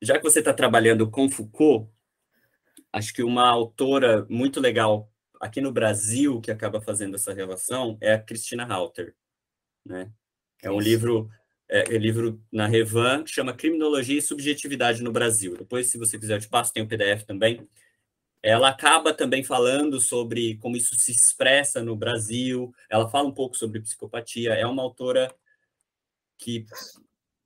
Já 0.01 0.17
que 0.17 0.23
você 0.23 0.39
está 0.39 0.53
trabalhando 0.53 1.09
com 1.09 1.29
Foucault, 1.29 1.91
acho 2.91 3.13
que 3.13 3.23
uma 3.23 3.47
autora 3.47 4.25
muito 4.29 4.59
legal 4.59 5.11
aqui 5.39 5.61
no 5.61 5.71
Brasil 5.71 6.41
que 6.41 6.51
acaba 6.51 6.81
fazendo 6.81 7.15
essa 7.15 7.33
relação 7.33 7.97
é 8.01 8.13
a 8.13 8.21
Cristina 8.21 8.65
Halter, 8.65 9.15
né? 9.85 10.11
É 10.63 10.69
um 10.69 10.79
livro 10.79 11.29
é, 11.71 11.95
é 11.95 11.97
livro 11.97 12.43
na 12.51 12.67
Revan 12.67 13.23
que 13.23 13.31
chama 13.31 13.53
Criminologia 13.53 14.19
e 14.19 14.21
Subjetividade 14.21 15.01
no 15.01 15.11
Brasil. 15.11 15.55
Depois, 15.55 15.87
se 15.87 15.97
você 15.97 16.19
quiser, 16.19 16.35
eu 16.35 16.41
te 16.41 16.49
passo, 16.49 16.73
tem 16.73 16.83
o 16.83 16.87
PDF 16.87 17.23
também. 17.25 17.65
Ela 18.43 18.69
acaba 18.69 19.13
também 19.13 19.43
falando 19.43 20.01
sobre 20.01 20.57
como 20.57 20.75
isso 20.75 20.93
se 20.95 21.11
expressa 21.11 21.81
no 21.81 21.95
Brasil. 21.95 22.73
Ela 22.89 23.07
fala 23.07 23.29
um 23.29 23.33
pouco 23.33 23.55
sobre 23.55 23.79
psicopatia. 23.79 24.53
É 24.53 24.65
uma 24.65 24.81
autora 24.81 25.33
que, 26.37 26.65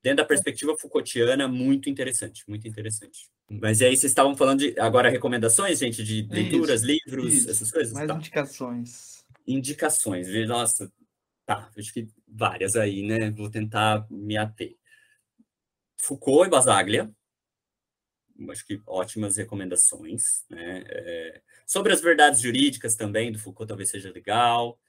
dentro 0.01 0.17
da 0.17 0.25
perspectiva 0.25 0.75
Foucaultiana, 0.79 1.47
muito 1.47 1.89
interessante, 1.89 2.43
muito 2.47 2.67
interessante. 2.67 3.29
Mas 3.47 3.81
aí 3.81 3.95
vocês 3.95 4.11
estavam 4.11 4.35
falando 4.35 4.59
de 4.59 4.79
agora 4.79 5.09
recomendações, 5.09 5.77
gente, 5.77 6.03
de 6.03 6.27
leituras, 6.31 6.81
isso, 6.81 6.91
livros, 6.91 7.33
isso. 7.33 7.51
essas 7.51 7.71
coisas? 7.71 7.93
Mais 7.93 8.07
tá. 8.07 8.15
indicações. 8.15 9.23
Indicações, 9.45 10.27
nossa, 10.47 10.91
tá, 11.45 11.71
acho 11.77 11.93
que 11.93 12.07
várias 12.27 12.75
aí, 12.75 13.05
né? 13.05 13.29
Vou 13.31 13.49
tentar 13.49 14.07
me 14.09 14.37
ater. 14.37 14.75
Foucault 15.97 16.47
e 16.47 16.49
Basaglia, 16.49 17.11
acho 18.49 18.65
que 18.65 18.81
ótimas 18.85 19.37
recomendações, 19.37 20.45
né? 20.49 20.83
É, 20.87 21.41
sobre 21.65 21.93
as 21.93 22.01
verdades 22.01 22.41
jurídicas 22.41 22.95
também, 22.95 23.31
do 23.31 23.39
Foucault 23.39 23.67
talvez 23.67 23.89
seja 23.89 24.11
legal. 24.11 24.79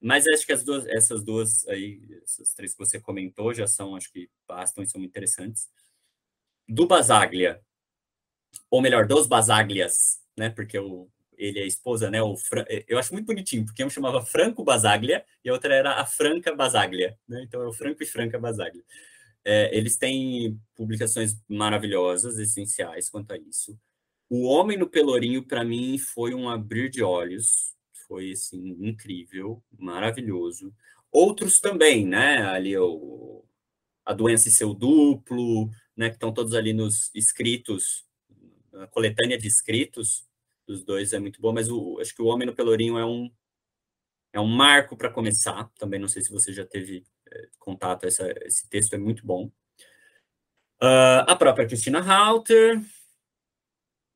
Mas 0.00 0.26
acho 0.26 0.44
que 0.44 0.52
as 0.52 0.64
duas, 0.64 0.84
essas 0.86 1.22
duas 1.22 1.66
aí, 1.68 2.00
essas 2.24 2.52
três 2.54 2.72
que 2.72 2.78
você 2.78 3.00
comentou 3.00 3.54
já 3.54 3.66
são, 3.66 3.94
acho 3.94 4.10
que 4.12 4.28
bastam 4.48 4.82
e 4.82 4.88
são 4.90 4.98
muito 5.00 5.10
interessantes. 5.10 5.70
Do 6.68 6.86
Basaglia, 6.86 7.62
ou 8.70 8.82
melhor, 8.82 9.06
dos 9.06 9.26
Basaglias, 9.26 10.20
né? 10.36 10.50
Porque 10.50 10.78
o, 10.78 11.08
ele 11.36 11.58
é 11.58 11.62
a 11.62 11.66
esposa, 11.66 12.10
né? 12.10 12.22
O 12.22 12.36
Fra... 12.36 12.66
Eu 12.86 12.98
acho 12.98 13.12
muito 13.12 13.26
bonitinho, 13.26 13.64
porque 13.64 13.84
um 13.84 13.90
chamava 13.90 14.24
Franco 14.24 14.64
Basaglia 14.64 15.24
e 15.44 15.48
a 15.48 15.52
outra 15.52 15.74
era 15.74 16.00
a 16.00 16.06
Franca 16.06 16.54
Basaglia, 16.54 17.16
né? 17.28 17.42
Então 17.42 17.62
é 17.62 17.66
o 17.66 17.72
Franco 17.72 18.02
e 18.02 18.06
Franca 18.06 18.38
Basaglia. 18.38 18.84
É, 19.44 19.76
eles 19.76 19.96
têm 19.96 20.60
publicações 20.76 21.36
maravilhosas, 21.48 22.38
essenciais 22.38 23.10
quanto 23.10 23.32
a 23.32 23.36
isso. 23.36 23.78
O 24.30 24.44
Homem 24.44 24.78
no 24.78 24.88
Pelourinho, 24.88 25.42
para 25.42 25.64
mim, 25.64 25.98
foi 25.98 26.32
um 26.32 26.48
abrir 26.48 26.88
de 26.88 27.02
olhos 27.02 27.72
foi 28.12 28.32
assim 28.32 28.76
incrível, 28.78 29.62
maravilhoso. 29.78 30.74
Outros 31.10 31.60
também, 31.60 32.06
né? 32.06 32.42
Ali 32.42 32.76
o 32.76 33.42
a 34.04 34.12
doença 34.12 34.48
e 34.48 34.50
seu 34.50 34.74
duplo, 34.74 35.70
né? 35.96 36.10
Que 36.10 36.16
estão 36.16 36.34
todos 36.34 36.54
ali 36.54 36.74
nos 36.74 37.10
escritos, 37.14 38.04
a 38.74 38.86
coletânea 38.88 39.38
de 39.38 39.46
escritos 39.46 40.26
dos 40.72 40.84
dois 40.84 41.12
é 41.12 41.18
muito 41.18 41.40
boa, 41.40 41.54
mas 41.54 41.68
o, 41.70 41.98
acho 42.00 42.14
que 42.14 42.22
o 42.22 42.26
Homem 42.26 42.46
no 42.46 42.54
Pelourinho 42.54 42.98
é 42.98 43.04
um 43.04 43.30
é 44.34 44.40
um 44.40 44.46
marco 44.46 44.96
para 44.96 45.12
começar. 45.12 45.70
Também 45.78 46.00
não 46.00 46.08
sei 46.08 46.22
se 46.22 46.30
você 46.30 46.52
já 46.52 46.64
teve 46.66 47.04
é, 47.30 47.48
contato 47.58 48.06
essa, 48.06 48.32
esse 48.46 48.68
texto 48.68 48.94
é 48.94 48.98
muito 48.98 49.26
bom. 49.26 49.46
Uh, 50.82 51.22
a 51.28 51.36
própria 51.36 51.66
Christina 51.66 52.00
Halter, 52.00 52.80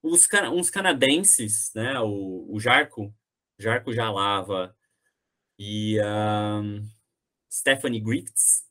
os 0.03 0.27
uns 0.53 0.71
canadenses, 0.71 1.73
né? 1.75 2.01
O, 2.01 2.47
o 2.51 2.59
Jarco 2.59 3.15
Jarko 3.59 3.93
Jalava 3.93 4.77
e 5.59 5.99
um, 6.01 6.87
Stephanie 7.51 8.01
Griffiths, 8.01 8.65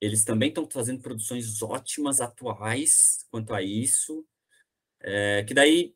eles 0.00 0.24
também 0.24 0.50
estão 0.50 0.68
fazendo 0.70 1.02
produções 1.02 1.60
ótimas, 1.62 2.20
atuais, 2.20 3.26
quanto 3.30 3.52
a 3.52 3.62
isso. 3.62 4.24
É, 5.00 5.44
que 5.44 5.54
daí, 5.54 5.94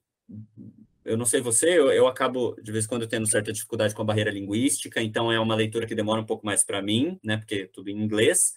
eu 1.04 1.16
não 1.16 1.24
sei 1.24 1.40
você, 1.40 1.78
eu, 1.78 1.90
eu, 1.92 2.06
acabo, 2.06 2.54
de 2.62 2.70
vez 2.70 2.84
em 2.84 2.88
quando, 2.88 3.06
tendo 3.06 3.26
certa 3.26 3.52
dificuldade 3.52 3.94
com 3.94 4.02
a 4.02 4.04
barreira 4.04 4.30
linguística, 4.30 5.02
então 5.02 5.32
é 5.32 5.38
uma 5.40 5.54
leitura 5.54 5.86
que 5.86 5.94
demora 5.94 6.20
um 6.20 6.26
pouco 6.26 6.46
mais 6.46 6.64
para 6.64 6.82
mim, 6.82 7.18
né, 7.22 7.36
porque 7.36 7.54
é 7.54 7.66
tudo 7.66 7.88
em 7.90 8.00
inglês, 8.00 8.54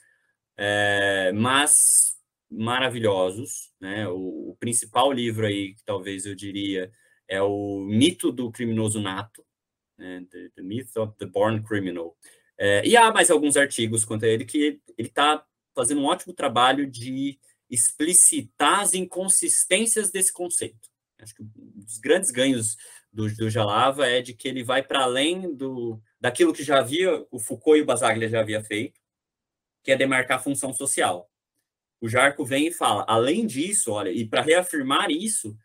é, 0.57 1.31
mas 1.33 2.15
maravilhosos, 2.49 3.71
né, 3.79 4.07
o, 4.07 4.51
o 4.51 4.57
principal 4.59 5.11
livro 5.11 5.45
aí, 5.45 5.73
que 5.73 5.83
talvez 5.83 6.25
eu 6.25 6.35
diria, 6.35 6.91
é 7.27 7.41
o 7.41 7.79
Mito 7.79 8.31
do 8.31 8.51
Criminoso 8.51 9.01
Nato, 9.01 9.43
né, 9.97 10.25
the, 10.29 10.49
the, 10.55 10.61
Myth 10.61 10.95
of 10.97 11.13
the 11.17 11.25
Born 11.25 11.63
Criminal. 11.63 12.15
É, 12.57 12.85
e 12.85 12.95
há 12.95 13.11
mais 13.11 13.31
alguns 13.31 13.57
artigos 13.57 14.05
quanto 14.05 14.25
a 14.25 14.27
ele 14.27 14.45
que 14.45 14.79
ele 14.97 15.07
está 15.07 15.45
fazendo 15.73 16.01
um 16.01 16.05
ótimo 16.05 16.33
trabalho 16.33 16.89
de 16.89 17.37
explicitar 17.69 18.81
as 18.81 18.93
inconsistências 18.93 20.11
desse 20.11 20.31
conceito. 20.31 20.94
Acho 21.19 21.35
que 21.35 21.43
um 21.43 21.49
dos 21.83 21.97
grandes 21.97 22.31
ganhos 22.31 22.75
do, 23.11 23.33
do 23.35 23.49
Jalava 23.49 24.07
é 24.07 24.21
de 24.21 24.33
que 24.33 24.47
ele 24.47 24.63
vai 24.63 24.83
para 24.83 25.03
além 25.03 25.55
do, 25.55 26.01
daquilo 26.19 26.53
que 26.53 26.63
já 26.63 26.79
havia, 26.79 27.25
o 27.31 27.39
Foucault 27.39 27.79
e 27.79 27.81
o 27.81 27.85
Basaglia 27.85 28.29
já 28.29 28.41
havia 28.41 28.63
feito, 28.63 28.99
que 29.83 29.91
é 29.91 29.95
demarcar 29.95 30.37
a 30.37 30.41
função 30.43 30.73
social. 30.73 31.29
O 32.01 32.09
Jarco 32.09 32.43
vem 32.43 32.67
e 32.67 32.71
fala, 32.71 33.05
além 33.07 33.45
disso, 33.45 33.91
olha, 33.91 34.09
e 34.09 34.27
para 34.27 34.41
reafirmar 34.41 35.09
isso, 35.09 35.57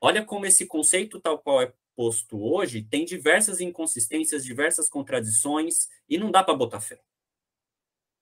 Olha 0.00 0.24
como 0.24 0.46
esse 0.46 0.66
conceito 0.66 1.20
tal 1.20 1.38
qual 1.38 1.62
é 1.62 1.72
posto 1.96 2.40
hoje 2.40 2.82
tem 2.82 3.04
diversas 3.04 3.60
inconsistências, 3.60 4.44
diversas 4.44 4.88
contradições 4.88 5.88
e 6.08 6.16
não 6.16 6.30
dá 6.30 6.44
para 6.44 6.54
botar 6.54 6.80
fé. 6.80 7.00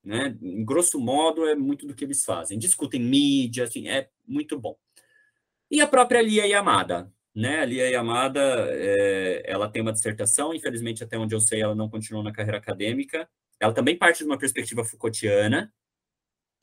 Né? 0.03 0.37
Em 0.41 0.65
grosso 0.65 0.99
modo, 0.99 1.47
é 1.47 1.55
muito 1.55 1.87
do 1.87 1.95
que 1.95 2.05
eles 2.05 2.25
fazem. 2.25 2.59
Discutem 2.59 3.01
mídia, 3.01 3.65
assim, 3.65 3.89
é 3.89 4.09
muito 4.27 4.59
bom. 4.59 4.79
E 5.71 5.81
a 5.81 5.87
própria 5.87 6.23
Lia 6.23 6.47
Yamada, 6.47 7.13
né? 7.35 7.61
A 7.61 7.65
Lia 7.65 7.91
Yamada, 7.91 8.41
é, 8.71 9.43
ela 9.45 9.69
tem 9.69 9.83
uma 9.83 9.93
dissertação, 9.93 10.55
infelizmente, 10.55 11.05
até 11.05 11.19
onde 11.19 11.35
eu 11.35 11.41
sei, 11.41 11.61
ela 11.61 11.75
não 11.75 11.89
continuou 11.89 12.23
na 12.25 12.33
carreira 12.33 12.59
acadêmica. 12.59 13.29
Ela 13.61 13.73
também 13.73 13.97
parte 13.97 14.19
de 14.19 14.25
uma 14.25 14.39
perspectiva 14.39 14.85
Foucaultiana, 14.85 15.73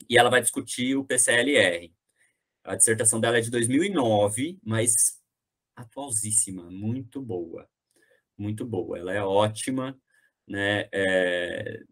e 0.08 0.18
ela 0.18 0.30
vai 0.30 0.40
discutir 0.40 0.96
o 0.96 1.04
PCLR. 1.04 1.92
A 2.64 2.74
dissertação 2.76 3.20
dela 3.20 3.38
é 3.38 3.40
de 3.40 3.50
2009, 3.50 4.58
mas 4.62 5.20
atualzíssima, 5.76 6.70
muito 6.70 7.20
boa, 7.20 7.68
muito 8.36 8.64
boa. 8.64 8.98
Ela 8.98 9.12
é 9.12 9.22
ótima, 9.22 9.98
né? 10.46 10.88
É, 10.92 11.82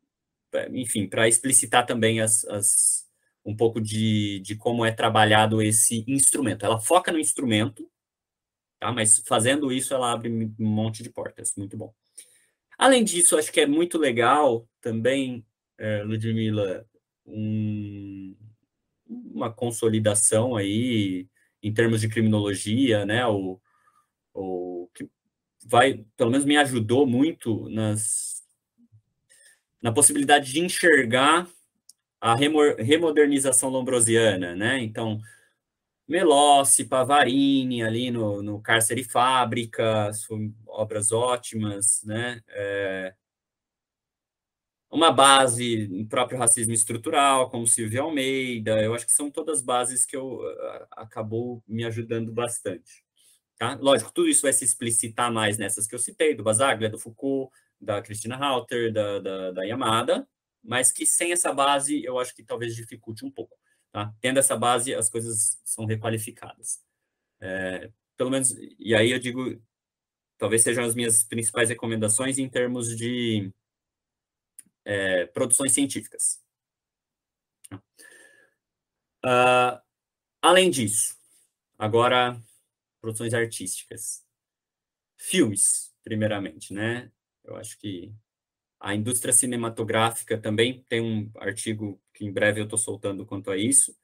enfim, 0.70 1.06
para 1.09 1.28
explicitar 1.28 1.86
também 1.86 2.20
as, 2.20 2.44
as, 2.47 3.01
um 3.44 3.56
pouco 3.56 3.81
de, 3.81 4.40
de 4.40 4.56
como 4.56 4.85
é 4.85 4.93
trabalhado 4.93 5.60
esse 5.60 6.05
instrumento. 6.06 6.64
Ela 6.64 6.81
foca 6.81 7.10
no 7.10 7.19
instrumento, 7.19 7.90
tá? 8.78 8.93
Mas 8.93 9.23
fazendo 9.27 9.73
isso, 9.73 9.93
ela 9.94 10.12
abre 10.12 10.28
um 10.31 10.55
monte 10.59 11.02
de 11.02 11.10
portas. 11.10 11.55
Muito 11.56 11.77
bom. 11.77 11.93
Além 12.78 13.05
disso, 13.05 13.36
acho 13.36 13.52
que 13.52 13.60
é 13.60 13.66
muito 13.66 13.98
legal 13.98 14.69
também, 14.81 15.44
é, 15.78 16.02
Ludmilla, 16.02 16.86
um, 17.27 18.36
uma 19.06 19.52
consolidação 19.52 20.56
aí 20.56 21.28
em 21.62 21.73
termos 21.73 22.01
de 22.01 22.09
criminologia, 22.09 23.05
né? 23.06 23.27
O, 23.27 23.60
o 24.35 24.89
que 24.94 25.09
vai, 25.64 26.05
pelo 26.16 26.31
menos 26.31 26.44
me 26.44 26.56
ajudou 26.56 27.06
muito 27.06 27.69
nas 27.69 28.43
na 29.81 29.90
possibilidade 29.90 30.52
de 30.52 30.60
enxergar 30.60 31.48
a 32.23 32.36
remodernização 32.36 33.69
lombrosiana, 33.69 34.55
né? 34.55 34.81
Então, 34.81 35.20
Melossi, 36.07 36.85
Pavarini, 36.85 37.82
ali 37.82 38.12
no, 38.12 38.40
no 38.40 38.62
Cárcere 38.62 39.01
e 39.01 39.05
Fábrica, 39.05 40.09
obras 40.69 41.11
ótimas, 41.11 42.01
né? 42.05 42.40
É, 42.51 43.12
uma 44.89 45.11
base 45.11 45.89
no 45.89 46.07
próprio 46.07 46.39
racismo 46.39 46.73
estrutural, 46.73 47.51
como 47.51 47.66
Silvia 47.66 48.03
Almeida, 48.03 48.81
eu 48.81 48.94
acho 48.94 49.07
que 49.07 49.12
são 49.12 49.28
todas 49.28 49.61
bases 49.61 50.05
que 50.05 50.16
eu 50.16 50.40
acabou 50.93 51.61
me 51.66 51.85
ajudando 51.85 52.31
bastante. 52.31 53.05
Tá? 53.59 53.77
Lógico, 53.81 54.12
tudo 54.12 54.28
isso 54.28 54.43
vai 54.43 54.53
se 54.53 54.65
explicitar 54.65 55.32
mais 55.32 55.59
nessas 55.59 55.89
que 55.89 55.94
eu 55.94 55.99
citei, 55.99 56.35
do 56.36 56.44
Basaglia, 56.44 56.89
do 56.90 57.01
Foucault, 57.01 57.53
da 57.81 58.01
Christina 58.01 58.36
Halter, 58.36 58.93
da, 58.93 59.19
da, 59.19 59.51
da 59.53 59.62
Yamada, 59.65 60.28
mas 60.62 60.93
que 60.93 61.05
sem 61.06 61.32
essa 61.32 61.52
base 61.52 62.02
eu 62.05 62.18
acho 62.18 62.34
que 62.34 62.43
talvez 62.43 62.74
dificulte 62.74 63.24
um 63.24 63.30
pouco. 63.30 63.56
Tá? 63.90 64.14
Tendo 64.20 64.39
essa 64.39 64.56
base, 64.56 64.94
as 64.94 65.10
coisas 65.10 65.60
são 65.64 65.84
requalificadas. 65.84 66.82
É, 67.40 67.90
pelo 68.16 68.30
menos, 68.30 68.55
e 68.78 68.94
aí 68.94 69.10
eu 69.10 69.18
digo, 69.18 69.60
talvez 70.39 70.62
sejam 70.62 70.84
as 70.84 70.94
minhas 70.94 71.22
principais 71.24 71.68
recomendações 71.68 72.39
em 72.39 72.48
termos 72.48 72.97
de 72.97 73.52
é, 74.84 75.26
produções 75.26 75.72
científicas. 75.72 76.40
Uh, 79.24 79.80
além 80.40 80.70
disso, 80.70 81.16
agora, 81.78 82.40
produções 83.01 83.34
artísticas. 83.34 84.24
Filmes, 85.16 85.94
primeiramente, 86.02 86.72
né? 86.72 87.10
Eu 87.44 87.56
acho 87.56 87.78
que 87.78 88.12
a 88.82 88.96
indústria 88.96 89.32
cinematográfica 89.32 90.36
também 90.36 90.84
tem 90.88 91.00
um 91.00 91.30
artigo 91.36 92.02
que 92.12 92.24
em 92.24 92.32
breve 92.32 92.60
eu 92.60 92.64
estou 92.64 92.78
soltando 92.78 93.24
quanto 93.24 93.48
a 93.48 93.56
isso. 93.56 93.96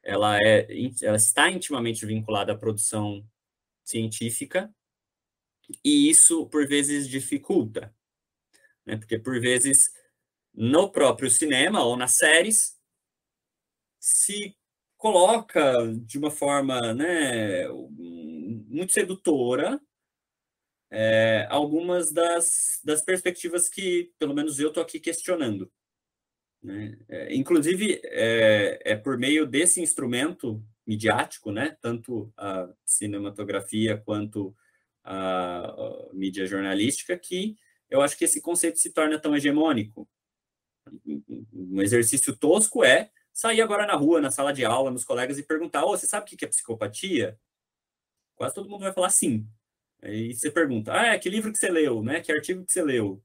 Ela, 0.00 0.38
é, 0.40 0.68
ela 1.02 1.16
está 1.16 1.50
intimamente 1.50 2.06
vinculada 2.06 2.52
à 2.52 2.56
produção 2.56 3.28
científica 3.84 4.72
e 5.84 6.08
isso, 6.08 6.46
por 6.46 6.66
vezes, 6.68 7.08
dificulta. 7.08 7.92
Né? 8.86 8.96
Porque, 8.96 9.18
por 9.18 9.40
vezes, 9.40 9.92
no 10.54 10.92
próprio 10.92 11.28
cinema 11.28 11.82
ou 11.82 11.96
nas 11.96 12.12
séries, 12.12 12.78
se 13.98 14.56
coloca 14.96 15.74
de 16.04 16.18
uma 16.18 16.30
forma 16.30 16.94
né, 16.94 17.66
muito 17.68 18.92
sedutora 18.92 19.80
é, 20.90 21.46
algumas 21.50 22.12
das, 22.12 22.80
das 22.84 23.02
perspectivas 23.02 23.68
que, 23.68 24.12
pelo 24.18 24.34
menos, 24.34 24.58
eu 24.58 24.68
estou 24.68 24.82
aqui 24.82 24.98
questionando. 24.98 25.70
Né? 26.62 26.98
É, 27.08 27.34
inclusive, 27.34 28.00
é, 28.04 28.80
é 28.84 28.96
por 28.96 29.16
meio 29.16 29.46
desse 29.46 29.80
instrumento 29.80 30.62
midiático, 30.86 31.52
né, 31.52 31.76
tanto 31.80 32.32
a 32.36 32.68
cinematografia 32.84 33.96
quanto 33.96 34.54
a, 35.04 35.66
a 35.66 36.08
mídia 36.12 36.44
jornalística, 36.46 37.16
que 37.16 37.56
eu 37.88 38.02
acho 38.02 38.16
que 38.18 38.24
esse 38.24 38.40
conceito 38.40 38.78
se 38.78 38.90
torna 38.92 39.18
tão 39.18 39.34
hegemônico 39.34 40.08
um 41.52 41.80
exercício 41.82 42.36
tosco 42.36 42.84
é 42.84 43.10
sair 43.32 43.60
agora 43.60 43.86
na 43.86 43.94
rua, 43.94 44.20
na 44.20 44.30
sala 44.30 44.52
de 44.52 44.64
aula, 44.64 44.90
nos 44.90 45.04
colegas 45.04 45.38
e 45.38 45.42
perguntar: 45.42 45.84
oh, 45.84 45.96
você 45.96 46.06
sabe 46.06 46.24
o 46.24 46.36
que 46.36 46.44
é 46.44 46.48
psicopatia? 46.48 47.38
Quase 48.34 48.54
todo 48.54 48.68
mundo 48.68 48.82
vai 48.82 48.92
falar 48.92 49.10
sim. 49.10 49.46
Aí 50.02 50.34
você 50.34 50.50
pergunta: 50.50 50.92
ah, 50.92 51.14
é, 51.14 51.18
que 51.18 51.28
livro 51.28 51.52
que 51.52 51.58
você 51.58 51.70
leu, 51.70 52.02
né? 52.02 52.20
Que 52.20 52.32
artigo 52.32 52.64
que 52.64 52.72
você 52.72 52.82
leu? 52.82 53.22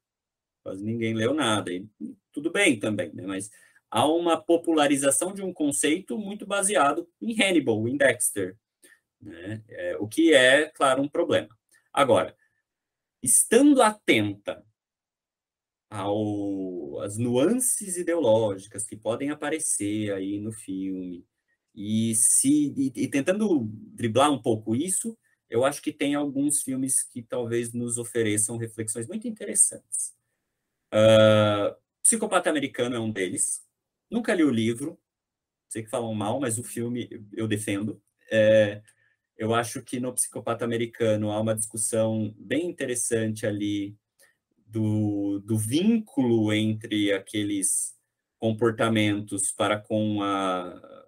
Quase 0.63 0.83
ninguém 0.83 1.13
leu 1.13 1.33
nada. 1.33 1.71
E 1.71 1.87
tudo 2.31 2.51
bem 2.51 2.79
também, 2.79 3.13
né? 3.13 3.25
Mas 3.25 3.49
há 3.89 4.07
uma 4.07 4.41
popularização 4.41 5.33
de 5.33 5.41
um 5.41 5.53
conceito 5.53 6.17
muito 6.17 6.45
baseado 6.45 7.09
em 7.21 7.33
Hannibal, 7.39 7.87
em 7.87 7.97
Dexter, 7.97 8.57
né? 9.21 9.63
É, 9.69 9.97
o 9.97 10.07
que 10.07 10.33
é, 10.33 10.67
claro, 10.69 11.01
um 11.01 11.09
problema. 11.09 11.49
Agora, 11.93 12.35
estando 13.23 13.81
atenta 13.81 14.63
ao, 15.89 16.99
as 17.01 17.17
nuances 17.17 17.97
ideológicas 17.97 18.85
que 18.85 18.97
podem 18.97 19.29
aparecer 19.29 20.11
aí 20.13 20.39
no 20.39 20.51
filme 20.51 21.25
e 21.73 22.15
se 22.15 22.73
e, 22.75 22.91
e, 22.95 23.07
tentando 23.07 23.67
driblar 23.93 24.31
um 24.31 24.41
pouco 24.41 24.75
isso, 24.75 25.17
eu 25.49 25.63
acho 25.63 25.81
que 25.81 25.91
tem 25.91 26.15
alguns 26.15 26.61
filmes 26.61 27.03
que 27.03 27.21
talvez 27.21 27.73
nos 27.73 27.97
ofereçam 27.97 28.57
reflexões 28.57 29.07
muito 29.07 29.27
interessantes. 29.27 30.13
Uh, 30.93 31.75
Psicopata 32.01 32.49
Americano 32.49 32.95
é 32.95 32.99
um 32.99 33.11
deles. 33.11 33.63
Nunca 34.09 34.33
li 34.33 34.43
o 34.43 34.51
livro, 34.51 34.99
sei 35.69 35.83
que 35.83 35.89
falam 35.89 36.13
mal, 36.13 36.39
mas 36.39 36.57
o 36.57 36.63
filme 36.63 37.09
eu 37.33 37.47
defendo. 37.47 38.01
É, 38.31 38.81
eu 39.37 39.53
acho 39.53 39.81
que 39.81 39.99
no 39.99 40.13
Psicopata 40.13 40.63
Americano 40.63 41.31
há 41.31 41.39
uma 41.39 41.55
discussão 41.55 42.33
bem 42.37 42.67
interessante 42.67 43.45
ali 43.45 43.97
do, 44.65 45.39
do 45.39 45.57
vínculo 45.57 46.53
entre 46.53 47.11
aqueles 47.11 47.95
comportamentos 48.37 49.51
para 49.51 49.79
com 49.79 50.21
a, 50.21 51.05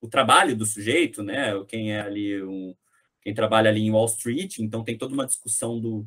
o 0.00 0.08
trabalho 0.08 0.56
do 0.56 0.66
sujeito, 0.66 1.22
né? 1.22 1.52
Quem 1.66 1.92
é 1.92 2.00
ali 2.00 2.42
um, 2.42 2.74
quem 3.26 3.34
trabalha 3.34 3.70
ali 3.70 3.80
em 3.80 3.90
Wall 3.90 4.06
Street, 4.06 4.60
então 4.60 4.84
tem 4.84 4.96
toda 4.96 5.12
uma 5.12 5.26
discussão 5.26 5.80
do, 5.80 6.06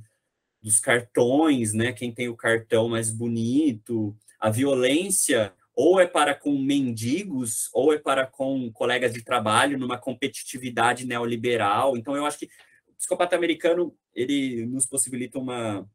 dos 0.61 0.79
cartões, 0.79 1.73
né? 1.73 1.91
Quem 1.91 2.13
tem 2.13 2.29
o 2.29 2.37
cartão 2.37 2.87
mais 2.87 3.11
bonito, 3.11 4.15
a 4.39 4.49
violência 4.49 5.53
ou 5.75 5.99
é 5.99 6.07
para 6.07 6.33
com 6.33 6.57
mendigos 6.57 7.67
ou 7.73 7.91
é 7.91 7.97
para 7.97 8.25
com 8.25 8.71
colegas 8.71 9.13
de 9.13 9.21
trabalho 9.21 9.77
numa 9.77 9.97
competitividade 9.97 11.05
neoliberal. 11.05 11.97
Então 11.97 12.15
eu 12.15 12.25
acho 12.25 12.39
que 12.39 12.49
o 12.87 12.93
psicopata 12.93 13.35
americano 13.35 13.93
ele 14.15 14.65
nos 14.65 14.85
possibilita 14.85 15.37
uma 15.37 15.85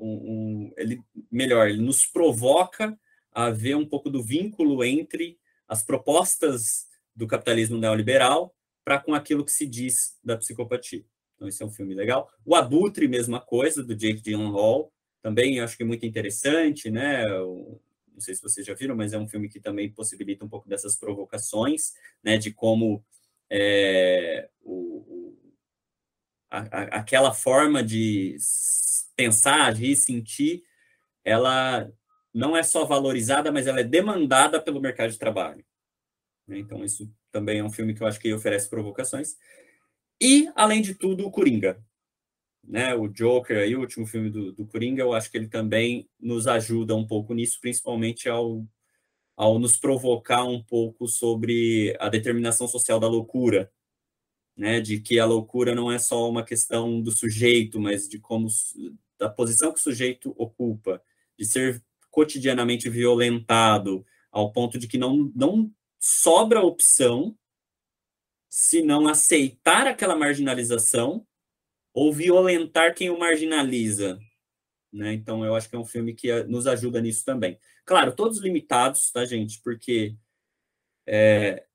um, 0.00 0.08
um, 0.08 0.72
ele 0.76 1.00
melhor, 1.30 1.68
ele 1.68 1.80
nos 1.80 2.04
provoca 2.04 2.98
a 3.30 3.50
ver 3.50 3.76
um 3.76 3.86
pouco 3.86 4.10
do 4.10 4.20
vínculo 4.20 4.82
entre 4.82 5.38
as 5.68 5.84
propostas 5.84 6.88
do 7.14 7.28
capitalismo 7.28 7.78
neoliberal 7.78 8.52
para 8.86 9.00
com 9.00 9.16
aquilo 9.16 9.44
que 9.44 9.50
se 9.50 9.66
diz 9.66 10.16
da 10.22 10.36
psicopatia. 10.36 11.04
Então, 11.34 11.48
esse 11.48 11.60
é 11.60 11.66
um 11.66 11.72
filme 11.72 11.92
legal. 11.92 12.30
O 12.44 12.54
Abutre, 12.54 13.08
mesma 13.08 13.40
coisa, 13.40 13.82
do 13.82 13.96
Jake 13.96 14.22
Gyllenhaal, 14.22 14.92
também 15.20 15.58
acho 15.58 15.76
que 15.76 15.82
é 15.82 15.86
muito 15.86 16.06
interessante, 16.06 16.88
né? 16.88 17.26
não 17.26 18.20
sei 18.20 18.32
se 18.36 18.40
vocês 18.40 18.64
já 18.64 18.74
viram, 18.74 18.94
mas 18.94 19.12
é 19.12 19.18
um 19.18 19.26
filme 19.26 19.48
que 19.48 19.58
também 19.58 19.90
possibilita 19.90 20.44
um 20.44 20.48
pouco 20.48 20.68
dessas 20.68 20.94
provocações, 20.96 21.94
né? 22.22 22.38
De 22.38 22.52
como 22.52 23.04
é, 23.50 24.48
o, 24.62 25.36
a, 26.48 26.60
a, 26.60 26.82
aquela 27.00 27.34
forma 27.34 27.82
de 27.82 28.36
pensar, 29.16 29.66
agir, 29.66 29.96
sentir, 29.96 30.62
ela 31.24 31.92
não 32.32 32.56
é 32.56 32.62
só 32.62 32.84
valorizada, 32.84 33.50
mas 33.50 33.66
ela 33.66 33.80
é 33.80 33.84
demandada 33.84 34.62
pelo 34.62 34.80
mercado 34.80 35.10
de 35.10 35.18
trabalho. 35.18 35.64
Né? 36.46 36.58
Então, 36.60 36.84
isso 36.84 37.10
também 37.36 37.58
é 37.58 37.64
um 37.64 37.70
filme 37.70 37.92
que 37.92 38.02
eu 38.02 38.06
acho 38.06 38.18
que 38.18 38.32
oferece 38.32 38.70
provocações. 38.70 39.36
E, 40.18 40.50
além 40.54 40.80
de 40.80 40.94
tudo, 40.94 41.26
o 41.26 41.30
Coringa. 41.30 41.78
Né? 42.64 42.94
O 42.94 43.08
Joker, 43.08 43.58
aí, 43.58 43.76
o 43.76 43.80
último 43.80 44.06
filme 44.06 44.30
do, 44.30 44.52
do 44.52 44.66
Coringa, 44.66 45.02
eu 45.02 45.12
acho 45.12 45.30
que 45.30 45.36
ele 45.36 45.46
também 45.46 46.08
nos 46.18 46.46
ajuda 46.46 46.96
um 46.96 47.06
pouco 47.06 47.34
nisso, 47.34 47.58
principalmente 47.60 48.26
ao, 48.26 48.66
ao 49.36 49.58
nos 49.58 49.76
provocar 49.76 50.44
um 50.44 50.62
pouco 50.62 51.06
sobre 51.06 51.94
a 52.00 52.08
determinação 52.08 52.66
social 52.66 52.98
da 52.98 53.06
loucura, 53.06 53.70
né, 54.56 54.80
de 54.80 54.98
que 54.98 55.18
a 55.18 55.26
loucura 55.26 55.74
não 55.74 55.92
é 55.92 55.98
só 55.98 56.30
uma 56.30 56.42
questão 56.42 57.02
do 57.02 57.10
sujeito, 57.10 57.78
mas 57.78 58.08
de 58.08 58.18
como 58.18 58.48
da 59.18 59.28
posição 59.28 59.70
que 59.70 59.78
o 59.78 59.82
sujeito 59.82 60.34
ocupa, 60.38 61.02
de 61.38 61.44
ser 61.44 61.84
cotidianamente 62.10 62.88
violentado 62.88 64.06
ao 64.32 64.50
ponto 64.50 64.78
de 64.78 64.88
que 64.88 64.96
não, 64.96 65.30
não 65.34 65.70
sobra 65.98 66.60
opção 66.60 67.36
se 68.48 68.82
não 68.82 69.06
aceitar 69.06 69.86
aquela 69.86 70.16
marginalização 70.16 71.26
ou 71.92 72.12
violentar 72.12 72.94
quem 72.94 73.10
o 73.10 73.18
marginaliza. 73.18 74.18
Né? 74.92 75.12
Então, 75.14 75.44
eu 75.44 75.54
acho 75.54 75.68
que 75.68 75.76
é 75.76 75.78
um 75.78 75.84
filme 75.84 76.14
que 76.14 76.30
eh, 76.30 76.44
nos 76.44 76.66
ajuda 76.66 77.00
nisso 77.00 77.24
também. 77.24 77.58
Claro, 77.84 78.14
todos 78.14 78.38
limitados, 78.38 79.10
tá, 79.10 79.24
gente? 79.24 79.60
Porque 79.62 80.16
é, 81.06 81.66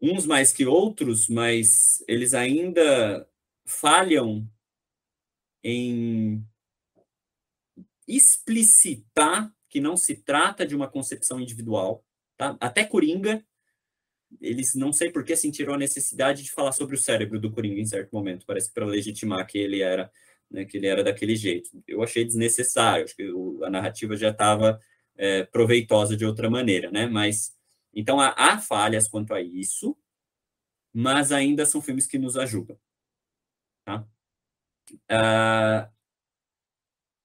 uns 0.00 0.26
mais 0.26 0.52
que 0.52 0.66
outros, 0.66 1.28
mas 1.28 2.04
eles 2.06 2.34
ainda 2.34 3.28
falham 3.66 4.48
em 5.64 6.46
explicitar 8.06 9.52
que 9.68 9.80
não 9.80 9.96
se 9.96 10.14
trata 10.14 10.64
de 10.64 10.76
uma 10.76 10.88
concepção 10.88 11.40
individual, 11.40 12.04
tá? 12.36 12.56
Até 12.60 12.84
Coringa, 12.84 13.44
eles 14.40 14.74
não 14.74 14.92
sei 14.92 15.10
por 15.10 15.24
que 15.24 15.36
sentiram 15.36 15.74
a 15.74 15.78
necessidade 15.78 16.42
de 16.42 16.50
falar 16.50 16.72
sobre 16.72 16.96
o 16.96 16.98
cérebro 16.98 17.40
do 17.40 17.50
Coringa 17.50 17.80
em 17.80 17.86
certo 17.86 18.10
momento, 18.12 18.46
parece 18.46 18.72
para 18.72 18.84
legitimar 18.84 19.46
que 19.46 19.58
ele 19.58 19.80
era, 19.80 20.10
né, 20.50 20.64
que 20.64 20.76
ele 20.76 20.86
era 20.86 21.02
daquele 21.02 21.36
jeito. 21.36 21.70
Eu 21.86 22.02
achei 22.02 22.24
desnecessário, 22.24 23.04
acho 23.04 23.16
que 23.16 23.30
o, 23.30 23.64
a 23.64 23.70
narrativa 23.70 24.16
já 24.16 24.30
estava 24.30 24.80
é, 25.16 25.44
proveitosa 25.44 26.16
de 26.16 26.24
outra 26.24 26.50
maneira, 26.50 26.90
né? 26.90 27.06
Mas 27.06 27.56
então 27.94 28.20
há, 28.20 28.34
há 28.36 28.58
falhas 28.58 29.08
quanto 29.08 29.32
a 29.32 29.40
isso, 29.40 29.96
mas 30.92 31.32
ainda 31.32 31.64
são 31.64 31.80
filmes 31.80 32.06
que 32.06 32.18
nos 32.18 32.36
ajudam, 32.36 32.78
tá? 33.84 34.06
Uh, 35.10 35.90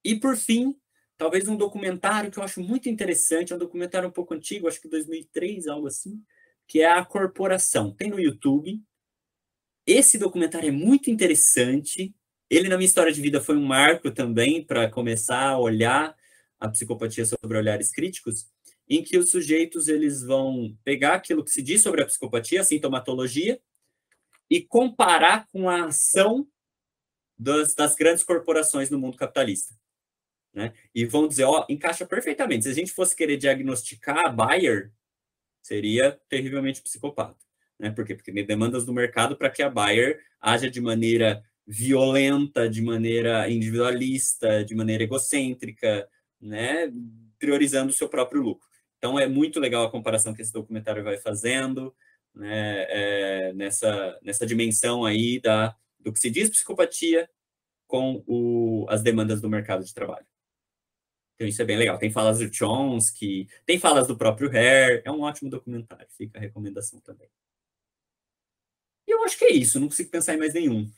e 0.04 0.16
por 0.18 0.36
fim, 0.36 0.76
talvez 1.22 1.46
um 1.46 1.56
documentário 1.56 2.32
que 2.32 2.38
eu 2.40 2.42
acho 2.42 2.60
muito 2.60 2.88
interessante, 2.88 3.52
é 3.52 3.56
um 3.56 3.58
documentário 3.58 4.08
um 4.08 4.12
pouco 4.12 4.34
antigo, 4.34 4.66
acho 4.66 4.80
que 4.80 4.88
2003, 4.88 5.68
algo 5.68 5.86
assim, 5.86 6.20
que 6.66 6.80
é 6.80 6.90
A 6.90 7.04
Corporação. 7.04 7.94
Tem 7.94 8.10
no 8.10 8.18
YouTube. 8.18 8.82
Esse 9.86 10.18
documentário 10.18 10.70
é 10.70 10.72
muito 10.72 11.12
interessante. 11.12 12.12
Ele, 12.50 12.68
na 12.68 12.76
minha 12.76 12.88
história 12.88 13.12
de 13.12 13.20
vida, 13.20 13.40
foi 13.40 13.56
um 13.56 13.64
marco 13.64 14.10
também 14.10 14.64
para 14.64 14.90
começar 14.90 15.50
a 15.50 15.58
olhar 15.58 16.12
a 16.58 16.68
psicopatia 16.68 17.24
sobre 17.24 17.56
olhares 17.56 17.92
críticos, 17.92 18.48
em 18.88 19.00
que 19.00 19.16
os 19.16 19.30
sujeitos 19.30 19.86
eles 19.86 20.24
vão 20.24 20.76
pegar 20.82 21.14
aquilo 21.14 21.44
que 21.44 21.52
se 21.52 21.62
diz 21.62 21.82
sobre 21.82 22.02
a 22.02 22.06
psicopatia, 22.06 22.62
a 22.62 22.64
sintomatologia, 22.64 23.60
e 24.50 24.60
comparar 24.60 25.46
com 25.52 25.70
a 25.70 25.84
ação 25.84 26.48
das, 27.38 27.76
das 27.76 27.94
grandes 27.94 28.24
corporações 28.24 28.90
no 28.90 28.98
mundo 28.98 29.16
capitalista. 29.16 29.72
Né? 30.52 30.72
E 30.94 31.04
vão 31.04 31.26
dizer, 31.26 31.44
ó, 31.44 31.64
encaixa 31.68 32.06
perfeitamente. 32.06 32.64
Se 32.64 32.70
a 32.70 32.74
gente 32.74 32.92
fosse 32.92 33.16
querer 33.16 33.36
diagnosticar 33.36 34.26
a 34.26 34.28
Bayer, 34.28 34.92
seria 35.62 36.20
terrivelmente 36.28 36.82
psicopata. 36.82 37.36
Né? 37.78 37.90
Por 37.90 38.04
quê? 38.04 38.14
Porque 38.14 38.32
tem 38.32 38.44
demandas 38.44 38.84
do 38.84 38.92
mercado 38.92 39.36
para 39.36 39.50
que 39.50 39.62
a 39.62 39.70
Bayer 39.70 40.20
haja 40.40 40.70
de 40.70 40.80
maneira 40.80 41.42
violenta, 41.66 42.68
de 42.68 42.82
maneira 42.82 43.48
individualista, 43.50 44.64
de 44.64 44.74
maneira 44.74 45.04
egocêntrica, 45.04 46.08
né? 46.40 46.92
priorizando 47.38 47.90
o 47.90 47.94
seu 47.94 48.08
próprio 48.08 48.42
lucro. 48.42 48.68
Então 48.98 49.18
é 49.18 49.26
muito 49.26 49.58
legal 49.58 49.84
a 49.84 49.90
comparação 49.90 50.34
que 50.34 50.42
esse 50.42 50.52
documentário 50.52 51.02
vai 51.02 51.16
fazendo 51.16 51.94
né? 52.34 52.86
É, 52.88 53.52
nessa, 53.52 54.18
nessa 54.22 54.46
dimensão 54.46 55.04
aí 55.04 55.40
da, 55.40 55.74
do 56.00 56.12
que 56.12 56.18
se 56.18 56.30
diz 56.30 56.48
psicopatia 56.48 57.28
com 57.86 58.22
o, 58.26 58.86
as 58.88 59.02
demandas 59.02 59.40
do 59.40 59.48
mercado 59.48 59.84
de 59.84 59.92
trabalho. 59.92 60.26
Então 61.34 61.46
isso 61.46 61.60
é 61.62 61.64
bem 61.64 61.76
legal. 61.76 61.98
Tem 61.98 62.10
falas 62.10 62.38
do 62.38 62.52
Chomsky, 62.52 63.48
tem 63.66 63.78
falas 63.78 64.06
do 64.06 64.16
próprio 64.16 64.48
Hare. 64.48 65.02
É 65.04 65.10
um 65.10 65.22
ótimo 65.22 65.50
documentário. 65.50 66.06
Fica 66.10 66.38
a 66.38 66.40
recomendação 66.40 67.00
também. 67.00 67.28
E 69.06 69.10
eu 69.10 69.24
acho 69.24 69.38
que 69.38 69.44
é 69.44 69.52
isso. 69.52 69.80
Não 69.80 69.88
consigo 69.88 70.10
pensar 70.10 70.34
em 70.34 70.38
mais 70.38 70.54
nenhum. 70.54 70.90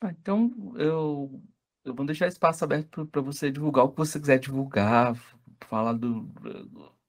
Ah, 0.00 0.10
então 0.10 0.74
eu, 0.76 1.40
eu 1.84 1.94
vou 1.94 2.04
deixar 2.04 2.26
espaço 2.26 2.64
aberto 2.64 3.06
para 3.06 3.20
você 3.20 3.50
divulgar 3.50 3.84
o 3.84 3.90
que 3.90 3.98
você 3.98 4.18
quiser 4.18 4.38
divulgar, 4.38 5.16
falar 5.68 5.92
do, 5.92 6.28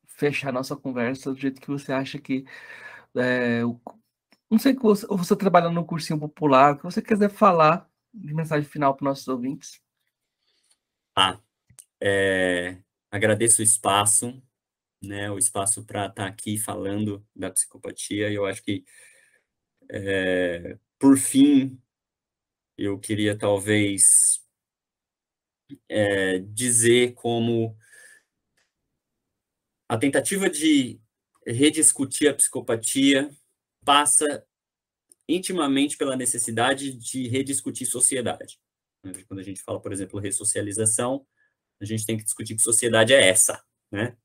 fechar 0.07 0.53
nossa 0.53 0.75
conversa 0.75 1.33
do 1.33 1.39
jeito 1.39 1.59
que 1.59 1.67
você 1.67 1.91
acha 1.91 2.19
que 2.19 2.45
é, 3.15 3.65
o, 3.65 3.79
não 4.49 4.59
sei 4.59 4.75
que 4.75 4.81
você, 4.81 5.05
você 5.07 5.35
trabalha 5.35 5.69
no 5.69 5.85
cursinho 5.85 6.19
popular, 6.19 6.73
o 6.73 6.77
que 6.77 6.83
você 6.83 7.01
quiser 7.01 7.29
falar 7.29 7.89
de 8.13 8.33
mensagem 8.33 8.69
final 8.69 8.95
para 8.95 9.05
nossos 9.05 9.27
ouvintes. 9.27 9.82
Ah, 11.15 11.39
é, 12.01 12.77
agradeço 13.11 13.61
o 13.61 13.63
espaço, 13.63 14.41
né, 15.01 15.29
o 15.29 15.37
espaço 15.37 15.85
para 15.85 16.07
estar 16.07 16.23
tá 16.23 16.27
aqui 16.27 16.57
falando 16.57 17.25
da 17.35 17.51
psicopatia. 17.51 18.31
Eu 18.31 18.45
acho 18.45 18.63
que, 18.63 18.83
é, 19.89 20.77
por 20.97 21.17
fim, 21.17 21.79
eu 22.77 22.99
queria 22.99 23.37
talvez 23.37 24.43
é, 25.89 26.39
dizer 26.39 27.13
como 27.13 27.77
a 29.87 29.97
tentativa 29.97 30.49
de 30.49 30.99
rediscutir 31.45 32.29
a 32.29 32.33
psicopatia 32.33 33.29
passa 33.85 34.45
intimamente 35.27 35.97
pela 35.97 36.15
necessidade 36.15 36.91
de 36.93 37.27
rediscutir 37.27 37.85
sociedade. 37.85 38.59
Né? 39.03 39.11
Quando 39.27 39.39
a 39.39 39.43
gente 39.43 39.61
fala, 39.61 39.81
por 39.81 39.91
exemplo, 39.91 40.19
ressocialização, 40.19 41.25
a 41.81 41.85
gente 41.85 42.05
tem 42.05 42.17
que 42.17 42.23
discutir 42.23 42.55
que 42.55 42.61
sociedade 42.61 43.13
é 43.13 43.27
essa, 43.27 43.61
né? 43.91 44.15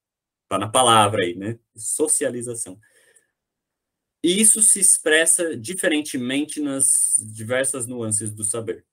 Está 0.44 0.58
na 0.58 0.68
palavra 0.68 1.22
aí, 1.22 1.34
né? 1.34 1.58
Socialização. 1.76 2.80
E 4.22 4.40
isso 4.40 4.62
se 4.62 4.80
expressa 4.80 5.56
diferentemente 5.56 6.60
nas 6.60 7.14
diversas 7.34 7.86
nuances 7.86 8.32
do 8.32 8.44
saber. 8.44 8.84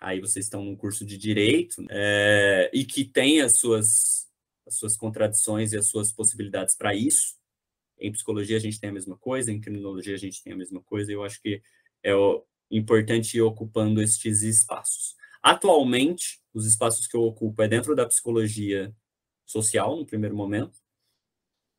Aí 0.00 0.20
vocês 0.20 0.46
estão 0.46 0.64
num 0.64 0.74
curso 0.74 1.04
de 1.04 1.16
direito 1.16 1.84
é, 1.88 2.70
e 2.72 2.84
que 2.84 3.04
tem 3.04 3.40
as 3.40 3.58
suas, 3.58 4.28
as 4.66 4.74
suas 4.74 4.96
contradições 4.96 5.72
e 5.72 5.76
as 5.76 5.86
suas 5.86 6.12
possibilidades 6.12 6.76
para 6.76 6.94
isso. 6.94 7.36
Em 7.98 8.10
psicologia 8.10 8.56
a 8.56 8.60
gente 8.60 8.80
tem 8.80 8.90
a 8.90 8.92
mesma 8.92 9.16
coisa, 9.16 9.52
em 9.52 9.60
criminologia 9.60 10.14
a 10.14 10.18
gente 10.18 10.42
tem 10.42 10.52
a 10.52 10.56
mesma 10.56 10.82
coisa, 10.82 11.12
e 11.12 11.14
eu 11.14 11.22
acho 11.22 11.40
que 11.40 11.62
é 12.02 12.12
importante 12.68 13.36
ir 13.36 13.42
ocupando 13.42 14.02
estes 14.02 14.42
espaços. 14.42 15.14
Atualmente, 15.42 16.40
os 16.54 16.66
espaços 16.66 17.06
que 17.06 17.16
eu 17.16 17.22
ocupo 17.22 17.62
é 17.62 17.68
dentro 17.68 17.96
da 17.96 18.06
psicologia 18.06 18.94
social, 19.44 19.96
no 19.96 20.06
primeiro 20.06 20.36
momento, 20.36 20.78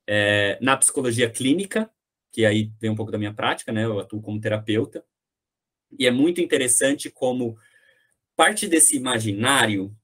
é, 0.05 0.59
na 0.61 0.75
psicologia 0.75 1.29
clínica, 1.29 1.89
que 2.31 2.45
aí 2.45 2.71
vem 2.79 2.89
um 2.89 2.95
pouco 2.95 3.11
da 3.11 3.17
minha 3.17 3.33
prática, 3.33 3.71
né? 3.71 3.85
Eu 3.85 3.99
atuo 3.99 4.21
como 4.21 4.41
terapeuta, 4.41 5.05
e 5.97 6.05
é 6.05 6.11
muito 6.11 6.41
interessante 6.41 7.09
como 7.09 7.57
parte 8.35 8.67
desse 8.67 8.97
imaginário 8.97 9.95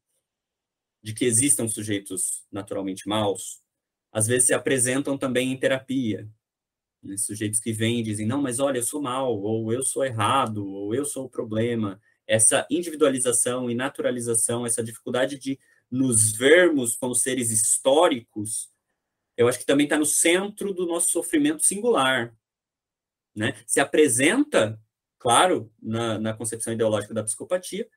de 1.02 1.14
que 1.14 1.26
existam 1.26 1.68
sujeitos 1.68 2.44
naturalmente 2.52 3.08
maus, 3.08 3.62
às 4.12 4.28
vezes 4.28 4.48
se 4.48 4.54
apresentam 4.54 5.18
também 5.18 5.52
em 5.52 5.58
terapia. 5.58 6.30
Né? 7.02 7.18
Sujeitos 7.18 7.60
que 7.60 7.74
vêm 7.74 8.00
e 8.00 8.04
dizem, 8.04 8.28
não, 8.28 8.42
mas 8.42 8.60
olha, 8.60 8.78
eu 8.80 8.84
sou 8.84 9.02
mal, 9.02 9.38
ou 9.38 9.74
eu 9.74 9.84
sou 9.84 10.06
errado, 10.06 10.66
ou 10.66 10.94
eu 10.94 11.06
sou 11.06 11.26
o 11.26 11.30
problema 11.30 12.00
essa 12.30 12.68
individualização 12.70 13.72
e 13.72 13.76
naturalização, 13.76 14.64
essa 14.64 14.84
dificuldade 14.84 15.40
de 15.40 15.60
nos 15.90 16.32
vermos 16.32 16.96
como 16.96 17.16
seres 17.16 17.50
históricos, 17.50 18.72
eu 19.36 19.48
acho 19.48 19.58
que 19.58 19.66
também 19.66 19.88
está 19.88 19.98
no 19.98 20.06
centro 20.06 20.72
do 20.72 20.86
nosso 20.86 21.10
sofrimento 21.10 21.66
singular. 21.66 22.32
Né? 23.36 23.56
Se 23.66 23.80
apresenta, 23.80 24.80
claro, 25.18 25.74
na, 25.82 26.20
na 26.20 26.34
concepção 26.36 26.72
ideológica 26.72 27.16
da 27.16 27.24
psicopatia, 27.24 27.90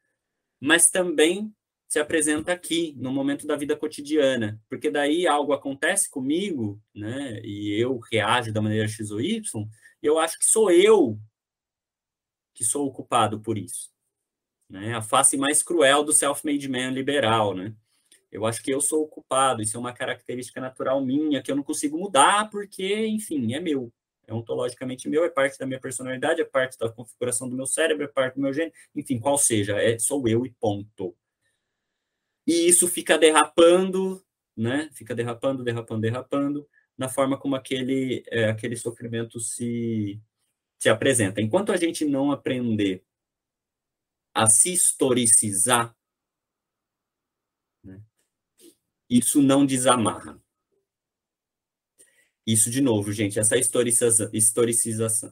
mas 0.58 0.88
também 0.88 1.54
se 1.86 1.98
apresenta 1.98 2.54
aqui, 2.54 2.94
no 2.96 3.12
momento 3.12 3.46
da 3.46 3.54
vida 3.54 3.76
cotidiana, 3.76 4.58
porque 4.66 4.90
daí 4.90 5.26
algo 5.26 5.52
acontece 5.52 6.08
comigo, 6.08 6.80
né, 6.94 7.38
e 7.44 7.78
eu 7.78 7.98
reajo 7.98 8.50
da 8.50 8.62
maneira 8.62 8.88
X 8.88 9.10
ou 9.10 9.20
Y, 9.20 9.68
eu 10.02 10.18
acho 10.18 10.38
que 10.38 10.46
sou 10.46 10.70
eu 10.70 11.20
que 12.54 12.64
sou 12.64 12.86
o 12.86 12.92
culpado 12.92 13.40
por 13.40 13.58
isso 13.58 13.91
né? 14.72 14.94
A 14.94 15.02
face 15.02 15.36
mais 15.36 15.62
cruel 15.62 16.02
do 16.02 16.14
self-made 16.14 16.66
man 16.66 16.90
liberal, 16.90 17.54
né? 17.54 17.74
Eu 18.30 18.46
acho 18.46 18.62
que 18.62 18.70
eu 18.72 18.80
sou 18.80 19.02
o 19.02 19.06
culpado, 19.06 19.60
isso 19.60 19.76
é 19.76 19.80
uma 19.80 19.92
característica 19.92 20.58
natural 20.62 21.04
minha 21.04 21.42
que 21.42 21.52
eu 21.52 21.56
não 21.56 21.62
consigo 21.62 21.98
mudar 21.98 22.48
porque, 22.50 23.06
enfim, 23.06 23.52
é 23.52 23.60
meu. 23.60 23.92
É 24.26 24.32
ontologicamente 24.32 25.10
meu, 25.10 25.24
é 25.24 25.28
parte 25.28 25.58
da 25.58 25.66
minha 25.66 25.78
personalidade, 25.78 26.40
é 26.40 26.44
parte 26.44 26.78
da 26.78 26.88
configuração 26.90 27.50
do 27.50 27.54
meu 27.54 27.66
cérebro, 27.66 28.04
é 28.04 28.08
parte 28.08 28.36
do 28.36 28.40
meu 28.40 28.52
gênero, 28.52 28.72
enfim, 28.96 29.18
qual 29.18 29.36
seja, 29.36 29.76
é, 29.78 29.98
sou 29.98 30.26
eu 30.26 30.46
e 30.46 30.50
ponto. 30.58 31.14
E 32.46 32.66
isso 32.66 32.88
fica 32.88 33.18
derrapando, 33.18 34.24
né? 34.56 34.88
Fica 34.94 35.14
derrapando, 35.14 35.62
derrapando, 35.62 36.00
derrapando, 36.00 36.68
na 36.96 37.08
forma 37.10 37.36
como 37.36 37.56
aquele, 37.56 38.24
é, 38.28 38.46
aquele 38.48 38.76
sofrimento 38.76 39.38
se, 39.38 40.18
se 40.78 40.88
apresenta. 40.88 41.42
Enquanto 41.42 41.72
a 41.72 41.76
gente 41.76 42.06
não 42.06 42.32
aprender 42.32 43.04
a 44.34 44.46
se 44.46 44.72
historicizar, 44.72 45.94
né? 47.82 48.02
isso 49.08 49.42
não 49.42 49.66
desamarra. 49.66 50.40
Isso, 52.46 52.70
de 52.70 52.80
novo, 52.80 53.12
gente, 53.12 53.38
essa 53.38 53.56
historicização, 53.56 54.30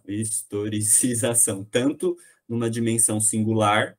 historicização, 0.06 1.64
tanto 1.64 2.16
numa 2.48 2.70
dimensão 2.70 3.20
singular, 3.20 3.98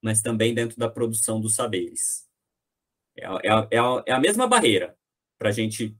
mas 0.00 0.22
também 0.22 0.54
dentro 0.54 0.78
da 0.78 0.88
produção 0.88 1.38
dos 1.40 1.54
saberes. 1.54 2.26
É, 3.16 3.24
é, 3.26 3.50
é, 3.72 3.78
é 4.06 4.12
a 4.12 4.20
mesma 4.20 4.46
barreira 4.46 4.96
para 5.38 5.50
a 5.50 5.52
gente 5.52 5.94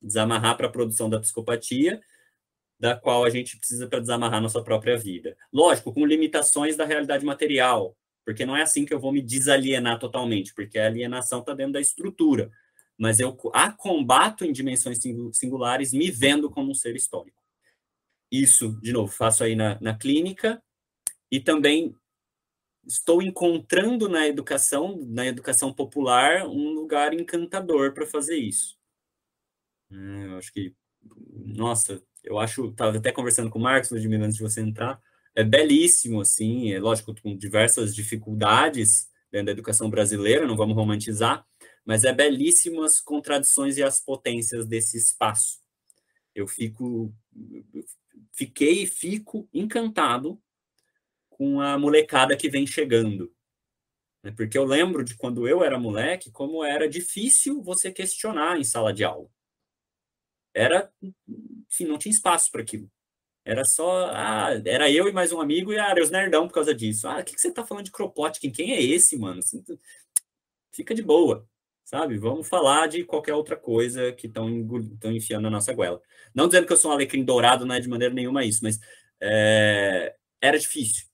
desamarrar 0.00 0.56
para 0.56 0.66
a 0.68 0.70
produção 0.70 1.10
da 1.10 1.20
psicopatia 1.20 2.02
da 2.82 2.96
qual 2.96 3.24
a 3.24 3.30
gente 3.30 3.56
precisa 3.56 3.86
para 3.86 4.00
desamarrar 4.00 4.42
nossa 4.42 4.60
própria 4.60 4.98
vida. 4.98 5.36
Lógico, 5.52 5.94
com 5.94 6.04
limitações 6.04 6.76
da 6.76 6.84
realidade 6.84 7.24
material, 7.24 7.96
porque 8.24 8.44
não 8.44 8.56
é 8.56 8.62
assim 8.62 8.84
que 8.84 8.92
eu 8.92 8.98
vou 8.98 9.12
me 9.12 9.22
desalienar 9.22 10.00
totalmente, 10.00 10.52
porque 10.52 10.80
a 10.80 10.86
alienação 10.86 11.38
está 11.38 11.54
dentro 11.54 11.74
da 11.74 11.80
estrutura, 11.80 12.50
mas 12.98 13.20
eu 13.20 13.38
a 13.54 13.70
combato 13.70 14.44
em 14.44 14.50
dimensões 14.50 14.98
singulares, 15.32 15.92
me 15.92 16.10
vendo 16.10 16.50
como 16.50 16.72
um 16.72 16.74
ser 16.74 16.96
histórico. 16.96 17.40
Isso, 18.28 18.76
de 18.82 18.92
novo, 18.92 19.12
faço 19.12 19.44
aí 19.44 19.54
na, 19.54 19.80
na 19.80 19.96
clínica 19.96 20.60
e 21.30 21.38
também 21.38 21.94
estou 22.84 23.22
encontrando 23.22 24.08
na 24.08 24.26
educação, 24.26 24.98
na 25.06 25.24
educação 25.24 25.72
popular, 25.72 26.48
um 26.48 26.70
lugar 26.70 27.14
encantador 27.14 27.94
para 27.94 28.06
fazer 28.06 28.38
isso. 28.38 28.76
Hum, 29.88 30.32
eu 30.32 30.38
acho 30.38 30.52
que, 30.52 30.74
nossa, 31.30 32.02
eu 32.22 32.38
acho, 32.38 32.66
estava 32.66 32.96
até 32.96 33.12
conversando 33.12 33.50
com 33.50 33.58
o 33.58 33.62
Marcos, 33.62 33.90
Ludmila, 33.90 34.26
antes 34.26 34.36
de 34.36 34.42
você 34.42 34.60
entrar, 34.60 35.00
é 35.34 35.42
belíssimo, 35.42 36.20
assim, 36.20 36.72
é 36.72 36.78
lógico, 36.78 37.14
com 37.20 37.36
diversas 37.36 37.94
dificuldades 37.94 39.08
dentro 39.30 39.46
da 39.46 39.52
educação 39.52 39.88
brasileira, 39.88 40.46
não 40.46 40.56
vamos 40.56 40.76
romantizar, 40.76 41.44
mas 41.84 42.04
é 42.04 42.12
belíssimo 42.12 42.82
as 42.82 43.00
contradições 43.00 43.76
e 43.78 43.82
as 43.82 43.98
potências 43.98 44.66
desse 44.66 44.96
espaço. 44.96 45.60
Eu 46.34 46.46
fico, 46.46 47.12
fiquei 48.32 48.82
e 48.82 48.86
fico 48.86 49.48
encantado 49.52 50.40
com 51.30 51.60
a 51.60 51.78
molecada 51.78 52.36
que 52.36 52.48
vem 52.48 52.66
chegando. 52.66 53.32
Né? 54.22 54.32
Porque 54.36 54.56
eu 54.56 54.64
lembro 54.64 55.02
de 55.02 55.16
quando 55.16 55.48
eu 55.48 55.64
era 55.64 55.78
moleque, 55.78 56.30
como 56.30 56.62
era 56.62 56.88
difícil 56.88 57.62
você 57.62 57.90
questionar 57.90 58.58
em 58.58 58.64
sala 58.64 58.92
de 58.92 59.02
aula. 59.02 59.28
Era, 60.54 60.90
enfim, 61.68 61.86
não 61.86 61.98
tinha 61.98 62.12
espaço 62.12 62.50
para 62.50 62.62
aquilo. 62.62 62.90
Era 63.44 63.64
só, 63.64 64.06
ah, 64.12 64.50
era 64.64 64.90
eu 64.90 65.08
e 65.08 65.12
mais 65.12 65.32
um 65.32 65.40
amigo 65.40 65.72
e 65.72 65.78
ah, 65.78 65.94
os 66.00 66.10
nerdão 66.10 66.46
por 66.46 66.54
causa 66.54 66.74
disso. 66.74 67.08
Ah, 67.08 67.20
o 67.20 67.24
que, 67.24 67.34
que 67.34 67.40
você 67.40 67.50
tá 67.52 67.64
falando 67.66 67.86
de 67.86 67.90
Kropotkin? 67.90 68.52
Quem 68.52 68.72
é 68.72 68.80
esse, 68.80 69.18
mano? 69.18 69.40
Fica 70.72 70.94
de 70.94 71.02
boa, 71.02 71.46
sabe? 71.84 72.18
Vamos 72.18 72.48
falar 72.48 72.86
de 72.86 73.04
qualquer 73.04 73.34
outra 73.34 73.56
coisa 73.56 74.12
que 74.12 74.28
estão 74.28 74.48
enfiando 75.12 75.42
na 75.44 75.50
nossa 75.50 75.72
goela. 75.74 76.00
Não 76.34 76.46
dizendo 76.46 76.66
que 76.66 76.72
eu 76.72 76.76
sou 76.76 76.90
um 76.90 76.94
alecrim 76.94 77.24
dourado, 77.24 77.66
não 77.66 77.74
é 77.74 77.80
de 77.80 77.88
maneira 77.88 78.14
nenhuma 78.14 78.44
isso, 78.44 78.60
mas 78.62 78.78
é, 79.20 80.14
era 80.40 80.58
difícil. 80.58 81.06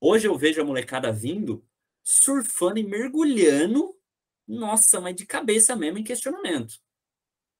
Hoje 0.00 0.26
eu 0.28 0.36
vejo 0.36 0.60
a 0.60 0.64
molecada 0.64 1.12
vindo, 1.12 1.64
surfando 2.02 2.78
e 2.78 2.84
mergulhando, 2.84 3.96
nossa, 4.46 5.00
mas 5.00 5.16
de 5.16 5.24
cabeça 5.24 5.74
mesmo 5.76 5.98
em 5.98 6.04
questionamento. 6.04 6.83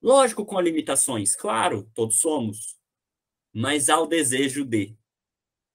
Lógico, 0.05 0.44
com 0.44 0.60
limitações, 0.60 1.35
claro, 1.35 1.90
todos 1.94 2.20
somos, 2.20 2.76
mas 3.51 3.89
há 3.89 3.98
o 3.98 4.06
desejo 4.06 4.62
de. 4.62 4.94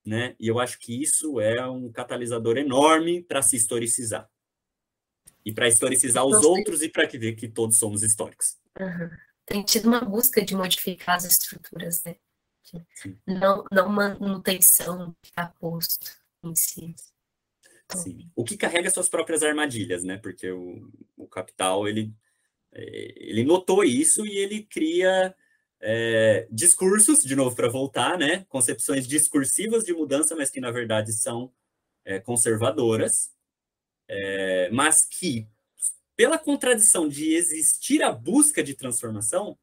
Né? 0.06 0.36
E 0.40 0.48
eu 0.48 0.60
acho 0.60 0.78
que 0.78 1.02
isso 1.02 1.42
é 1.42 1.68
um 1.68 1.92
catalisador 1.92 2.56
enorme 2.56 3.24
para 3.24 3.42
se 3.42 3.56
historicizar. 3.56 4.30
E 5.44 5.52
para 5.52 5.68
historicizar 5.68 6.24
os 6.24 6.44
outros 6.46 6.84
e 6.84 6.90
para 6.90 7.08
ver 7.08 7.34
que 7.34 7.48
todos 7.48 7.80
somos 7.80 8.04
históricos. 8.04 8.56
Uhum. 8.80 9.10
Tem 9.48 9.64
tido 9.64 9.88
uma 9.88 10.02
busca 10.02 10.46
de 10.46 10.56
modificar 10.56 11.16
as 11.16 11.26
estruturas, 11.26 12.04
né? 12.04 12.16
Não, 13.26 13.66
não 13.72 13.88
uma 13.88 14.14
manutenção 14.20 15.16
que 15.24 15.30
está 15.30 15.48
posto 15.60 16.06
em 16.44 16.54
si. 16.54 16.96
Sim. 17.96 18.30
O 18.36 18.44
que 18.44 18.56
carrega 18.56 18.92
suas 18.92 19.10
próprias 19.10 19.42
armadilhas, 19.42 20.04
né? 20.04 20.20
Porque 20.20 20.52
o, 20.52 20.88
o 21.18 21.28
capital 21.28 21.88
ele, 21.88 22.14
ele 22.74 23.44
notou 23.44 23.84
isso 23.84 24.26
e 24.26 24.38
ele 24.38 24.64
cria 24.64 25.36
é, 25.80 26.48
discursos, 26.52 27.24
de 27.24 27.36
novo 27.36 27.56
para 27.56 27.70
voltar, 27.70 28.18
né? 28.18 28.46
Concepções 28.50 29.08
discursivas 29.08 29.84
de 29.84 29.94
mudança, 29.94 30.36
mas 30.36 30.50
que 30.50 30.60
na 30.60 30.72
verdade 30.72 31.14
são 31.14 31.52
é, 32.06 32.20
conservadoras, 32.20 33.32
é, 34.08 34.70
mas 34.72 35.06
que 35.06 35.48
pela 36.20 36.38
contradição 36.38 37.08
de 37.08 37.34
existir 37.34 38.04
a 38.04 38.12
busca 38.12 38.62
de 38.62 38.74
transformação, 38.74 39.58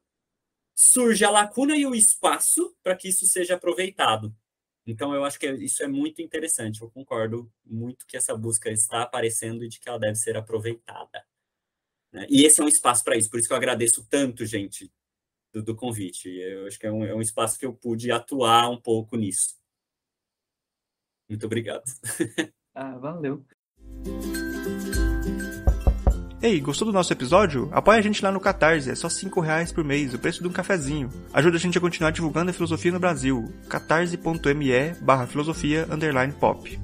surge 0.75 1.23
a 1.23 1.31
lacuna 1.31 1.77
e 1.77 1.85
o 1.85 1.95
espaço 1.95 2.75
para 2.83 2.97
que 2.97 3.09
isso 3.09 3.27
seja 3.27 3.57
aproveitado. 3.57 4.35
Então, 4.87 5.15
eu 5.15 5.23
acho 5.23 5.39
que 5.39 5.47
isso 5.53 5.83
é 5.83 5.87
muito 5.87 6.23
interessante. 6.23 6.81
Eu 6.81 6.91
concordo 6.91 7.53
muito 7.63 8.07
que 8.07 8.17
essa 8.17 8.35
busca 8.35 8.71
está 8.71 9.03
aparecendo 9.03 9.65
e 9.65 9.69
de 9.69 9.79
que 9.79 9.87
ela 9.87 9.99
deve 9.99 10.15
ser 10.15 10.35
aproveitada. 10.35 11.23
Né? 12.13 12.27
E 12.29 12.45
esse 12.45 12.61
é 12.61 12.65
um 12.65 12.69
espaço 12.69 13.05
para 13.05 13.17
isso. 13.17 13.31
Por 13.31 13.39
isso 13.39 13.49
que 13.49 13.53
eu 13.53 13.57
agradeço 13.59 14.07
tanto, 14.09 14.45
gente, 14.45 14.91
do, 15.53 15.63
do 15.63 15.75
convite. 15.75 16.29
Eu 16.29 16.67
acho 16.67 16.79
que 16.79 16.87
é 16.87 16.93
um, 16.93 17.05
é 17.05 17.15
um 17.15 17.21
espaço 17.21 17.59
que 17.59 17.67
eu 17.67 17.73
pude 17.73 18.11
atuar 18.11 18.71
um 18.71 18.81
pouco 18.81 19.17
nisso. 19.17 19.57
Muito 21.29 21.45
obrigado. 21.47 21.85
ah, 22.75 22.97
valeu. 22.99 23.45
Ei, 26.41 26.61
gostou 26.61 26.87
do 26.87 26.93
nosso 26.93 27.13
episódio? 27.13 27.69
Apoia 27.73 27.99
a 27.99 28.03
gente 28.03 28.23
lá 28.23 28.31
no 28.31 28.39
Catarse, 28.39 28.91
é 28.91 28.95
só 28.95 29.09
5 29.09 29.41
reais 29.41 29.73
por 29.73 29.83
mês, 29.83 30.15
o 30.15 30.19
preço 30.19 30.43
de 30.43 30.49
um 30.49 30.53
cafezinho. 30.53 31.11
Ajuda 31.33 31.57
a 31.57 31.61
gente 31.61 31.77
a 31.77 31.81
continuar 31.81 32.13
divulgando 32.13 32.51
a 32.51 32.55
filosofia 32.55 32.93
no 32.93 33.01
Brasil. 33.01 33.53
catarse.me 33.69 34.95
barra 35.01 35.27
filosofia 35.27 35.89
underline 35.91 36.33
pop. 36.35 36.79